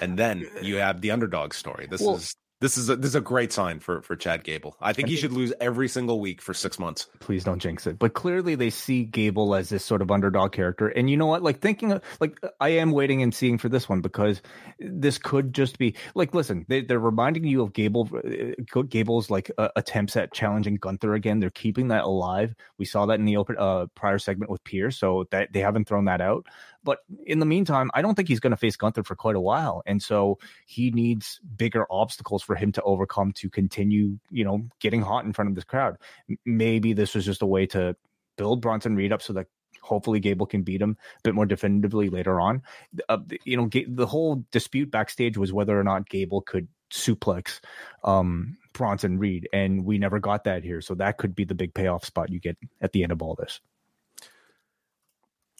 and 0.00 0.16
then 0.16 0.48
you 0.62 0.76
have 0.76 1.00
the 1.00 1.10
underdog 1.10 1.54
story. 1.54 1.88
This 1.90 2.00
well, 2.00 2.16
is 2.16 2.36
this 2.60 2.78
is 2.78 2.88
a, 2.88 2.96
this 2.96 3.10
is 3.10 3.14
a 3.14 3.20
great 3.20 3.52
sign 3.52 3.80
for 3.80 4.00
for 4.00 4.16
Chad 4.16 4.42
Gable. 4.42 4.76
I 4.80 4.94
think 4.94 5.08
he 5.08 5.16
should 5.16 5.32
lose 5.32 5.52
every 5.60 5.88
single 5.88 6.20
week 6.20 6.40
for 6.40 6.54
six 6.54 6.78
months. 6.78 7.06
Please 7.20 7.44
don't 7.44 7.58
jinx 7.58 7.86
it. 7.86 7.98
But 7.98 8.14
clearly, 8.14 8.54
they 8.54 8.70
see 8.70 9.04
Gable 9.04 9.54
as 9.54 9.68
this 9.68 9.84
sort 9.84 10.00
of 10.00 10.10
underdog 10.10 10.52
character. 10.52 10.88
And 10.88 11.10
you 11.10 11.18
know 11.18 11.26
what? 11.26 11.42
Like 11.42 11.60
thinking, 11.60 11.92
of, 11.92 12.02
like 12.18 12.38
I 12.60 12.70
am 12.70 12.92
waiting 12.92 13.22
and 13.22 13.34
seeing 13.34 13.58
for 13.58 13.68
this 13.68 13.88
one 13.88 14.00
because 14.00 14.40
this 14.78 15.18
could 15.18 15.52
just 15.52 15.78
be 15.78 15.96
like, 16.14 16.34
listen, 16.34 16.64
they, 16.68 16.86
are 16.88 16.98
reminding 16.98 17.44
you 17.44 17.62
of 17.62 17.74
Gable, 17.74 18.08
uh, 18.14 18.82
Gable's 18.88 19.28
like 19.28 19.50
uh, 19.58 19.68
attempts 19.76 20.16
at 20.16 20.32
challenging 20.32 20.76
Gunther 20.76 21.12
again. 21.12 21.40
They're 21.40 21.50
keeping 21.50 21.88
that 21.88 22.04
alive. 22.04 22.54
We 22.78 22.86
saw 22.86 23.04
that 23.06 23.18
in 23.18 23.26
the 23.26 23.36
open 23.36 23.56
uh, 23.58 23.86
prior 23.94 24.18
segment 24.18 24.50
with 24.50 24.64
Pearce, 24.64 24.98
so 24.98 25.26
that 25.30 25.52
they 25.52 25.60
haven't 25.60 25.88
thrown 25.88 26.06
that 26.06 26.22
out. 26.22 26.46
But 26.86 27.00
in 27.26 27.40
the 27.40 27.46
meantime, 27.46 27.90
I 27.94 28.00
don't 28.00 28.14
think 28.14 28.28
he's 28.28 28.38
going 28.38 28.52
to 28.52 28.56
face 28.56 28.76
Gunther 28.76 29.02
for 29.02 29.16
quite 29.16 29.34
a 29.34 29.40
while. 29.40 29.82
And 29.86 30.00
so 30.00 30.38
he 30.66 30.92
needs 30.92 31.40
bigger 31.56 31.84
obstacles 31.90 32.44
for 32.44 32.54
him 32.54 32.70
to 32.72 32.82
overcome 32.82 33.32
to 33.32 33.50
continue, 33.50 34.18
you 34.30 34.44
know, 34.44 34.62
getting 34.78 35.02
hot 35.02 35.24
in 35.24 35.32
front 35.32 35.50
of 35.50 35.56
this 35.56 35.64
crowd. 35.64 35.96
Maybe 36.44 36.92
this 36.92 37.16
was 37.16 37.26
just 37.26 37.42
a 37.42 37.46
way 37.46 37.66
to 37.66 37.96
build 38.36 38.62
Bronson 38.62 38.94
Reed 38.94 39.12
up 39.12 39.20
so 39.20 39.32
that 39.32 39.48
hopefully 39.82 40.20
Gable 40.20 40.46
can 40.46 40.62
beat 40.62 40.80
him 40.80 40.96
a 41.18 41.20
bit 41.24 41.34
more 41.34 41.44
definitively 41.44 42.08
later 42.08 42.40
on. 42.40 42.62
Uh, 43.08 43.18
you 43.44 43.56
know, 43.56 43.68
the 43.88 44.06
whole 44.06 44.44
dispute 44.52 44.92
backstage 44.92 45.36
was 45.36 45.52
whether 45.52 45.78
or 45.78 45.84
not 45.84 46.08
Gable 46.08 46.40
could 46.40 46.68
suplex 46.92 47.58
um, 48.04 48.56
Bronson 48.74 49.18
Reed, 49.18 49.48
and 49.52 49.84
we 49.84 49.98
never 49.98 50.20
got 50.20 50.44
that 50.44 50.62
here. 50.62 50.80
So 50.80 50.94
that 50.94 51.18
could 51.18 51.34
be 51.34 51.44
the 51.44 51.56
big 51.56 51.74
payoff 51.74 52.04
spot 52.04 52.30
you 52.30 52.38
get 52.38 52.56
at 52.80 52.92
the 52.92 53.02
end 53.02 53.10
of 53.10 53.22
all 53.22 53.34
this. 53.34 53.60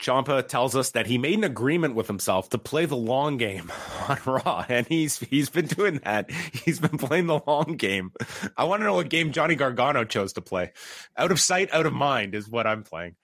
Ciampa 0.06 0.46
tells 0.46 0.76
us 0.76 0.90
that 0.90 1.06
he 1.06 1.18
made 1.18 1.38
an 1.38 1.44
agreement 1.44 1.96
with 1.96 2.06
himself 2.06 2.50
to 2.50 2.58
play 2.58 2.86
the 2.86 2.96
long 2.96 3.38
game 3.38 3.72
on 4.08 4.18
Raw, 4.24 4.64
and 4.68 4.86
he's 4.86 5.18
he's 5.18 5.50
been 5.50 5.66
doing 5.66 6.00
that. 6.04 6.30
He's 6.30 6.78
been 6.78 6.98
playing 6.98 7.26
the 7.26 7.40
long 7.46 7.76
game. 7.76 8.12
I 8.56 8.64
want 8.64 8.80
to 8.80 8.84
know 8.84 8.94
what 8.94 9.08
game 9.08 9.32
Johnny 9.32 9.56
Gargano 9.56 10.04
chose 10.04 10.34
to 10.34 10.40
play. 10.40 10.72
Out 11.16 11.32
of 11.32 11.40
sight, 11.40 11.72
out 11.72 11.86
of 11.86 11.92
mind 11.92 12.34
is 12.34 12.48
what 12.48 12.66
I'm 12.66 12.84
playing. 12.84 13.16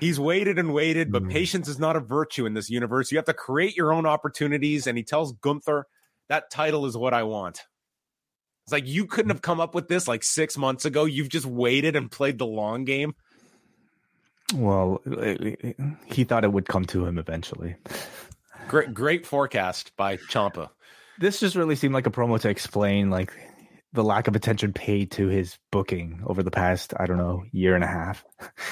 He's 0.00 0.18
waited 0.18 0.58
and 0.58 0.74
waited, 0.74 1.12
but 1.12 1.22
mm. 1.22 1.30
patience 1.30 1.68
is 1.68 1.78
not 1.78 1.96
a 1.96 2.00
virtue 2.00 2.46
in 2.46 2.54
this 2.54 2.70
universe. 2.70 3.12
You 3.12 3.18
have 3.18 3.26
to 3.26 3.34
create 3.34 3.76
your 3.76 3.92
own 3.92 4.06
opportunities. 4.06 4.86
And 4.86 4.98
he 4.98 5.04
tells 5.04 5.32
Gunther, 5.32 5.86
that 6.28 6.50
title 6.50 6.86
is 6.86 6.96
what 6.96 7.14
I 7.14 7.22
want. 7.22 7.62
It's 8.64 8.72
like 8.72 8.86
you 8.86 9.06
couldn't 9.06 9.30
have 9.30 9.42
come 9.42 9.60
up 9.60 9.74
with 9.74 9.88
this 9.88 10.08
like 10.08 10.24
six 10.24 10.56
months 10.56 10.84
ago. 10.84 11.04
You've 11.04 11.28
just 11.28 11.46
waited 11.46 11.96
and 11.96 12.10
played 12.10 12.38
the 12.38 12.46
long 12.46 12.84
game. 12.84 13.14
Well, 14.52 15.00
he 16.06 16.24
thought 16.24 16.44
it 16.44 16.52
would 16.52 16.68
come 16.68 16.84
to 16.86 17.06
him 17.06 17.18
eventually. 17.18 17.76
Great, 18.68 18.92
great 18.92 19.26
forecast 19.26 19.96
by 19.96 20.16
Ciampa. 20.16 20.70
This 21.18 21.40
just 21.40 21.56
really 21.56 21.76
seemed 21.76 21.94
like 21.94 22.06
a 22.06 22.10
promo 22.10 22.40
to 22.40 22.48
explain 22.48 23.10
like 23.10 23.32
the 23.92 24.04
lack 24.04 24.26
of 24.26 24.36
attention 24.36 24.72
paid 24.72 25.12
to 25.12 25.28
his 25.28 25.56
booking 25.70 26.22
over 26.26 26.42
the 26.42 26.50
past, 26.50 26.92
I 26.98 27.06
don't 27.06 27.16
know, 27.16 27.44
year 27.52 27.74
and 27.74 27.84
a 27.84 27.88
half. 27.88 28.24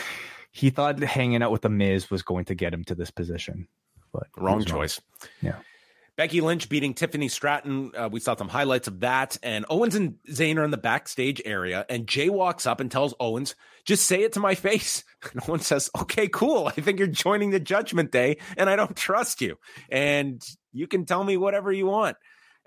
he 0.53 0.71
thought 0.71 1.01
hanging 1.01 1.43
out 1.43 1.53
with 1.53 1.63
the 1.63 1.69
Miz 1.69 2.11
was 2.11 2.23
going 2.23 2.45
to 2.47 2.55
get 2.55 2.75
him 2.75 2.85
to 2.85 2.95
this 2.95 3.11
position, 3.11 3.69
but 4.13 4.27
wrong 4.37 4.65
choice. 4.65 5.01
Wrong. 5.23 5.31
Yeah. 5.55 5.72
Becky 6.17 6.41
Lynch 6.41 6.69
beating 6.69 6.95
Tiffany 6.95 7.29
Stratton. 7.29 7.93
Uh, 7.97 8.09
we 8.13 8.21
saw 8.21 8.37
some 8.37 8.49
highlights 8.49 8.87
of 8.87 9.01
that. 9.01 9.39
And 9.43 9.65
Owens 9.71 9.95
and 9.95 10.17
Zayn 10.29 10.59
are 10.59 10.65
in 10.65 10.71
the 10.71 10.77
backstage 10.77 11.41
area. 11.45 11.87
And 11.89 12.07
Jey 12.07 12.29
walks 12.29 12.67
up 12.67 12.81
and 12.81 12.91
tells 12.91 13.15
Owens, 13.19 13.55
just 13.85 14.07
say 14.07 14.23
it 14.23 14.35
to 14.35 14.41
my 14.41 14.55
face. 14.57 15.05
And 15.33 15.43
Owens 15.49 15.67
says, 15.67 15.91
okay, 15.99 16.29
cool. 16.29 16.67
I 16.67 16.73
think 16.73 16.99
you're 16.99 17.09
joining 17.09 17.51
the 17.51 17.61
judgment 17.61 18.13
day 18.13 18.39
and 18.57 18.69
I 18.69 18.77
don't 18.77 18.97
trust 18.97 19.41
you. 19.41 19.57
And 19.91 20.43
you 20.73 20.87
can 20.87 21.07
tell 21.07 21.25
me 21.25 21.37
whatever 21.37 21.73
you 21.73 21.87
want. 21.87 22.17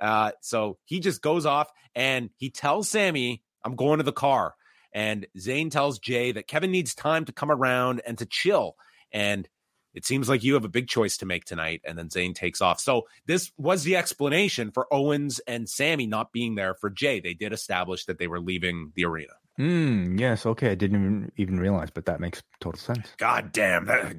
Uh, 0.02 0.32
so 0.42 0.78
he 0.86 1.00
just 1.00 1.22
goes 1.22 1.46
off 1.46 1.72
and 1.94 2.30
he 2.38 2.50
tells 2.50 2.90
Sami, 2.90 3.44
I'm 3.64 3.76
going 3.76 4.00
to 4.00 4.04
the 4.04 4.12
car. 4.12 4.56
And 4.92 5.28
Zayn 5.38 5.70
tells 5.70 6.00
Jey 6.00 6.32
that 6.32 6.48
Kevin 6.48 6.72
needs 6.72 6.96
time 6.96 7.26
to 7.26 7.34
come 7.34 7.52
around 7.52 8.02
and 8.08 8.18
to 8.18 8.26
chill. 8.26 8.76
And 9.12 9.48
it 9.96 10.06
seems 10.06 10.28
like 10.28 10.44
you 10.44 10.54
have 10.56 10.66
a 10.66 10.70
big 10.70 10.90
choice 10.90 11.18
to 11.18 11.26
make 11.26 11.46
tonight. 11.46 11.82
And 11.86 11.98
then 11.98 12.10
Zayn 12.10 12.36
takes 12.36 12.62
off. 12.62 12.82
So 12.82 13.08
this 13.26 13.52
was 13.58 13.84
the 13.84 13.96
explanation 13.96 14.72
for 14.72 14.94
Owens 14.94 15.40
and 15.48 15.68
Sami 15.70 16.06
not 16.06 16.34
being 16.34 16.56
there 16.56 16.76
for 16.76 16.90
Jey. 16.90 17.22
They 17.22 17.34
did 17.34 17.54
establish 17.54 18.06
that 18.06 18.20
they 18.20 18.28
were 18.28 18.42
leaving 18.42 18.92
the 18.96 19.06
arena. 19.06 19.32
Mm, 19.58 20.20
yes. 20.20 20.46
Okay. 20.46 20.72
I 20.72 20.76
didn't 20.76 21.02
even, 21.02 21.32
even 21.38 21.60
realize, 21.62 21.90
but 21.92 22.06
that 22.08 22.20
makes 22.20 22.44
total 22.60 22.78
sense. 22.78 23.08
God 23.18 23.54
damn. 23.54 23.86
That, 23.86 24.18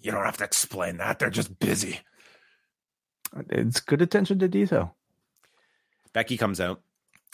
you 0.00 0.12
don't 0.12 0.24
have 0.24 0.36
to 0.36 0.44
explain 0.44 0.98
that. 0.98 1.18
They're 1.18 1.28
just 1.28 1.58
busy. 1.58 2.00
It's 3.50 3.80
good 3.80 4.00
attention 4.00 4.38
to 4.38 4.48
detail. 4.48 4.94
Becky 6.12 6.36
comes 6.36 6.60
out 6.60 6.82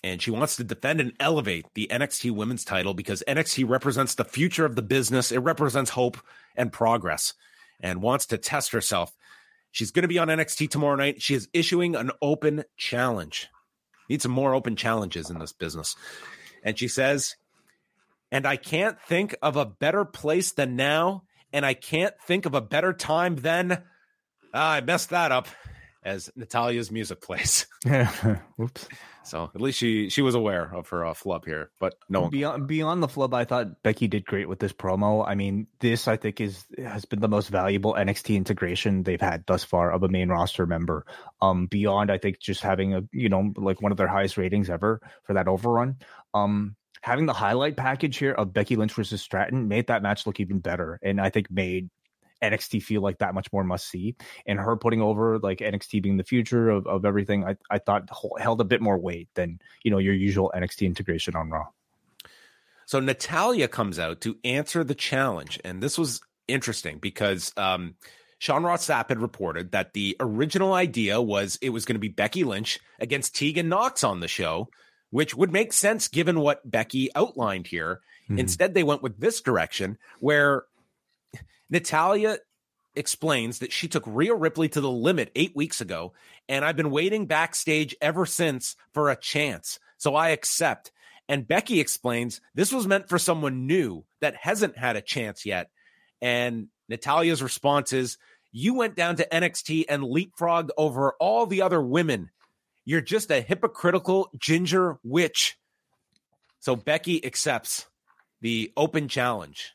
and 0.03 0.23
she 0.23 0.31
wants 0.31 0.57
to 0.57 0.65
defend 0.65 0.99
and 0.99 1.13
elevate 1.21 1.67
the 1.75 1.89
NXT 1.93 2.31
women's 2.31 2.65
title 2.65 2.95
because 2.95 3.23
NXT 3.29 3.69
represents 3.69 4.15
the 4.15 4.25
future 4.25 4.65
of 4.65 4.77
the 4.77 4.83
business. 4.83 5.31
It 5.31 5.41
represents 5.41 5.91
hope 5.91 6.17
and 6.57 6.73
progress 6.73 7.35
and 7.83 8.03
wants 8.03 8.27
to 8.27 8.39
test 8.39 8.73
herself. 8.73 9.13
She's 9.71 9.91
going 9.91 10.03
to 10.03 10.09
be 10.09 10.19
on 10.19 10.29
NXT 10.29 10.71
tomorrow 10.71 10.97
night. 10.97 11.23
She 11.23 11.35
is 11.35 11.49
issuing 11.53 11.97
an 11.97 12.11
open 12.21 12.65
challenge. 12.77 13.49
Need 14.09 14.23
some 14.23 14.33
more 14.33 14.55
open 14.55 14.77
challenges 14.77 15.31
in 15.31 15.39
this 15.39 15.53
business. 15.53 15.97
And 16.63 16.79
she 16.79 16.89
says, 16.89 17.37
and 18.31 18.47
I 18.47 18.57
can't 18.57 19.01
think 19.03 19.35
of 19.43 19.57
a 19.57 19.67
better 19.67 20.05
place 20.05 20.53
than 20.53 20.77
now. 20.77 21.25
And 21.53 21.67
I 21.67 21.75
can't 21.75 22.15
think 22.27 22.47
of 22.47 22.55
a 22.55 22.61
better 22.61 22.93
time 22.93 23.37
than. 23.37 23.83
Ah, 24.55 24.73
I 24.73 24.81
messed 24.81 25.11
that 25.11 25.33
up 25.33 25.49
as 26.05 26.31
Natalya's 26.37 26.91
music 26.91 27.21
plays. 27.21 27.67
Yeah. 27.85 28.39
Whoops. 28.57 28.89
So 29.25 29.51
at 29.55 29.61
least 29.61 29.79
she 29.79 30.09
she 30.09 30.23
was 30.23 30.35
aware 30.35 30.73
of 30.75 30.89
her 30.89 31.05
uh, 31.05 31.15
flub 31.15 31.45
here, 31.45 31.71
but 31.81 31.95
no 32.09 32.23
one... 32.23 32.31
beyond 32.31 32.67
beyond 32.67 33.03
the 33.03 33.09
flub. 33.09 33.35
I 33.35 33.45
thought 33.45 33.83
Becky 33.83 34.09
did 34.09 34.25
great 34.25 34.49
with 34.49 34.61
this 34.61 34.73
promo. 34.73 35.27
I 35.27 35.35
mean, 35.35 35.67
this 35.81 36.09
I 36.09 36.17
think 36.17 36.41
is 36.41 36.65
has 36.79 37.05
been 37.05 37.21
the 37.21 37.29
most 37.29 37.49
valuable 37.49 37.95
NXT 37.95 38.37
integration 38.37 39.03
they've 39.03 39.21
had 39.21 39.45
thus 39.47 39.65
far 39.65 39.93
of 39.93 40.03
a 40.03 40.09
main 40.09 40.29
roster 40.29 40.67
member. 40.67 41.07
Um, 41.41 41.67
beyond 41.67 42.11
I 42.11 42.19
think 42.19 42.41
just 42.41 42.63
having 42.63 42.95
a 42.95 43.03
you 43.13 43.29
know 43.29 43.53
like 43.57 43.83
one 43.83 43.93
of 43.93 43.99
their 43.99 44.09
highest 44.09 44.37
ratings 44.37 44.71
ever 44.71 45.01
for 45.25 45.35
that 45.35 45.49
overrun. 45.49 45.97
Um, 46.35 46.77
having 47.01 47.27
the 47.27 47.33
highlight 47.33 47.77
package 47.77 48.17
here 48.17 48.33
of 48.33 48.53
Becky 48.53 48.77
Lynch 48.77 48.95
versus 48.95 49.23
Stratton 49.23 49.69
made 49.69 49.89
that 49.89 50.03
match 50.03 50.27
look 50.27 50.41
even 50.41 50.61
better, 50.61 50.99
and 51.03 51.21
I 51.21 51.31
think 51.31 51.51
made 51.51 51.91
NXT 52.43 52.83
feel 52.83 53.03
like 53.03 53.19
that 53.19 53.35
much 53.35 53.53
more 53.53 53.65
must 53.65 53.89
see. 53.89 54.17
And 54.47 54.59
her 54.59 54.77
putting 54.77 55.01
over 55.01 55.39
like 55.39 55.59
NXT 55.59 56.03
being 56.03 56.17
the 56.17 56.25
future 56.25 56.71
of, 56.71 56.87
of 56.87 57.05
everything, 57.05 57.45
I, 57.45 57.57
I 57.71 57.79
thought 57.79 58.11
held 58.39 58.61
a 58.61 58.65
bit 58.65 58.81
more 58.81 58.99
weight 58.99 59.29
than, 59.35 59.61
you 59.85 59.91
know, 59.91 59.99
your 59.99 60.15
usual 60.15 60.53
NXT 60.55 60.87
integration 60.87 61.37
on 61.37 61.51
Raw. 61.51 61.67
So 62.87 63.01
Natalya 63.01 63.69
comes 63.69 63.99
out 63.99 64.21
to 64.23 64.37
answer 64.45 64.85
the 64.85 64.95
challenge. 64.95 65.59
And 65.65 65.83
this 65.83 65.97
was 65.97 66.21
interesting 66.49 66.99
because 66.99 67.53
um, 67.57 67.95
Sean 68.39 68.65
Ross 68.65 68.87
Sapp 68.87 69.09
had 69.09 69.21
reported 69.21 69.73
that 69.73 69.93
the 69.93 70.17
original 70.21 70.75
idea 70.75 71.21
was 71.21 71.59
it 71.63 71.71
was 71.71 71.85
going 71.85 71.95
to 71.95 72.01
be 72.01 72.09
Becky 72.09 72.45
Lynch 72.45 72.81
against 72.99 73.37
Tegan 73.37 73.69
Knox 73.69 74.03
on 74.03 74.21
the 74.21 74.29
show, 74.29 74.69
which 75.11 75.35
would 75.35 75.53
make 75.53 75.73
sense 75.73 76.09
given 76.09 76.41
what 76.41 76.69
Becky 76.69 77.09
outlined 77.15 77.69
here. 77.69 78.01
Hmm. 78.27 78.39
Instead, 78.39 78.75
they 78.75 78.83
went 78.83 79.03
with 79.03 79.21
this 79.21 79.41
direction 79.41 79.97
where 80.21 80.65
Natalya 81.71 82.39
explains 82.95 83.61
that 83.61 83.73
she 83.73 83.89
took 83.89 84.05
Rhea 84.07 84.35
Ripley 84.35 84.69
to 84.71 84.81
the 84.81 84.91
limit 84.91 85.31
eight 85.35 85.57
weeks 85.57 85.81
ago, 85.81 86.13
and 86.49 86.65
I've 86.65 86.77
been 86.77 86.91
waiting 86.91 87.27
backstage 87.27 87.97
ever 88.01 88.27
since 88.27 88.77
for 88.93 89.11
a 89.11 89.17
chance. 89.17 89.79
So 89.99 90.15
I 90.15 90.31
accept. 90.31 90.93
And 91.29 91.47
Becky 91.47 91.81
explains 91.81 92.41
this 92.55 92.73
was 92.73 92.87
meant 92.87 93.09
for 93.09 93.19
someone 93.19 93.67
new 93.67 94.05
that 94.21 94.35
hasn't 94.35 94.77
had 94.77 94.97
a 94.97 95.01
chance 95.01 95.47
yet. 95.47 95.71
And 96.21 96.69
Natalya's 96.89 97.43
response 97.43 97.93
is, 97.93 98.19
You 98.51 98.75
went 98.75 98.97
down 98.97 99.17
to 99.17 99.29
NXT 99.29 99.85
and 99.89 100.03
leapfrogged 100.03 100.71
over 100.77 101.15
all 101.21 101.47
the 101.47 101.63
other 101.63 101.81
women. 101.81 102.31
You're 102.85 103.01
just 103.01 103.31
a 103.31 103.41
hypocritical 103.41 104.29
ginger 104.37 104.99
witch. 105.05 105.57
So 106.59 106.77
Becky 106.77 107.25
accepts 107.25 107.87
the 108.41 108.73
open 108.77 109.09
challenge, 109.09 109.73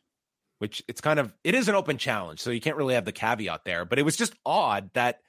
which 0.60 0.84
it's 0.88 1.02
kind 1.02 1.20
of 1.20 1.34
it 1.44 1.56
is 1.56 1.68
an 1.68 1.76
open 1.76 1.98
challenge, 1.98 2.40
so 2.40 2.50
you 2.50 2.62
can't 2.62 2.78
really 2.78 2.96
have 2.96 3.06
the 3.06 3.12
caveat 3.12 3.66
there. 3.66 3.86
But 3.86 4.00
it 4.00 4.04
was 4.04 4.16
just 4.16 4.34
odd 4.46 4.90
that 4.94 5.20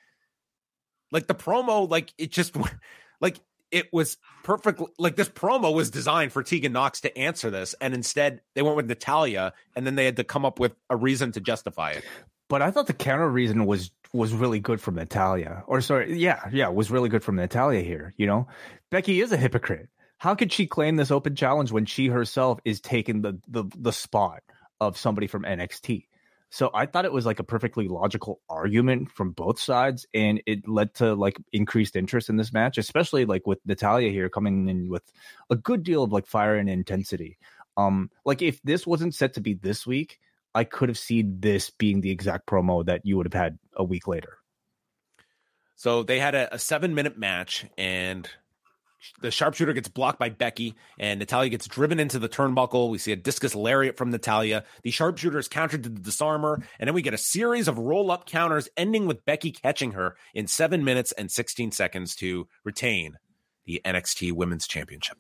like 1.12 1.26
the 1.26 1.34
promo, 1.34 1.88
like 1.88 2.12
it 2.18 2.30
just 2.30 2.56
like 3.20 3.40
it 3.70 3.92
was 3.92 4.16
perfect. 4.44 4.82
Like 4.98 5.16
this 5.16 5.28
promo 5.28 5.74
was 5.74 5.90
designed 5.90 6.32
for 6.32 6.42
Tegan 6.42 6.72
Knox 6.72 7.02
to 7.02 7.16
answer 7.16 7.50
this, 7.50 7.74
and 7.80 7.94
instead 7.94 8.40
they 8.54 8.62
went 8.62 8.76
with 8.76 8.86
Natalya, 8.86 9.52
and 9.76 9.86
then 9.86 9.94
they 9.94 10.04
had 10.04 10.16
to 10.16 10.24
come 10.24 10.44
up 10.44 10.58
with 10.58 10.74
a 10.90 10.96
reason 10.96 11.32
to 11.32 11.40
justify 11.40 11.92
it. 11.92 12.04
But 12.48 12.62
I 12.62 12.70
thought 12.70 12.86
the 12.86 12.94
counter 12.94 13.28
reason 13.28 13.66
was 13.66 13.90
was 14.14 14.32
really 14.32 14.60
good 14.60 14.80
from 14.80 14.94
Natalya, 14.94 15.64
Or 15.66 15.82
sorry, 15.82 16.16
yeah, 16.16 16.48
yeah, 16.50 16.68
was 16.68 16.90
really 16.90 17.10
good 17.10 17.22
from 17.22 17.36
Natalya 17.36 17.82
here. 17.82 18.14
You 18.16 18.26
know, 18.26 18.48
Becky 18.90 19.20
is 19.20 19.32
a 19.32 19.36
hypocrite. 19.36 19.88
How 20.16 20.34
could 20.34 20.50
she 20.50 20.66
claim 20.66 20.96
this 20.96 21.10
open 21.10 21.36
challenge 21.36 21.70
when 21.70 21.84
she 21.84 22.06
herself 22.06 22.58
is 22.64 22.80
taking 22.80 23.22
the 23.22 23.38
the 23.48 23.64
the 23.76 23.92
spot 23.92 24.42
of 24.80 24.96
somebody 24.96 25.26
from 25.26 25.42
NXT? 25.42 26.06
So 26.50 26.70
I 26.72 26.86
thought 26.86 27.04
it 27.04 27.12
was 27.12 27.26
like 27.26 27.40
a 27.40 27.44
perfectly 27.44 27.88
logical 27.88 28.40
argument 28.48 29.10
from 29.10 29.32
both 29.32 29.60
sides, 29.60 30.06
and 30.14 30.42
it 30.46 30.66
led 30.66 30.94
to 30.94 31.14
like 31.14 31.36
increased 31.52 31.94
interest 31.94 32.30
in 32.30 32.36
this 32.36 32.52
match, 32.52 32.78
especially 32.78 33.26
like 33.26 33.46
with 33.46 33.58
Natalya 33.66 34.10
here 34.10 34.30
coming 34.30 34.68
in 34.68 34.88
with 34.88 35.02
a 35.50 35.56
good 35.56 35.82
deal 35.82 36.02
of 36.02 36.12
like 36.12 36.26
fire 36.26 36.56
and 36.56 36.70
intensity. 36.70 37.38
Um, 37.76 38.10
like 38.24 38.40
if 38.40 38.62
this 38.62 38.86
wasn't 38.86 39.14
set 39.14 39.34
to 39.34 39.40
be 39.40 39.54
this 39.54 39.86
week, 39.86 40.18
I 40.54 40.64
could 40.64 40.88
have 40.88 40.98
seen 40.98 41.36
this 41.40 41.70
being 41.70 42.00
the 42.00 42.10
exact 42.10 42.46
promo 42.46 42.84
that 42.86 43.04
you 43.04 43.16
would 43.18 43.26
have 43.26 43.40
had 43.40 43.58
a 43.76 43.84
week 43.84 44.08
later. 44.08 44.38
So 45.76 46.02
they 46.02 46.18
had 46.18 46.34
a, 46.34 46.54
a 46.54 46.58
seven 46.58 46.94
minute 46.94 47.18
match, 47.18 47.66
and 47.76 48.28
the 49.20 49.30
sharpshooter 49.30 49.72
gets 49.72 49.88
blocked 49.88 50.18
by 50.18 50.28
Becky, 50.28 50.74
and 50.98 51.18
Natalya 51.18 51.50
gets 51.50 51.66
driven 51.66 52.00
into 52.00 52.18
the 52.18 52.28
turnbuckle. 52.28 52.90
We 52.90 52.98
see 52.98 53.12
a 53.12 53.16
discus 53.16 53.54
lariat 53.54 53.96
from 53.96 54.10
Natalya. 54.10 54.64
The 54.82 54.90
sharpshooter 54.90 55.38
is 55.38 55.48
countered 55.48 55.82
to 55.84 55.88
the 55.88 56.00
disarmer, 56.00 56.62
and 56.78 56.88
then 56.88 56.94
we 56.94 57.02
get 57.02 57.14
a 57.14 57.18
series 57.18 57.68
of 57.68 57.78
roll 57.78 58.10
up 58.10 58.26
counters, 58.26 58.68
ending 58.76 59.06
with 59.06 59.24
Becky 59.24 59.50
catching 59.50 59.92
her 59.92 60.16
in 60.34 60.46
seven 60.46 60.84
minutes 60.84 61.12
and 61.12 61.30
16 61.30 61.72
seconds 61.72 62.14
to 62.16 62.48
retain 62.64 63.18
the 63.66 63.80
NXT 63.84 64.32
Women's 64.32 64.66
Championship 64.66 65.18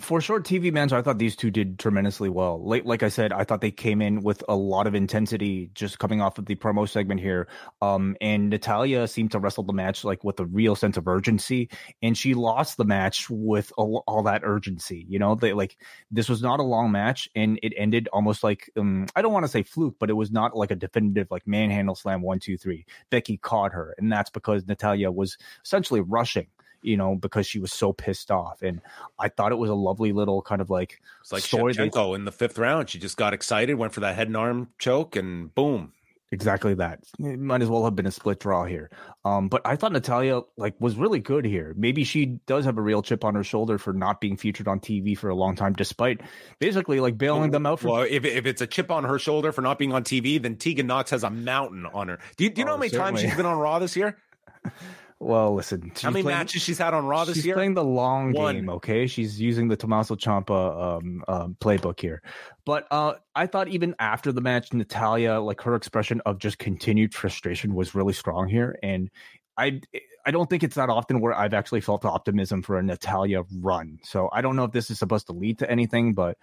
for 0.00 0.20
short 0.20 0.44
TV 0.44 0.72
match, 0.72 0.92
I 0.92 1.02
thought 1.02 1.18
these 1.18 1.36
two 1.36 1.52
did 1.52 1.78
tremendously 1.78 2.28
well. 2.28 2.60
Like, 2.64 2.84
like 2.84 3.04
I 3.04 3.08
said, 3.08 3.32
I 3.32 3.44
thought 3.44 3.60
they 3.60 3.70
came 3.70 4.02
in 4.02 4.22
with 4.22 4.42
a 4.48 4.56
lot 4.56 4.88
of 4.88 4.94
intensity 4.96 5.70
just 5.72 6.00
coming 6.00 6.20
off 6.20 6.36
of 6.36 6.46
the 6.46 6.56
promo 6.56 6.88
segment 6.88 7.20
here. 7.20 7.46
Um, 7.80 8.16
and 8.20 8.50
Natalya 8.50 9.06
seemed 9.06 9.30
to 9.32 9.38
wrestle 9.38 9.62
the 9.62 9.72
match 9.72 10.02
like 10.02 10.24
with 10.24 10.40
a 10.40 10.46
real 10.46 10.74
sense 10.74 10.96
of 10.96 11.06
urgency, 11.06 11.70
and 12.02 12.18
she 12.18 12.34
lost 12.34 12.76
the 12.76 12.84
match 12.84 13.30
with 13.30 13.72
all, 13.76 14.02
all 14.08 14.24
that 14.24 14.42
urgency. 14.44 15.06
You 15.08 15.20
know, 15.20 15.36
they 15.36 15.52
like 15.52 15.76
this 16.10 16.28
was 16.28 16.42
not 16.42 16.58
a 16.58 16.64
long 16.64 16.90
match, 16.90 17.28
and 17.36 17.60
it 17.62 17.72
ended 17.76 18.08
almost 18.12 18.42
like 18.42 18.70
um, 18.76 19.06
I 19.14 19.22
don't 19.22 19.32
want 19.32 19.44
to 19.44 19.52
say 19.52 19.62
fluke, 19.62 19.96
but 20.00 20.10
it 20.10 20.14
was 20.14 20.32
not 20.32 20.56
like 20.56 20.72
a 20.72 20.76
definitive 20.76 21.28
like 21.30 21.46
manhandle 21.46 21.94
slam 21.94 22.20
one 22.20 22.40
two 22.40 22.58
three. 22.58 22.84
Becky 23.10 23.36
caught 23.36 23.72
her, 23.72 23.94
and 23.98 24.10
that's 24.10 24.30
because 24.30 24.66
Natalya 24.66 25.12
was 25.12 25.38
essentially 25.64 26.00
rushing 26.00 26.48
you 26.84 26.96
know, 26.96 27.14
because 27.14 27.46
she 27.46 27.58
was 27.58 27.72
so 27.72 27.92
pissed 27.92 28.30
off. 28.30 28.62
And 28.62 28.80
I 29.18 29.28
thought 29.28 29.52
it 29.52 29.58
was 29.58 29.70
a 29.70 29.74
lovely 29.74 30.12
little 30.12 30.42
kind 30.42 30.60
of 30.60 30.70
like 30.70 31.00
it's 31.20 31.32
like 31.32 31.42
story. 31.42 31.74
Shevchenko 31.74 32.14
in 32.14 32.24
the 32.24 32.32
fifth 32.32 32.58
round, 32.58 32.90
she 32.90 32.98
just 32.98 33.16
got 33.16 33.32
excited, 33.32 33.74
went 33.74 33.92
for 33.92 34.00
that 34.00 34.14
head 34.14 34.28
and 34.28 34.36
arm 34.36 34.68
choke, 34.78 35.16
and 35.16 35.54
boom. 35.54 35.92
Exactly 36.34 36.74
that. 36.74 36.98
It 37.20 37.38
might 37.38 37.62
as 37.62 37.68
well 37.68 37.84
have 37.84 37.94
been 37.94 38.06
a 38.06 38.10
split 38.10 38.40
draw 38.40 38.64
here. 38.64 38.90
Um, 39.24 39.48
but 39.48 39.62
I 39.64 39.76
thought 39.76 39.92
Natalya 39.92 40.40
like 40.56 40.74
was 40.80 40.96
really 40.96 41.20
good 41.20 41.44
here. 41.44 41.72
Maybe 41.76 42.02
she 42.02 42.40
does 42.46 42.64
have 42.64 42.76
a 42.76 42.80
real 42.80 43.02
chip 43.02 43.24
on 43.24 43.36
her 43.36 43.44
shoulder 43.44 43.78
for 43.78 43.92
not 43.92 44.20
being 44.20 44.36
featured 44.36 44.66
on 44.66 44.80
TV 44.80 45.16
for 45.16 45.28
a 45.28 45.34
long 45.34 45.54
time, 45.54 45.74
despite 45.74 46.22
basically 46.58 46.98
like 46.98 47.16
bailing 47.16 47.52
them 47.52 47.66
out. 47.66 47.80
For- 47.80 47.88
well, 47.88 48.02
if, 48.02 48.24
if 48.24 48.46
it's 48.46 48.60
a 48.60 48.66
chip 48.66 48.90
on 48.90 49.04
her 49.04 49.18
shoulder 49.18 49.52
for 49.52 49.62
not 49.62 49.78
being 49.78 49.92
on 49.92 50.02
TV, 50.02 50.42
then 50.42 50.56
Tegan 50.56 50.88
Knox 50.88 51.12
has 51.12 51.22
a 51.22 51.30
mountain 51.30 51.86
on 51.86 52.08
her. 52.08 52.18
Do 52.36 52.44
you, 52.44 52.50
do 52.50 52.62
you 52.62 52.64
oh, 52.64 52.66
know 52.66 52.72
how 52.72 52.78
many 52.78 52.90
certainly. 52.90 53.12
times 53.12 53.20
she's 53.20 53.36
been 53.36 53.46
on 53.46 53.58
Raw 53.58 53.78
this 53.78 53.94
year? 53.94 54.18
Well, 55.24 55.54
listen. 55.54 55.90
How 56.02 56.10
many 56.10 56.22
playing, 56.22 56.38
matches 56.38 56.60
she's 56.60 56.76
had 56.76 56.92
on 56.92 57.06
Raw 57.06 57.24
this 57.24 57.36
she's 57.36 57.46
year? 57.46 57.54
She's 57.54 57.56
playing 57.56 57.74
the 57.74 57.84
long 57.84 58.32
One. 58.32 58.54
game. 58.56 58.68
Okay, 58.68 59.06
she's 59.06 59.40
using 59.40 59.68
the 59.68 59.76
Tommaso 59.76 60.16
Ciampa 60.16 60.98
um, 60.98 61.24
um, 61.26 61.56
playbook 61.60 61.98
here. 61.98 62.20
But 62.66 62.86
uh, 62.90 63.14
I 63.34 63.46
thought 63.46 63.68
even 63.68 63.94
after 63.98 64.32
the 64.32 64.42
match, 64.42 64.72
Natalya, 64.74 65.40
like 65.40 65.62
her 65.62 65.74
expression 65.74 66.20
of 66.26 66.38
just 66.38 66.58
continued 66.58 67.14
frustration, 67.14 67.74
was 67.74 67.94
really 67.94 68.12
strong 68.12 68.48
here, 68.48 68.78
and 68.82 69.10
I. 69.56 69.80
I 70.26 70.30
don't 70.30 70.48
think 70.48 70.62
it's 70.62 70.76
that 70.76 70.88
often 70.88 71.20
where 71.20 71.34
I've 71.34 71.52
actually 71.52 71.82
felt 71.82 72.06
optimism 72.06 72.62
for 72.62 72.78
a 72.78 72.82
Natalya 72.82 73.42
run. 73.60 73.98
So 74.04 74.30
I 74.32 74.40
don't 74.40 74.56
know 74.56 74.64
if 74.64 74.72
this 74.72 74.90
is 74.90 74.98
supposed 74.98 75.26
to 75.26 75.34
lead 75.34 75.58
to 75.58 75.70
anything, 75.70 76.14
but 76.14 76.38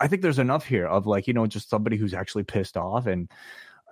I 0.00 0.08
think 0.08 0.22
there's 0.22 0.38
enough 0.38 0.64
here 0.64 0.86
of 0.86 1.06
like, 1.06 1.26
you 1.26 1.34
know, 1.34 1.46
just 1.46 1.68
somebody 1.68 1.98
who's 1.98 2.14
actually 2.14 2.44
pissed 2.44 2.78
off 2.78 3.06
and 3.06 3.30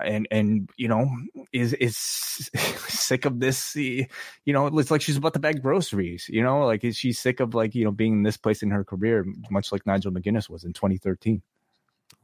and 0.04 0.28
and 0.30 0.70
you 0.76 0.88
know 0.88 1.10
is 1.52 1.72
is 1.74 1.96
sick 1.96 3.24
of 3.24 3.40
this 3.40 3.74
you 3.74 4.06
know 4.46 4.66
it's 4.78 4.90
like 4.90 5.02
she's 5.02 5.16
about 5.16 5.32
to 5.32 5.38
bag 5.38 5.62
groceries 5.62 6.28
you 6.28 6.42
know 6.42 6.64
like 6.64 6.84
is 6.84 6.96
she 6.96 7.12
sick 7.12 7.40
of 7.40 7.54
like 7.54 7.74
you 7.74 7.84
know 7.84 7.90
being 7.90 8.12
in 8.14 8.22
this 8.22 8.36
place 8.36 8.62
in 8.62 8.70
her 8.70 8.84
career 8.84 9.26
much 9.50 9.72
like 9.72 9.86
nigel 9.86 10.12
mcguinness 10.12 10.48
was 10.48 10.64
in 10.64 10.72
2013 10.72 11.42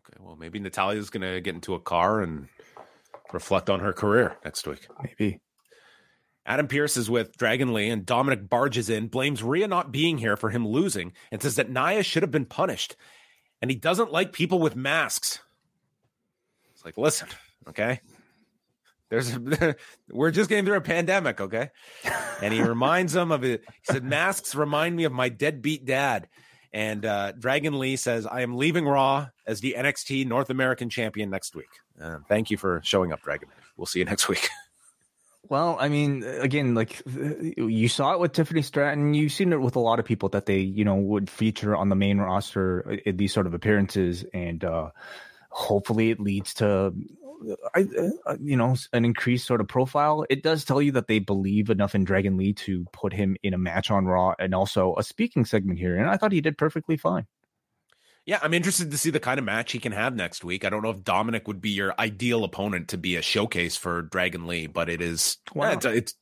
okay 0.07 0.19
well 0.21 0.37
maybe 0.37 0.59
natalya's 0.59 1.11
gonna 1.11 1.41
get 1.41 1.55
into 1.55 1.75
a 1.75 1.81
car 1.81 2.21
and 2.21 2.49
reflect 3.33 3.69
on 3.69 3.81
her 3.81 3.93
career 3.93 4.37
next 4.45 4.67
week 4.67 4.87
maybe 5.03 5.41
Adam 6.47 6.69
Pearce 6.69 6.99
is 6.99 7.09
with 7.09 7.39
Dragon 7.39 7.73
Lee, 7.73 7.89
and 7.89 8.05
Dominik 8.05 8.51
barges 8.51 8.91
in, 8.91 9.07
blames 9.07 9.43
Rhea 9.43 9.67
not 9.67 9.91
being 9.91 10.19
here 10.19 10.37
for 10.37 10.51
him 10.51 10.69
losing, 10.69 11.15
and 11.33 11.41
says 11.41 11.57
that 11.57 11.71
Nia 11.71 12.03
should 12.03 12.23
have 12.23 12.31
been 12.31 12.45
punished. 12.45 12.97
And 13.63 13.71
he 13.71 13.79
doesn't 13.79 14.13
like 14.13 14.35
people 14.35 14.59
with 14.59 14.77
masks. 14.77 15.39
It's 16.75 16.85
like, 16.85 16.99
listen, 16.99 17.29
Okay. 17.69 18.01
There's 19.11 19.35
a, 19.35 19.77
we're 20.11 20.31
just 20.31 20.49
getting 20.49 20.65
through 20.65 20.77
a 20.77 20.82
pandemic, 20.82 21.41
okay? 21.41 21.70
And 22.43 22.53
he 22.53 22.62
reminds 22.62 23.12
them 23.12 23.32
of 23.32 23.45
it. 23.45 23.62
He 23.86 23.93
said, 23.93 24.05
Masks 24.05 24.55
remind 24.55 24.97
me 24.97 25.05
of 25.05 25.12
my 25.12 25.28
deadbeat 25.28 25.85
dad. 25.85 26.28
And 26.73 27.07
uh, 27.07 27.32
Dragon 27.32 27.78
Lee 27.78 27.95
says, 27.95 28.27
I 28.27 28.41
am 28.41 28.57
leaving 28.57 28.85
Raw 28.86 29.28
as 29.47 29.61
the 29.61 29.77
NXT 29.78 30.27
North 30.27 30.51
American 30.51 30.91
champion 30.91 31.31
next 31.31 31.55
week. 31.55 31.69
Uh, 32.01 32.19
thank 32.28 32.51
you 32.51 32.57
for 32.57 32.81
showing 32.82 33.12
up, 33.12 33.23
Dragon. 33.23 33.49
We'll 33.77 33.86
see 33.86 34.01
you 34.01 34.05
next 34.05 34.28
week. 34.28 34.49
Well, 35.51 35.77
I 35.78 35.91
mean, 35.91 36.24
again, 36.24 36.74
like 36.74 37.03
you 37.07 37.86
saw 37.89 38.15
it 38.15 38.19
with 38.19 38.32
Tiffany 38.32 38.62
Stratton. 38.62 39.12
You've 39.12 39.31
seen 39.31 39.53
it 39.53 39.61
with 39.61 39.77
a 39.77 39.81
lot 39.81 39.99
of 39.99 40.07
people 40.07 40.31
that 40.31 40.47
they, 40.47 40.61
you 40.61 40.86
know, 40.86 40.95
would 40.95 41.28
feature 41.28 41.77
on 41.77 41.91
the 41.91 41.95
main 41.95 42.16
roster 42.19 42.81
in 43.05 43.19
these 43.19 43.35
sort 43.35 43.47
of 43.47 43.53
appearances. 43.53 44.24
And 44.32 44.65
uh, 44.65 44.91
hopefully 45.51 46.11
it 46.11 46.19
leads 46.19 46.55
to 46.55 46.95
I, 47.74 47.86
uh, 48.27 48.36
you 48.40 48.56
know, 48.56 48.77
an 48.93 49.05
increased 49.05 49.47
sort 49.47 49.61
of 49.61 49.69
profile. 49.69 50.24
It 50.31 50.43
does 50.43 50.65
tell 50.65 50.81
you 50.81 50.93
that 50.93 51.09
they 51.09 51.19
believe 51.19 51.70
enough 51.70 51.94
in 51.94 52.05
Dragon 52.05 52.36
Lee 52.36 52.52
to 52.55 52.85
put 52.93 53.12
him 53.12 53.36
in 53.43 53.55
a 53.55 53.59
match 53.59 53.90
on 53.90 54.06
Raw 54.06 54.35
and 54.39 54.55
also 54.55 54.94
a 54.97 55.02
speaking 55.02 55.44
segment 55.44 55.78
here. 55.78 55.97
And 55.97 56.09
I 56.09 56.16
thought 56.16 56.32
he 56.32 56.40
did 56.40 56.59
perfectly 56.59 56.97
fine. 56.97 57.27
Yeah, 58.27 58.39
I'm 58.43 58.55
interested 58.55 58.90
to 58.90 58.97
see 58.98 59.11
the 59.11 59.20
kind 59.20 59.39
of 59.39 59.44
match 59.44 59.73
he 59.73 59.78
can 59.78 59.93
have 59.93 60.15
next 60.15 60.44
week. 60.44 60.65
I 60.65 60.70
don't 60.70 60.82
know 60.82 60.90
if 60.90 61.02
Dominik 61.02 61.47
would 61.47 61.61
be 61.61 61.70
your 61.70 61.94
ideal 61.98 62.44
opponent 62.44 62.89
to 62.89 62.98
be 62.98 63.16
a 63.16 63.23
showcase 63.23 63.77
for 63.77 64.02
Dragon 64.02 64.47
Lee, 64.47 64.66
but 64.66 64.89
it 64.89 65.02
is. 65.02 65.36
Wow. 65.55 65.73
It's, 65.73 65.85
it's, 65.85 66.15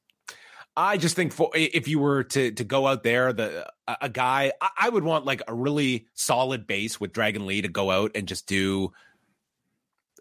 I 0.77 0.97
just 0.97 1.15
think 1.15 1.33
for 1.33 1.51
if 1.55 1.87
you 1.87 1.99
were 1.99 2.25
to 2.25 2.51
to 2.53 2.65
go 2.65 2.87
out 2.87 3.03
there, 3.03 3.33
the 3.33 3.71
a, 3.87 3.97
a 4.03 4.09
guy 4.09 4.53
I, 4.61 4.71
I 4.81 4.89
would 4.89 5.05
want 5.05 5.27
like 5.27 5.43
a 5.47 5.55
really 5.55 6.07
solid 6.15 6.67
base 6.67 6.99
with 6.99 7.13
Dragon 7.13 7.47
Lee 7.47 7.63
to 7.63 7.69
go 7.69 7.91
out 7.91 8.13
and 8.15 8.27
just 8.27 8.47
do 8.47 8.93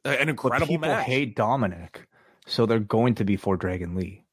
an 0.05 0.29
incredible 0.29 0.67
people 0.67 0.87
match. 0.87 1.05
hate 1.05 1.35
Dominik, 1.35 2.05
so 2.45 2.65
they're 2.65 2.79
going 2.79 3.15
to 3.15 3.25
be 3.25 3.37
for 3.37 3.57
Dragon 3.57 3.95
Lee. 3.95 4.23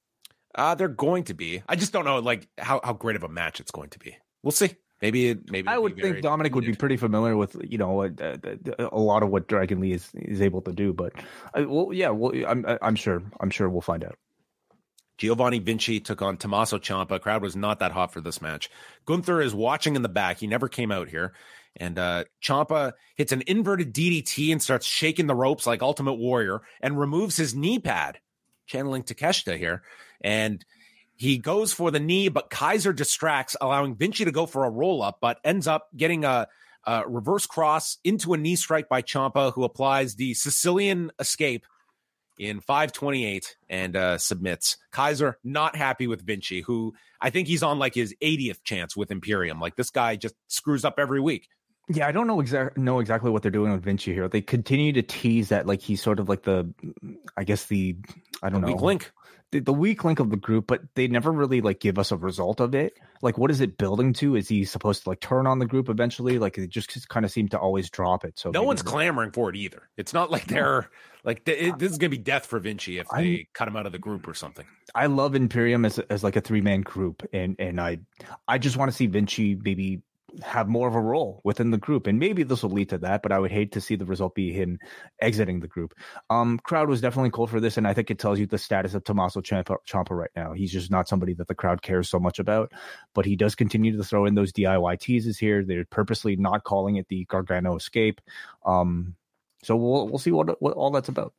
Uh, 0.55 0.74
they're 0.74 0.89
going 0.89 1.24
to 1.24 1.35
be. 1.35 1.62
I 1.69 1.77
just 1.77 1.93
don't 1.93 2.05
know 2.05 2.19
like 2.19 2.49
how, 2.59 2.81
how 2.82 2.93
great 2.93 3.16
of 3.16 3.23
a 3.23 3.28
match 3.28 3.61
it's 3.61 3.70
going 3.70 3.90
to 3.90 3.99
be. 3.99 4.16
We'll 4.43 4.53
see. 4.53 4.74
Maybe 5.01 5.28
it, 5.28 5.51
maybe 5.51 5.69
I 5.69 5.78
would 5.78 5.97
think 5.97 6.19
Dominik 6.19 6.53
would 6.53 6.65
be 6.65 6.74
pretty 6.74 6.97
familiar 6.97 7.36
with 7.36 7.57
you 7.69 7.78
know 7.78 8.03
a, 8.03 8.11
a, 8.19 8.89
a, 8.93 8.99
lot 8.99 9.23
of 9.23 9.31
what 9.31 9.47
Dragon 9.47 9.81
Lee 9.81 9.93
is 9.93 10.11
is 10.15 10.40
able 10.40 10.61
to 10.62 10.73
do. 10.73 10.93
But 10.93 11.12
uh, 11.55 11.65
well, 11.69 11.93
yeah, 11.93 12.11
well, 12.11 12.32
I'm 12.47 12.66
I'm 12.82 12.97
sure 12.97 13.23
I'm 13.39 13.51
sure 13.51 13.69
we'll 13.69 13.81
find 13.81 14.03
out. 14.03 14.16
Giovanni 15.16 15.59
Vinci 15.59 16.01
took 16.01 16.23
on 16.23 16.36
Tommaso 16.36 16.78
Ciampa. 16.78 17.20
Crowd 17.20 17.43
was 17.43 17.57
not 17.57 17.81
that 17.81 17.93
hot 17.93 18.12
for 18.12 18.20
this 18.20 18.40
match. 18.40 18.70
Gunther 19.05 19.40
is 19.40 19.55
watching 19.55 19.97
in 19.97 20.03
the 20.03 20.09
back. 20.09 20.39
He 20.39 20.47
never 20.47 20.69
came 20.69 20.90
out 20.90 21.09
here. 21.09 21.32
And 21.78 21.98
uh, 21.98 22.24
Ciampa 22.42 22.92
hits 23.14 23.32
an 23.32 23.42
inverted 23.46 23.94
DDT 23.94 24.52
and 24.52 24.62
starts 24.62 24.86
shaking 24.86 25.26
the 25.26 25.34
ropes 25.34 25.66
like 25.66 25.82
Ultimate 25.82 26.14
Warrior 26.14 26.62
and 26.80 26.98
removes 26.98 27.36
his 27.36 27.55
knee 27.55 27.78
pad, 27.78 28.18
channeling 28.66 29.05
Takeshita 29.05 29.56
here. 29.56 29.82
And 30.20 30.64
he 31.14 31.38
goes 31.38 31.72
for 31.72 31.90
the 31.90 32.00
knee, 32.00 32.28
but 32.28 32.50
Kaiser 32.50 32.92
distracts, 32.92 33.56
allowing 33.60 33.96
Vinci 33.96 34.24
to 34.24 34.32
go 34.32 34.46
for 34.46 34.64
a 34.64 34.70
roll 34.70 35.02
up, 35.02 35.18
but 35.20 35.38
ends 35.44 35.66
up 35.66 35.88
getting 35.96 36.24
a, 36.24 36.48
a 36.84 37.09
reverse 37.09 37.46
cross 37.46 37.98
into 38.05 38.34
a 38.34 38.36
knee 38.36 38.56
strike 38.56 38.88
by 38.88 39.02
Ciampa, 39.02 39.52
who 39.52 39.64
applies 39.64 40.14
the 40.14 40.34
Sicilian 40.34 41.10
escape 41.18 41.66
in 42.38 42.60
528 42.60 43.56
and 43.68 43.96
uh, 43.96 44.18
submits. 44.18 44.76
Kaiser 44.92 45.38
not 45.42 45.76
happy 45.76 46.06
with 46.06 46.24
Vinci, 46.24 46.60
who 46.60 46.94
I 47.20 47.30
think 47.30 47.48
he's 47.48 47.62
on 47.62 47.78
like 47.78 47.94
his 47.94 48.14
80th 48.22 48.62
chance 48.62 48.96
with 48.96 49.10
Imperium. 49.10 49.60
Like 49.60 49.76
this 49.76 49.90
guy 49.90 50.16
just 50.16 50.34
screws 50.46 50.84
up 50.84 50.98
every 50.98 51.20
week. 51.20 51.48
Yeah, 51.89 52.06
I 52.06 52.12
don't 52.12 52.27
know 52.27 52.40
exactly 52.40 52.82
know 52.82 52.98
exactly 53.01 53.31
what 53.31 53.43
they're 53.43 53.51
doing 53.51 53.73
with 53.73 53.82
Vinci 53.82 54.12
here. 54.12 54.28
They 54.28 54.40
continue 54.43 54.93
to 54.93 55.02
tease 55.02 55.48
that 55.48 55.66
like 55.66 55.81
he's 55.81 56.02
sort 56.02 56.20
of 56.20 56.28
like 56.28 56.43
the, 56.43 56.73
I 57.36 57.44
guess 57.44 57.66
the 57.66 57.97
I 58.43 58.51
don't 58.51 58.60
The 58.60 58.66
know 58.69 58.73
weak 58.74 58.82
link. 58.82 59.12
the, 59.52 59.60
the 59.60 59.73
weak 59.73 60.05
link 60.05 60.20
of 60.20 60.28
the 60.31 60.36
group, 60.36 60.66
but 60.66 60.82
they 60.94 61.09
never 61.09 61.32
really 61.32 61.60
like 61.62 61.81
give 61.81 61.98
us 61.98 62.12
a 62.12 62.16
result 62.16 62.60
of 62.60 62.74
it. 62.74 62.93
Like, 63.23 63.39
what 63.39 63.51
is 63.51 63.60
it 63.60 63.78
building 63.78 64.12
to? 64.15 64.36
Is 64.36 64.48
he 64.48 64.65
supposed 64.65 65.02
to 65.05 65.09
like 65.09 65.20
turn 65.20 65.47
on 65.47 65.59
the 65.59 65.66
group 65.66 65.89
eventually? 65.89 66.39
Like, 66.39 66.56
it 66.59 66.69
just 66.69 67.09
kind 67.09 67.24
of 67.24 67.32
seem 67.32 67.48
to 67.48 67.59
always 67.59 67.89
drop 67.90 68.24
it. 68.24 68.39
So 68.39 68.51
No 68.51 68.62
one's 68.62 68.82
clamoring 68.82 69.32
for 69.32 69.48
it 69.51 69.56
either. 69.56 69.89
It's 69.97 70.12
not 70.12 70.31
like 70.31 70.47
they're 70.47 70.89
like 71.24 71.44
th- 71.47 71.59
it, 71.73 71.78
this 71.78 71.90
is 71.90 71.98
gonna 71.98 72.10
be 72.10 72.19
death 72.19 72.44
for 72.47 72.59
Vinci 72.60 72.98
if 72.98 73.06
I'm- 73.10 73.24
they 73.24 73.48
cut 73.55 73.66
him 73.66 73.77
out 73.77 73.86
of 73.86 73.93
the 73.93 73.98
group 73.98 74.28
or 74.28 74.35
something. 74.35 74.66
I 74.94 75.06
love 75.06 75.35
Imperium 75.35 75.85
as 75.86 75.98
as 75.98 76.23
like 76.23 76.36
a 76.36 76.40
three 76.43 76.60
man 76.60 76.82
group, 76.82 77.27
and 77.32 77.56
and 77.59 77.81
I 77.81 77.98
I 78.47 78.59
just 78.59 78.77
want 78.77 78.90
to 78.90 78.97
see 78.97 79.06
Vinci 79.06 79.55
maybe 79.55 80.02
have 80.42 80.68
more 80.68 80.88
of 80.88 80.94
a 80.94 81.00
role 81.00 81.40
within 81.44 81.70
the 81.70 81.78
group, 81.78 82.06
and 82.06 82.18
maybe 82.18 82.42
this 82.42 82.62
will 82.62 82.70
lead 82.70 82.90
to 82.90 82.98
that. 82.98 83.22
But 83.22 83.32
I 83.32 83.38
would 83.38 83.50
hate 83.50 83.72
to 83.72 83.80
see 83.80 83.96
the 83.96 84.05
result 84.05 84.34
be 84.34 84.52
him 84.52 84.78
exiting 85.20 85.60
the 85.60 85.68
group. 85.68 85.94
Um, 86.30 86.59
crowd 86.59 86.88
was 86.88 87.00
definitely 87.00 87.30
cold 87.30 87.50
for 87.50 87.60
this, 87.60 87.76
and 87.76 87.86
I 87.86 87.94
think 87.94 88.10
it 88.10 88.18
tells 88.18 88.38
you 88.38 88.46
the 88.46 88.59
status 88.59 88.94
of 88.94 89.05
Tommaso 89.05 89.40
Ciampa, 89.40 89.76
Ciampa 89.88 90.10
right 90.10 90.30
now. 90.36 90.52
He's 90.52 90.72
just 90.72 90.90
not 90.90 91.09
somebody 91.09 91.34
that 91.34 91.48
the 91.48 91.55
crowd 91.55 91.82
cares 91.82 92.09
so 92.09 92.18
much 92.18 92.38
about, 92.38 92.72
but 93.14 93.24
he 93.24 93.36
does 93.36 93.55
continue 93.55 93.96
to 93.96 94.05
throw 94.05 94.26
in 94.26 94.34
those 94.34 94.52
DIY 94.52 95.00
teases 95.00 95.38
here. 95.38 95.64
They're 95.64 95.84
purposely 95.84 96.36
not 96.36 96.64
calling 96.64 96.96
it 96.96 97.09
the 97.09 97.24
Gargano 97.24 97.76
escape. 97.76 98.20
Um, 98.64 99.16
so 99.62 99.76
we'll 99.76 100.09
we'll 100.09 100.18
see 100.18 100.30
what 100.30 100.60
what 100.62 100.74
all 100.74 100.90
that's 100.90 101.09
about. 101.09 101.34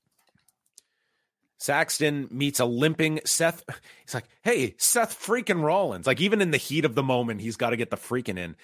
Saxton 1.60 2.30
meets 2.31 2.60
a 2.60 2.65
limping 2.65 3.19
Seth. 3.26 3.64
He's 4.06 4.14
like, 4.14 4.26
hey, 4.44 4.76
Seth 4.77 5.19
freaking 5.19 5.61
Rollins. 5.61 6.07
Like, 6.07 6.22
even 6.22 6.41
in 6.41 6.52
the 6.52 6.57
heat 6.57 6.86
of 6.86 6.95
the 6.95 7.03
moment, 7.03 7.41
he's 7.41 7.57
got 7.57 7.72
to 7.72 7.77
get 7.77 7.90
the 7.90 7.98
freaking 7.98 8.38
in. 8.38 8.56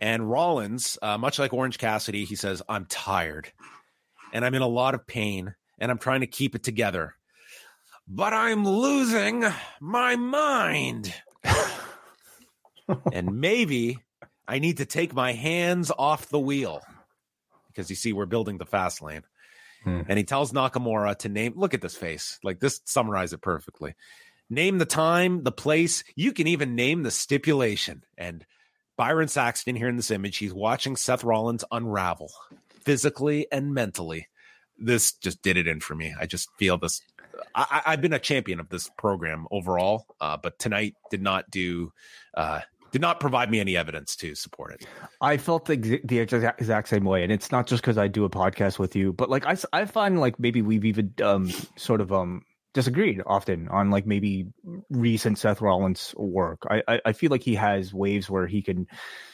And 0.00 0.30
Rollins, 0.30 0.96
uh, 1.02 1.18
much 1.18 1.38
like 1.38 1.52
Orange 1.52 1.78
Cassidy, 1.78 2.24
he 2.24 2.36
says, 2.36 2.62
I'm 2.68 2.86
tired 2.86 3.52
and 4.32 4.44
I'm 4.44 4.54
in 4.54 4.62
a 4.62 4.68
lot 4.68 4.94
of 4.94 5.06
pain 5.06 5.54
and 5.78 5.90
I'm 5.90 5.98
trying 5.98 6.20
to 6.20 6.26
keep 6.26 6.54
it 6.54 6.62
together, 6.62 7.14
but 8.06 8.32
I'm 8.32 8.66
losing 8.66 9.44
my 9.80 10.16
mind. 10.16 11.12
and 13.12 13.40
maybe 13.40 13.98
I 14.46 14.58
need 14.58 14.78
to 14.78 14.84
take 14.84 15.14
my 15.14 15.32
hands 15.32 15.90
off 15.96 16.28
the 16.28 16.40
wheel 16.40 16.82
because 17.68 17.90
you 17.90 17.96
see, 17.96 18.12
we're 18.12 18.26
building 18.26 18.58
the 18.58 18.66
fast 18.66 19.02
lane 19.02 19.22
and 19.84 20.18
he 20.18 20.24
tells 20.24 20.52
Nakamura 20.52 21.16
to 21.18 21.28
name. 21.28 21.54
Look 21.56 21.74
at 21.74 21.80
this 21.80 21.96
face. 21.96 22.38
Like 22.42 22.60
this 22.60 22.80
summarize 22.84 23.32
it 23.32 23.40
perfectly. 23.40 23.94
Name 24.50 24.78
the 24.78 24.84
time, 24.84 25.42
the 25.42 25.52
place. 25.52 26.04
You 26.16 26.32
can 26.32 26.46
even 26.46 26.74
name 26.74 27.02
the 27.02 27.10
stipulation. 27.10 28.04
And 28.18 28.44
Byron 28.96 29.28
Saxton 29.28 29.76
here 29.76 29.88
in 29.88 29.96
this 29.96 30.10
image, 30.10 30.36
he's 30.36 30.54
watching 30.54 30.96
Seth 30.96 31.24
Rollins 31.24 31.64
unravel 31.70 32.30
physically 32.82 33.46
and 33.50 33.74
mentally. 33.74 34.28
This 34.78 35.12
just 35.12 35.42
did 35.42 35.56
it 35.56 35.66
in 35.66 35.80
for 35.80 35.94
me. 35.94 36.14
I 36.18 36.26
just 36.26 36.48
feel 36.58 36.78
this. 36.78 37.00
I, 37.54 37.82
I've 37.86 38.00
been 38.00 38.12
a 38.12 38.18
champion 38.18 38.60
of 38.60 38.68
this 38.68 38.90
program 38.96 39.46
overall, 39.50 40.06
uh, 40.20 40.36
but 40.36 40.58
tonight 40.58 40.94
did 41.10 41.22
not 41.22 41.50
do. 41.50 41.92
Uh, 42.34 42.60
did 42.94 43.00
not 43.00 43.18
provide 43.18 43.50
me 43.50 43.58
any 43.58 43.76
evidence 43.76 44.14
to 44.14 44.36
support 44.36 44.72
it. 44.72 44.86
I 45.20 45.36
felt 45.36 45.64
the, 45.64 46.00
the 46.04 46.20
exact, 46.20 46.88
same 46.88 47.02
way, 47.02 47.24
and 47.24 47.32
it's 47.32 47.50
not 47.50 47.66
just 47.66 47.82
because 47.82 47.98
I 47.98 48.06
do 48.06 48.24
a 48.24 48.30
podcast 48.30 48.78
with 48.78 48.94
you, 48.94 49.12
but 49.12 49.28
like 49.28 49.44
I, 49.44 49.56
I 49.72 49.84
find 49.86 50.20
like 50.20 50.38
maybe 50.38 50.62
we've 50.62 50.84
even 50.84 51.12
um 51.20 51.50
sort 51.74 52.00
of 52.00 52.12
um 52.12 52.42
disagreed 52.72 53.20
often 53.26 53.66
on 53.66 53.90
like 53.90 54.06
maybe 54.06 54.46
recent 54.90 55.40
Seth 55.40 55.60
Rollins 55.60 56.14
work. 56.16 56.62
I, 56.70 56.84
I 56.86 57.00
I 57.06 57.12
feel 57.14 57.30
like 57.32 57.42
he 57.42 57.56
has 57.56 57.92
waves 57.92 58.30
where 58.30 58.46
he 58.46 58.62
can 58.62 58.86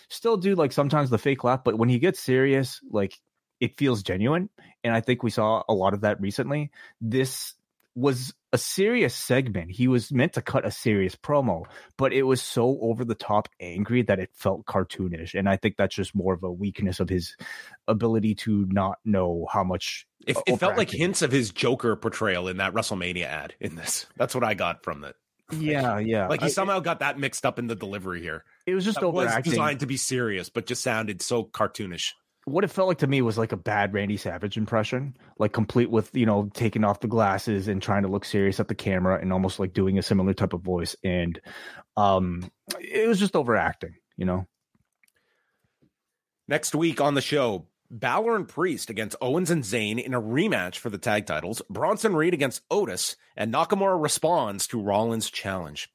still 0.09 0.39
do 0.39 0.55
like 0.55 0.73
sometimes 0.73 1.11
the 1.11 1.19
fake 1.19 1.45
laugh, 1.45 1.63
but 1.63 1.77
when 1.77 1.91
he 1.91 1.99
gets 1.99 2.19
serious, 2.19 2.81
like 2.91 3.13
it 3.61 3.77
feels 3.77 4.03
genuine, 4.03 4.49
and 4.83 4.95
I 4.95 5.03
think 5.03 5.23
we 5.23 5.31
saw 5.31 5.65
a 5.69 5.75
lot 5.75 5.93
of 5.93 6.01
that 6.01 6.19
recently. 6.19 6.71
This 7.03 7.53
was 7.95 8.33
a 8.53 8.59
serious 8.59 9.15
segment. 9.15 9.71
He 9.71 9.87
was 9.89 10.11
meant 10.13 10.33
to 10.33 10.43
cut 10.43 10.67
a 10.67 10.71
serious 10.71 11.15
promo, 11.15 11.65
but 11.97 12.13
it 12.13 12.25
was 12.25 12.43
so 12.43 12.79
over 12.81 13.05
the 13.05 13.15
top 13.15 13.49
angry 13.61 14.03
that 14.03 14.19
it 14.19 14.31
felt 14.35 14.67
cartoonish. 14.67 15.39
And 15.39 15.49
I 15.49 15.57
think 15.57 15.77
that's 15.77 15.95
just 15.95 16.15
more 16.15 16.35
of 16.35 16.43
a 16.43 16.51
weakness 16.51 16.99
of 17.01 17.09
his 17.09 17.37
ability 17.87 18.35
to 18.37 18.67
not 18.69 18.99
know 19.05 19.47
how 19.53 19.63
much. 19.65 20.07
It, 20.27 20.37
uh, 20.37 20.43
it 20.47 20.57
felt 20.59 20.77
like 20.77 20.91
hints 20.91 21.23
of 21.23 21.31
his 21.33 21.51
Joker 21.51 21.95
portrayal 21.97 22.49
in 22.49 22.57
that 22.59 22.75
WrestleMania 22.75 23.25
ad 23.25 23.55
in 23.61 23.77
this. 23.77 24.07
That's 24.17 24.35
what 24.35 24.45
I 24.45 24.55
got 24.55 24.83
from 24.85 25.05
it. 25.05 25.15
Yeah, 25.53 25.99
yeah. 25.99 26.29
Like 26.29 26.41
he 26.41 26.47
I- 26.47 26.51
somehow 26.51 26.81
got 26.81 27.01
that 27.01 27.19
mixed 27.19 27.45
up 27.47 27.59
in 27.59 27.67
the 27.67 27.75
delivery 27.75 28.21
here. 28.21 28.45
it 28.67 28.75
was 28.75 28.85
just 28.85 29.01
That 29.01 29.09
was 29.11 29.27
overacting. 29.27 29.51
designed 29.51 29.81
to 29.81 29.87
be 29.87 29.97
serious, 29.97 30.49
but 30.49 30.67
just 30.67 30.83
sounded 30.83 31.23
so 31.23 31.45
cartoonish. 31.45 32.13
What 32.51 32.65
it 32.65 32.71
felt 32.71 32.89
like 32.89 32.99
to 32.99 33.07
me 33.07 33.23
was 33.23 33.39
like 33.39 33.53
a 33.53 33.57
bad 33.57 33.93
Randy 33.95 34.17
Savage 34.17 34.57
impression, 34.57 35.17
like 35.39 35.53
complete 35.53 35.91
with 35.91 36.15
you 36.15 36.27
know 36.27 36.51
taking 36.55 36.85
off 36.85 37.01
the 37.01 37.09
glasses 37.09 37.69
and 37.69 37.83
trying 37.83 38.03
to 38.03 38.09
look 38.09 38.25
serious 38.25 38.61
at 38.61 38.69
the 38.69 38.75
camera 38.75 39.19
and 39.21 39.33
almost 39.33 39.59
like 39.59 39.73
doing 39.73 39.99
a 39.99 40.03
similar 40.03 40.35
type 40.35 40.53
of 40.53 40.61
voice, 40.61 40.97
and 41.05 41.41
um, 41.97 42.51
it 42.79 43.09
was 43.09 43.19
just 43.19 43.37
overacting, 43.37 43.95
you 44.17 44.25
know. 44.25 44.47
Next 46.49 46.75
week 46.75 47.01
on 47.01 47.15
the 47.15 47.21
show, 47.21 47.67
Balor 47.91 48.37
and 48.37 48.49
Priest 48.49 48.91
against 48.91 49.17
Owens 49.21 49.51
and 49.51 49.63
Zayn 49.63 50.03
in 50.03 50.15
a 50.15 50.21
rematch 50.21 50.77
for 50.77 50.91
the 50.91 50.99
tag 50.99 51.27
titles, 51.27 51.63
Bronson 51.71 52.17
Reed 52.17 52.35
against 52.35 52.63
Otis, 52.71 53.17
and 53.37 53.53
Nakamura 53.53 54.01
responds 54.01 54.67
to 54.69 54.83
Rollins' 54.83 55.31
challenge. 55.31 55.89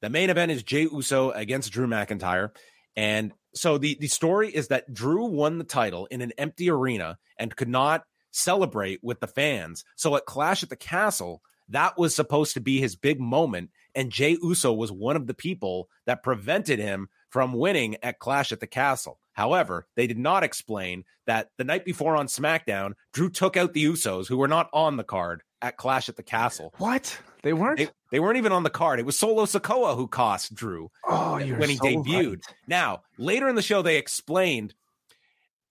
The 0.00 0.10
main 0.10 0.28
event 0.28 0.52
is 0.52 0.62
Jey 0.62 0.82
Uso 0.82 1.30
against 1.30 1.72
Drew 1.72 1.86
McIntyre. 1.86 2.50
And 2.96 3.32
so 3.54 3.78
the, 3.78 3.96
the 4.00 4.08
story 4.08 4.50
is 4.50 4.68
that 4.68 4.92
Drew 4.92 5.24
won 5.24 5.58
the 5.58 5.64
title 5.64 6.06
in 6.06 6.20
an 6.20 6.32
empty 6.38 6.70
arena 6.70 7.18
and 7.38 7.56
could 7.56 7.68
not 7.68 8.04
celebrate 8.30 9.00
with 9.02 9.20
the 9.20 9.26
fans. 9.26 9.84
So 9.96 10.16
at 10.16 10.26
Clash 10.26 10.62
at 10.62 10.68
the 10.68 10.76
Castle, 10.76 11.42
that 11.68 11.96
was 11.96 12.14
supposed 12.14 12.54
to 12.54 12.60
be 12.60 12.80
his 12.80 12.96
big 12.96 13.20
moment. 13.20 13.70
And 13.94 14.10
Jey 14.10 14.36
Uso 14.42 14.72
was 14.72 14.90
one 14.90 15.16
of 15.16 15.26
the 15.26 15.34
people 15.34 15.88
that 16.06 16.22
prevented 16.22 16.78
him 16.78 17.08
from 17.30 17.52
winning 17.52 17.96
at 18.02 18.18
Clash 18.18 18.52
at 18.52 18.60
the 18.60 18.66
Castle. 18.66 19.18
However, 19.32 19.86
they 19.96 20.06
did 20.06 20.18
not 20.18 20.44
explain 20.44 21.04
that 21.26 21.50
the 21.58 21.64
night 21.64 21.84
before 21.84 22.16
on 22.16 22.26
SmackDown, 22.26 22.92
Drew 23.12 23.30
took 23.30 23.56
out 23.56 23.72
the 23.72 23.84
Usos, 23.84 24.28
who 24.28 24.36
were 24.36 24.48
not 24.48 24.68
on 24.72 24.96
the 24.96 25.04
card 25.04 25.42
at 25.62 25.76
Clash 25.76 26.08
at 26.08 26.16
the 26.16 26.22
Castle. 26.22 26.72
What 26.78 27.18
they 27.44 27.52
weren't? 27.52 27.78
They, 27.78 27.88
they 28.10 28.20
weren't 28.20 28.38
even 28.38 28.52
on 28.52 28.64
the 28.64 28.70
card. 28.70 28.98
It 28.98 29.06
was 29.06 29.18
Solo 29.18 29.44
Sikoa 29.44 29.96
who 29.96 30.08
cost 30.08 30.54
Drew 30.54 30.90
oh, 31.08 31.36
you're 31.38 31.58
when 31.58 31.68
he 31.68 31.76
so 31.76 31.84
debuted. 31.84 32.30
right. 32.30 32.54
Now, 32.66 33.02
later 33.18 33.48
in 33.48 33.54
the 33.54 33.62
show, 33.62 33.82
they 33.82 33.98
explained 33.98 34.74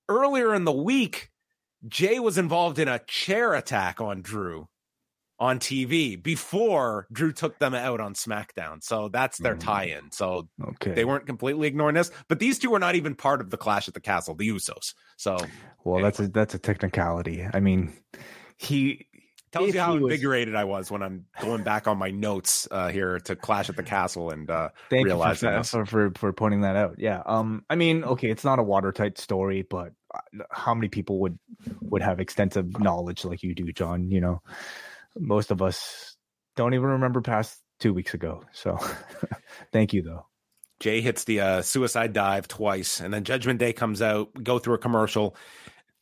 earlier 0.07 0.53
in 0.53 0.63
the 0.63 0.71
week, 0.71 1.29
Jey 1.87 2.19
was 2.19 2.37
involved 2.37 2.79
in 2.79 2.87
a 2.87 2.99
chair 3.07 3.53
attack 3.53 3.99
on 3.99 4.21
Drew 4.21 4.67
on 5.39 5.59
TV 5.59 6.21
before 6.21 7.07
Drew 7.11 7.33
took 7.33 7.59
them 7.59 7.73
out 7.73 7.99
on 7.99 8.13
SmackDown. 8.13 8.81
So 8.83 9.09
that's 9.09 9.39
their 9.39 9.55
Mm. 9.55 9.59
tie 9.59 9.83
in. 9.85 10.11
So 10.11 10.47
Okay. 10.61 10.93
they 10.93 11.03
weren't 11.03 11.25
completely 11.25 11.67
ignoring 11.67 11.95
this, 11.95 12.11
but 12.29 12.39
these 12.39 12.59
two 12.59 12.69
were 12.69 12.79
not 12.79 12.95
even 12.95 13.15
part 13.15 13.41
of 13.41 13.49
the 13.49 13.57
Clash 13.57 13.87
at 13.87 13.93
the 13.93 13.99
Castle, 13.99 14.35
the 14.35 14.47
Usos. 14.47 14.93
So 15.17 15.37
well, 15.83 16.01
that's 16.01 16.19
a 16.19 16.27
that's 16.29 16.53
a 16.53 16.59
technicality. 16.59 17.45
I 17.51 17.59
mean, 17.59 17.91
he 18.57 19.07
tells 19.53 19.73
you 19.73 19.79
how 19.79 19.93
he 19.93 19.99
was- 19.99 20.11
invigorated 20.11 20.55
I 20.55 20.65
was 20.65 20.91
when 20.91 21.01
I'm 21.01 21.25
going 21.41 21.63
back 21.63 21.87
on 21.87 21.97
my 21.97 22.11
notes 22.11 22.67
uh, 22.69 22.89
here 22.89 23.19
to 23.21 23.35
Clash 23.35 23.69
at 23.69 23.75
the 23.75 23.83
Castle 23.83 24.31
and 24.31 24.49
uh, 24.49 24.69
Thank 24.89 25.05
realizing 25.05 25.53
you 25.53 25.63
for, 25.63 25.85
for, 25.85 26.11
for 26.15 26.33
pointing 26.33 26.61
that 26.61 26.75
out. 26.75 26.95
Yeah. 26.97 27.21
Um. 27.25 27.63
I 27.69 27.75
mean, 27.75 28.03
okay, 28.03 28.29
it's 28.29 28.43
not 28.43 28.59
a 28.59 28.63
watertight 28.63 29.17
story, 29.17 29.61
but 29.61 29.93
uh, 30.13 30.43
how 30.51 30.73
many 30.73 30.89
people 30.89 31.19
would 31.21 31.39
would 31.81 32.01
have 32.01 32.19
extensive 32.19 32.79
knowledge 32.79 33.23
like 33.23 33.43
you 33.43 33.55
do, 33.55 33.71
John? 33.71 34.11
You 34.11 34.21
know, 34.21 34.41
most 35.17 35.51
of 35.51 35.61
us 35.61 36.17
don't 36.55 36.73
even 36.73 36.87
remember 36.87 37.21
past 37.21 37.59
two 37.79 37.93
weeks 37.93 38.13
ago. 38.13 38.43
So, 38.51 38.77
thank 39.71 39.93
you, 39.93 40.01
though. 40.01 40.25
Jey 40.79 41.01
hits 41.01 41.23
the 41.23 41.39
uh, 41.39 41.61
suicide 41.61 42.11
dive 42.13 42.47
twice, 42.47 42.99
and 42.99 43.13
then 43.13 43.23
Judgment 43.23 43.59
Day 43.59 43.71
comes 43.71 44.01
out, 44.01 44.31
go 44.43 44.59
through 44.59 44.75
a 44.75 44.79
commercial. 44.79 45.35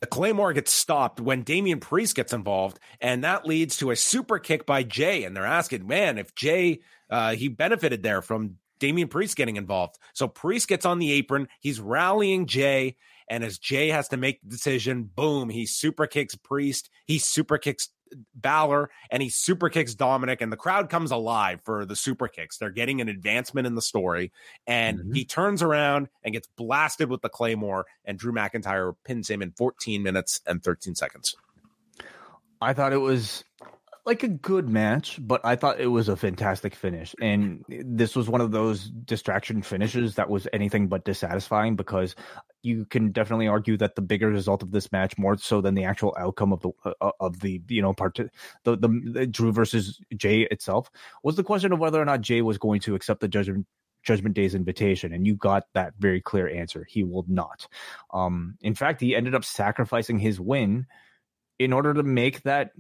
The 0.02 0.08
Claymore 0.08 0.54
gets 0.54 0.72
stopped 0.72 1.20
when 1.20 1.44
Damian 1.44 1.80
Priest 1.80 2.16
gets 2.16 2.34
involved, 2.34 2.80
and 3.00 3.24
that 3.24 3.46
leads 3.46 3.78
to 3.78 3.92
a 3.92 3.96
super 3.96 4.40
kick 4.40 4.66
by 4.66 4.82
Jey. 4.82 5.24
And 5.24 5.36
they're 5.36 5.46
asking, 5.46 5.88
man, 5.88 6.18
if 6.18 6.34
Jey, 6.34 6.82
uh, 7.10 7.36
he 7.36 7.48
benefited 7.48 8.02
there 8.02 8.24
from 8.24 8.56
Damian 8.80 9.10
Priest 9.10 9.38
getting 9.38 9.58
involved. 9.58 10.00
So 10.14 10.28
Priest 10.28 10.68
gets 10.68 10.88
on 10.88 10.98
the 10.98 11.12
apron, 11.12 11.48
he's 11.60 11.80
rallying 11.80 12.48
Jey, 12.48 12.98
and 13.28 13.44
as 13.44 13.60
Jey 13.60 13.90
has 13.90 14.08
to 14.10 14.18
make 14.18 14.42
the 14.42 14.50
decision, 14.50 15.04
boom, 15.04 15.50
he 15.50 15.68
super 15.68 16.08
kicks 16.08 16.36
Priest, 16.36 16.90
he 17.06 17.20
super 17.20 17.60
kicks 17.60 17.90
Balor, 18.36 18.90
and 19.10 19.22
he 19.22 19.30
super 19.30 19.70
kicks 19.70 19.96
Dominik, 19.96 20.42
and 20.42 20.52
the 20.52 20.58
crowd 20.58 20.90
comes 20.90 21.12
alive 21.12 21.62
for 21.64 21.86
the 21.86 21.96
super 21.96 22.28
kicks. 22.28 22.58
They're 22.58 22.70
getting 22.70 23.02
an 23.02 23.10
advancement 23.10 23.68
in 23.68 23.76
the 23.76 23.82
story, 23.82 24.32
and 24.68 25.00
Mhm. 25.00 25.16
he 25.16 25.26
turns 25.26 25.62
around 25.62 26.10
and 26.24 26.34
gets 26.34 26.48
blasted 26.48 27.10
with 27.10 27.22
the 27.22 27.30
Claymore, 27.30 27.86
and 28.06 28.18
Drew 28.18 28.34
McIntyre 28.34 28.96
pins 29.04 29.30
him 29.30 29.42
in 29.42 29.52
14 29.52 30.04
minutes 30.04 30.42
and 30.46 30.64
13 30.64 30.96
seconds. 30.96 31.36
I 32.62 32.74
thought 32.74 32.94
it 32.94 32.98
was 32.98 33.44
like 34.06 34.24
a 34.24 34.28
good 34.28 34.68
match, 34.68 35.20
but 35.22 35.42
I 35.46 35.56
thought 35.56 35.80
it 35.80 35.88
was 35.88 36.10
a 36.10 36.16
fantastic 36.16 36.74
finish. 36.74 37.14
And 37.22 37.64
this 37.70 38.16
was 38.16 38.28
one 38.28 38.42
of 38.42 38.52
those 38.52 38.90
distraction 38.90 39.62
finishes 39.62 40.16
that 40.16 40.30
was 40.30 40.48
anything 40.54 40.88
but 40.88 41.06
dissatisfying 41.06 41.76
because 41.76 42.16
you 42.64 42.86
can 42.86 43.12
definitely 43.12 43.48
argue 43.48 43.78
that 43.78 43.96
the 43.96 44.02
bigger 44.02 44.30
result 44.30 44.64
of 44.64 44.72
this 44.72 44.92
match, 44.92 45.18
more 45.18 45.38
so 45.38 45.62
than 45.62 45.76
the 45.76 45.84
actual 45.84 46.16
outcome 46.18 46.52
of 46.52 46.62
the 46.62 46.72
uh, 46.84 46.94
uh 47.00 47.12
of 47.20 47.40
the 47.42 47.62
you 47.68 47.82
know 47.82 47.94
part 47.94 48.16
the, 48.16 48.76
the 48.76 49.02
the 49.14 49.28
Drew 49.28 49.52
versus 49.52 50.00
Jey 50.16 50.42
itself, 50.50 50.90
was 51.24 51.36
the 51.36 51.44
question 51.44 51.72
of 51.72 51.80
whether 51.80 52.02
or 52.02 52.06
not 52.06 52.22
Jey 52.22 52.42
was 52.42 52.58
going 52.58 52.80
to 52.82 52.96
accept 52.96 53.20
the 53.20 53.28
judgment 53.28 53.68
Judgment 54.04 54.36
Day's 54.36 54.56
invitation, 54.56 55.14
and 55.14 55.28
you 55.28 55.36
got 55.36 55.66
that 55.74 55.94
very 56.00 56.22
clear 56.22 56.50
answer. 56.50 56.86
He 56.90 57.04
will 57.04 57.26
not. 57.28 57.68
Um, 58.12 58.58
in 58.62 58.74
fact, 58.74 59.00
he 59.00 59.16
ended 59.16 59.36
up 59.36 59.46
sacrificing 59.46 60.18
his 60.18 60.40
win 60.40 60.88
in 61.60 61.72
order 61.72 61.94
to 61.94 62.02
make 62.02 62.42
that 62.42 62.72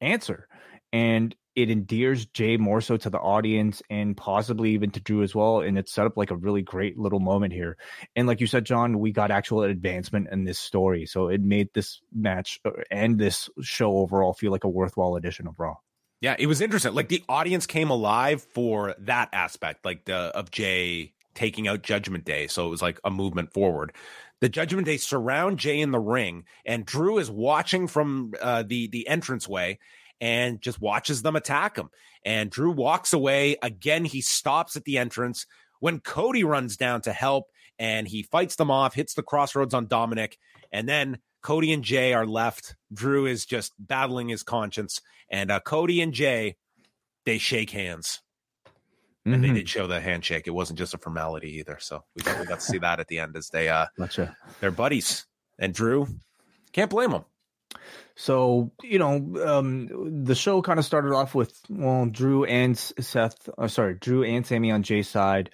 answer. 0.00 0.48
And 0.92 1.34
it 1.56 1.70
endears 1.70 2.26
Jey 2.26 2.56
more 2.56 2.80
so 2.80 2.96
to 2.96 3.10
the 3.10 3.18
audience 3.18 3.82
and 3.90 4.16
possibly 4.16 4.70
even 4.70 4.90
to 4.92 5.00
Drew 5.00 5.22
as 5.22 5.34
well. 5.34 5.60
And 5.60 5.78
it 5.78 5.88
set 5.88 6.06
up 6.06 6.16
like 6.16 6.30
a 6.30 6.36
really 6.36 6.62
great 6.62 6.98
little 6.98 7.20
moment 7.20 7.52
here. 7.52 7.76
And 8.14 8.26
like 8.26 8.40
you 8.40 8.46
said, 8.46 8.64
John, 8.64 8.98
we 8.98 9.12
got 9.12 9.30
actual 9.30 9.62
advancement 9.62 10.28
in 10.30 10.44
this 10.44 10.58
story. 10.58 11.06
So 11.06 11.28
it 11.28 11.40
made 11.40 11.68
this 11.74 12.00
match 12.14 12.60
uh, 12.64 12.70
and 12.90 13.18
this 13.18 13.50
show 13.60 13.98
overall 13.98 14.32
feel 14.32 14.52
like 14.52 14.64
a 14.64 14.68
worthwhile 14.68 15.16
edition 15.16 15.46
of 15.46 15.58
Raw. 15.58 15.76
Yeah, 16.20 16.36
it 16.38 16.46
was 16.46 16.60
interesting. 16.60 16.94
Like 16.94 17.08
the 17.08 17.24
audience 17.28 17.66
came 17.66 17.90
alive 17.90 18.42
for 18.42 18.94
that 18.98 19.30
aspect, 19.32 19.84
like 19.84 20.04
the 20.04 20.14
of 20.14 20.50
Jey 20.50 21.14
taking 21.34 21.66
out 21.66 21.82
Judgment 21.82 22.24
Day. 22.24 22.46
So 22.46 22.66
it 22.66 22.70
was 22.70 22.82
like 22.82 23.00
a 23.04 23.10
movement 23.10 23.52
forward. 23.52 23.92
The 24.40 24.48
Judgment 24.48 24.86
Day 24.86 24.96
surround 24.96 25.58
Jey 25.58 25.80
in 25.80 25.90
the 25.90 26.00
ring, 26.00 26.44
and 26.64 26.86
Drew 26.86 27.18
is 27.18 27.30
watching 27.30 27.86
from 27.86 28.32
uh, 28.40 28.64
the 28.66 28.88
the 28.88 29.06
entranceway 29.08 29.78
and 30.20 30.60
just 30.60 30.80
watches 30.80 31.22
them 31.22 31.36
attack 31.36 31.76
him. 31.76 31.90
And 32.24 32.50
Drew 32.50 32.70
walks 32.70 33.12
away. 33.12 33.56
Again, 33.62 34.04
he 34.04 34.20
stops 34.20 34.76
at 34.76 34.84
the 34.84 34.98
entrance 34.98 35.46
when 35.80 36.00
Cody 36.00 36.44
runs 36.44 36.76
down 36.76 37.00
to 37.02 37.12
help 37.12 37.46
and 37.78 38.06
he 38.06 38.22
fights 38.22 38.56
them 38.56 38.70
off, 38.70 38.94
hits 38.94 39.14
the 39.14 39.22
crossroads 39.22 39.74
on 39.74 39.86
Dominik. 39.86 40.34
And 40.70 40.88
then 40.88 41.18
Cody 41.42 41.72
and 41.72 41.82
Jey 41.82 42.12
are 42.12 42.26
left. 42.26 42.76
Drew 42.92 43.26
is 43.26 43.46
just 43.46 43.72
battling 43.78 44.28
his 44.28 44.42
conscience. 44.42 45.00
And 45.30 45.50
uh, 45.50 45.60
Cody 45.60 46.02
and 46.02 46.12
Jey, 46.12 46.56
they 47.24 47.38
shake 47.38 47.70
hands. 47.70 48.20
And 49.24 49.34
mm-hmm. 49.34 49.42
they 49.42 49.52
did 49.60 49.68
show 49.68 49.86
the 49.86 50.00
handshake. 50.00 50.46
It 50.46 50.52
wasn't 50.52 50.78
just 50.78 50.94
a 50.94 50.98
formality 50.98 51.58
either. 51.58 51.78
So 51.80 52.04
we 52.16 52.22
got, 52.22 52.40
we 52.40 52.46
got 52.46 52.60
to 52.60 52.64
see 52.64 52.78
that 52.78 53.00
at 53.00 53.08
the 53.08 53.18
end 53.18 53.36
as 53.36 53.50
they 53.50 53.68
uh 53.68 53.86
gotcha. 53.98 54.36
they're 54.60 54.70
buddies. 54.70 55.26
And 55.58 55.74
Drew, 55.74 56.06
can't 56.72 56.90
blame 56.90 57.10
him. 57.10 57.24
So 58.16 58.72
you 58.82 58.98
know, 58.98 59.16
um, 59.44 60.24
the 60.24 60.34
show 60.34 60.62
kind 60.62 60.78
of 60.78 60.84
started 60.84 61.12
off 61.12 61.34
with 61.34 61.58
well, 61.68 62.06
Drew 62.06 62.44
and 62.44 62.76
Seth. 62.76 63.48
Uh, 63.56 63.68
sorry, 63.68 63.94
Drew 63.94 64.24
and 64.24 64.46
Sami 64.46 64.70
on 64.70 64.82
Jey's 64.82 65.08
side. 65.08 65.50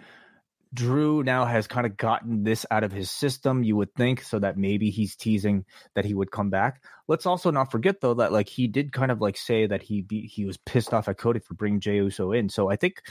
Drew 0.75 1.23
now 1.23 1.45
has 1.45 1.67
kind 1.67 1.87
of 1.87 1.97
gotten 1.97 2.45
this 2.45 2.67
out 2.71 2.85
of 2.85 2.93
his 2.93 3.11
system, 3.11 3.63
you 3.63 3.77
would 3.77 3.95
think, 3.95 4.23
so 4.23 4.39
that 4.39 4.57
maybe 4.57 4.91
he's 4.91 5.17
teasing 5.17 5.65
that 5.95 6.05
he 6.05 6.15
would 6.15 6.31
come 6.31 6.51
back. 6.51 6.83
Let's 7.09 7.27
also 7.27 7.51
not 7.51 7.71
forget 7.71 8.01
though 8.01 8.15
that 8.15 8.33
like 8.33 8.49
he 8.49 8.67
did 8.67 8.93
kind 8.93 9.11
of 9.11 9.21
like 9.21 9.37
say 9.37 9.67
that 9.67 9.83
he 9.83 10.03
be, 10.03 10.27
he 10.27 10.45
was 10.45 10.57
pissed 10.57 10.93
off 10.93 11.09
at 11.09 11.19
Cody 11.19 11.39
for 11.39 11.55
bringing 11.55 11.81
Jey 11.81 11.97
Uso 11.97 12.33
in. 12.33 12.49
So 12.49 12.69
I 12.69 12.77
think 12.77 13.03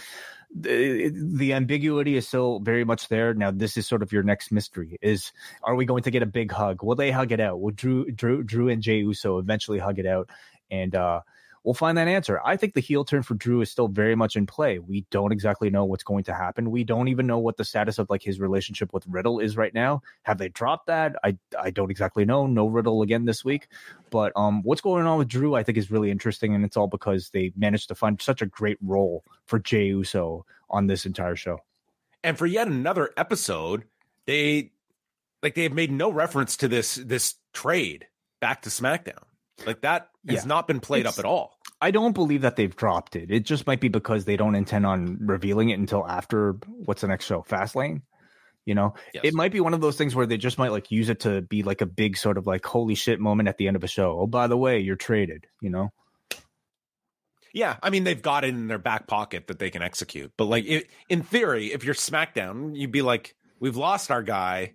the, 0.53 1.11
the 1.13 1.53
ambiguity 1.53 2.17
is 2.17 2.27
still 2.27 2.59
very 2.59 2.83
much 2.83 3.07
there. 3.07 3.33
Now 3.33 3.51
this 3.51 3.77
is 3.77 3.87
sort 3.87 4.03
of 4.03 4.11
your 4.11 4.23
next 4.23 4.51
mystery: 4.51 4.97
is 5.01 5.31
are 5.63 5.75
we 5.75 5.85
going 5.85 6.03
to 6.03 6.11
get 6.11 6.23
a 6.23 6.27
big 6.27 6.51
hug? 6.51 6.83
Will 6.83 6.95
they 6.95 7.11
hug 7.11 7.31
it 7.31 7.39
out? 7.39 7.61
Will 7.61 7.71
Drew 7.71 8.11
Drew 8.11 8.43
Drew 8.43 8.69
and 8.69 8.81
Jey 8.81 8.97
Uso 8.97 9.37
eventually 9.37 9.79
hug 9.79 9.97
it 9.99 10.05
out? 10.05 10.29
And 10.69 10.93
uh 10.95 11.21
we'll 11.65 11.73
find 11.73 11.97
that 11.97 12.07
answer. 12.07 12.39
I 12.45 12.55
think 12.55 12.75
the 12.75 12.79
heel 12.79 13.03
turn 13.03 13.23
for 13.23 13.33
Drew 13.33 13.59
is 13.61 13.71
still 13.71 13.87
very 13.87 14.15
much 14.15 14.35
in 14.35 14.45
play. 14.45 14.77
We 14.77 15.05
don't 15.09 15.31
exactly 15.31 15.71
know 15.71 15.83
what's 15.83 16.03
going 16.03 16.23
to 16.25 16.33
happen. 16.33 16.69
We 16.69 16.83
don't 16.83 17.07
even 17.07 17.25
know 17.25 17.39
what 17.39 17.57
the 17.57 17.65
status 17.65 17.97
of 17.97 18.09
like 18.09 18.21
his 18.21 18.39
relationship 18.39 18.93
with 18.93 19.03
Riddle 19.07 19.39
is 19.39 19.57
right 19.57 19.73
now. 19.73 20.03
Have 20.23 20.37
they 20.37 20.49
dropped 20.49 20.87
that? 20.87 21.15
I 21.23 21.37
I 21.59 21.71
don't 21.71 21.91
exactly 21.91 22.23
know. 22.23 22.45
No 22.45 22.67
Riddle 22.67 23.01
again 23.01 23.25
this 23.25 23.43
week. 23.43 23.67
But 24.11 24.31
um 24.35 24.61
what's 24.61 24.81
going 24.81 25.05
on 25.07 25.17
with 25.17 25.27
Drew 25.27 25.55
I 25.55 25.63
think 25.63 25.77
is 25.77 25.91
really 25.91 26.11
interesting 26.11 26.53
and 26.53 26.63
it's 26.63 26.77
all 26.77 26.87
because 26.87 27.31
they 27.31 27.51
managed 27.57 27.87
to 27.87 27.95
find 27.95 28.21
such 28.21 28.41
a 28.41 28.45
great 28.45 28.77
role 28.81 29.23
for 29.45 29.57
Jey 29.59 29.87
Uso 29.87 30.45
on 30.69 30.87
this 30.87 31.05
entire 31.05 31.35
show. 31.35 31.59
And 32.23 32.37
for 32.37 32.45
yet 32.45 32.67
another 32.67 33.11
episode, 33.17 33.85
they 34.25 34.71
like 35.41 35.55
they 35.55 35.63
have 35.63 35.73
made 35.73 35.91
no 35.91 36.11
reference 36.11 36.57
to 36.57 36.67
this 36.67 36.95
this 36.95 37.35
trade 37.53 38.07
back 38.39 38.61
to 38.63 38.69
SmackDown. 38.69 39.23
Like 39.65 39.81
that 39.81 40.09
has 40.27 40.43
yeah. 40.43 40.47
not 40.47 40.67
been 40.67 40.79
played 40.79 41.05
it's, 41.05 41.17
up 41.17 41.23
at 41.23 41.27
all. 41.27 41.54
I 41.81 41.91
don't 41.91 42.13
believe 42.13 42.41
that 42.41 42.55
they've 42.55 42.75
dropped 42.75 43.15
it. 43.15 43.31
It 43.31 43.41
just 43.41 43.67
might 43.67 43.81
be 43.81 43.89
because 43.89 44.25
they 44.25 44.37
don't 44.37 44.55
intend 44.55 44.85
on 44.85 45.17
revealing 45.21 45.69
it 45.69 45.79
until 45.79 46.07
after 46.07 46.53
what's 46.85 47.01
the 47.01 47.07
next 47.07 47.25
show, 47.25 47.43
Fastlane. 47.47 48.01
You 48.65 48.73
know, 48.73 48.95
yes. 49.13 49.23
it 49.23 49.33
might 49.35 49.51
be 49.51 49.59
one 49.59 49.75
of 49.75 49.81
those 49.81 49.95
things 49.95 50.15
where 50.15 50.25
they 50.25 50.37
just 50.37 50.57
might 50.57 50.71
like 50.71 50.89
use 50.89 51.09
it 51.09 51.19
to 51.21 51.41
be 51.41 51.61
like 51.61 51.81
a 51.81 51.85
big 51.85 52.17
sort 52.17 52.39
of 52.39 52.47
like 52.47 52.65
holy 52.65 52.95
shit 52.95 53.19
moment 53.19 53.47
at 53.47 53.57
the 53.57 53.67
end 53.67 53.75
of 53.75 53.83
a 53.83 53.87
show. 53.87 54.19
Oh, 54.21 54.27
by 54.27 54.47
the 54.47 54.57
way, 54.57 54.79
you're 54.79 54.95
traded. 54.95 55.45
You 55.61 55.69
know. 55.69 55.89
Yeah, 57.53 57.77
I 57.83 57.91
mean 57.91 58.03
they've 58.03 58.21
got 58.21 58.43
it 58.43 58.49
in 58.49 58.67
their 58.67 58.79
back 58.79 59.07
pocket 59.07 59.47
that 59.47 59.59
they 59.59 59.69
can 59.69 59.83
execute. 59.83 60.31
But 60.35 60.45
like 60.45 60.65
it, 60.65 60.87
in 61.09 61.21
theory, 61.21 61.67
if 61.73 61.83
you're 61.83 61.93
SmackDown, 61.93 62.75
you'd 62.75 62.91
be 62.91 63.03
like, 63.03 63.35
"We've 63.59 63.77
lost 63.77 64.09
our 64.09 64.23
guy. 64.23 64.73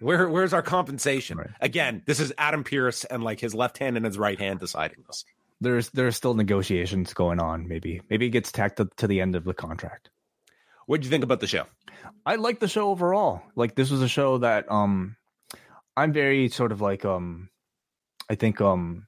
Where 0.00 0.28
where's 0.28 0.52
our 0.52 0.62
compensation? 0.62 1.38
Right. 1.38 1.50
Again, 1.62 2.02
this 2.06 2.20
is 2.20 2.34
Adam 2.36 2.62
Pearce 2.62 3.04
and 3.04 3.24
like 3.24 3.40
his 3.40 3.54
left 3.54 3.78
hand 3.78 3.96
and 3.96 4.04
his 4.04 4.18
right 4.18 4.38
hand 4.38 4.60
deciding 4.60 5.04
this. 5.06 5.24
There's 5.60 5.90
there's 5.90 6.16
still 6.16 6.34
negotiations 6.34 7.12
going 7.12 7.40
on. 7.40 7.68
Maybe 7.68 8.00
maybe 8.08 8.26
it 8.26 8.30
gets 8.30 8.50
tacked 8.52 8.78
to, 8.78 8.88
to 8.96 9.06
the 9.06 9.20
end 9.20 9.36
of 9.36 9.44
the 9.44 9.54
contract. 9.54 10.10
What 10.86 11.00
do 11.00 11.04
you 11.04 11.10
think 11.10 11.24
about 11.24 11.40
the 11.40 11.46
show? 11.46 11.66
I 12.26 12.36
like 12.36 12.60
the 12.60 12.68
show 12.68 12.88
overall. 12.88 13.42
Like 13.54 13.74
this 13.74 13.90
was 13.90 14.02
a 14.02 14.08
show 14.08 14.38
that 14.38 14.70
um 14.70 15.16
I'm 15.96 16.12
very 16.12 16.48
sort 16.48 16.72
of 16.72 16.80
like 16.80 17.04
um 17.04 17.50
I 18.28 18.34
think 18.34 18.60
um 18.60 19.06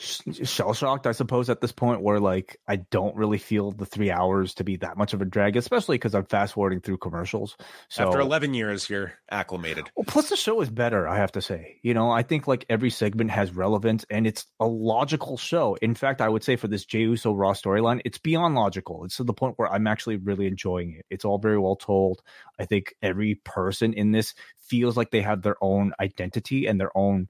shell 0.00 0.72
shocked, 0.72 1.06
I 1.06 1.12
suppose, 1.12 1.50
at 1.50 1.60
this 1.60 1.72
point 1.72 2.00
where 2.00 2.18
like 2.18 2.58
I 2.66 2.76
don't 2.76 3.14
really 3.16 3.38
feel 3.38 3.72
the 3.72 3.84
three 3.84 4.10
hours 4.10 4.54
to 4.54 4.64
be 4.64 4.76
that 4.76 4.96
much 4.96 5.12
of 5.12 5.20
a 5.20 5.24
drag, 5.24 5.56
especially 5.56 5.96
because 5.96 6.14
I'm 6.14 6.24
fast 6.24 6.54
forwarding 6.54 6.80
through 6.80 6.98
commercials. 6.98 7.56
So 7.88 8.06
after 8.06 8.20
11 8.20 8.54
years, 8.54 8.88
you're 8.88 9.12
acclimated. 9.30 9.90
Well, 9.96 10.04
plus 10.06 10.30
the 10.30 10.36
show 10.36 10.60
is 10.60 10.70
better, 10.70 11.06
I 11.06 11.16
have 11.16 11.32
to 11.32 11.42
say. 11.42 11.78
You 11.82 11.94
know, 11.94 12.10
I 12.10 12.22
think 12.22 12.46
like 12.46 12.64
every 12.70 12.90
segment 12.90 13.30
has 13.30 13.54
relevance 13.54 14.04
and 14.10 14.26
it's 14.26 14.46
a 14.58 14.66
logical 14.66 15.36
show. 15.36 15.76
In 15.82 15.94
fact, 15.94 16.20
I 16.20 16.28
would 16.28 16.42
say 16.42 16.56
for 16.56 16.68
this 16.68 16.84
Jey 16.84 17.00
Uso 17.00 17.34
Raw 17.34 17.52
storyline, 17.52 18.00
it's 18.04 18.18
beyond 18.18 18.54
logical. 18.54 19.04
It's 19.04 19.18
to 19.18 19.24
the 19.24 19.34
point 19.34 19.58
where 19.58 19.70
I'm 19.70 19.86
actually 19.86 20.16
really 20.16 20.46
enjoying 20.46 20.94
it. 20.94 21.06
It's 21.10 21.24
all 21.24 21.38
very 21.38 21.58
well 21.58 21.76
told. 21.76 22.22
I 22.58 22.64
think 22.64 22.94
every 23.02 23.34
person 23.44 23.92
in 23.92 24.12
this 24.12 24.34
feels 24.58 24.96
like 24.96 25.10
they 25.10 25.22
have 25.22 25.42
their 25.42 25.56
own 25.60 25.92
identity 26.00 26.66
and 26.66 26.80
their 26.80 26.96
own 26.96 27.28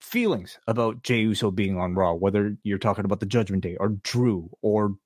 feelings 0.00 0.58
about 0.66 1.02
Jey 1.02 1.20
Uso 1.20 1.50
being 1.50 1.78
on 1.78 1.94
Raw, 1.94 2.14
whether 2.14 2.56
you're 2.62 2.78
talking 2.78 3.04
about 3.04 3.20
the 3.20 3.26
Judgment 3.26 3.62
Day 3.62 3.76
or 3.76 3.88
Drew 3.88 4.50
or 4.62 4.96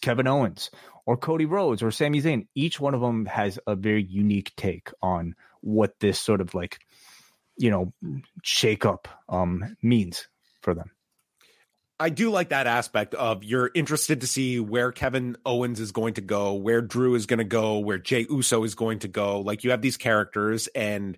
Kevin 0.00 0.26
Owens 0.26 0.70
or 1.06 1.16
Cody 1.16 1.46
Rhodes 1.46 1.82
or 1.82 1.90
Sami 1.90 2.20
Zayn. 2.20 2.46
Each 2.54 2.78
one 2.80 2.94
of 2.94 3.00
them 3.00 3.26
has 3.26 3.58
a 3.66 3.74
very 3.74 4.02
unique 4.02 4.52
take 4.56 4.90
on 5.02 5.34
what 5.60 5.98
this 6.00 6.18
sort 6.18 6.40
of 6.40 6.54
like, 6.54 6.80
you 7.56 7.70
know, 7.70 7.92
shake 8.42 8.84
up 8.84 9.08
um, 9.28 9.76
means 9.82 10.28
for 10.60 10.74
them. 10.74 10.90
I 12.00 12.08
do 12.08 12.30
like 12.30 12.48
that 12.48 12.66
aspect 12.66 13.14
of 13.14 13.44
you're 13.44 13.70
interested 13.74 14.22
to 14.22 14.26
see 14.26 14.58
where 14.58 14.90
Kevin 14.90 15.36
Owens 15.46 15.78
is 15.78 15.92
going 15.92 16.14
to 16.14 16.20
go, 16.20 16.54
where 16.54 16.82
Drew 16.82 17.14
is 17.14 17.26
going 17.26 17.38
to 17.38 17.44
go, 17.44 17.78
where 17.78 17.98
Jey 17.98 18.26
Uso 18.28 18.64
is 18.64 18.74
going 18.74 19.00
to 19.00 19.08
go. 19.08 19.40
Like 19.40 19.62
you 19.62 19.70
have 19.70 19.82
these 19.82 19.96
characters 19.96 20.66
and 20.74 21.16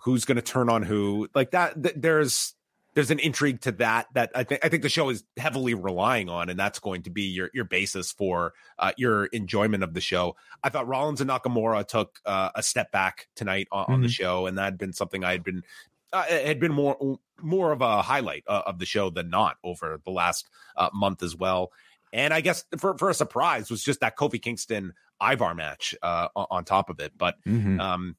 who's 0.00 0.24
going 0.24 0.36
to 0.36 0.42
turn 0.42 0.68
on 0.68 0.82
who 0.82 1.28
like 1.34 1.50
that 1.50 1.82
th- 1.82 1.94
there's 1.96 2.54
there's 2.98 3.10
an 3.12 3.20
intrigue 3.20 3.60
to 3.60 3.70
that 3.70 4.08
that 4.14 4.32
I 4.34 4.42
think 4.42 4.64
I 4.64 4.68
think 4.68 4.82
the 4.82 4.88
show 4.88 5.08
is 5.08 5.22
heavily 5.36 5.72
relying 5.74 6.28
on, 6.28 6.48
and 6.48 6.58
that's 6.58 6.80
going 6.80 7.02
to 7.02 7.10
be 7.10 7.22
your 7.22 7.48
your 7.54 7.64
basis 7.64 8.10
for 8.10 8.54
uh, 8.78 8.90
your 8.96 9.26
enjoyment 9.26 9.84
of 9.84 9.94
the 9.94 10.00
show. 10.00 10.34
I 10.64 10.68
thought 10.68 10.88
Rollins 10.88 11.20
and 11.20 11.30
Nakamura 11.30 11.86
took 11.86 12.18
uh, 12.26 12.50
a 12.56 12.62
step 12.62 12.90
back 12.90 13.28
tonight 13.36 13.68
on, 13.70 13.84
mm-hmm. 13.84 13.92
on, 13.92 14.00
the 14.00 14.06
mm-hmm. 14.08 14.12
show, 14.12 14.46
and 14.46 14.58
that 14.58 14.64
had 14.64 14.78
been 14.78 14.92
something 14.92 15.22
I 15.22 15.30
had 15.30 15.44
been 15.44 15.62
uh, 16.12 16.24
had 16.24 16.58
been 16.58 16.72
more 16.72 17.18
more 17.40 17.70
of 17.70 17.82
a 17.82 18.02
highlight 18.02 18.42
uh, 18.48 18.62
of 18.66 18.80
the 18.80 18.86
show 18.86 19.10
than 19.10 19.30
not 19.30 19.58
over 19.62 20.00
the 20.04 20.10
last 20.10 20.48
uh, 20.76 20.90
month 20.92 21.22
as 21.22 21.36
well. 21.36 21.70
And 22.12 22.34
I 22.34 22.40
guess 22.40 22.64
for 22.78 22.98
for 22.98 23.10
a 23.10 23.14
surprise 23.14 23.70
was 23.70 23.84
just 23.84 24.00
that 24.00 24.16
Kofi 24.16 24.42
Kingston 24.42 24.94
Ivar 25.22 25.54
match 25.54 25.94
uh, 26.02 26.28
on 26.34 26.64
top 26.64 26.90
of 26.90 26.98
it, 26.98 27.12
but 27.16 27.36
mm-hmm. 27.46 27.78
um, 27.80 28.16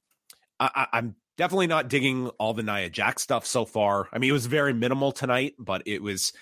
I, 0.59 0.87
I'm 0.93 1.15
definitely 1.39 1.67
not 1.67 1.87
digging 1.87 2.27
all 2.37 2.53
the 2.53 2.61
Nia 2.61 2.89
Jax 2.89 3.23
stuff 3.23 3.45
so 3.45 3.63
far. 3.63 4.09
I 4.11 4.19
mean, 4.19 4.29
it 4.29 4.33
was 4.33 4.45
very 4.45 4.73
minimal 4.73 5.13
tonight, 5.13 5.55
but 5.57 5.81
it 5.85 6.03
was. 6.03 6.33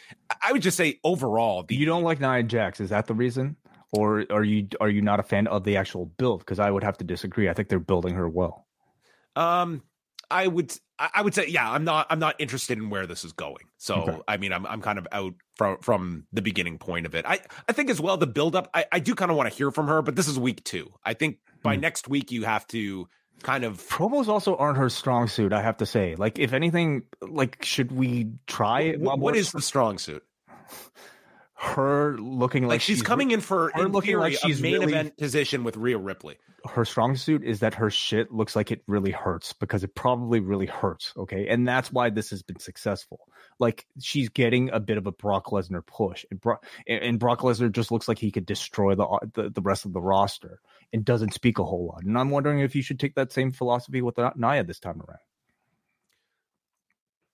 I 0.41 0.51
would 0.51 0.63
just 0.63 0.75
say 0.75 0.99
overall, 1.03 1.63
the, 1.63 1.75
you 1.75 1.85
don't 1.85 2.01
like 2.01 2.19
Nia 2.19 2.41
Jax. 2.41 2.81
Is 2.81 2.89
that 2.89 3.05
the 3.05 3.13
reason, 3.13 3.57
or 3.91 4.25
are 4.31 4.43
you 4.43 4.67
are 4.81 4.89
you 4.89 5.03
not 5.03 5.19
a 5.19 5.23
fan 5.23 5.45
of 5.45 5.63
the 5.63 5.77
actual 5.77 6.07
build? 6.07 6.39
Because 6.39 6.57
I 6.57 6.71
would 6.71 6.83
have 6.83 6.97
to 6.97 7.03
disagree. 7.03 7.47
I 7.47 7.53
think 7.53 7.69
they're 7.69 7.79
building 7.79 8.15
her 8.15 8.27
well. 8.27 8.65
Um, 9.35 9.83
I 10.31 10.47
would 10.47 10.73
I 10.97 11.21
would 11.21 11.35
say 11.35 11.45
yeah, 11.47 11.71
I'm 11.71 11.83
not 11.83 12.07
I'm 12.09 12.19
not 12.19 12.35
interested 12.39 12.79
in 12.79 12.89
where 12.89 13.05
this 13.05 13.23
is 13.23 13.33
going. 13.33 13.65
So 13.77 13.95
okay. 13.95 14.17
I 14.27 14.37
mean 14.37 14.51
I'm 14.51 14.65
I'm 14.65 14.81
kind 14.81 14.97
of 14.97 15.07
out 15.11 15.35
from 15.55 15.77
from 15.81 16.25
the 16.33 16.41
beginning 16.41 16.79
point 16.79 17.05
of 17.05 17.13
it. 17.13 17.23
I 17.27 17.39
I 17.69 17.73
think 17.73 17.91
as 17.91 18.01
well 18.01 18.17
the 18.17 18.25
build 18.25 18.55
up 18.55 18.67
I, 18.73 18.85
I 18.91 18.99
do 18.99 19.13
kind 19.13 19.29
of 19.29 19.37
want 19.37 19.49
to 19.49 19.55
hear 19.55 19.69
from 19.69 19.87
her, 19.87 20.01
but 20.01 20.15
this 20.15 20.27
is 20.27 20.39
week 20.39 20.63
two. 20.63 20.91
I 21.05 21.13
think 21.13 21.37
by 21.61 21.77
mm. 21.77 21.81
next 21.81 22.09
week 22.09 22.31
you 22.31 22.45
have 22.45 22.65
to 22.67 23.07
kind 23.43 23.63
of 23.63 23.81
promos 23.87 24.27
also 24.27 24.55
aren't 24.55 24.77
her 24.77 24.89
strong 24.89 25.27
suit, 25.27 25.53
I 25.53 25.61
have 25.61 25.77
to 25.77 25.85
say. 25.85 26.15
Like 26.15 26.39
if 26.39 26.53
anything, 26.53 27.03
like 27.21 27.63
should 27.63 27.91
we 27.91 28.31
try 28.45 28.93
what, 28.93 29.19
what 29.19 29.35
is 29.35 29.51
the 29.51 29.61
strong 29.61 29.97
suit? 29.97 30.23
her 31.59 32.17
looking 32.19 32.63
like, 32.63 32.69
like 32.69 32.81
she's, 32.81 32.97
she's, 32.97 33.03
coming 33.03 33.31
in 33.31 33.41
for 33.41 33.71
in 33.71 33.91
looking 33.91 34.11
theory, 34.11 34.21
like 34.21 34.33
she's 34.33 34.61
main 34.61 34.73
really, 34.73 34.93
event 34.93 35.17
position 35.17 35.63
with 35.63 35.75
Rhea 35.75 35.97
Ripley. 35.97 36.37
Her 36.69 36.85
strong 36.85 37.15
suit 37.15 37.43
is 37.43 37.61
that 37.61 37.75
her 37.75 37.89
shit 37.89 38.31
looks 38.31 38.55
like 38.55 38.71
it 38.71 38.83
really 38.87 39.11
hurts 39.11 39.53
because 39.53 39.83
it 39.83 39.95
probably 39.95 40.39
really 40.39 40.65
hurts. 40.65 41.13
Okay, 41.17 41.47
and 41.47 41.67
that's 41.67 41.91
why 41.91 42.09
this 42.09 42.29
has 42.29 42.43
been 42.43 42.59
successful. 42.59 43.21
Like 43.59 43.87
she's 43.99 44.29
getting 44.29 44.69
a 44.69 44.79
bit 44.79 44.97
of 44.97 45.07
a 45.07 45.11
Brock 45.11 45.47
Lesnar 45.47 45.83
push, 45.85 46.25
and, 46.29 46.39
Bro- 46.39 46.59
and 46.87 47.17
Brock 47.17 47.39
Lesnar 47.39 47.71
just 47.71 47.91
looks 47.91 48.07
like 48.07 48.19
he 48.19 48.31
could 48.31 48.45
destroy 48.45 48.93
the, 48.93 49.19
the 49.33 49.49
the 49.49 49.61
rest 49.61 49.85
of 49.85 49.93
the 49.93 50.01
roster 50.01 50.61
and 50.93 51.03
doesn't 51.03 51.33
speak 51.33 51.59
a 51.59 51.63
whole 51.63 51.87
lot. 51.87 52.03
And 52.03 52.17
I'm 52.17 52.29
wondering 52.29 52.59
if 52.59 52.75
you 52.75 52.81
should 52.81 52.99
take 52.99 53.15
that 53.15 53.31
same 53.31 53.51
philosophy 53.51 54.01
with 54.01 54.17
Nia 54.35 54.63
this 54.63 54.79
time 54.79 55.01
around. 55.01 55.19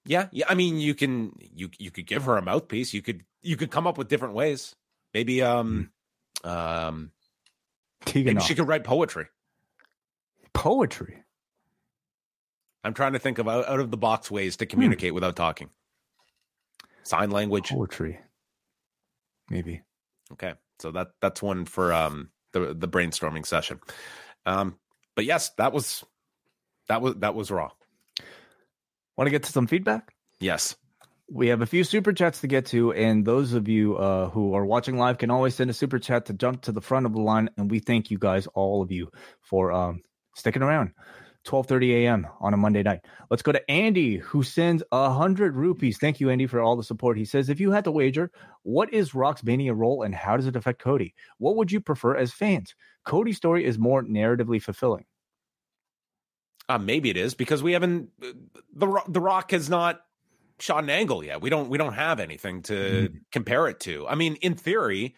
Yeah, 0.05 0.27
yeah. 0.31 0.45
I 0.49 0.55
mean, 0.55 0.79
you 0.79 0.95
can 0.95 1.33
you 1.39 1.69
you 1.77 1.89
could 1.89 2.05
give 2.05 2.25
her 2.25 2.37
a 2.37 2.41
mouthpiece. 2.41 2.93
You 2.93 3.01
could 3.01 3.23
you 3.41 3.55
could 3.55 3.71
come 3.71 3.87
up 3.87 3.97
with 3.97 4.09
different 4.09 4.33
ways. 4.33 4.75
Maybe 5.13 5.41
um 5.41 5.91
hmm. 6.43 6.49
um 6.49 7.11
maybe 8.13 8.39
she 8.41 8.55
could 8.55 8.67
write 8.67 8.83
poetry. 8.83 9.27
Poetry. 10.53 11.23
I'm 12.83 12.93
trying 12.93 13.13
to 13.13 13.19
think 13.19 13.37
of 13.37 13.47
out, 13.47 13.67
out 13.67 13.79
of 13.79 13.91
the 13.91 13.97
box 13.97 14.29
ways 14.29 14.57
to 14.57 14.65
hmm. 14.65 14.69
communicate 14.69 15.11
hmm. 15.11 15.15
without 15.15 15.37
talking. 15.37 15.69
Sign 17.03 17.31
language. 17.31 17.69
Poetry. 17.69 18.19
Maybe. 19.49 19.83
Okay. 20.33 20.53
So 20.79 20.91
that 20.91 21.11
that's 21.21 21.41
one 21.41 21.63
for 21.63 21.93
um 21.93 22.29
the 22.53 22.73
the 22.73 22.87
brainstorming 22.87 23.45
session. 23.45 23.79
Um 24.45 24.77
but 25.15 25.25
yes, 25.25 25.49
that 25.57 25.73
was 25.73 26.03
that 26.87 27.01
was 27.01 27.15
that 27.15 27.35
was 27.35 27.51
raw. 27.51 27.69
Want 29.17 29.27
to 29.27 29.31
get 29.31 29.43
to 29.43 29.51
some 29.51 29.67
feedback? 29.67 30.13
Yes. 30.39 30.75
We 31.29 31.47
have 31.47 31.61
a 31.61 31.65
few 31.65 31.83
super 31.83 32.13
chats 32.13 32.41
to 32.41 32.47
get 32.47 32.65
to, 32.67 32.93
and 32.93 33.25
those 33.25 33.53
of 33.53 33.67
you 33.67 33.95
uh, 33.95 34.29
who 34.29 34.53
are 34.53 34.65
watching 34.65 34.97
live 34.97 35.17
can 35.17 35.31
always 35.31 35.55
send 35.55 35.69
a 35.69 35.73
super 35.73 35.97
chat 35.97 36.25
to 36.25 36.33
jump 36.33 36.63
to 36.63 36.71
the 36.71 36.81
front 36.81 37.05
of 37.05 37.13
the 37.13 37.21
line. 37.21 37.49
And 37.57 37.71
we 37.71 37.79
thank 37.79 38.11
you 38.11 38.17
guys, 38.17 38.45
all 38.47 38.81
of 38.81 38.91
you, 38.91 39.09
for 39.41 39.71
um, 39.71 40.01
sticking 40.35 40.61
around. 40.61 40.91
12:30 41.45 42.03
a.m. 42.03 42.27
on 42.39 42.53
a 42.53 42.57
Monday 42.57 42.83
night. 42.83 43.01
Let's 43.29 43.43
go 43.43 43.51
to 43.51 43.71
Andy, 43.71 44.17
who 44.17 44.43
sends 44.43 44.83
a 44.91 45.09
hundred 45.09 45.55
rupees. 45.55 45.97
Thank 45.97 46.19
you, 46.19 46.29
Andy, 46.29 46.47
for 46.47 46.61
all 46.61 46.75
the 46.75 46.83
support. 46.83 47.17
He 47.17 47.25
says, 47.25 47.49
"If 47.49 47.59
you 47.59 47.71
had 47.71 47.83
to 47.83 47.91
wager, 47.91 48.31
what 48.63 48.93
is 48.93 49.13
Rock's 49.13 49.43
Mania 49.43 49.73
role, 49.73 50.03
and 50.03 50.15
how 50.15 50.37
does 50.37 50.47
it 50.47 50.55
affect 50.55 50.81
Cody? 50.81 51.13
What 51.37 51.55
would 51.55 51.71
you 51.71 51.81
prefer 51.81 52.15
as 52.15 52.31
fans? 52.31 52.75
Cody's 53.05 53.37
story 53.37 53.65
is 53.65 53.77
more 53.77 54.03
narratively 54.03 54.61
fulfilling. 54.61 55.05
Uh, 56.69 56.77
maybe 56.77 57.09
it 57.09 57.17
is 57.17 57.33
because 57.33 57.61
we 57.61 57.73
haven't 57.73 58.09
the 58.73 59.01
the 59.07 59.19
Rock 59.19 59.51
has 59.51 59.69
not 59.69 60.01
shot 60.59 60.83
an 60.83 60.89
angle 60.89 61.23
yet. 61.23 61.41
We 61.41 61.49
don't 61.49 61.69
we 61.69 61.77
don't 61.77 61.93
have 61.93 62.19
anything 62.19 62.61
to 62.63 62.73
mm. 63.09 63.19
compare 63.31 63.67
it 63.67 63.79
to. 63.81 64.07
I 64.07 64.15
mean, 64.15 64.35
in 64.35 64.55
theory, 64.55 65.15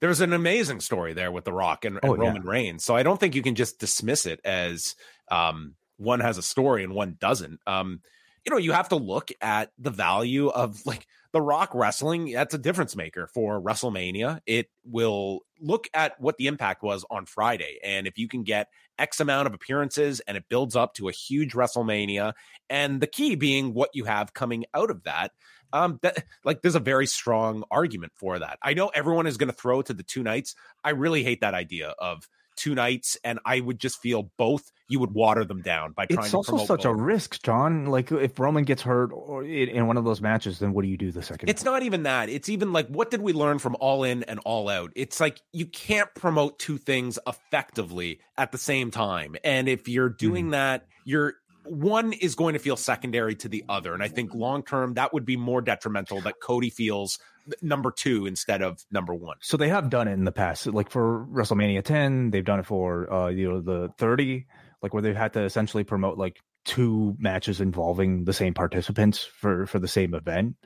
there's 0.00 0.20
an 0.20 0.32
amazing 0.32 0.80
story 0.80 1.12
there 1.12 1.30
with 1.30 1.44
the 1.44 1.52
Rock 1.52 1.84
and, 1.84 1.98
and 2.02 2.12
oh, 2.12 2.16
Roman 2.16 2.42
yeah. 2.42 2.50
Reigns. 2.50 2.84
So 2.84 2.96
I 2.96 3.02
don't 3.02 3.18
think 3.20 3.34
you 3.34 3.42
can 3.42 3.54
just 3.54 3.78
dismiss 3.78 4.26
it 4.26 4.40
as 4.44 4.94
um, 5.30 5.74
one 5.96 6.20
has 6.20 6.38
a 6.38 6.42
story 6.42 6.84
and 6.84 6.94
one 6.94 7.16
doesn't. 7.18 7.60
Um, 7.66 8.00
you 8.44 8.50
know, 8.50 8.58
you 8.58 8.72
have 8.72 8.90
to 8.90 8.96
look 8.96 9.30
at 9.40 9.72
the 9.76 9.90
value 9.90 10.48
of 10.48 10.84
like 10.86 11.06
the 11.32 11.42
Rock 11.42 11.70
wrestling. 11.74 12.32
That's 12.32 12.54
a 12.54 12.58
difference 12.58 12.94
maker 12.94 13.26
for 13.26 13.60
WrestleMania. 13.60 14.40
It 14.46 14.70
will 14.84 15.40
look 15.60 15.88
at 15.92 16.20
what 16.20 16.36
the 16.36 16.46
impact 16.46 16.82
was 16.82 17.04
on 17.10 17.26
Friday. 17.26 17.78
And 17.82 18.06
if 18.06 18.18
you 18.18 18.28
can 18.28 18.44
get 18.44 18.68
X 18.98 19.18
amount 19.18 19.48
of 19.48 19.54
appearances 19.54 20.20
and 20.20 20.36
it 20.36 20.44
builds 20.48 20.76
up 20.76 20.94
to 20.94 21.08
a 21.08 21.12
huge 21.12 21.54
WrestleMania, 21.54 22.34
and 22.70 23.00
the 23.00 23.08
key 23.08 23.34
being 23.34 23.74
what 23.74 23.90
you 23.94 24.04
have 24.04 24.32
coming 24.32 24.64
out 24.72 24.90
of 24.90 25.02
that, 25.02 25.32
um, 25.72 25.98
that 26.02 26.24
like 26.44 26.62
there's 26.62 26.76
a 26.76 26.80
very 26.80 27.06
strong 27.06 27.64
argument 27.70 28.12
for 28.14 28.38
that. 28.38 28.58
I 28.62 28.74
know 28.74 28.88
everyone 28.94 29.26
is 29.26 29.36
going 29.36 29.50
to 29.50 29.56
throw 29.56 29.82
to 29.82 29.92
the 29.92 30.04
two 30.04 30.22
nights. 30.22 30.54
I 30.84 30.90
really 30.90 31.24
hate 31.24 31.40
that 31.40 31.54
idea 31.54 31.88
of 31.98 32.28
two 32.56 32.74
nights, 32.74 33.16
and 33.24 33.38
I 33.44 33.60
would 33.60 33.78
just 33.78 34.00
feel 34.00 34.30
both. 34.36 34.70
You 34.88 35.00
would 35.00 35.12
water 35.12 35.44
them 35.44 35.62
down 35.62 35.92
by 35.92 36.06
trying. 36.06 36.26
It's 36.26 36.34
also 36.34 36.58
such 36.58 36.84
both. 36.84 36.92
a 36.92 36.94
risk, 36.94 37.42
John. 37.42 37.86
Like 37.86 38.12
if 38.12 38.38
Roman 38.38 38.64
gets 38.64 38.82
hurt 38.82 39.10
or 39.12 39.42
in 39.44 39.86
one 39.86 39.96
of 39.96 40.04
those 40.04 40.20
matches, 40.20 40.60
then 40.60 40.72
what 40.72 40.82
do 40.82 40.88
you 40.88 40.96
do 40.96 41.10
the 41.10 41.22
second? 41.22 41.48
It's 41.48 41.64
not 41.64 41.82
even 41.82 42.04
that. 42.04 42.28
It's 42.28 42.48
even 42.48 42.72
like 42.72 42.88
what 42.88 43.10
did 43.10 43.20
we 43.20 43.32
learn 43.32 43.58
from 43.58 43.76
All 43.80 44.04
In 44.04 44.22
and 44.24 44.40
All 44.44 44.68
Out? 44.68 44.92
It's 44.94 45.18
like 45.18 45.40
you 45.52 45.66
can't 45.66 46.12
promote 46.14 46.58
two 46.58 46.78
things 46.78 47.18
effectively 47.26 48.20
at 48.38 48.52
the 48.52 48.58
same 48.58 48.90
time, 48.90 49.36
and 49.42 49.68
if 49.68 49.88
you're 49.88 50.08
doing 50.08 50.48
mm. 50.48 50.50
that, 50.52 50.86
you're 51.04 51.34
one 51.68 52.12
is 52.12 52.34
going 52.34 52.54
to 52.54 52.58
feel 52.58 52.76
secondary 52.76 53.34
to 53.36 53.48
the 53.48 53.64
other. 53.68 53.94
And 53.94 54.02
I 54.02 54.08
think 54.08 54.34
long 54.34 54.62
term, 54.62 54.94
that 54.94 55.12
would 55.12 55.24
be 55.24 55.36
more 55.36 55.60
detrimental 55.60 56.20
that 56.22 56.40
Cody 56.40 56.70
feels 56.70 57.18
number 57.62 57.90
two 57.90 58.26
instead 58.26 58.62
of 58.62 58.84
number 58.90 59.14
one. 59.14 59.36
So 59.40 59.56
they 59.56 59.68
have 59.68 59.90
done 59.90 60.08
it 60.08 60.12
in 60.12 60.24
the 60.24 60.32
past, 60.32 60.66
like 60.66 60.90
for 60.90 61.26
WrestleMania 61.26 61.84
10, 61.84 62.30
they've 62.30 62.44
done 62.44 62.60
it 62.60 62.66
for 62.66 63.12
uh, 63.12 63.28
you 63.28 63.50
know 63.50 63.60
the 63.60 63.90
30, 63.98 64.46
like 64.82 64.92
where 64.92 65.02
they've 65.02 65.16
had 65.16 65.34
to 65.34 65.42
essentially 65.42 65.84
promote 65.84 66.18
like 66.18 66.40
two 66.64 67.14
matches 67.18 67.60
involving 67.60 68.24
the 68.24 68.32
same 68.32 68.54
participants 68.54 69.22
for 69.22 69.66
for 69.66 69.78
the 69.78 69.88
same 69.88 70.14
event. 70.14 70.56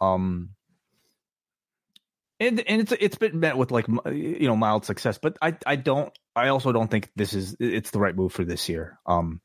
Um, 0.00 0.50
and 2.40 2.60
and 2.60 2.80
it's 2.82 2.92
it's 2.92 3.16
been 3.16 3.40
met 3.40 3.56
with 3.56 3.70
like 3.70 3.86
you 4.06 4.46
know 4.46 4.56
mild 4.56 4.84
success, 4.84 5.18
but 5.18 5.38
I 5.40 5.56
I 5.64 5.76
don't 5.76 6.12
I 6.34 6.48
also 6.48 6.72
don't 6.72 6.90
think 6.90 7.10
this 7.14 7.32
is 7.32 7.56
it's 7.60 7.90
the 7.90 8.00
right 8.00 8.14
move 8.14 8.32
for 8.32 8.44
this 8.44 8.68
year. 8.68 8.98
Um, 9.06 9.40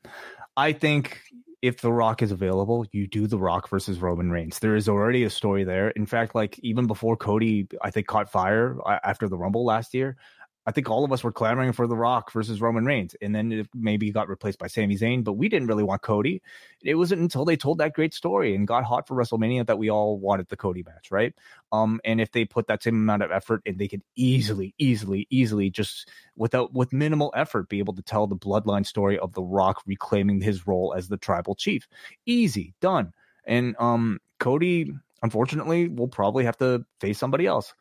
I 0.60 0.74
think 0.74 1.22
if 1.62 1.80
The 1.80 1.90
Rock 1.90 2.20
is 2.20 2.32
available, 2.32 2.84
you 2.92 3.06
do 3.06 3.26
The 3.26 3.38
Rock 3.38 3.70
versus 3.70 3.98
Roman 3.98 4.30
Reigns. 4.30 4.58
There 4.58 4.76
is 4.76 4.90
already 4.90 5.24
a 5.24 5.30
story 5.30 5.64
there. 5.64 5.88
In 5.88 6.04
fact, 6.04 6.34
like 6.34 6.58
even 6.58 6.86
before 6.86 7.16
Cody, 7.16 7.66
I 7.80 7.90
think 7.90 8.06
caught 8.06 8.30
fire 8.30 8.76
uh, 8.84 8.98
after 9.02 9.26
the 9.26 9.38
Rumble 9.38 9.64
last 9.64 9.94
year, 9.94 10.18
I 10.66 10.72
think 10.72 10.90
all 10.90 11.04
of 11.04 11.12
us 11.12 11.24
were 11.24 11.32
clamoring 11.32 11.72
for 11.72 11.86
The 11.86 11.96
Rock 11.96 12.30
versus 12.32 12.60
Roman 12.60 12.84
Reigns, 12.84 13.16
and 13.22 13.34
then 13.34 13.50
it 13.50 13.68
maybe 13.74 14.10
got 14.10 14.28
replaced 14.28 14.58
by 14.58 14.66
Sami 14.66 14.96
Zayn. 14.96 15.24
But 15.24 15.32
we 15.32 15.48
didn't 15.48 15.68
really 15.68 15.82
want 15.82 16.02
Cody. 16.02 16.42
It 16.82 16.96
wasn't 16.96 17.22
until 17.22 17.46
they 17.46 17.56
told 17.56 17.78
that 17.78 17.94
great 17.94 18.12
story 18.12 18.54
and 18.54 18.68
got 18.68 18.84
hot 18.84 19.08
for 19.08 19.16
WrestleMania 19.16 19.66
that 19.66 19.78
we 19.78 19.90
all 19.90 20.18
wanted 20.18 20.48
the 20.48 20.56
Cody 20.56 20.82
match, 20.82 21.10
right? 21.10 21.34
Um, 21.72 21.98
and 22.04 22.20
if 22.20 22.32
they 22.32 22.44
put 22.44 22.66
that 22.66 22.82
same 22.82 22.94
amount 22.94 23.22
of 23.22 23.30
effort, 23.30 23.62
and 23.64 23.78
they 23.78 23.88
could 23.88 24.02
easily, 24.16 24.74
easily, 24.78 25.26
easily, 25.30 25.70
just 25.70 26.08
without 26.36 26.74
with 26.74 26.92
minimal 26.92 27.32
effort, 27.34 27.70
be 27.70 27.78
able 27.78 27.94
to 27.94 28.02
tell 28.02 28.26
the 28.26 28.36
bloodline 28.36 28.84
story 28.84 29.18
of 29.18 29.32
The 29.32 29.42
Rock 29.42 29.82
reclaiming 29.86 30.42
his 30.42 30.66
role 30.66 30.94
as 30.94 31.08
the 31.08 31.16
tribal 31.16 31.54
chief, 31.54 31.88
easy 32.26 32.74
done. 32.80 33.12
And 33.46 33.74
um, 33.78 34.20
Cody, 34.38 34.92
unfortunately, 35.22 35.88
will 35.88 36.08
probably 36.08 36.44
have 36.44 36.58
to 36.58 36.84
face 37.00 37.18
somebody 37.18 37.46
else. 37.46 37.72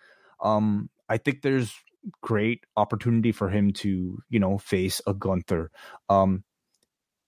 Um, 0.41 0.89
I 1.09 1.17
think 1.17 1.41
there's 1.41 1.73
great 2.21 2.63
opportunity 2.75 3.31
for 3.31 3.49
him 3.49 3.71
to, 3.73 4.19
you 4.29 4.39
know, 4.39 4.57
face 4.57 5.01
a 5.07 5.13
Gunther. 5.13 5.71
Um, 6.09 6.43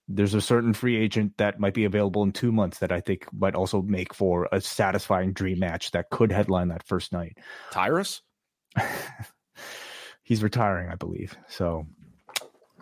there's 0.08 0.34
a 0.34 0.40
certain 0.40 0.74
free 0.74 0.96
agent 0.96 1.34
that 1.38 1.60
might 1.60 1.74
be 1.74 1.84
available 1.84 2.22
in 2.22 2.32
two 2.32 2.52
months 2.52 2.78
that 2.78 2.92
I 2.92 3.00
think 3.00 3.26
might 3.32 3.54
also 3.54 3.82
make 3.82 4.14
for 4.14 4.48
a 4.52 4.60
satisfying 4.60 5.32
dream 5.32 5.60
match 5.60 5.92
that 5.92 6.10
could 6.10 6.32
headline 6.32 6.68
that 6.68 6.86
first 6.86 7.12
night. 7.12 7.38
Tyrus? 7.70 8.22
He's 10.22 10.42
retiring, 10.42 10.90
I 10.90 10.96
believe. 10.96 11.36
So 11.48 11.86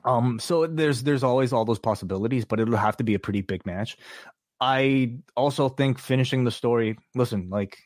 um 0.04 0.38
so 0.38 0.66
there's 0.66 1.02
there's 1.02 1.22
always 1.22 1.52
all 1.52 1.64
those 1.64 1.78
possibilities, 1.78 2.44
but 2.44 2.58
it'll 2.58 2.76
have 2.76 2.96
to 2.96 3.04
be 3.04 3.14
a 3.14 3.18
pretty 3.18 3.42
big 3.42 3.66
match. 3.66 3.96
I 4.60 5.18
also 5.36 5.68
think 5.68 5.98
finishing 5.98 6.44
the 6.44 6.50
story, 6.50 6.98
listen, 7.14 7.48
like 7.50 7.78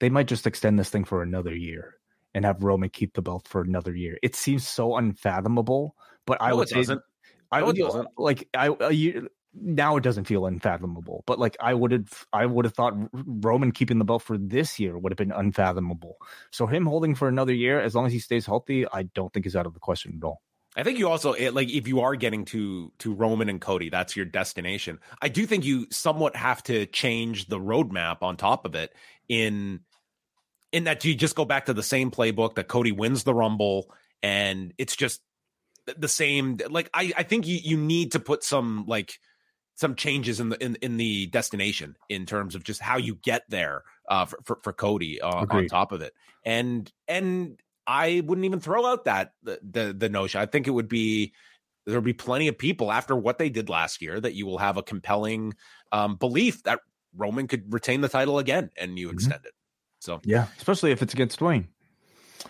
they 0.00 0.08
might 0.08 0.28
just 0.28 0.46
extend 0.46 0.78
this 0.78 0.90
thing 0.90 1.04
for 1.04 1.22
another 1.22 1.54
year 1.54 1.97
and 2.34 2.44
have 2.44 2.62
Roman 2.62 2.90
keep 2.90 3.14
the 3.14 3.22
belt 3.22 3.46
for 3.48 3.62
another 3.62 3.94
year. 3.94 4.18
It 4.22 4.34
seems 4.34 4.66
so 4.66 4.96
unfathomable, 4.96 5.96
but 6.26 6.40
I 6.40 6.52
would 6.52 6.70
it 6.70 6.74
doesn't. 6.74 7.02
I 7.50 7.62
would 7.62 7.78
like 8.16 8.48
I 8.54 8.74
a 8.80 8.92
year, 8.92 9.28
now 9.54 9.96
it 9.96 10.02
doesn't 10.02 10.24
feel 10.24 10.46
unfathomable, 10.46 11.24
but 11.26 11.38
like 11.38 11.56
I 11.60 11.74
would 11.74 11.92
have 11.92 12.26
I 12.32 12.46
would 12.46 12.64
have 12.64 12.74
thought 12.74 12.94
Roman 13.12 13.72
keeping 13.72 13.98
the 13.98 14.04
belt 14.04 14.22
for 14.22 14.38
this 14.38 14.78
year 14.78 14.98
would 14.98 15.12
have 15.12 15.16
been 15.16 15.32
unfathomable. 15.32 16.16
So 16.50 16.66
him 16.66 16.86
holding 16.86 17.14
for 17.14 17.28
another 17.28 17.54
year, 17.54 17.80
as 17.80 17.94
long 17.94 18.06
as 18.06 18.12
he 18.12 18.18
stays 18.18 18.46
healthy, 18.46 18.86
I 18.92 19.04
don't 19.04 19.32
think 19.32 19.46
is 19.46 19.56
out 19.56 19.66
of 19.66 19.74
the 19.74 19.80
question 19.80 20.18
at 20.20 20.26
all. 20.26 20.42
I 20.76 20.84
think 20.84 20.98
you 20.98 21.08
also 21.08 21.34
like 21.52 21.70
if 21.70 21.88
you 21.88 22.00
are 22.00 22.14
getting 22.14 22.44
to 22.46 22.92
to 22.98 23.12
Roman 23.14 23.48
and 23.48 23.60
Cody, 23.60 23.88
that's 23.88 24.14
your 24.14 24.26
destination. 24.26 25.00
I 25.20 25.28
do 25.28 25.46
think 25.46 25.64
you 25.64 25.86
somewhat 25.90 26.36
have 26.36 26.62
to 26.64 26.86
change 26.86 27.46
the 27.46 27.58
roadmap 27.58 28.22
on 28.22 28.36
top 28.36 28.64
of 28.64 28.74
it 28.74 28.94
in 29.28 29.80
in 30.72 30.84
that 30.84 31.04
you 31.04 31.14
just 31.14 31.34
go 31.34 31.44
back 31.44 31.66
to 31.66 31.74
the 31.74 31.82
same 31.82 32.10
playbook 32.10 32.54
that 32.56 32.68
Cody 32.68 32.92
wins 32.92 33.24
the 33.24 33.34
Rumble 33.34 33.90
and 34.22 34.74
it's 34.78 34.96
just 34.96 35.20
the 35.96 36.08
same. 36.08 36.58
Like 36.68 36.90
I, 36.92 37.12
I 37.16 37.22
think 37.22 37.46
you 37.46 37.58
you 37.62 37.76
need 37.76 38.12
to 38.12 38.20
put 38.20 38.44
some 38.44 38.84
like 38.86 39.18
some 39.74 39.94
changes 39.94 40.40
in 40.40 40.50
the 40.50 40.62
in, 40.62 40.76
in 40.76 40.96
the 40.96 41.26
destination 41.26 41.96
in 42.08 42.26
terms 42.26 42.54
of 42.54 42.64
just 42.64 42.80
how 42.80 42.96
you 42.98 43.14
get 43.14 43.44
there 43.48 43.84
uh, 44.08 44.24
for, 44.26 44.38
for, 44.44 44.58
for 44.62 44.72
Cody 44.72 45.20
uh, 45.20 45.46
on 45.48 45.66
top 45.66 45.92
of 45.92 46.02
it. 46.02 46.12
And 46.44 46.90
and 47.06 47.60
I 47.86 48.22
wouldn't 48.24 48.44
even 48.44 48.60
throw 48.60 48.84
out 48.86 49.04
that 49.04 49.32
the, 49.42 49.60
the 49.62 49.94
the 49.96 50.08
notion. 50.08 50.40
I 50.40 50.46
think 50.46 50.66
it 50.66 50.72
would 50.72 50.88
be 50.88 51.32
there'll 51.86 52.02
be 52.02 52.12
plenty 52.12 52.48
of 52.48 52.58
people 52.58 52.92
after 52.92 53.16
what 53.16 53.38
they 53.38 53.48
did 53.48 53.70
last 53.70 54.02
year 54.02 54.20
that 54.20 54.34
you 54.34 54.46
will 54.46 54.58
have 54.58 54.76
a 54.76 54.82
compelling 54.82 55.54
um, 55.90 56.16
belief 56.16 56.62
that 56.64 56.80
Roman 57.16 57.48
could 57.48 57.72
retain 57.72 58.02
the 58.02 58.08
title 58.08 58.38
again 58.38 58.70
and 58.76 58.98
you 58.98 59.08
mm-hmm. 59.08 59.14
extend 59.14 59.46
it. 59.46 59.52
So 60.00 60.20
yeah, 60.24 60.46
especially 60.56 60.92
if 60.92 61.02
it's 61.02 61.14
against 61.14 61.40
Dwayne. 61.40 61.66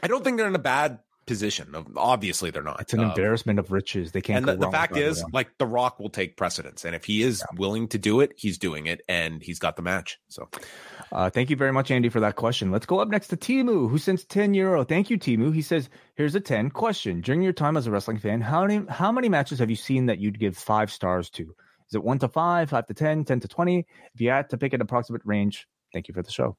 I 0.02 0.06
don't 0.06 0.22
think 0.22 0.36
they're 0.36 0.46
in 0.46 0.54
a 0.54 0.60
bad 0.60 1.00
position. 1.28 1.74
Obviously, 1.96 2.50
they're 2.50 2.62
not. 2.62 2.80
It's 2.80 2.92
an 2.94 3.00
um, 3.00 3.10
embarrassment 3.10 3.60
of 3.60 3.70
riches. 3.70 4.10
They 4.10 4.20
can't. 4.20 4.48
And 4.48 4.60
the, 4.60 4.66
the 4.66 4.72
fact 4.72 4.96
is, 4.96 5.22
like, 5.32 5.56
The 5.58 5.66
Rock 5.66 6.00
will 6.00 6.10
take 6.10 6.36
precedence, 6.36 6.84
and 6.84 6.96
if 6.96 7.04
he 7.04 7.22
is 7.22 7.40
yeah. 7.40 7.58
willing 7.58 7.86
to 7.88 7.98
do 7.98 8.20
it, 8.20 8.32
he's 8.36 8.58
doing 8.58 8.86
it, 8.86 9.02
and 9.08 9.40
he's 9.40 9.60
got 9.60 9.76
the 9.76 9.82
match. 9.82 10.18
So, 10.28 10.48
uh, 11.12 11.30
thank 11.30 11.50
you 11.50 11.56
very 11.56 11.72
much, 11.72 11.92
Andy, 11.92 12.08
for 12.08 12.20
that 12.20 12.34
question. 12.34 12.72
Let's 12.72 12.86
go 12.86 12.98
up 12.98 13.08
next 13.08 13.28
to 13.28 13.36
Timu, 13.36 13.88
who 13.88 13.98
sends 13.98 14.24
ten 14.24 14.54
euro. 14.54 14.82
Thank 14.84 15.10
you, 15.10 15.18
Timu. 15.18 15.54
He 15.54 15.62
says, 15.62 15.88
"Here's 16.16 16.34
a 16.34 16.40
ten 16.40 16.70
question. 16.70 17.20
During 17.20 17.42
your 17.42 17.52
time 17.52 17.76
as 17.76 17.86
a 17.86 17.90
wrestling 17.92 18.18
fan, 18.18 18.40
how 18.40 18.66
many 18.66 18.84
how 18.88 19.12
many 19.12 19.28
matches 19.28 19.60
have 19.60 19.70
you 19.70 19.76
seen 19.76 20.06
that 20.06 20.18
you'd 20.18 20.40
give 20.40 20.56
five 20.56 20.90
stars 20.90 21.30
to? 21.30 21.54
Is 21.88 21.94
it 21.94 22.02
one 22.02 22.18
to 22.18 22.28
five, 22.28 22.68
five 22.70 22.86
to 22.86 22.94
10, 22.94 23.24
10 23.24 23.40
to 23.40 23.48
twenty? 23.48 23.86
If 24.14 24.20
you 24.20 24.30
had 24.30 24.50
to 24.50 24.58
pick 24.58 24.72
an 24.72 24.80
approximate 24.80 25.22
range, 25.24 25.68
thank 25.92 26.08
you 26.08 26.14
for 26.14 26.22
the 26.22 26.30
show." 26.30 26.56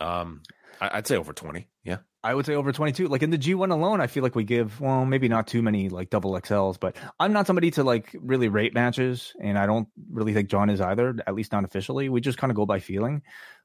Um, 0.00 0.42
I'd 0.80 1.06
say 1.06 1.16
over 1.16 1.32
twenty. 1.32 1.68
Yeah. 1.84 1.98
I 2.24 2.34
would 2.34 2.46
say 2.46 2.54
over 2.54 2.72
22. 2.72 3.06
Like 3.08 3.22
in 3.22 3.28
the 3.28 3.36
G1 3.36 3.70
alone, 3.70 4.00
I 4.00 4.06
feel 4.06 4.22
like 4.22 4.34
we 4.34 4.44
give, 4.44 4.80
well, 4.80 5.04
maybe 5.04 5.28
not 5.28 5.46
too 5.46 5.60
many 5.60 5.90
like 5.90 6.08
double 6.08 6.32
XLs, 6.32 6.80
but 6.80 6.96
I'm 7.20 7.34
not 7.34 7.46
somebody 7.46 7.70
to 7.72 7.84
like 7.84 8.16
really 8.18 8.48
rate 8.48 8.72
matches. 8.72 9.34
And 9.42 9.58
I 9.58 9.66
don't 9.66 9.88
really 10.10 10.32
think 10.32 10.48
John 10.48 10.70
is 10.70 10.80
either, 10.80 11.14
at 11.26 11.34
least 11.34 11.52
not 11.52 11.64
officially. 11.64 12.08
We 12.08 12.22
just 12.22 12.38
kind 12.38 12.50
of 12.50 12.56
go 12.56 12.64
by 12.64 12.80
feeling. 12.80 13.20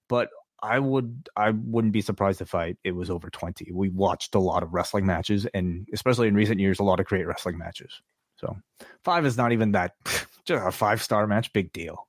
But 0.10 0.28
I 0.62 0.78
would, 0.78 1.30
I 1.38 1.52
wouldn't 1.52 1.94
be 1.94 2.02
surprised 2.02 2.42
if 2.42 2.54
I, 2.54 2.76
it 2.84 2.92
was 2.92 3.10
over 3.10 3.30
20. 3.30 3.72
We 3.72 3.88
watched 3.88 4.36
a 4.36 4.40
lot 4.40 4.62
of 4.62 4.74
wrestling 4.74 5.06
matches 5.06 5.48
and 5.54 5.88
especially 5.94 6.28
in 6.28 6.36
recent 6.36 6.60
years, 6.60 6.80
a 6.80 6.84
lot 6.84 7.00
of 7.00 7.06
great 7.06 7.26
wrestling 7.26 7.58
matches. 7.58 8.02
So 8.36 8.58
five 9.06 9.26
is 9.26 9.38
not 9.38 9.54
even 9.54 9.72
that, 9.72 9.94
just 10.46 10.66
a 10.66 10.72
five 10.72 11.02
star 11.02 11.28
match, 11.28 11.54
big 11.54 11.72
deal. 11.72 12.09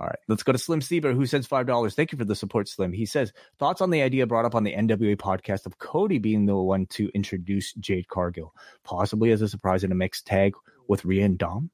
All 0.00 0.06
right, 0.06 0.18
let's 0.28 0.42
go 0.42 0.52
to 0.52 0.58
Slim 0.58 0.80
Sieber, 0.80 1.14
who 1.14 1.26
sends 1.26 1.46
five 1.46 1.66
dollars. 1.66 1.94
Thank 1.94 2.10
you 2.10 2.16
for 2.16 2.24
the 2.24 2.34
support, 2.34 2.68
Slim. 2.68 2.90
He 2.90 3.04
says 3.04 3.34
thoughts 3.58 3.82
on 3.82 3.90
the 3.90 4.00
idea 4.00 4.26
brought 4.26 4.46
up 4.46 4.54
on 4.54 4.64
the 4.64 4.72
NWA 4.72 5.14
podcast 5.16 5.66
of 5.66 5.78
Cody 5.78 6.18
being 6.18 6.46
the 6.46 6.56
one 6.56 6.86
to 6.86 7.10
introduce 7.14 7.74
Jade 7.74 8.08
Cargill, 8.08 8.54
possibly 8.82 9.30
as 9.30 9.42
a 9.42 9.48
surprise 9.48 9.84
in 9.84 9.92
a 9.92 9.94
mixed 9.94 10.26
tag 10.26 10.54
with 10.88 11.04
Rhea 11.04 11.26
and 11.26 11.36
Dom. 11.36 11.70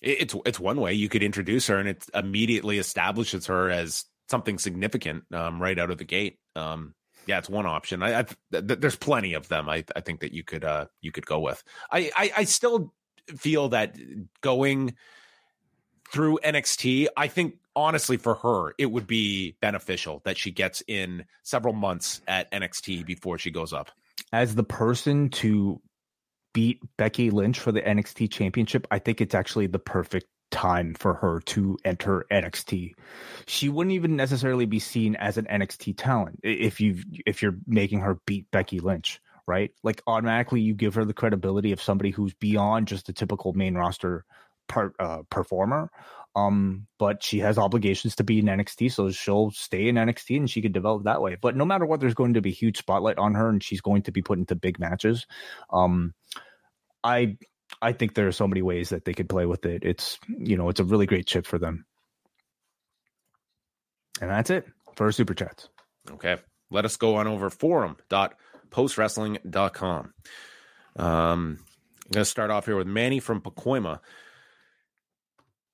It's 0.00 0.34
it's 0.44 0.58
one 0.58 0.80
way 0.80 0.94
you 0.94 1.08
could 1.08 1.22
introduce 1.22 1.68
her, 1.68 1.78
and 1.78 1.88
it 1.88 2.04
immediately 2.12 2.78
establishes 2.78 3.46
her 3.46 3.70
as 3.70 4.04
something 4.28 4.58
significant 4.58 5.24
um, 5.32 5.62
right 5.62 5.78
out 5.78 5.92
of 5.92 5.98
the 5.98 6.04
gate. 6.04 6.38
Um, 6.56 6.94
yeah, 7.26 7.38
it's 7.38 7.48
one 7.48 7.66
option. 7.66 8.02
I, 8.02 8.22
th- 8.22 8.36
there's 8.50 8.96
plenty 8.96 9.34
of 9.34 9.46
them. 9.46 9.68
I, 9.68 9.84
I 9.94 10.00
think 10.00 10.20
that 10.20 10.32
you 10.32 10.42
could 10.42 10.64
uh, 10.64 10.86
you 11.02 11.12
could 11.12 11.26
go 11.26 11.38
with. 11.38 11.62
I, 11.92 12.10
I 12.16 12.32
I 12.38 12.44
still 12.44 12.92
feel 13.36 13.68
that 13.68 13.96
going 14.40 14.96
through 16.10 16.38
NXT, 16.42 17.08
I 17.16 17.28
think 17.28 17.56
honestly 17.76 18.16
for 18.16 18.34
her, 18.36 18.74
it 18.78 18.86
would 18.86 19.06
be 19.06 19.56
beneficial 19.60 20.22
that 20.24 20.36
she 20.36 20.50
gets 20.50 20.82
in 20.86 21.24
several 21.42 21.74
months 21.74 22.20
at 22.26 22.50
NXT 22.50 23.06
before 23.06 23.38
she 23.38 23.50
goes 23.50 23.72
up. 23.72 23.90
As 24.32 24.54
the 24.54 24.64
person 24.64 25.30
to 25.30 25.80
beat 26.52 26.80
Becky 26.96 27.30
Lynch 27.30 27.58
for 27.58 27.72
the 27.72 27.82
NXT 27.82 28.30
championship, 28.30 28.86
I 28.90 28.98
think 28.98 29.20
it's 29.20 29.34
actually 29.34 29.68
the 29.68 29.78
perfect 29.78 30.26
time 30.50 30.94
for 30.94 31.14
her 31.14 31.40
to 31.40 31.78
enter 31.84 32.26
NXT. 32.30 32.94
She 33.46 33.68
wouldn't 33.68 33.94
even 33.94 34.16
necessarily 34.16 34.66
be 34.66 34.80
seen 34.80 35.14
as 35.16 35.38
an 35.38 35.46
NXT 35.46 35.94
talent 35.96 36.40
if 36.42 36.80
you 36.80 36.98
if 37.24 37.40
you're 37.40 37.56
making 37.66 38.00
her 38.00 38.18
beat 38.26 38.50
Becky 38.50 38.80
Lynch, 38.80 39.20
right? 39.46 39.70
Like 39.84 40.02
automatically 40.08 40.60
you 40.60 40.74
give 40.74 40.94
her 40.94 41.04
the 41.04 41.14
credibility 41.14 41.70
of 41.70 41.80
somebody 41.80 42.10
who's 42.10 42.34
beyond 42.34 42.88
just 42.88 43.08
a 43.08 43.12
typical 43.12 43.52
main 43.52 43.76
roster 43.76 44.24
per, 44.70 44.92
uh, 44.98 45.22
performer. 45.30 45.90
Um, 46.36 46.86
but 46.98 47.24
she 47.24 47.40
has 47.40 47.58
obligations 47.58 48.14
to 48.16 48.24
be 48.24 48.38
in 48.38 48.46
NXT, 48.46 48.92
so 48.92 49.10
she'll 49.10 49.50
stay 49.50 49.88
in 49.88 49.96
NXT 49.96 50.36
and 50.36 50.48
she 50.48 50.62
could 50.62 50.72
develop 50.72 51.04
that 51.04 51.20
way. 51.20 51.36
But 51.40 51.56
no 51.56 51.64
matter 51.64 51.84
what, 51.84 51.98
there's 51.98 52.14
going 52.14 52.34
to 52.34 52.40
be 52.40 52.52
huge 52.52 52.78
spotlight 52.78 53.18
on 53.18 53.34
her, 53.34 53.48
and 53.48 53.62
she's 53.62 53.80
going 53.80 54.02
to 54.02 54.12
be 54.12 54.22
put 54.22 54.38
into 54.38 54.54
big 54.54 54.78
matches. 54.78 55.26
Um, 55.70 56.14
I 57.02 57.36
I 57.82 57.92
think 57.92 58.14
there 58.14 58.28
are 58.28 58.32
so 58.32 58.46
many 58.46 58.62
ways 58.62 58.90
that 58.90 59.04
they 59.04 59.12
could 59.12 59.28
play 59.28 59.44
with 59.44 59.66
it. 59.66 59.84
It's 59.84 60.20
you 60.28 60.56
know 60.56 60.68
it's 60.68 60.80
a 60.80 60.84
really 60.84 61.06
great 61.06 61.26
chip 61.26 61.46
for 61.46 61.58
them. 61.58 61.84
And 64.20 64.30
that's 64.30 64.50
it 64.50 64.66
for 64.96 65.10
super 65.10 65.34
chats. 65.34 65.68
Okay. 66.10 66.36
Let 66.70 66.84
us 66.84 66.96
go 66.96 67.16
on 67.16 67.26
over 67.26 67.50
forum.postwrestling.com. 67.50 70.14
Um, 70.96 70.96
I'm 70.96 71.58
going 72.12 72.22
to 72.22 72.24
start 72.24 72.50
off 72.50 72.66
here 72.66 72.76
with 72.76 72.86
Manny 72.86 73.18
from 73.20 73.40
Pacoima. 73.40 74.00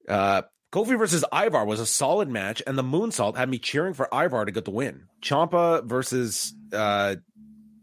Uh, 0.08 0.42
Kofi 0.72 0.98
versus 0.98 1.24
Ivar 1.32 1.64
was 1.64 1.80
a 1.80 1.86
solid 1.86 2.28
match, 2.28 2.62
and 2.66 2.76
the 2.76 2.82
moonsault 2.82 3.36
had 3.36 3.48
me 3.48 3.58
cheering 3.58 3.94
for 3.94 4.08
Ivar 4.12 4.44
to 4.44 4.52
get 4.52 4.64
the 4.64 4.70
win. 4.70 5.04
Ciampa 5.22 5.84
versus 5.84 6.54
uh, 6.72 7.16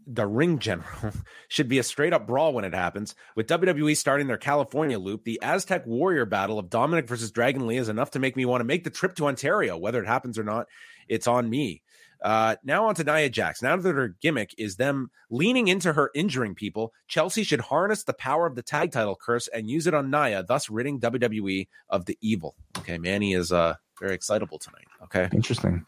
the 0.06 0.26
Ring 0.26 0.58
General 0.58 1.12
should 1.48 1.68
be 1.68 1.78
a 1.78 1.82
straight 1.82 2.12
up 2.12 2.26
brawl 2.26 2.52
when 2.52 2.64
it 2.64 2.74
happens. 2.74 3.14
With 3.36 3.48
WWE 3.48 3.96
starting 3.96 4.26
their 4.26 4.36
California 4.36 4.98
loop, 4.98 5.24
the 5.24 5.40
Aztec 5.42 5.86
Warrior 5.86 6.26
battle 6.26 6.58
of 6.58 6.68
Dominik 6.68 7.08
versus 7.08 7.30
Dragon 7.30 7.66
Lee 7.66 7.78
is 7.78 7.88
enough 7.88 8.12
to 8.12 8.18
make 8.18 8.36
me 8.36 8.44
want 8.44 8.60
to 8.60 8.64
make 8.64 8.84
the 8.84 8.90
trip 8.90 9.14
to 9.16 9.26
Ontario. 9.26 9.76
Whether 9.76 10.02
it 10.02 10.06
happens 10.06 10.38
or 10.38 10.44
not, 10.44 10.66
it's 11.08 11.26
on 11.26 11.48
me. 11.48 11.82
Uh, 12.24 12.56
now 12.64 12.86
on 12.86 12.94
to 12.94 13.04
Nia 13.04 13.28
Jax. 13.28 13.60
Now 13.62 13.76
that 13.76 13.94
her 13.94 14.16
gimmick 14.22 14.54
is 14.56 14.76
them 14.76 15.10
leaning 15.30 15.68
into 15.68 15.92
her 15.92 16.10
injuring 16.14 16.54
people, 16.54 16.94
Chelsea 17.06 17.44
should 17.44 17.60
harness 17.60 18.04
the 18.04 18.14
power 18.14 18.46
of 18.46 18.54
the 18.54 18.62
tag 18.62 18.92
title 18.92 19.14
curse 19.14 19.46
and 19.48 19.68
use 19.68 19.86
it 19.86 19.92
on 19.92 20.10
Nia, 20.10 20.42
thus 20.42 20.70
ridding 20.70 20.98
WWE 21.00 21.68
of 21.90 22.06
the 22.06 22.16
evil. 22.22 22.56
Okay, 22.78 22.96
Manny 22.96 23.34
is 23.34 23.52
uh 23.52 23.74
very 24.00 24.14
excitable 24.14 24.58
tonight. 24.58 24.86
Okay, 25.02 25.28
interesting. 25.34 25.84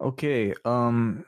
Okay, 0.00 0.54
um, 0.64 1.24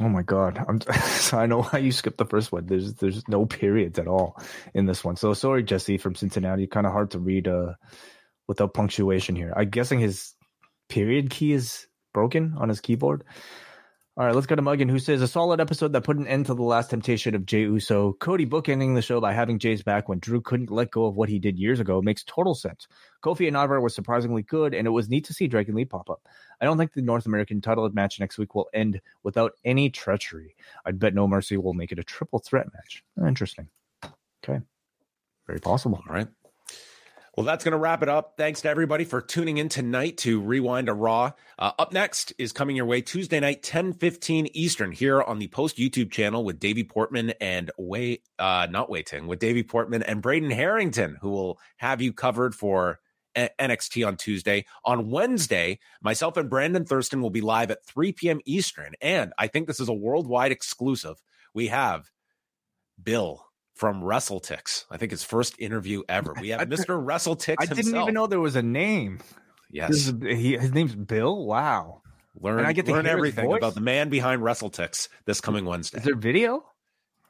Oh 0.00 0.08
my 0.08 0.22
god! 0.22 0.62
I'm, 0.68 0.80
so 1.10 1.38
I 1.38 1.46
know 1.46 1.62
why 1.62 1.78
you 1.78 1.90
skipped 1.90 2.18
the 2.18 2.26
first 2.26 2.52
one. 2.52 2.66
There's 2.66 2.94
there's 2.94 3.26
no 3.28 3.46
periods 3.46 3.98
at 3.98 4.06
all 4.06 4.40
in 4.74 4.86
this 4.86 5.02
one. 5.02 5.16
So 5.16 5.32
sorry, 5.32 5.62
Jesse 5.62 5.98
from 5.98 6.14
Cincinnati. 6.14 6.66
Kind 6.66 6.86
of 6.86 6.92
hard 6.92 7.10
to 7.12 7.18
read 7.18 7.48
uh 7.48 7.74
without 8.46 8.74
punctuation 8.74 9.34
here. 9.34 9.52
I'm 9.56 9.70
guessing 9.70 9.98
his 9.98 10.34
period 10.88 11.30
key 11.30 11.52
is 11.52 11.86
broken 12.16 12.54
on 12.56 12.70
his 12.70 12.80
keyboard. 12.80 13.24
All 14.16 14.24
right, 14.24 14.34
let's 14.34 14.46
go 14.46 14.54
to 14.54 14.62
Muggin, 14.62 14.88
who 14.88 14.98
says 14.98 15.20
a 15.20 15.28
solid 15.28 15.60
episode 15.60 15.92
that 15.92 16.04
put 16.04 16.16
an 16.16 16.26
end 16.26 16.46
to 16.46 16.54
the 16.54 16.62
last 16.62 16.88
temptation 16.88 17.34
of 17.34 17.44
Jey 17.44 17.60
Uso. 17.60 18.14
Cody 18.14 18.46
bookending 18.46 18.94
the 18.94 19.02
show 19.02 19.20
by 19.20 19.34
having 19.34 19.58
Jey's 19.58 19.82
back 19.82 20.08
when 20.08 20.18
Drew 20.18 20.40
couldn't 20.40 20.70
let 20.70 20.90
go 20.90 21.04
of 21.04 21.16
what 21.16 21.28
he 21.28 21.38
did 21.38 21.58
years 21.58 21.78
ago 21.78 22.00
makes 22.00 22.24
total 22.24 22.54
sense. 22.54 22.88
Kofi 23.22 23.46
and 23.46 23.54
Ivar 23.54 23.82
was 23.82 23.94
surprisingly 23.94 24.40
good, 24.40 24.72
and 24.72 24.86
it 24.86 24.90
was 24.90 25.10
neat 25.10 25.26
to 25.26 25.34
see 25.34 25.46
Dragon 25.46 25.74
Lee 25.74 25.84
pop 25.84 26.08
up. 26.08 26.26
I 26.58 26.64
don't 26.64 26.78
think 26.78 26.94
the 26.94 27.02
North 27.02 27.26
American 27.26 27.60
title 27.60 27.86
match 27.90 28.18
next 28.18 28.38
week 28.38 28.54
will 28.54 28.70
end 28.72 29.02
without 29.22 29.52
any 29.66 29.90
treachery. 29.90 30.56
I'd 30.86 30.98
bet 30.98 31.12
No 31.12 31.28
Mercy 31.28 31.58
will 31.58 31.74
make 31.74 31.92
it 31.92 31.98
a 31.98 32.02
triple 32.02 32.38
threat 32.38 32.68
match. 32.72 33.04
Interesting. 33.28 33.68
Okay. 34.42 34.62
Very 35.46 35.60
possible. 35.60 36.02
All 36.08 36.14
right. 36.14 36.28
Well, 37.36 37.44
that's 37.44 37.64
going 37.64 37.72
to 37.72 37.78
wrap 37.78 38.02
it 38.02 38.08
up. 38.08 38.32
Thanks 38.38 38.62
to 38.62 38.70
everybody 38.70 39.04
for 39.04 39.20
tuning 39.20 39.58
in 39.58 39.68
tonight 39.68 40.16
to 40.18 40.40
Rewind-A-Raw. 40.40 41.32
Uh, 41.58 41.72
up 41.78 41.92
next 41.92 42.32
is 42.38 42.50
coming 42.50 42.76
your 42.76 42.86
way 42.86 43.02
Tuesday 43.02 43.38
night, 43.40 43.62
10 43.62 43.92
15 43.92 44.48
Eastern, 44.54 44.90
here 44.90 45.20
on 45.20 45.38
the 45.38 45.48
Post 45.48 45.76
YouTube 45.76 46.10
channel 46.10 46.44
with 46.44 46.58
Davey 46.58 46.82
Portman 46.82 47.34
and 47.38 47.70
Wai, 47.76 48.20
uh, 48.38 48.68
not 48.70 48.88
Wai 48.88 49.02
Ting, 49.02 49.26
with 49.26 49.38
Davey 49.38 49.62
Portman 49.62 50.02
and 50.02 50.22
Braden 50.22 50.50
Harrington, 50.50 51.18
who 51.20 51.28
will 51.28 51.58
have 51.76 52.00
you 52.00 52.14
covered 52.14 52.54
for 52.54 53.00
NXT 53.36 54.06
on 54.06 54.16
Tuesday. 54.16 54.64
On 54.86 55.10
Wednesday, 55.10 55.78
myself 56.00 56.38
and 56.38 56.48
Brandon 56.48 56.86
Thurston 56.86 57.20
will 57.20 57.28
be 57.28 57.42
live 57.42 57.70
at 57.70 57.84
3 57.84 58.12
p.m. 58.12 58.40
Eastern. 58.46 58.94
And 59.02 59.34
I 59.36 59.48
think 59.48 59.66
this 59.66 59.80
is 59.80 59.90
a 59.90 59.92
worldwide 59.92 60.52
exclusive. 60.52 61.20
We 61.52 61.66
have 61.66 62.10
Bill 63.02 63.45
from 63.76 64.02
WrestleTix. 64.02 64.86
I 64.90 64.96
think 64.96 65.12
his 65.12 65.22
first 65.22 65.54
interview 65.58 66.02
ever. 66.08 66.34
We 66.40 66.48
have 66.48 66.60
Mr. 66.68 67.02
WrestleTix. 67.02 67.56
I 67.58 67.66
didn't 67.66 67.94
even 67.94 68.14
know 68.14 68.26
there 68.26 68.40
was 68.40 68.56
a 68.56 68.62
name. 68.62 69.20
Yes, 69.70 69.90
is, 69.90 70.14
he, 70.22 70.56
his 70.56 70.72
name's 70.72 70.94
Bill. 70.94 71.44
Wow. 71.44 72.02
Learn, 72.40 72.58
and 72.58 72.66
I 72.66 72.72
get 72.72 72.86
to 72.86 72.92
learn 72.92 73.06
everything 73.06 73.52
about 73.52 73.74
the 73.74 73.80
man 73.80 74.08
behind 74.08 74.42
WrestleTix 74.42 75.08
this 75.24 75.40
coming 75.40 75.64
Wednesday. 75.64 75.98
Is 75.98 76.04
there 76.04 76.16
video? 76.16 76.64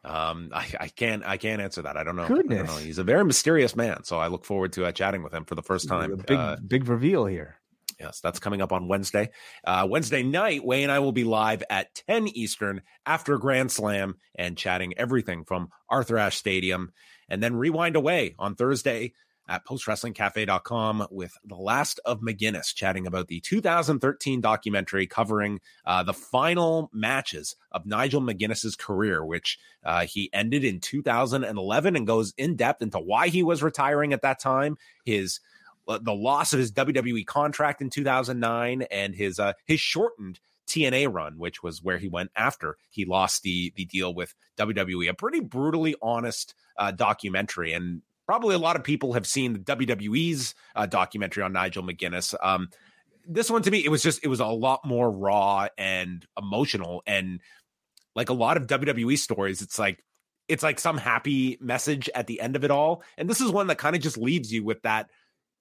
Um, 0.04 0.50
I, 0.54 0.66
I 0.80 0.88
can't 0.88 1.24
I 1.24 1.36
can't 1.36 1.60
answer 1.60 1.82
that. 1.82 1.96
I 1.96 2.04
don't 2.04 2.16
know. 2.16 2.28
Goodness, 2.28 2.58
don't 2.58 2.66
know. 2.66 2.76
he's 2.76 2.98
a 2.98 3.04
very 3.04 3.24
mysterious 3.24 3.74
man. 3.74 4.04
So 4.04 4.18
I 4.18 4.28
look 4.28 4.44
forward 4.44 4.72
to 4.74 4.86
uh, 4.86 4.92
chatting 4.92 5.22
with 5.22 5.34
him 5.34 5.44
for 5.44 5.54
the 5.54 5.62
first 5.62 5.88
time. 5.88 6.12
A 6.12 6.16
big 6.16 6.36
uh, 6.36 6.56
big 6.64 6.88
reveal 6.88 7.26
here. 7.26 7.55
Yes, 7.98 8.20
that's 8.20 8.38
coming 8.38 8.60
up 8.60 8.72
on 8.72 8.88
Wednesday. 8.88 9.30
Uh, 9.64 9.86
Wednesday 9.88 10.22
night, 10.22 10.64
Wai 10.64 10.76
and 10.76 10.92
I 10.92 10.98
will 10.98 11.12
be 11.12 11.24
live 11.24 11.62
at 11.70 11.94
10 12.08 12.28
Eastern 12.28 12.82
after 13.06 13.38
Grand 13.38 13.72
Slam 13.72 14.16
and 14.34 14.56
chatting 14.56 14.92
everything 14.98 15.44
from 15.44 15.70
Arthur 15.88 16.18
Ashe 16.18 16.36
Stadium. 16.36 16.92
And 17.28 17.42
then 17.42 17.56
Rewind-A-Wai 17.56 18.34
on 18.38 18.54
Thursday 18.54 19.14
at 19.48 19.64
postwrestlingcafe.com 19.64 21.06
with 21.10 21.32
the 21.44 21.54
last 21.54 22.00
of 22.04 22.20
McGuinness 22.20 22.74
chatting 22.74 23.06
about 23.06 23.28
the 23.28 23.40
2013 23.40 24.40
documentary 24.40 25.06
covering 25.06 25.60
uh, 25.84 26.02
the 26.02 26.12
final 26.12 26.90
matches 26.92 27.54
of 27.72 27.86
Nigel 27.86 28.20
McGuinness's 28.20 28.76
career, 28.76 29.24
which 29.24 29.58
uh, 29.84 30.06
he 30.06 30.30
ended 30.32 30.64
in 30.64 30.80
2011 30.80 31.96
and 31.96 32.06
goes 32.06 32.34
in 32.36 32.56
depth 32.56 32.82
into 32.82 32.98
why 32.98 33.28
he 33.28 33.42
was 33.42 33.62
retiring 33.62 34.12
at 34.12 34.22
that 34.22 34.40
time, 34.40 34.76
his 35.04 35.40
the 35.86 36.14
loss 36.14 36.52
of 36.52 36.58
his 36.58 36.72
WWE 36.72 37.26
contract 37.26 37.80
in 37.80 37.90
2009 37.90 38.82
and 38.90 39.14
his 39.14 39.38
uh, 39.38 39.52
his 39.64 39.80
shortened 39.80 40.40
TNA 40.66 41.12
run, 41.12 41.38
which 41.38 41.62
was 41.62 41.82
where 41.82 41.98
he 41.98 42.08
went 42.08 42.30
after 42.36 42.76
he 42.90 43.04
lost 43.04 43.42
the 43.42 43.72
the 43.76 43.84
deal 43.84 44.12
with 44.12 44.34
WWE. 44.58 45.08
A 45.08 45.14
pretty 45.14 45.40
brutally 45.40 45.94
honest 46.02 46.54
uh, 46.76 46.90
documentary, 46.90 47.72
and 47.72 48.02
probably 48.26 48.54
a 48.54 48.58
lot 48.58 48.76
of 48.76 48.84
people 48.84 49.12
have 49.12 49.26
seen 49.26 49.52
the 49.52 49.58
WWE's 49.60 50.54
uh, 50.74 50.86
documentary 50.86 51.42
on 51.42 51.52
Nigel 51.52 51.84
McGuinness. 51.84 52.34
Um, 52.42 52.68
this 53.26 53.50
one 53.50 53.62
to 53.62 53.70
me, 53.70 53.84
it 53.84 53.90
was 53.90 54.02
just 54.02 54.24
it 54.24 54.28
was 54.28 54.40
a 54.40 54.46
lot 54.46 54.84
more 54.84 55.10
raw 55.10 55.68
and 55.78 56.26
emotional, 56.36 57.02
and 57.06 57.40
like 58.14 58.28
a 58.28 58.34
lot 58.34 58.56
of 58.56 58.66
WWE 58.66 59.18
stories, 59.18 59.62
it's 59.62 59.78
like 59.78 60.02
it's 60.48 60.62
like 60.62 60.78
some 60.78 60.96
happy 60.96 61.58
message 61.60 62.08
at 62.14 62.26
the 62.26 62.40
end 62.40 62.56
of 62.56 62.64
it 62.64 62.70
all, 62.70 63.02
and 63.16 63.28
this 63.28 63.40
is 63.40 63.50
one 63.50 63.68
that 63.68 63.78
kind 63.78 63.96
of 63.96 64.02
just 64.02 64.18
leaves 64.18 64.52
you 64.52 64.64
with 64.64 64.82
that. 64.82 65.10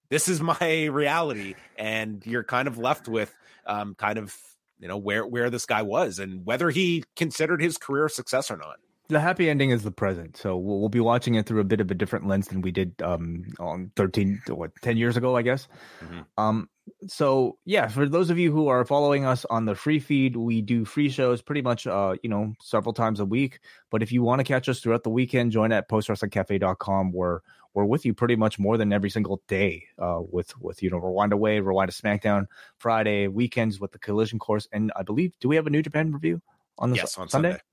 This 0.10 0.27
is 0.27 0.41
my 0.41 0.86
reality, 0.91 1.56
and 1.77 2.26
you're 2.26 2.44
kind 2.44 2.68
of 2.68 2.77
left 2.77 3.07
with 3.07 3.34
um, 3.65 3.95
kind 3.95 4.18
of 4.18 4.36
you 4.80 4.88
know 4.88 4.98
where 4.98 5.26
where 5.26 5.49
this 5.49 5.65
guy 5.65 5.82
was 5.82 6.19
and 6.19 6.45
whether 6.45 6.69
he 6.69 7.03
considered 7.15 7.61
his 7.61 7.77
career 7.77 8.06
a 8.06 8.10
success 8.10 8.52
or 8.52 8.57
not. 8.57 8.77
The 9.07 9.19
happy 9.19 9.52
ending 9.52 9.69
is 9.69 9.84
the 9.84 9.91
present 9.91 10.36
so 10.36 10.57
we'll, 10.57 10.80
we'll, 10.80 10.90
be 10.90 10.99
watching 10.99 11.36
it 11.36 11.45
through 11.45 11.61
a 11.61 11.65
bit 11.65 11.80
of 11.80 11.91
a 11.91 11.94
different 11.94 12.27
lens 12.27 12.48
than 12.48 12.61
we 12.61 12.72
did 12.72 12.99
um 13.03 13.45
on 13.60 13.91
13 13.95 14.41
what 14.48 14.72
10 14.82 14.98
years 14.98 15.15
ago 15.15 15.36
i 15.38 15.44
guess. 15.44 15.68
Mm-hmm. 16.03 16.22
um 16.40 16.69
so 17.07 17.60
yeah 17.65 17.88
for 17.88 18.10
those 18.10 18.32
of 18.32 18.40
you 18.40 18.52
who 18.52 18.68
are 18.68 18.84
following 18.84 19.23
us 19.23 19.45
on 19.45 19.65
the 19.65 19.76
free 19.76 19.99
feed 19.99 20.36
we 20.36 20.61
do 20.64 20.86
free 20.86 21.10
shows 21.10 21.44
pretty 21.44 21.61
much 21.61 21.86
uh 21.86 22.15
you 22.23 22.30
know 22.30 22.53
several 22.61 22.94
times 22.94 23.19
a 23.19 23.26
week. 23.26 23.60
But 23.91 24.02
if 24.02 24.11
you 24.11 24.23
want 24.23 24.40
to 24.40 24.44
catch 24.44 24.68
us 24.68 24.80
throughout 24.80 25.03
the 25.03 25.11
weekend 25.11 25.52
join 25.52 25.72
at 25.72 25.88
postwrestlingcafe.com 25.88 27.11
where 27.11 27.41
we're 27.76 27.85
with 27.85 28.06
you 28.06 28.14
pretty 28.14 28.35
much 28.35 28.57
more 28.57 28.77
than 28.77 28.91
every 28.91 29.10
single 29.10 29.43
day 29.47 29.84
uh 29.99 30.19
with 30.19 30.57
with 30.60 30.81
you 30.81 30.89
know 30.89 30.97
Rewind-A-Wai 30.97 31.57
rewind 31.57 31.91
to 31.91 32.02
smackdown 32.02 32.45
friday 32.77 33.27
weekends 33.27 33.80
with 33.80 33.91
the 33.91 33.99
collision 33.99 34.39
course 34.39 34.68
and 34.72 34.91
i 34.95 35.03
believe 35.03 35.34
do 35.39 35.47
we 35.47 35.56
have 35.56 35.68
a 35.68 35.69
new 35.69 35.84
japan 35.84 36.11
review 36.11 36.41
on 36.80 36.89
this 36.89 36.97
yes, 36.97 37.18
on 37.18 37.30
sunday? 37.30 37.52
sunday 37.52 37.64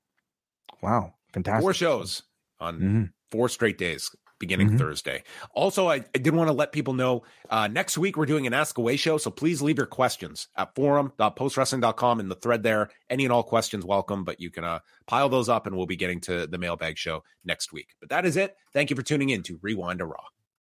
wow 0.82 1.14
fantastic 1.32 1.62
four 1.62 1.72
shows 1.72 2.24
on 2.60 2.76
mm-hmm. 2.76 3.04
four 3.30 3.48
straight 3.48 3.78
days 3.78 4.14
beginning 4.43 4.70
mm-hmm. 4.70 4.78
Thursday. 4.78 5.23
Also, 5.55 5.89
I, 5.89 6.05
I 6.14 6.19
did 6.19 6.35
want 6.35 6.48
to 6.48 6.52
let 6.52 6.73
people 6.73 6.94
know 6.94 7.23
uh, 7.48 7.69
next 7.69 7.97
week 7.97 8.16
we're 8.16 8.27
doing 8.27 8.44
an 8.48 8.52
Ask 8.52 8.77
Away 8.77 8.97
show. 8.97 9.16
So 9.16 9.31
please 9.31 9.62
leave 9.62 9.78
your 9.78 9.86
questions 9.86 10.48
at 10.56 10.74
forum.postwrestling.com 10.74 12.19
in 12.19 12.28
the 12.28 12.35
thread 12.35 12.64
there. 12.64 12.90
Any 13.09 13.24
and 13.24 13.32
all 13.32 13.44
questions 13.44 13.85
welcome, 13.85 14.24
but 14.24 14.40
you 14.40 14.51
can 14.51 14.64
uh, 14.64 14.81
pile 15.06 15.28
those 15.28 15.48
up 15.48 15.66
and 15.66 15.77
we'll 15.77 15.86
be 15.86 15.97
getting 15.97 16.20
to 16.23 16.48
the 16.48 16.59
mailbag 16.59 16.98
show 16.98 17.23
next 17.44 17.73
week. 17.73 17.94
But 18.01 18.09
that 18.09 18.27
is 18.27 18.36
it. 18.36 18.56
Thank 18.73 18.90
you 18.90 18.97
for 18.97 19.02
tuning 19.02 19.31
in 19.31 19.44
to 19.44 19.60
Rewind-A-Raw. 19.62 20.31